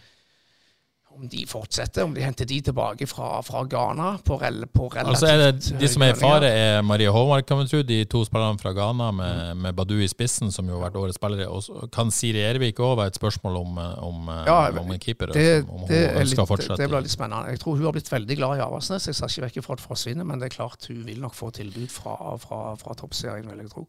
om 1.12 1.26
de 1.28 1.42
fortsetter. 1.44 2.06
Om 2.06 2.14
de 2.16 2.22
henter 2.24 2.48
de 2.48 2.60
tilbake 2.64 3.04
fra, 3.10 3.42
fra 3.44 3.60
Ghana 3.68 4.14
på, 4.24 4.38
rel, 4.40 4.62
på 4.72 4.86
relativt 4.88 5.26
Altså 5.26 5.34
det 5.36 5.80
De 5.82 5.90
som 5.92 6.04
er 6.06 6.14
i 6.14 6.16
fare, 6.16 6.48
er 6.48 6.80
Marie 6.86 7.12
Håvard, 7.12 7.44
kan 7.44 7.60
vi 7.60 7.66
tro. 7.68 7.82
De 7.84 7.98
to 8.08 8.22
spillerne 8.24 8.56
fra 8.62 8.72
Ghana 8.72 9.10
med, 9.18 9.60
med 9.66 9.76
Badu 9.76 9.98
i 10.00 10.08
spissen, 10.08 10.48
som 10.54 10.64
jo 10.72 10.78
har 10.78 10.86
vært 10.86 10.96
årets 11.02 11.20
spillere. 11.20 11.50
Og 11.52 11.92
kan 11.92 12.08
Siri 12.14 12.40
Ervik 12.48 12.80
òg 12.80 12.96
være 13.02 13.12
et 13.12 13.20
spørsmål 13.20 13.60
om, 13.60 13.82
eh, 13.84 13.92
om, 14.08 14.32
eh, 14.32 14.42
Ja, 14.48 14.58
om 14.80 14.96
en 14.96 15.02
keeper? 15.04 15.34
Det, 15.36 15.44
altså, 15.60 15.76
om 15.76 15.84
hun 15.84 15.92
det, 15.92 16.02
litt, 16.32 16.76
det 16.80 16.88
blir 16.88 17.04
litt 17.04 17.16
spennende. 17.18 17.52
Jeg 17.52 17.60
tror 17.66 17.76
hun 17.76 17.84
har 17.90 17.96
blitt 17.98 18.12
veldig 18.16 18.40
glad 18.40 18.56
i 18.56 18.64
Aversnes. 18.64 19.10
Jeg 19.12 19.20
ser 19.20 19.28
ikke 19.28 19.44
vekk 19.50 19.68
fra 19.68 19.76
at 19.76 19.84
hun 19.84 19.92
forsvinner, 19.92 20.24
men 20.32 20.40
det 20.40 20.48
er 20.48 20.56
klart 20.56 20.88
hun 20.88 21.04
vil 21.04 21.20
nok 21.20 21.36
få 21.36 21.52
tilbud 21.60 21.92
fra, 21.92 22.16
fra, 22.40 22.64
fra 22.80 22.96
toppserien, 22.96 23.52
vil 23.52 23.66
jeg 23.66 23.74
tro. 23.76 23.84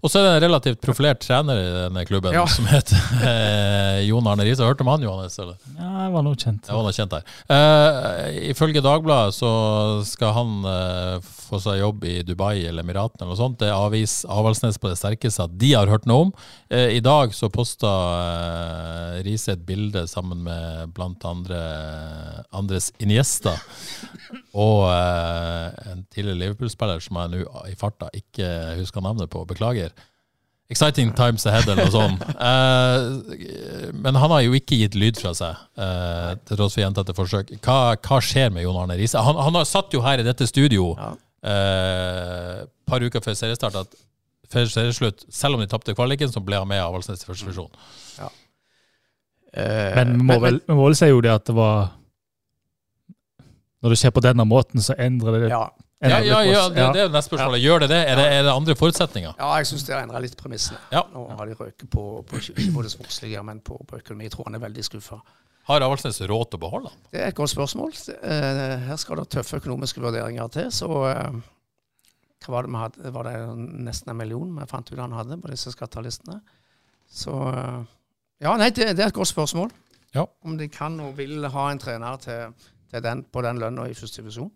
Og 0.00 0.08
så 0.12 0.20
er 0.20 0.24
det 0.26 0.30
en 0.38 0.44
relativt 0.48 0.80
profilert 0.84 1.20
trener 1.24 1.58
i 1.60 1.66
denne 1.86 2.04
klubben 2.08 2.32
Ja. 2.36 2.46
som 2.48 2.66
heter 2.70 2.96
eh, 3.26 4.00
Jon 4.08 4.26
Arne 4.30 4.44
Riise. 4.46 4.64
Hørte 4.64 4.84
om 4.86 4.90
han, 4.92 5.02
Johannes? 5.04 5.36
Eller? 5.42 5.56
Ja, 5.76 5.90
jeg 6.06 6.14
var 6.14 6.24
noe 6.26 6.38
kjent. 6.40 6.68
Jeg 6.70 6.76
var 6.78 6.86
noe 6.86 6.96
kjent 6.96 7.14
der. 7.16 7.34
Eh, 7.56 8.38
ifølge 8.52 8.82
Dagbladet 8.84 9.36
så 9.36 9.50
skal 10.08 10.32
han 10.36 10.56
eh, 10.68 11.30
få 11.50 11.60
seg 11.62 11.80
jobb 11.80 12.04
i 12.08 12.14
Dubai 12.26 12.62
eller 12.64 12.84
Emiratene 12.84 13.24
eller 13.24 13.34
noe 13.34 13.40
sånt. 13.40 13.58
Det 13.60 13.68
er 13.68 13.76
avis 13.76 14.20
Avaldsnes 14.30 14.78
på 14.80 14.90
det 14.90 14.98
sterkeste 15.00 15.46
at 15.48 15.56
de 15.60 15.72
har 15.74 15.90
hørt 15.90 16.06
noe 16.10 16.28
om. 16.28 16.32
Eh, 16.70 16.96
I 16.96 17.02
dag 17.04 17.34
så 17.36 17.50
posta 17.52 17.90
eh, 17.90 19.20
Riise 19.26 19.56
et 19.56 19.64
bilde 19.66 20.06
sammen 20.10 20.44
med 20.46 20.94
blant 20.96 21.24
andre 21.28 21.60
Andres 22.56 22.90
Iniesta 23.02 23.56
og 24.54 24.86
eh, 24.90 25.90
en 25.92 26.06
tidligere 26.10 26.40
Liverpool-spiller 26.44 27.02
som 27.02 27.18
jeg 27.20 27.34
nå 27.34 27.66
i 27.70 27.76
farta 27.78 28.10
ikke 28.16 28.48
husker 28.80 29.04
navnet 29.04 29.30
på. 29.32 29.42
Beklager. 29.50 29.92
Exciting 30.70 31.10
times 31.18 31.46
ahead, 31.50 31.66
eller 31.66 31.88
noe 31.88 31.94
sånt. 31.94 32.26
Eh, 32.40 33.90
men 34.00 34.16
han 34.16 34.30
har 34.32 34.44
jo 34.44 34.54
ikke 34.56 34.78
gitt 34.80 34.94
lyd 34.98 35.18
fra 35.20 35.32
seg, 35.36 35.58
eh, 35.76 36.30
til 36.46 36.56
tross 36.60 36.76
for 36.76 36.82
gjentatte 36.84 37.14
forsøk. 37.16 37.50
Hva, 37.64 37.96
hva 37.98 38.20
skjer 38.24 38.52
med 38.54 38.64
Jon 38.64 38.78
Arne 38.80 38.96
Riise? 38.98 39.20
Han, 39.20 39.36
han 39.36 39.58
har 39.58 39.66
satt 39.68 39.92
jo 39.92 40.00
her 40.04 40.22
i 40.22 40.26
dette 40.26 40.46
studio 40.48 40.92
Ja. 40.94 41.10
Et 41.40 42.70
par 42.90 43.00
uker 43.06 43.22
før 43.24 43.36
seriestart 43.38 43.76
at 43.80 43.94
før 44.50 44.66
serieslutt, 44.66 45.24
selv 45.30 45.54
om 45.56 45.60
de 45.62 45.68
tapte 45.70 45.94
kvaliken, 45.94 46.28
så 46.32 46.42
ble 46.42 46.58
han 46.58 46.68
med 46.68 46.80
i 46.80 46.84
Avaldsnes 46.84 47.22
i 47.22 47.28
første 47.28 47.46
divisjon. 47.46 47.70
Eh, 49.52 49.94
Men 49.96 50.16
vi 50.18 50.24
må, 50.26 50.36
vel, 50.42 50.60
vi 50.66 50.74
må 50.78 50.84
vel 50.88 50.94
si 50.98 51.08
jo 51.10 51.20
det 51.24 51.30
at 51.34 51.48
det 51.48 51.54
var 51.56 51.88
Når 53.82 53.90
det 53.90 53.96
skjer 53.98 54.12
på 54.14 54.22
denne 54.22 54.44
måten, 54.46 54.78
så 54.84 54.94
endrer 54.94 55.38
det 55.40 55.48
ja, 55.50 55.64
Ja, 56.04 56.20
ja, 56.22 56.38
ja, 56.46 56.60
det, 56.68 56.84
det 56.94 57.00
er 57.02 57.08
jo 57.08 57.12
neste 57.12 57.28
spørsmålet. 57.32 57.60
Gjør 57.64 57.82
det 57.82 57.88
det? 57.90 57.98
Er 58.08 58.16
det, 58.20 58.26
er 58.36 58.42
det 58.46 58.52
andre 58.52 58.76
forutsetninger? 58.78 59.32
Ja, 59.40 59.48
jeg 59.58 59.66
syns 59.68 59.82
det 59.88 59.94
har 59.96 60.04
endra 60.04 60.20
litt 60.22 60.36
premissene. 60.38 60.78
Ja. 60.94 61.02
Nå 61.12 61.26
har 61.36 61.50
de 61.50 61.56
røket 61.58 61.90
på, 61.92 62.04
på 62.30 62.40
ikke 62.40 62.70
på 62.76 62.84
det 62.86 62.92
sportslige, 62.94 63.42
men 63.44 63.60
på, 63.60 63.76
på 63.88 63.98
økonomi. 63.98 64.28
Jeg 64.28 64.32
tror 64.36 64.46
han 64.48 64.56
er 64.56 64.62
veldig 64.62 64.84
skuffa. 64.86 65.18
Har 65.70 65.84
Avaldsnes 65.86 66.18
råd 66.26 66.48
til 66.50 66.58
å 66.58 66.62
beholde 66.64 66.90
ham? 66.90 67.02
Det 67.12 67.20
er 67.22 67.30
et 67.30 67.36
godt 67.38 67.52
spørsmål. 67.52 67.92
Eh, 68.16 68.86
Her 68.88 68.98
skal 68.98 69.20
det 69.20 69.28
tøffe 69.36 69.60
økonomiske 69.60 70.02
vurderinger 70.02 70.48
til. 70.54 70.70
Så 70.74 70.88
eh, 71.06 71.36
hva 72.42 72.54
var 72.56 72.66
det 72.66 72.72
vi 72.72 72.80
hadde? 72.80 73.12
Var 73.14 73.28
det 73.28 73.36
nesten 73.86 74.10
en 74.10 74.18
million 74.18 74.50
vi 74.56 74.66
fant 74.70 74.90
ut 74.90 74.98
han 74.98 75.14
hadde 75.14 75.38
på 75.42 75.52
disse 75.52 75.70
skattelistene? 75.74 76.40
Så 77.10 77.36
eh, 77.52 77.78
Ja, 78.40 78.56
nei, 78.56 78.70
det, 78.74 78.94
det 78.96 79.04
er 79.04 79.12
et 79.12 79.16
godt 79.16 79.30
spørsmål. 79.30 79.70
Ja. 80.16 80.24
Om 80.42 80.56
de 80.58 80.66
kan 80.72 80.96
og 81.04 81.14
vil 81.20 81.44
ha 81.52 81.66
en 81.70 81.78
trener 81.78 82.18
til, 82.24 82.54
til 82.90 83.02
den, 83.04 83.22
på 83.30 83.42
den 83.46 83.60
lønna 83.62 83.84
i 83.86 83.94
første 83.94 84.22
divisjon. 84.24 84.50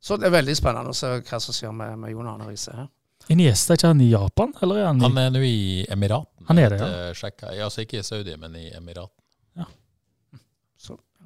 Så 0.00 0.16
det 0.20 0.28
er 0.30 0.36
veldig 0.38 0.54
spennende 0.56 0.92
å 0.92 0.96
se 0.96 1.10
hva 1.18 1.40
som 1.42 1.56
skjer 1.56 1.74
med, 1.74 1.98
med 2.00 2.14
Jon 2.14 2.28
Arne 2.30 2.46
Riise 2.48 2.72
her. 2.76 2.88
En 3.32 3.40
gjest, 3.42 3.70
er 3.72 3.78
ikke 3.80 3.90
han 3.90 4.00
i 4.04 4.08
Japan, 4.12 4.52
eller 4.62 4.78
er 4.80 4.86
han 4.86 5.00
i 5.00 5.04
Han 5.08 5.18
er 5.18 5.30
nå 5.34 5.40
i 5.42 5.60
Emiraten. 5.90 6.46
Han 6.46 6.60
er 6.62 6.70
det, 6.76 6.80
ja. 6.80 7.14
sjekka. 7.16 7.50
Altså 7.64 7.82
ikke 7.82 7.98
i 7.98 8.06
Saudi, 8.06 8.36
men 8.38 8.54
i 8.60 8.68
Emiraten. 8.76 9.16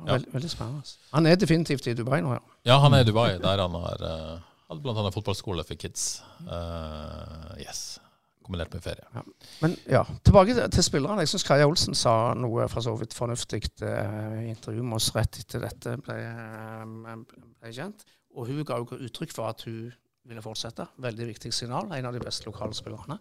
Ja, 0.07 0.13
Ja. 0.17 0.19
Veldig, 0.33 0.51
spennende. 0.51 0.85
altså. 0.85 0.99
Han 1.13 1.27
er 1.27 1.35
definitivt 1.37 1.87
i 1.87 1.95
Dubai 1.95 2.21
nå, 2.21 2.33
ja. 2.33 2.45
Ja, 2.67 2.79
han 2.79 2.95
er 2.95 3.05
i 3.05 3.09
Dubai, 3.09 3.39
der 3.39 3.63
han 3.63 3.75
har 3.85 4.05
uh, 4.05 4.39
hadde 4.71 4.95
annet 5.03 5.15
fotballskole 5.15 5.65
for 5.67 5.75
kids. 5.75 6.23
Uh, 6.47 7.59
yes. 7.59 7.99
Kombinert 8.45 8.73
med 8.75 8.83
ferie. 8.83 9.25
Men 9.63 9.77
ja, 9.91 10.05
tilbake 10.25 10.55
til, 10.55 10.71
til 10.71 10.85
spillerne. 10.85 11.21
Jeg 11.25 11.29
syns 11.33 11.47
Kaja 11.47 11.67
Olsen 11.69 11.95
sa 11.95 12.33
noe 12.35 12.69
for 12.73 12.83
så 12.85 12.95
vidt 12.99 13.15
fornuftig 13.15 13.63
uh, 13.83 14.39
i 14.41 14.49
intervjuet 14.51 14.87
med 14.87 14.99
oss 15.01 15.11
rett 15.15 15.41
etter 15.43 15.63
dette 15.67 15.97
ble, 16.03 16.17
eh, 16.17 17.17
ble 17.61 17.75
kjent. 17.75 18.07
Og 18.35 18.47
hun 18.47 18.65
ga 18.67 18.79
jo 18.81 19.01
uttrykk 19.09 19.35
for 19.35 19.51
at 19.51 19.67
hun 19.67 19.91
ville 20.29 20.43
fortsette. 20.45 20.85
Veldig 21.01 21.27
viktig 21.31 21.53
signal. 21.55 21.89
En 21.97 22.09
av 22.09 22.15
de 22.15 22.21
beste 22.23 22.47
lokale 22.49 22.77
spillerne. 22.77 23.17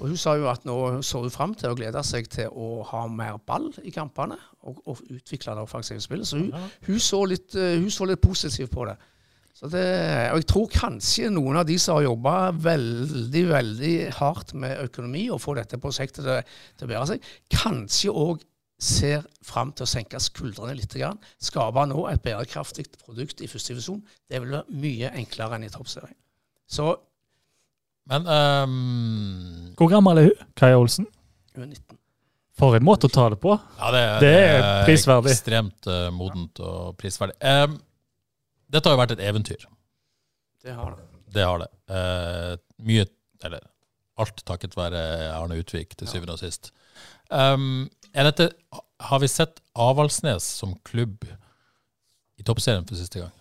Og 0.00 0.08
hun 0.08 0.18
sa 0.18 0.34
jo 0.38 0.48
at 0.50 0.64
nå 0.68 0.76
så 1.06 1.22
hun 1.22 1.32
fram 1.34 1.54
til 1.58 1.72
å 1.72 1.78
glede 1.78 2.02
seg 2.06 2.30
til 2.32 2.50
å 2.50 2.82
ha 2.90 3.04
mer 3.12 3.38
ball 3.46 3.68
i 3.84 3.92
kampene 3.94 4.38
og, 4.64 4.80
og 4.88 5.04
utvikle 5.12 5.56
det 5.56 5.64
offensive 5.66 6.02
spillet. 6.02 6.28
Så 6.28 6.40
hun, 6.40 6.50
hun, 6.88 7.00
så 7.02 7.22
litt, 7.28 7.54
eh, 7.54 7.78
hun 7.78 7.90
så 7.92 8.08
litt 8.08 8.22
positivt 8.24 8.72
på 8.72 8.88
det. 8.88 8.96
Så 9.60 9.68
det, 9.68 9.84
og 10.32 10.38
jeg 10.40 10.46
tror 10.48 10.68
kanskje 10.72 11.32
noen 11.34 11.58
av 11.60 11.66
de 11.68 11.74
som 11.82 11.98
har 11.98 12.06
jobba 12.06 12.34
veldig 12.56 13.42
veldig 13.50 13.94
hardt 14.16 14.54
med 14.56 14.86
økonomi 14.86 15.26
og 15.34 15.42
få 15.42 15.56
dette 15.58 15.80
prosjektet 15.82 16.24
til, 16.24 16.54
til 16.78 16.86
å 16.86 16.90
bære 16.94 17.10
seg, 17.10 17.26
kanskje 17.52 18.14
òg 18.14 18.46
ser 18.80 19.26
fram 19.44 19.74
til 19.76 19.84
å 19.84 19.90
senke 19.90 20.22
skuldrene 20.22 20.72
litt. 20.78 20.96
Skape 21.44 21.84
nå 21.90 22.06
et 22.08 22.24
bærekraftig 22.24 22.86
produkt 23.02 23.44
i 23.44 23.50
første 23.50 23.74
divisjon. 23.74 24.00
Det 24.24 24.40
vil 24.40 24.56
være 24.56 24.80
mye 24.80 25.12
enklere 25.20 25.58
enn 25.58 25.68
i 25.68 25.72
toppserien. 25.74 26.16
Så 26.70 26.92
Men 28.10 28.26
um, 28.26 29.72
Hvor 29.78 29.90
gammel 29.90 30.20
er 30.20 30.28
hun? 30.30 30.46
Kaja 30.58 30.78
Olsen? 30.78 31.06
hun 31.54 31.64
er 31.66 31.72
19. 31.74 31.98
For 32.60 32.76
en 32.76 32.84
måte 32.84 33.08
å 33.08 33.12
ta 33.12 33.28
det 33.32 33.38
på. 33.40 33.54
ja, 33.56 33.90
det, 33.94 34.02
Det 34.22 34.32
er 34.36 34.64
prisverdig. 34.84 35.32
Ekstremt 35.32 35.88
uh, 35.88 36.10
modent 36.14 36.60
og 36.62 36.96
prisverdig. 37.00 37.36
Um, 37.40 37.78
dette 38.70 38.86
har 38.86 38.96
jo 38.96 39.00
vært 39.00 39.14
et 39.16 39.22
eventyr. 39.30 39.64
Det 40.60 40.74
har 40.76 40.92
det. 40.94 41.06
Det 41.32 41.46
har 41.46 41.62
det. 41.62 41.70
Uh, 41.90 42.52
mye, 42.84 43.06
eller 43.46 43.64
alt 44.20 44.44
takket 44.44 44.76
være 44.76 45.00
Arne 45.32 45.56
Utvik 45.62 45.96
til 45.96 46.10
syvende 46.10 46.36
og 46.36 46.42
sist. 46.42 46.72
Um, 47.32 47.88
er 48.12 48.28
dette, 48.28 48.50
har 49.08 49.22
vi 49.22 49.30
sett 49.30 49.62
Avaldsnes 49.78 50.44
som 50.60 50.76
klubb 50.84 51.24
i 51.24 52.44
toppserien 52.44 52.84
for 52.88 53.00
siste 53.00 53.22
gang? 53.22 53.32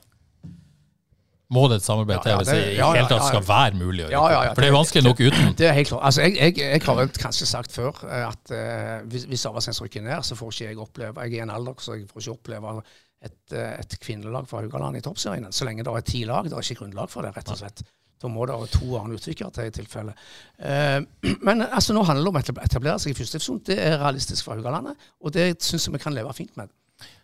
Må 1.49 1.63
det 1.69 1.79
et 1.79 1.85
samarbeid 1.85 2.21
til 2.21 2.35
hvis 2.37 2.49
det- 2.51 2.57
i 2.61 2.75
ja, 2.77 2.91
ja, 2.93 3.07
tatt 3.09 3.25
skal 3.25 3.41
være 3.41 3.77
mulig 3.79 4.05
å 4.05 4.09
Ja, 4.11 4.21
ja, 4.29 4.41
ja, 4.45 4.53
For 4.53 4.61
det 4.61 4.69
er 4.69 4.75
vanskelig 4.75 5.03
nok 5.03 5.19
uten. 5.19 5.53
Det 5.57 5.67
er 5.67 5.73
helt 5.73 5.89
klart. 5.89 6.03
Altså, 6.05 6.21
jeg, 6.21 6.35
jeg, 6.37 6.57
jeg 6.57 6.81
har 6.85 6.97
vel 6.99 7.09
kanskje 7.09 7.47
sagt 7.49 7.73
før 7.73 8.03
eh, 8.05 8.27
at 8.27 8.53
uh, 8.53 9.07
hvis, 9.09 9.25
hvis 9.31 9.45
Avaldsnes 9.49 9.81
rykker 9.81 10.05
ned, 10.05 10.21
så 10.23 10.37
får 10.37 10.53
ikke 10.53 10.67
jeg 10.67 10.77
oppleve 10.77 11.25
Jeg 11.25 11.33
er 11.33 11.39
i 11.39 11.45
en 11.47 11.53
alder 11.55 11.81
så 11.81 11.97
jeg 11.97 12.05
får 12.11 12.21
ikke 12.21 12.35
oppleve 12.37 12.75
et, 13.25 13.53
eh, 13.53 13.79
et 13.79 13.95
kvinnelag 13.99 14.47
fra 14.47 14.61
Haugaland 14.61 14.97
i 14.97 15.01
toppserien. 15.01 15.49
Så 15.51 15.65
lenge 15.65 15.83
det 15.83 15.95
er 15.95 16.05
ti 16.05 16.23
lag. 16.29 16.45
Det 16.45 16.53
er 16.53 16.69
ikke 16.69 16.83
grunnlag 16.83 17.09
for 17.09 17.25
det, 17.25 17.33
rett 17.35 17.49
og 17.49 17.57
slett. 17.57 17.81
Da 18.19 18.27
må 18.27 18.45
det 18.45 18.55
være 18.59 18.73
to 18.75 18.97
andre 18.99 19.15
utviklere 19.15 19.51
til 19.55 19.69
i 19.71 19.73
tilfelle. 19.73 20.13
Uh, 20.61 21.01
men 21.47 21.65
altså, 21.65 21.95
nå 21.97 22.03
handler 22.05 22.29
det 22.29 22.33
om 22.33 22.41
å 22.61 22.65
etablere 22.67 22.99
seg 23.01 23.15
i 23.15 23.17
første 23.17 23.39
divisjon. 23.39 23.63
Det 23.65 23.79
er 23.79 23.97
realistisk 23.97 24.45
for 24.45 24.59
Haugalandet, 24.59 25.09
og 25.23 25.33
det 25.33 25.55
syns 25.65 25.87
jeg 25.87 25.97
vi 25.97 26.03
kan 26.03 26.13
leve 26.13 26.35
fint 26.37 26.53
med. 26.59 26.69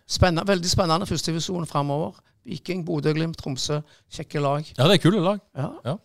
Spennende, 0.06 0.46
veldig 0.48 0.70
spennende 0.70 1.06
førstedivisjon 1.06 1.66
framover. 1.70 2.18
Viking, 2.46 2.84
Bodø, 2.86 3.12
Glimt, 3.16 3.38
Tromsø. 3.40 3.80
Kjekke 4.12 4.42
lag. 4.42 4.68
Ja, 4.76 4.86
det 4.86 4.98
er 4.98 5.02
kule 5.02 5.22
lag. 5.24 5.42
Ja. 5.56 5.96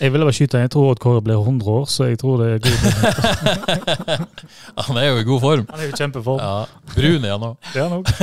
Jeg 0.00 0.12
ville 0.14 0.26
bare 0.26 0.34
skyte 0.34 0.58
inn. 0.58 0.64
Jeg 0.64 0.72
tror 0.74 0.90
Odd 0.90 1.00
Kåre 1.02 1.22
blir 1.22 1.38
100 1.38 1.70
år, 1.70 1.84
så 1.92 2.08
jeg 2.08 2.18
tror 2.22 2.40
det 2.40 2.48
er 2.54 2.62
god. 2.64 2.80
Han 4.88 4.98
er 5.00 5.10
jo 5.10 5.18
i 5.20 5.26
god 5.28 5.42
form. 5.44 5.66
Han 5.70 5.80
er 5.82 5.88
jo 5.90 5.94
i 5.94 5.98
kjempeform. 6.00 6.40
Ja, 6.40 6.86
brun 6.94 7.26
er 7.28 7.34
han 7.36 7.48
òg. 7.50 7.68
Det 7.72 7.82
er 7.82 7.88
han 7.88 7.98
òg. 8.00 8.06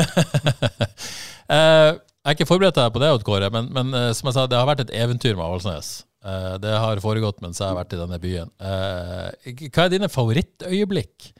Eh, 1.52 1.90
jeg 1.92 2.30
er 2.32 2.36
ikke 2.38 2.46
forberedt 2.48 2.78
deg 2.78 2.94
på 2.96 3.00
det, 3.02 3.10
Odd 3.12 3.24
Kåre, 3.28 3.50
men, 3.52 3.66
men 3.76 3.90
eh, 3.98 4.12
som 4.16 4.30
jeg 4.30 4.36
sa, 4.38 4.46
det 4.48 4.56
har 4.56 4.70
vært 4.70 4.86
et 4.86 4.94
eventyr 4.96 5.34
med 5.36 5.44
Avaldsnes. 5.44 5.90
Eh, 6.24 6.54
det 6.64 6.72
har 6.80 7.02
foregått 7.04 7.42
mens 7.44 7.60
jeg 7.60 7.68
har 7.68 7.76
vært 7.76 7.96
i 7.98 8.00
denne 8.00 8.20
byen. 8.24 8.52
Eh, 8.64 9.52
hva 9.68 9.84
er 9.84 9.92
dine 9.92 10.08
favorittøyeblikk 10.14 11.32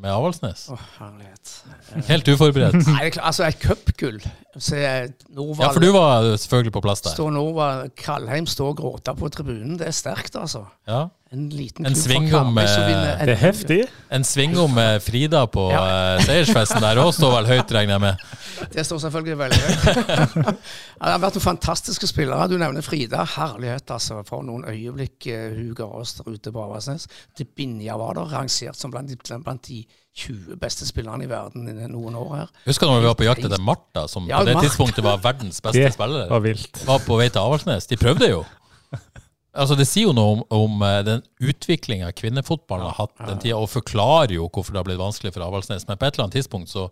med 0.00 0.10
Avaldsnes? 0.12 0.66
Å, 0.72 0.76
herlighet. 0.98 1.52
Helt 2.10 2.30
uforberedt. 2.32 2.78
Nei, 2.80 2.96
det 2.96 3.10
er 3.10 3.14
klart, 3.18 3.26
altså 3.30 3.46
et 3.46 3.60
cupgull. 3.62 4.20
Ja, 4.24 5.70
for 5.70 5.80
du 5.84 5.90
var 5.94 6.26
selvfølgelig 6.32 6.74
på 6.74 6.82
plass 6.84 7.04
der. 7.04 7.14
Står 7.14 7.32
Norvald 7.36 7.94
Kalheim 8.00 8.48
står 8.50 8.72
og 8.72 8.80
gråter 8.80 9.18
på 9.18 9.30
tribunen. 9.34 9.76
Det 9.80 9.90
er 9.90 9.96
sterkt, 9.96 10.38
altså. 10.40 10.64
Ja. 10.88 11.06
En 11.30 11.44
liten 11.54 11.86
En 11.86 11.94
Karmøy 11.94 12.64
som 12.66 12.88
eh, 12.90 13.20
Det 13.22 13.34
er 13.36 13.38
heftig. 13.38 13.76
En 14.10 14.24
svingom 14.26 14.72
med 14.74 14.96
Frida 15.04 15.44
på 15.46 15.68
eh, 15.70 16.18
seiersfesten 16.26 16.82
der 16.82 16.98
òg 16.98 17.12
står 17.14 17.36
vel 17.36 17.46
høyt, 17.52 17.70
regner 17.76 17.94
jeg 17.94 18.02
med. 18.02 18.24
Det 18.74 18.82
står 18.88 18.98
selvfølgelig 19.04 19.36
veldig 19.38 19.60
høyt. 19.62 19.94
Ja, 19.94 21.06
det 21.06 21.12
har 21.14 21.22
vært 21.22 21.38
noen 21.38 21.44
fantastiske 21.44 22.10
spillere. 22.10 22.48
Du 22.50 22.56
nevner 22.58 22.82
Frida. 22.82 23.22
Herlighet, 23.36 23.86
altså. 23.94 24.18
For 24.26 24.42
noen 24.42 24.66
øyeblikk 24.66 25.30
eh, 25.30 25.54
hun 25.54 25.70
ga 25.78 25.86
oss 26.02 26.16
der 26.18 26.34
ute 26.34 26.50
på 26.50 26.66
Avaldsnes. 26.66 27.06
Binja 27.54 27.94
var 28.02 28.18
der, 28.18 28.26
rangert 28.34 28.82
som 28.82 28.90
blant 28.90 29.14
de, 29.14 29.38
blant 29.38 29.70
de 29.70 29.84
20 30.26 30.58
beste 30.58 30.88
spillerne 30.90 31.28
i 31.28 31.30
verden 31.30 31.70
i 31.70 31.86
noen 31.94 32.18
år 32.18 32.38
her. 32.40 32.54
Husker 32.66 32.90
du 32.90 32.96
når 32.96 33.04
vi 33.06 33.12
var 33.12 33.20
på 33.22 33.30
jakt 33.30 33.46
etter 33.46 33.62
Martha, 33.62 34.08
som 34.10 34.26
Ja, 34.26 34.42
på 34.42 34.50
det 34.50 34.58
Martha. 34.58 34.66
tidspunktet 34.66 35.06
var 35.06 35.22
verdens 35.22 35.62
beste 35.62 35.78
Det 35.86 35.94
spiller? 35.94 36.26
var 36.32 36.42
vilt. 36.42 36.82
Var 36.90 37.04
på 37.06 37.22
vei 37.22 37.30
til 37.30 37.46
Avaldsnes. 37.46 37.86
De 37.86 38.00
prøvde 38.02 38.34
jo. 38.34 38.42
Altså 39.50 39.74
Det 39.74 39.86
sier 39.88 40.06
jo 40.06 40.14
noe 40.14 40.36
om, 40.36 40.42
om 40.54 40.82
eh, 40.86 41.00
den 41.06 41.24
utviklinga 41.42 42.12
kvinnefotballen 42.14 42.86
har 42.86 42.98
hatt 43.00 43.16
den 43.26 43.40
tida, 43.42 43.58
og 43.58 43.70
forklarer 43.72 44.36
jo 44.36 44.46
hvorfor 44.46 44.74
det 44.74 44.82
har 44.82 44.86
blitt 44.86 45.00
vanskelig 45.00 45.34
for 45.34 45.46
Avaldsnes. 45.46 45.88
Men 45.88 45.98
på 45.98 46.06
et 46.06 46.14
eller 46.14 46.28
annet 46.28 46.38
tidspunkt 46.38 46.70
så, 46.70 46.86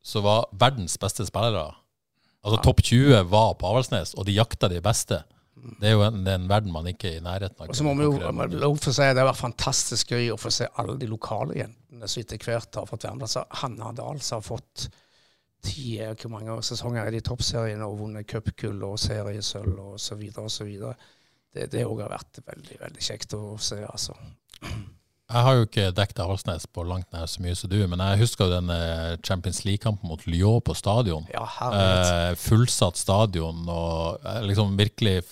så 0.00 0.22
var 0.24 0.48
verdens 0.56 0.96
beste 1.00 1.26
spillere 1.28 1.68
Altså 2.42 2.58
topp 2.64 2.80
20 2.82 3.28
var 3.30 3.52
på 3.54 3.68
Avaldsnes, 3.68 4.16
og 4.18 4.26
de 4.26 4.34
jakta 4.34 4.66
de 4.66 4.80
beste. 4.82 5.20
Det 5.78 5.92
er 5.92 5.92
jo 5.94 6.00
en, 6.02 6.24
er 6.26 6.40
en 6.40 6.48
verden 6.50 6.72
man 6.74 6.88
ikke 6.90 7.12
er 7.12 7.20
i 7.20 7.22
nærheten 7.22 7.60
av. 7.60 7.70
Og 7.70 7.78
så 7.78 7.84
må 7.86 7.92
vi 7.94 8.08
jo 8.08 8.16
lov 8.56 8.80
for 8.82 8.90
å 8.90 8.96
si 8.96 9.06
det 9.14 9.26
vært 9.28 9.38
fantastisk 9.38 10.10
gøy 10.16 10.32
å 10.34 10.38
få 10.40 10.50
se 10.50 10.66
alle 10.80 10.96
de 10.98 11.06
lokale 11.06 11.60
jentene 11.60 12.08
som 12.10 12.24
etter 12.24 12.42
hvert 12.42 12.80
har 12.80 12.88
fått 12.88 13.06
med. 13.12 13.28
Altså, 13.28 13.44
Hanna 13.60 13.92
Dahl 13.94 14.18
som 14.24 14.40
har 14.40 14.48
fått 14.48 14.88
ti 15.62 16.00
hvor 16.02 16.32
mange 16.32 16.58
sesonger 16.66 17.06
i 17.06 17.14
de 17.14 17.22
toppseriene 17.22 17.86
og 17.86 18.00
vunnet 18.00 18.26
cupgull 18.26 18.82
og 18.88 18.98
seriesølv 18.98 19.78
og 19.92 20.00
så 20.02 20.18
Det, 21.52 21.66
det 21.72 21.84
òg 21.84 22.00
har 22.00 22.12
vært 22.14 22.38
veldig 22.46 22.78
veldig 22.80 23.02
kjekt 23.04 23.34
å 23.36 23.56
se, 23.60 23.82
altså. 23.84 24.14
Jeg 25.32 25.44
har 25.46 25.54
jo 25.56 25.64
ikke 25.64 25.84
dekket 25.96 26.18
Halsnes 26.28 26.64
på 26.68 26.82
langt 26.84 27.08
nær 27.14 27.28
så 27.30 27.40
mye 27.44 27.56
som 27.56 27.70
du, 27.72 27.78
men 27.88 28.00
jeg 28.04 28.20
husker 28.20 28.48
jo 28.48 28.52
den 28.52 28.72
eh, 28.74 29.14
Champions 29.24 29.62
League-kampen 29.64 30.08
mot 30.10 30.24
Lyon 30.28 30.60
på 30.64 30.74
stadion. 30.76 31.24
Ja. 31.32 31.46
Eh, 31.72 32.32
fullsatt 32.40 33.00
stadion, 33.00 33.62
og 33.72 34.20
eh, 34.28 34.42
liksom 34.48 34.74
virkelig 34.76 35.22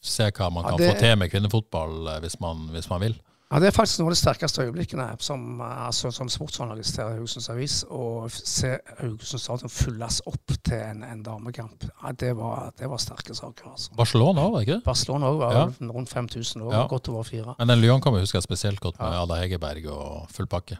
se 0.00 0.30
hva 0.32 0.48
man 0.52 0.64
Ja, 0.64 0.70
kan 0.72 0.80
det- 0.80 0.88
få 0.94 1.00
til 1.02 1.16
med 1.20 1.32
kvinnefotball 1.32 1.98
eh, 2.14 2.20
hvis 2.24 2.38
man, 2.40 2.68
hvis 2.72 2.88
man 2.88 3.00
vil. 3.04 3.18
Ja, 3.52 3.58
Det 3.58 3.66
er 3.66 3.74
faktisk 3.74 3.98
noen 3.98 4.12
av 4.12 4.14
de 4.14 4.20
sterkeste 4.20 4.62
øyeblikkene 4.62 5.08
som, 5.18 5.60
eh, 5.60 5.86
altså, 5.88 6.12
som 6.14 6.28
sportsjournalist 6.30 6.96
her 7.00 7.08
i 7.10 7.16
Haugesunds 7.16 7.48
Avis. 7.50 7.80
Å 7.90 8.28
se 8.30 8.76
Haugesund 9.00 9.40
stadion 9.42 9.68
fylles 9.74 10.20
opp 10.30 10.52
til 10.62 10.76
en, 10.78 11.02
en 11.02 11.22
damekamp. 11.26 11.82
Ja, 12.04 12.12
det, 12.12 12.36
var, 12.38 12.70
det 12.78 12.86
var 12.92 12.96
sterke 13.02 13.34
saker. 13.34 13.72
altså. 13.72 13.90
Barcelona 13.98 14.44
òg, 14.46 14.60
ikke 14.62 14.76
det? 14.78 14.84
Barcelona 14.86 15.32
òg 15.32 15.38
var 15.42 15.52
Ja. 15.58 15.64
rundt 15.82 16.08
5000 16.08 16.62
år, 16.62 16.72
Ja. 16.76 16.86
godt 16.86 17.08
over 17.08 17.22
fire. 17.26 17.54
Men 17.58 17.68
den 17.68 17.80
Lyon 17.80 18.00
kan 18.00 18.14
vi 18.14 18.20
huske 18.20 18.40
spesielt 18.40 18.78
godt, 18.80 19.00
med 19.00 19.08
Ada 19.18 19.40
Hegerberg 19.42 19.86
og 19.90 20.30
full 20.30 20.46
pakke. 20.46 20.78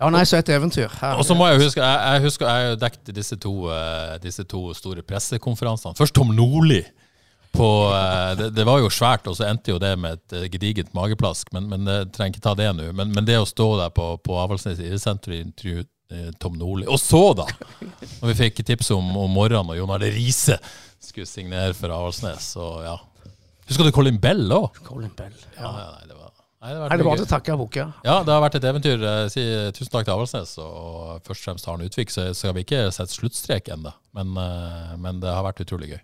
Ja, 0.00 0.08
nei, 0.10 0.24
så 0.24 0.38
et 0.38 0.48
eventyr. 0.48 0.88
Her- 1.00 1.18
Og 1.18 1.24
så 1.24 1.34
må 1.36 1.46
jeg 1.52 1.60
huske, 1.60 1.80
jeg, 1.80 2.00
jeg 2.14 2.22
husker 2.22 2.46
jeg 2.48 2.80
dekket 2.80 3.14
disse 3.14 3.36
to, 3.36 3.68
eh, 3.70 4.18
disse 4.18 4.42
to 4.44 4.74
store 4.74 5.02
pressekonferansene. 5.02 5.94
Først 5.94 6.14
Tom 6.14 6.34
Nordli. 6.34 6.82
På, 7.52 7.66
eh, 7.92 8.32
det, 8.38 8.50
det 8.54 8.64
var 8.68 8.78
jo 8.82 8.90
svært, 8.94 9.26
og 9.26 9.34
så 9.36 9.48
endte 9.48 9.72
jo 9.72 9.78
det 9.82 9.94
med 9.98 10.18
et 10.20 10.36
eh, 10.38 10.48
gedigent 10.52 10.92
mageplask. 10.96 11.50
Men, 11.56 11.66
men 11.72 11.88
jeg 11.90 12.10
trenger 12.14 12.36
ikke 12.38 12.44
ta 12.46 12.54
det 12.58 12.68
nå. 12.78 12.90
Men, 12.96 13.10
men 13.16 13.26
det 13.26 13.40
å 13.40 13.48
stå 13.48 13.66
der 13.80 13.90
på, 13.96 14.12
på 14.22 14.36
Avaldsnes 14.38 14.78
idrettssenter 14.80 15.34
og 15.34 15.42
intervjue 15.48 15.84
eh, 16.14 16.30
Tom 16.42 16.56
Nordli 16.60 16.86
Og 16.90 17.00
så, 17.02 17.22
da! 17.38 17.48
Når 18.20 18.30
vi 18.32 18.38
fikk 18.44 18.62
tips 18.70 18.92
om, 18.96 19.10
om 19.24 19.34
morgenen 19.34 19.74
og 19.74 19.80
Jon 19.80 19.92
Arne 19.96 20.12
Riise 20.14 20.60
skulle 21.02 21.26
signere 21.26 21.74
for 21.74 21.90
Avaldsnes. 21.94 22.52
Så 22.54 22.70
ja. 22.86 22.96
Husker 23.70 23.86
du 23.86 23.94
Colin 23.94 24.18
Bell 24.22 24.46
òg? 24.54 24.78
Colin 24.86 25.12
Bell. 25.18 25.34
Ja, 25.58 25.62
Ja. 25.62 25.74
ja, 25.82 25.90
nei, 25.98 26.06
det 26.10 26.16
var 26.18 26.26
Nei, 26.60 26.74
det 26.76 26.96
det 27.00 27.04
var 27.06 27.16
til 27.16 27.28
takke 27.30 27.54
og 27.54 27.60
bukke. 27.62 27.84
Ja, 28.04 28.18
det 28.20 28.34
har 28.34 28.42
vært 28.44 28.58
et 28.58 28.64
eventyr. 28.68 29.00
Eh, 29.08 29.22
Si 29.32 29.40
tusen 29.72 29.88
takk 29.94 30.04
til 30.04 30.12
Avaldsnes. 30.12 30.50
Og 30.60 31.22
først 31.24 31.40
og 31.40 31.46
fremst 31.46 31.64
har 31.66 31.78
han 31.78 31.86
Utvik, 31.88 32.12
så 32.12 32.26
skal 32.36 32.52
vi 32.58 32.66
ikke 32.66 32.82
sette 32.92 33.14
sluttstrek 33.16 33.70
ennå. 33.72 33.94
Men, 34.18 34.34
eh, 34.36 34.90
men 35.00 35.22
det 35.24 35.32
har 35.32 35.46
vært 35.46 35.62
utrolig 35.64 35.94
gøy. 35.94 36.02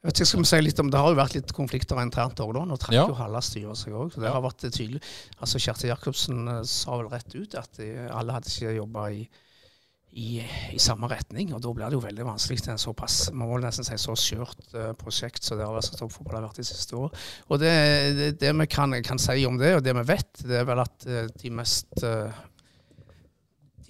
Jeg 0.00 0.08
vet 0.08 0.16
ikke, 0.16 0.28
skal 0.30 0.40
vi 0.40 0.48
si 0.48 0.60
litt 0.64 0.78
om, 0.80 0.88
Det 0.88 1.00
har 1.00 1.12
jo 1.12 1.18
vært 1.18 1.34
litt 1.36 1.52
konflikter 1.52 1.98
internt 2.00 2.40
òg, 2.40 2.54
da. 2.56 2.64
Nå 2.64 2.78
trakk 2.80 2.96
Ja. 2.96 3.04
jo 3.06 3.18
halve 3.18 3.42
styret 3.44 3.76
seg 3.76 3.92
òg. 3.92 4.14
Det 4.16 4.32
har 4.32 4.40
vært 4.40 4.64
tydelig. 4.72 5.02
Altså, 5.38 5.60
Kjersti 5.60 5.90
Jacobsen 5.90 6.48
eh, 6.48 6.62
sa 6.64 6.96
vel 6.96 7.10
rett 7.12 7.34
ut 7.36 7.54
at 7.60 7.76
de, 7.76 8.08
alle 8.08 8.32
hadde 8.32 8.48
ikke 8.48 8.72
jobba 8.78 9.10
i, 9.12 9.28
i, 10.16 10.40
i 10.72 10.78
samme 10.80 11.06
retning. 11.10 11.52
Og 11.52 11.60
da 11.60 11.72
blir 11.76 11.92
det 11.92 11.98
jo 11.98 12.02
veldig 12.06 12.26
vanskelig 12.26 12.62
til 12.64 12.72
en 12.72 12.80
såpass 12.80 13.18
man 13.36 13.50
må 13.50 13.60
nesten 13.60 13.84
si 13.84 13.98
så 14.00 14.16
skjørt 14.18 14.72
uh, 14.74 14.92
prosjekt 14.98 15.44
som 15.44 15.60
det 15.60 15.66
har 15.68 15.76
vært 15.76 16.00
har 16.00 16.46
vært 16.46 16.62
de 16.62 16.66
siste 16.66 16.96
år. 16.96 17.12
Og 17.50 17.60
det, 17.60 17.74
det, 18.16 18.30
det 18.40 18.54
vi 18.56 18.66
kan, 18.72 18.96
kan 19.04 19.20
si 19.20 19.44
om 19.46 19.60
det, 19.60 19.74
og 19.76 19.84
det 19.84 19.94
vi 20.00 20.06
vet, 20.14 20.32
det 20.48 20.62
er 20.62 20.68
vel 20.68 20.80
at 20.82 21.06
eh, 21.06 21.28
de 21.42 21.52
mest 21.60 22.02
eh, 22.06 22.40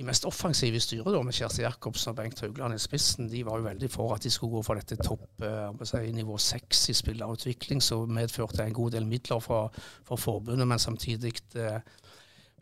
de 0.01 0.07
mest 0.09 0.25
offensive 0.25 0.79
i 0.79 0.81
styret, 0.81 1.13
da, 1.13 1.21
med 1.25 1.37
Kjersti 1.37 1.65
Jacobsen 1.67 2.15
og 2.15 2.21
Bengt 2.23 2.41
Haugland 2.41 2.77
i 2.77 2.81
spissen, 2.81 3.29
de 3.29 3.43
var 3.45 3.61
jo 3.61 3.67
veldig 3.69 3.91
for 3.93 4.15
at 4.15 4.25
de 4.25 4.33
skulle 4.33 4.57
gå 4.57 4.63
for 4.65 4.81
dette 4.81 4.97
topp 4.97 5.45
eh, 5.45 5.83
si, 5.85 6.07
nivå 6.17 6.39
seks 6.41 6.87
i 6.89 6.97
spillerutvikling, 6.97 7.83
som 7.85 8.09
medførte 8.17 8.65
en 8.65 8.77
god 8.77 8.97
del 8.97 9.09
midler 9.09 9.43
fra, 9.45 9.67
fra 10.09 10.17
forbundet, 10.17 10.69
men 10.71 10.81
samtidig 10.81 11.35
eh, 11.61 11.83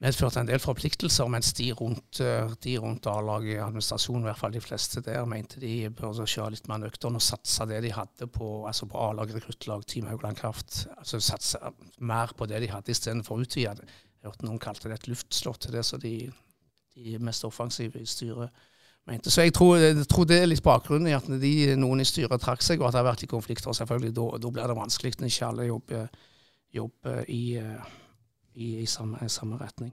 medførte 0.02 0.42
en 0.42 0.50
del 0.50 0.58
forpliktelser, 0.62 1.30
mens 1.30 1.52
de 1.60 1.68
rundt, 1.78 2.18
eh, 2.24 2.74
rundt 2.82 3.06
A-laget, 3.12 3.62
administrasjonen, 3.62 4.26
i 4.26 4.30
hvert 4.32 4.42
fall 4.42 4.58
de 4.58 4.64
fleste 4.64 5.04
der, 5.06 5.22
mente 5.30 5.62
de 5.62 5.72
burde 5.94 6.26
kjøre 6.26 6.56
litt 6.56 6.66
mer 6.70 6.82
nøktern 6.88 7.20
og 7.20 7.26
satse 7.28 7.68
det 7.70 7.84
de 7.86 7.94
hadde 7.94 8.30
på, 8.34 8.50
altså 8.66 8.90
på 8.90 8.98
A-lag, 9.04 9.30
rekruttlag, 9.38 9.86
Team 9.86 10.10
Haugland 10.10 10.42
Kraft. 10.42 10.88
Altså 10.98 11.22
satse 11.22 11.62
mer 12.02 12.34
på 12.34 12.50
det 12.50 12.64
de 12.66 12.74
hadde 12.74 12.94
istedenfor 12.94 13.38
å 13.38 13.46
utvide. 13.46 13.86
Jeg 14.18 14.32
hørte 14.32 14.50
noen 14.50 14.58
kalte 14.62 14.90
det 14.90 14.98
et 15.04 15.10
luftslott 15.14 15.62
til 15.62 15.78
det, 15.78 15.86
så 15.86 16.02
de, 16.02 16.16
de 17.04 17.18
mest 17.22 17.46
offensive 17.46 18.00
i 18.00 18.06
styret 18.08 18.50
mente. 19.08 19.30
Så 19.30 19.46
jeg 19.46 19.54
tror, 19.56 19.76
jeg 19.80 20.06
tror 20.10 20.28
det 20.28 20.40
er 20.42 20.50
litt 20.50 20.64
bakgrunnen 20.64 21.10
i 21.10 21.16
at 21.16 21.28
de, 21.40 21.54
noen 21.80 22.02
i 22.02 22.08
styret 22.08 22.42
trakk 22.42 22.64
seg, 22.64 22.82
og 22.82 22.88
at 22.88 22.96
det 22.96 23.02
har 23.02 23.08
vært 23.08 23.24
i 23.24 23.30
konflikter, 23.30 23.74
selvfølgelig, 23.76 24.14
da, 24.16 24.50
blir 24.52 24.72
det 24.72 24.78
vanskelig 24.78 25.16
når 25.18 25.32
ikke 25.32 25.48
alle 25.48 25.68
jobber, 25.70 26.06
jobber 26.74 27.20
i, 27.32 27.42
eh, 27.62 27.90
i, 28.54 28.70
i, 28.84 28.86
samme, 28.86 29.20
i 29.24 29.32
samme 29.32 29.60
retning. 29.60 29.92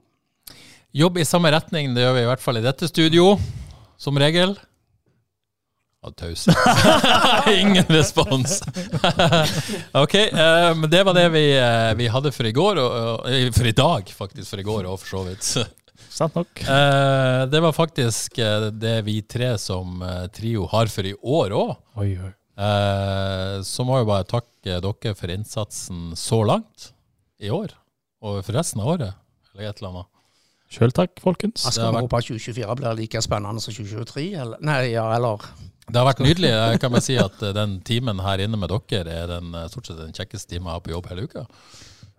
Jobb 0.96 1.18
i 1.20 1.28
samme 1.28 1.52
retning, 1.52 1.92
det 1.96 2.04
gjør 2.04 2.16
vi 2.16 2.24
i 2.24 2.30
hvert 2.30 2.44
fall 2.44 2.60
i 2.60 2.64
dette 2.64 2.88
studio, 2.88 3.34
som 4.00 4.18
regel. 4.20 4.56
Ja, 6.04 6.12
tause. 6.14 6.52
Ingen 7.60 7.88
respons. 7.90 8.60
ok, 10.04 10.14
eh, 10.14 10.68
men 10.76 10.86
det 10.92 11.02
var 11.08 11.16
det 11.16 11.26
vi, 11.34 11.48
eh, 11.58 11.90
vi 11.98 12.06
hadde 12.12 12.32
for 12.32 12.46
i 12.46 12.54
går, 12.54 12.78
og, 12.84 13.26
og, 13.26 13.56
for 13.56 13.66
i 13.66 13.74
dag 13.76 14.14
faktisk, 14.14 14.52
for 14.52 14.62
i 14.62 14.66
går 14.66 14.86
og 14.86 15.00
for 15.02 15.16
så 15.16 15.24
vidt. 15.26 15.50
Sant 16.16 16.36
nok. 16.38 16.62
Eh, 16.64 17.42
det 17.52 17.60
var 17.60 17.74
faktisk 17.76 18.38
eh, 18.40 18.70
det 18.72 18.96
vi 19.04 19.18
tre 19.28 19.52
som 19.60 20.00
eh, 20.02 20.26
trio 20.32 20.64
har 20.72 20.88
for 20.88 21.04
i 21.08 21.12
år 21.20 21.52
òg. 21.56 21.74
Eh, 22.56 23.56
så 23.68 23.84
må 23.84 23.98
jeg 24.00 24.08
bare 24.08 24.28
takke 24.28 24.78
dere 24.80 25.12
for 25.18 25.32
innsatsen 25.34 26.14
så 26.16 26.40
langt 26.48 26.90
i 27.44 27.52
år, 27.52 27.74
og 28.24 28.40
for 28.46 28.56
resten 28.56 28.80
av 28.80 28.94
året, 28.94 29.18
eller 29.52 29.68
et 29.68 29.82
eller 29.82 29.92
annet. 29.92 30.12
Sjøl 30.72 30.90
takk, 30.96 31.12
folkens. 31.22 31.62
Jeg 31.68 31.76
skal 31.76 31.92
vi 31.94 32.00
håpe 32.06 32.18
at 32.18 32.26
2024 32.26 32.76
blir 32.80 32.96
like 32.98 33.20
spennende 33.22 33.62
som 33.62 33.76
2023? 33.76 34.24
Eller? 34.40 34.62
Nei, 34.66 34.80
ja, 34.96 35.04
eller 35.14 35.44
Det 35.86 36.00
har 36.00 36.08
vært 36.08 36.24
nydelig. 36.24 36.48
Jeg 36.50 36.80
kan 36.82 36.96
bare 36.96 37.04
si 37.06 37.18
at 37.20 37.44
eh, 37.44 37.52
den 37.60 37.76
timen 37.86 38.24
her 38.24 38.42
inne 38.42 38.58
med 38.58 38.72
dere 38.72 39.20
er 39.20 39.28
den, 39.36 39.52
stort 39.70 39.92
sett 39.92 40.00
den 40.00 40.16
kjekkeste 40.16 40.56
timen 40.56 40.72
jeg 40.72 40.80
har 40.80 40.86
på 40.88 40.96
jobb 40.96 41.12
hele 41.12 41.28
uka. 41.28 41.44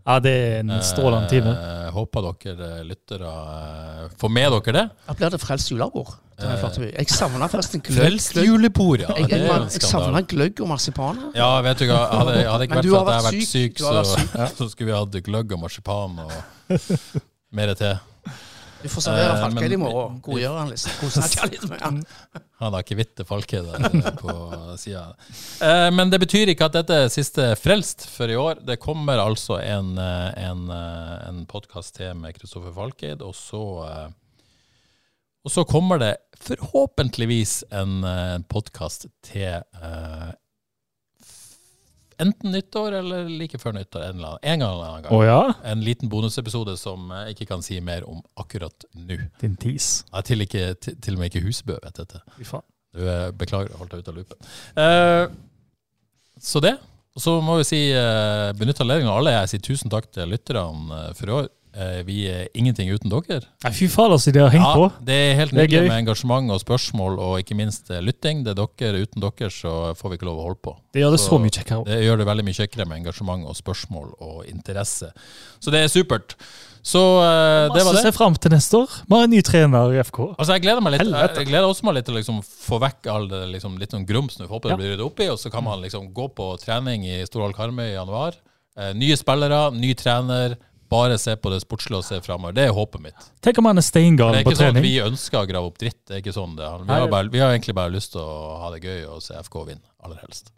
Ja, 0.08 0.22
det 0.24 0.32
er 0.32 0.62
en 0.62 0.72
strålende 0.88 1.28
time. 1.28 1.52
Eh, 1.52 1.90
håper 1.92 2.30
dere 2.30 2.70
eh, 2.78 2.84
lyttere 2.88 3.28
eh, 3.28 4.06
får 4.22 4.32
med 4.32 4.54
dere 4.56 4.76
det. 4.78 4.86
Da 5.10 5.16
blir 5.20 5.34
det 5.34 5.40
frelst 5.42 5.72
julebord. 5.74 6.14
Jeg 6.38 7.10
savner 7.10 7.50
forresten 7.52 7.82
gløgg. 7.84 7.98
Frelst 7.98 8.38
julebord, 8.40 9.02
ja. 9.04 9.16
Jeg, 9.18 9.32
jeg, 9.34 9.48
jeg 9.74 9.84
savna 9.84 10.22
gløgg 10.22 10.62
og 10.64 10.70
marsipan. 10.72 11.20
Ja, 11.36 11.50
vet 11.66 11.82
du 11.82 11.90
hva, 11.90 12.04
hadde, 12.14 12.38
hadde 12.46 12.68
ikke 12.70 12.78
vært 12.80 12.92
for 12.94 13.00
at 13.02 13.10
jeg 13.10 13.18
har 13.18 13.28
vært 13.28 13.48
syk. 13.48 13.50
syk, 13.52 13.82
så, 13.82 13.96
vært 13.98 14.12
så, 14.14 14.48
så 14.62 14.70
skulle 14.72 14.92
vi 14.94 14.96
hatt 14.96 15.18
gløgg 15.28 15.58
og 15.58 15.64
marsipan 15.66 16.22
og 16.24 16.38
mer 17.60 17.74
til. 17.80 17.98
Du 18.88 18.92
får 18.94 19.04
servere 19.04 19.34
Eh, 19.36 19.42
Falkeid 19.44 19.74
i 19.76 19.78
morgen. 19.82 20.20
Godgjøre 20.24 20.60
han 20.62 20.70
litt. 20.72 20.84
Snakke 21.12 21.48
litt 21.52 21.66
med 21.68 21.82
han. 21.84 21.98
Han 22.62 22.74
har 22.74 22.86
ikke 22.86 22.96
hvitte 22.98 23.26
falke 23.28 23.60
der 23.66 23.88
eh, 23.90 24.06
på 24.16 24.36
sida. 24.80 25.02
Eh, 25.66 25.90
men 25.92 26.14
det 26.14 26.22
betyr 26.24 26.54
ikke 26.54 26.70
at 26.70 26.78
dette 26.78 27.02
er 27.04 27.12
siste 27.12 27.50
Frelst 27.60 28.08
for 28.08 28.32
i 28.32 28.38
år. 28.40 28.62
Det 28.64 28.80
kommer 28.80 29.20
altså 29.20 29.60
en, 29.60 29.92
eh, 30.00 30.30
en, 30.48 30.64
eh, 30.72 31.18
en 31.28 31.44
podkast 31.52 31.98
til 32.00 32.16
med 32.16 32.38
Kristoffer 32.40 32.72
Falkeid, 32.78 33.26
og 33.26 33.36
så 33.36 33.66
og 35.48 35.52
så 35.54 35.64
kommer 35.64 36.00
det 36.02 36.16
forhåpentligvis 36.44 37.62
en, 37.72 38.02
podkast 38.52 39.06
til 39.24 39.62
eh, 39.62 40.32
enten 42.24 42.52
nyttår 42.54 42.98
eller 43.00 43.30
like 43.30 43.60
før 43.62 43.76
nyttår. 43.78 44.08
En, 44.10 44.18
eller 44.18 44.34
annen, 44.34 44.44
en 44.44 44.64
gang 44.64 44.74
eller 44.74 44.90
annen 44.92 45.06
gang. 45.06 45.14
Å 45.18 45.22
ja? 45.26 45.42
En 45.72 45.84
liten 45.86 46.12
bonusepisode 46.12 46.78
som 46.80 47.12
jeg 47.14 47.36
ikke 47.38 47.50
kan 47.54 47.66
si 47.66 47.80
mer 47.84 48.08
om 48.10 48.22
akkurat 48.40 48.88
nå. 48.98 49.20
Din 49.42 49.56
tis. 49.62 50.04
Er 50.14 50.26
til, 50.28 50.46
ikke, 50.46 50.72
til, 50.82 50.98
til 51.04 51.18
og 51.18 51.24
med 51.24 51.32
ikke 51.32 51.46
Husbø 51.46 51.78
vet 51.84 52.02
dette. 52.02 52.24
Du, 52.38 53.02
eh, 53.04 53.30
beklager, 53.38 53.76
holdt 53.80 53.94
deg 53.94 54.04
ute 54.06 54.14
av 54.14 54.22
loopen. 54.22 54.54
Eh, 54.84 55.26
så 56.42 56.64
det. 56.64 56.78
Og 57.18 57.24
så 57.24 57.34
må 57.42 57.56
vi 57.58 57.66
si, 57.66 57.80
uh, 57.98 58.54
benytte 58.54 58.84
anledningen 58.86 59.10
alle. 59.10 59.34
Jeg 59.34 59.50
sier 59.50 59.62
tusen 59.66 59.90
takk 59.90 60.06
til 60.14 60.30
lytterne 60.30 61.00
eh, 61.00 61.14
for 61.18 61.32
i 61.32 61.34
år. 61.34 61.48
Eh, 61.78 62.00
vi 62.08 62.24
er 62.26 62.48
ingenting 62.58 62.90
uten 62.90 63.12
dere. 63.12 63.44
Nei, 63.62 63.72
fy 63.76 63.86
faen, 63.92 64.10
altså, 64.16 64.32
de 64.34 64.42
har 64.42 64.50
hengt 64.50 64.80
på. 64.80 64.88
det 65.06 65.18
er 65.28 65.36
helt 65.38 65.54
nydelig 65.54 65.84
med 65.86 66.00
engasjement 66.00 66.50
og 66.56 66.62
spørsmål, 66.64 67.20
og 67.22 67.36
ikke 67.44 67.58
minst 67.60 67.92
eh, 67.94 68.02
lytting. 68.02 68.42
Det 68.48 68.56
er 68.56 68.62
dere. 68.64 69.04
Uten 69.06 69.22
dere 69.22 69.52
så 69.54 69.74
får 69.98 70.10
vi 70.10 70.18
ikke 70.18 70.30
lov 70.30 70.40
å 70.42 70.48
holde 70.48 70.62
på. 70.66 70.74
Det 70.96 71.04
gjør 71.04 71.14
det 71.14 71.20
så 71.22 71.38
mye 71.44 71.54
kjekkere. 71.54 71.86
Det 71.86 72.00
gjør 72.02 72.24
det 72.24 72.28
veldig 72.32 72.48
mye 72.48 72.58
kjekkere 72.58 72.88
med 72.90 73.04
engasjement 73.04 73.46
og 73.46 73.60
spørsmål 73.60 74.10
og 74.26 74.40
interesse. 74.50 75.12
Så 75.62 75.74
det 75.74 75.84
er 75.86 75.94
supert. 75.94 76.34
Så 76.88 77.02
uh, 77.20 77.68
det 77.76 77.84
var 77.84 77.98
det. 77.98 78.02
se 78.08 78.14
fram 78.16 78.38
til 78.42 78.54
neste 78.56 78.80
år. 78.80 78.98
Vi 79.06 79.14
har 79.14 79.28
en 79.28 79.34
ny 79.36 79.42
trener 79.46 79.94
i 79.94 80.00
FK. 80.08 80.22
Altså 80.38 80.56
Jeg 80.56 80.64
gleder 80.64 80.82
meg 80.82 80.96
litt 80.96 81.04
Helvete. 81.04 81.42
Jeg 81.44 81.50
gleder 81.52 81.68
også 81.68 81.86
meg 81.86 81.98
litt 81.98 82.08
til 82.08 82.16
å 82.16 82.22
liksom 82.22 82.38
få 82.48 82.80
vekk 82.82 83.10
all 83.12 83.28
det 83.30 83.42
liksom, 83.54 83.76
litt 83.82 83.94
sånn 83.94 84.08
grums 84.08 84.40
nå. 84.40 84.48
Håper 84.48 84.72
det 84.72 84.78
Ja. 84.78 84.80
blir 84.80 84.94
ryddet 84.96 85.06
opp 85.06 85.20
i, 85.20 85.28
og 85.34 85.38
så 85.42 85.52
kan 85.54 85.66
man 85.68 85.84
liksom 85.84 86.10
gå 86.16 86.30
på 86.38 86.48
trening 86.64 87.04
i 87.06 87.20
Storhall 87.28 87.54
Karmøy 87.58 87.90
i 87.90 87.98
januar. 87.98 88.40
Uh, 88.80 88.94
nye 88.98 89.18
spillere, 89.20 89.68
ny 89.76 89.92
trener. 90.00 90.56
Bare 90.92 91.18
se 91.20 91.34
på 91.36 91.52
det 91.52 91.62
sportslige 91.64 92.00
og 92.00 92.06
se 92.08 92.20
framover. 92.24 92.56
Det 92.56 92.68
er 92.70 92.76
håpet 92.76 93.04
mitt. 93.04 93.32
Tenk 93.44 93.60
om 93.60 93.68
han 93.68 93.82
er 93.82 93.86
steingal 93.86 94.32
på 94.32 94.36
trening. 94.36 94.46
Det 94.46 94.48
er 94.48 94.54
ikke 94.54 94.62
sånn 94.62 94.80
at 94.80 94.88
vi 94.88 94.94
ønsker 95.04 95.40
å 95.42 95.50
grave 95.50 95.72
opp 95.72 95.82
dritt. 95.82 96.00
Det 96.08 96.16
er 96.16 96.24
ikke 96.24 96.36
sånn 96.36 96.56
det. 96.60 96.70
Vi 96.86 96.94
har, 96.94 97.10
bare, 97.12 97.32
vi 97.34 97.44
har 97.44 97.56
egentlig 97.56 97.76
bare 97.78 97.94
lyst 97.96 98.16
til 98.16 98.24
å 98.24 98.62
ha 98.64 98.72
det 98.76 98.84
gøy 98.86 99.04
og 99.12 99.26
se 99.26 99.36
FK 99.48 99.60
vinne, 99.68 99.84
aller 100.06 100.24
helst. 100.24 100.54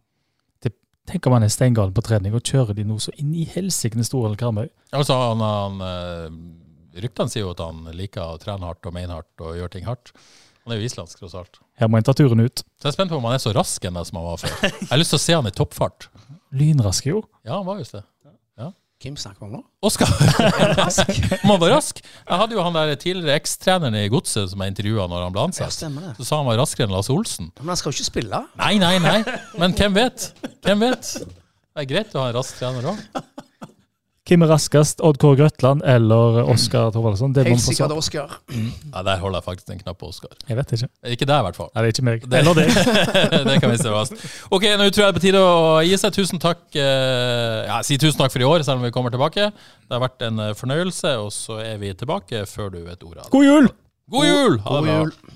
Tenk 1.09 1.25
om 1.25 1.33
han 1.33 1.45
er 1.45 1.49
steingal 1.49 1.89
på 1.95 2.03
trening 2.05 2.35
og 2.37 2.45
kjører 2.45 2.77
de 2.77 2.83
noe 2.85 3.01
så 3.01 3.09
inn 3.17 3.31
i 3.33 3.47
helsike 3.49 4.03
store 4.05 4.35
Karmøy. 4.37 4.67
Altså, 4.93 5.15
han, 5.17 5.41
han, 5.41 5.79
eh, 5.81 6.99
ryktene 7.01 7.33
sier 7.33 7.47
jo 7.47 7.55
at 7.55 7.63
han 7.63 7.87
liker 7.97 8.35
å 8.35 8.37
trene 8.41 8.67
hardt 8.69 8.85
og 8.85 8.93
mene 8.93 9.17
hardt 9.17 9.41
og 9.41 9.57
gjøre 9.57 9.73
ting 9.73 9.87
hardt. 9.89 10.13
Han 10.65 10.75
er 10.75 10.81
jo 10.83 10.85
islandsk, 10.85 11.17
tross 11.17 11.33
alt. 11.39 11.57
Her 11.81 11.89
må 11.89 11.97
en 11.97 12.05
ta 12.05 12.13
turen 12.13 12.43
ut. 12.43 12.61
Så 12.77 12.85
jeg 12.85 12.91
er 12.91 12.97
spent 12.99 13.13
på 13.13 13.17
om 13.17 13.25
han 13.25 13.39
er 13.39 13.41
så 13.41 13.55
rask 13.55 13.85
ennå 13.89 14.03
som 14.05 14.19
han 14.19 14.27
var 14.27 14.41
før. 14.43 14.53
Jeg 14.67 14.91
har 14.91 15.01
lyst 15.01 15.15
til 15.15 15.17
å 15.17 15.23
se 15.23 15.37
han 15.39 15.49
i 15.49 15.55
toppfart. 15.55 16.09
Lynrask, 16.59 17.07
jo. 17.09 17.23
Ja, 17.41 17.55
han 17.55 17.65
var 17.65 17.81
just 17.81 17.95
det. 17.97 18.03
Hvem 18.99 19.15
snakker 19.15 19.45
vi 19.45 19.47
om 19.47 19.51
nå? 19.55 19.59
Oskar! 19.87 20.09
Rask. 20.75 21.07
han 21.39 21.59
var 21.61 21.71
rask? 21.71 22.01
Jeg 22.03 22.39
hadde 22.41 22.57
jo 22.57 22.63
han 22.65 22.75
der 22.75 22.89
tidligere 22.99 23.37
ekstreneren 23.39 23.95
i 23.95 24.09
Godset 24.11 24.51
som 24.51 24.59
jeg 24.59 24.73
intervjua 24.73 25.05
når 25.07 25.23
han 25.23 25.35
ble 25.37 25.45
Ja, 25.55 25.69
stemmer 25.71 26.03
det. 26.09 26.09
Så 26.17 26.27
sa 26.27 26.39
han 26.41 26.49
var 26.49 26.59
raskere 26.59 26.89
enn 26.89 26.91
Lasse 26.91 27.13
Olsen. 27.15 27.47
Men 27.61 27.71
han 27.71 27.79
skal 27.79 27.93
jo 27.93 27.95
ikke 27.95 28.09
spille. 28.09 28.41
Nei, 28.59 28.73
nei, 28.81 28.97
nei. 28.99 29.21
Men 29.61 29.71
hvem 29.79 29.95
vet? 29.95 30.25
Hvem 30.67 30.83
vet? 30.83 31.13
Det 31.23 31.85
er 31.85 31.87
greit 31.93 32.11
å 32.11 32.25
ha 32.25 32.33
en 32.33 32.35
rask 32.41 32.59
trener 32.59 32.89
òg. 32.91 32.99
Hvem 34.29 34.43
er 34.45 34.49
raskest? 34.51 34.99
Odd 35.01 35.17
Kåre 35.21 35.39
Grøtland 35.39 35.81
eller 35.89 36.43
Oskar 36.53 36.91
Thorvaldsson? 36.93 37.31
Helt 37.33 37.61
sikkert. 37.63 37.93
Oskar. 37.97 38.35
Ja, 38.53 39.01
der 39.07 39.17
holder 39.23 39.39
jeg 39.41 39.45
faktisk 39.47 39.71
en 39.73 39.79
knapp 39.81 39.97
på 40.01 40.09
Oskar. 40.11 40.35
Jeg 40.47 40.59
vet 40.59 40.73
ikke. 40.77 40.89
Ikke 41.15 41.25
deg, 41.25 41.39
i 41.41 41.45
hvert 41.47 41.57
fall. 41.57 41.71
Nei, 41.73 41.81
det 41.81 41.89
er 41.89 41.95
ikke 41.95 42.05
meg. 42.05 42.27
Det, 42.29 42.41
Eller 42.43 42.59
deg. 42.59 42.69
det 43.49 43.55
kan 43.63 43.73
vi 43.73 43.79
se 43.81 43.95
fast. 43.95 44.13
Ok, 44.53 44.67
nå 44.77 44.85
tror 44.93 45.03
jeg 45.03 45.07
det 45.07 45.09
er 45.09 45.17
på 45.17 45.23
tide 45.25 45.41
å 45.41 45.57
gi 45.87 45.97
seg. 46.03 46.13
Tusen 46.19 46.43
takk. 46.45 46.61
eh, 46.77 47.65
Ja, 47.71 47.81
si 47.85 47.97
tusen 48.01 48.21
takk 48.21 48.33
for 48.35 48.45
i 48.45 48.47
år, 48.47 48.61
selv 48.67 48.77
om 48.83 48.85
vi 48.85 48.93
kommer 48.93 49.13
tilbake. 49.13 49.49
Det 49.49 49.97
har 49.97 50.05
vært 50.05 50.27
en 50.29 50.39
eh, 50.45 50.53
fornøyelse, 50.61 51.15
og 51.25 51.33
så 51.33 51.57
er 51.65 51.81
vi 51.81 51.95
tilbake 51.97 52.45
før 52.49 52.69
du 52.77 52.83
vet 52.85 53.01
ordet 53.01 53.25
av 53.25 53.29
det. 53.29 53.33
God 53.33 53.49
jul! 53.49 53.71
God 54.13 54.29
jul! 54.29 54.59
Ha 54.65 54.77
God 54.77 54.85
det 54.85 54.95
bra. 54.95 55.35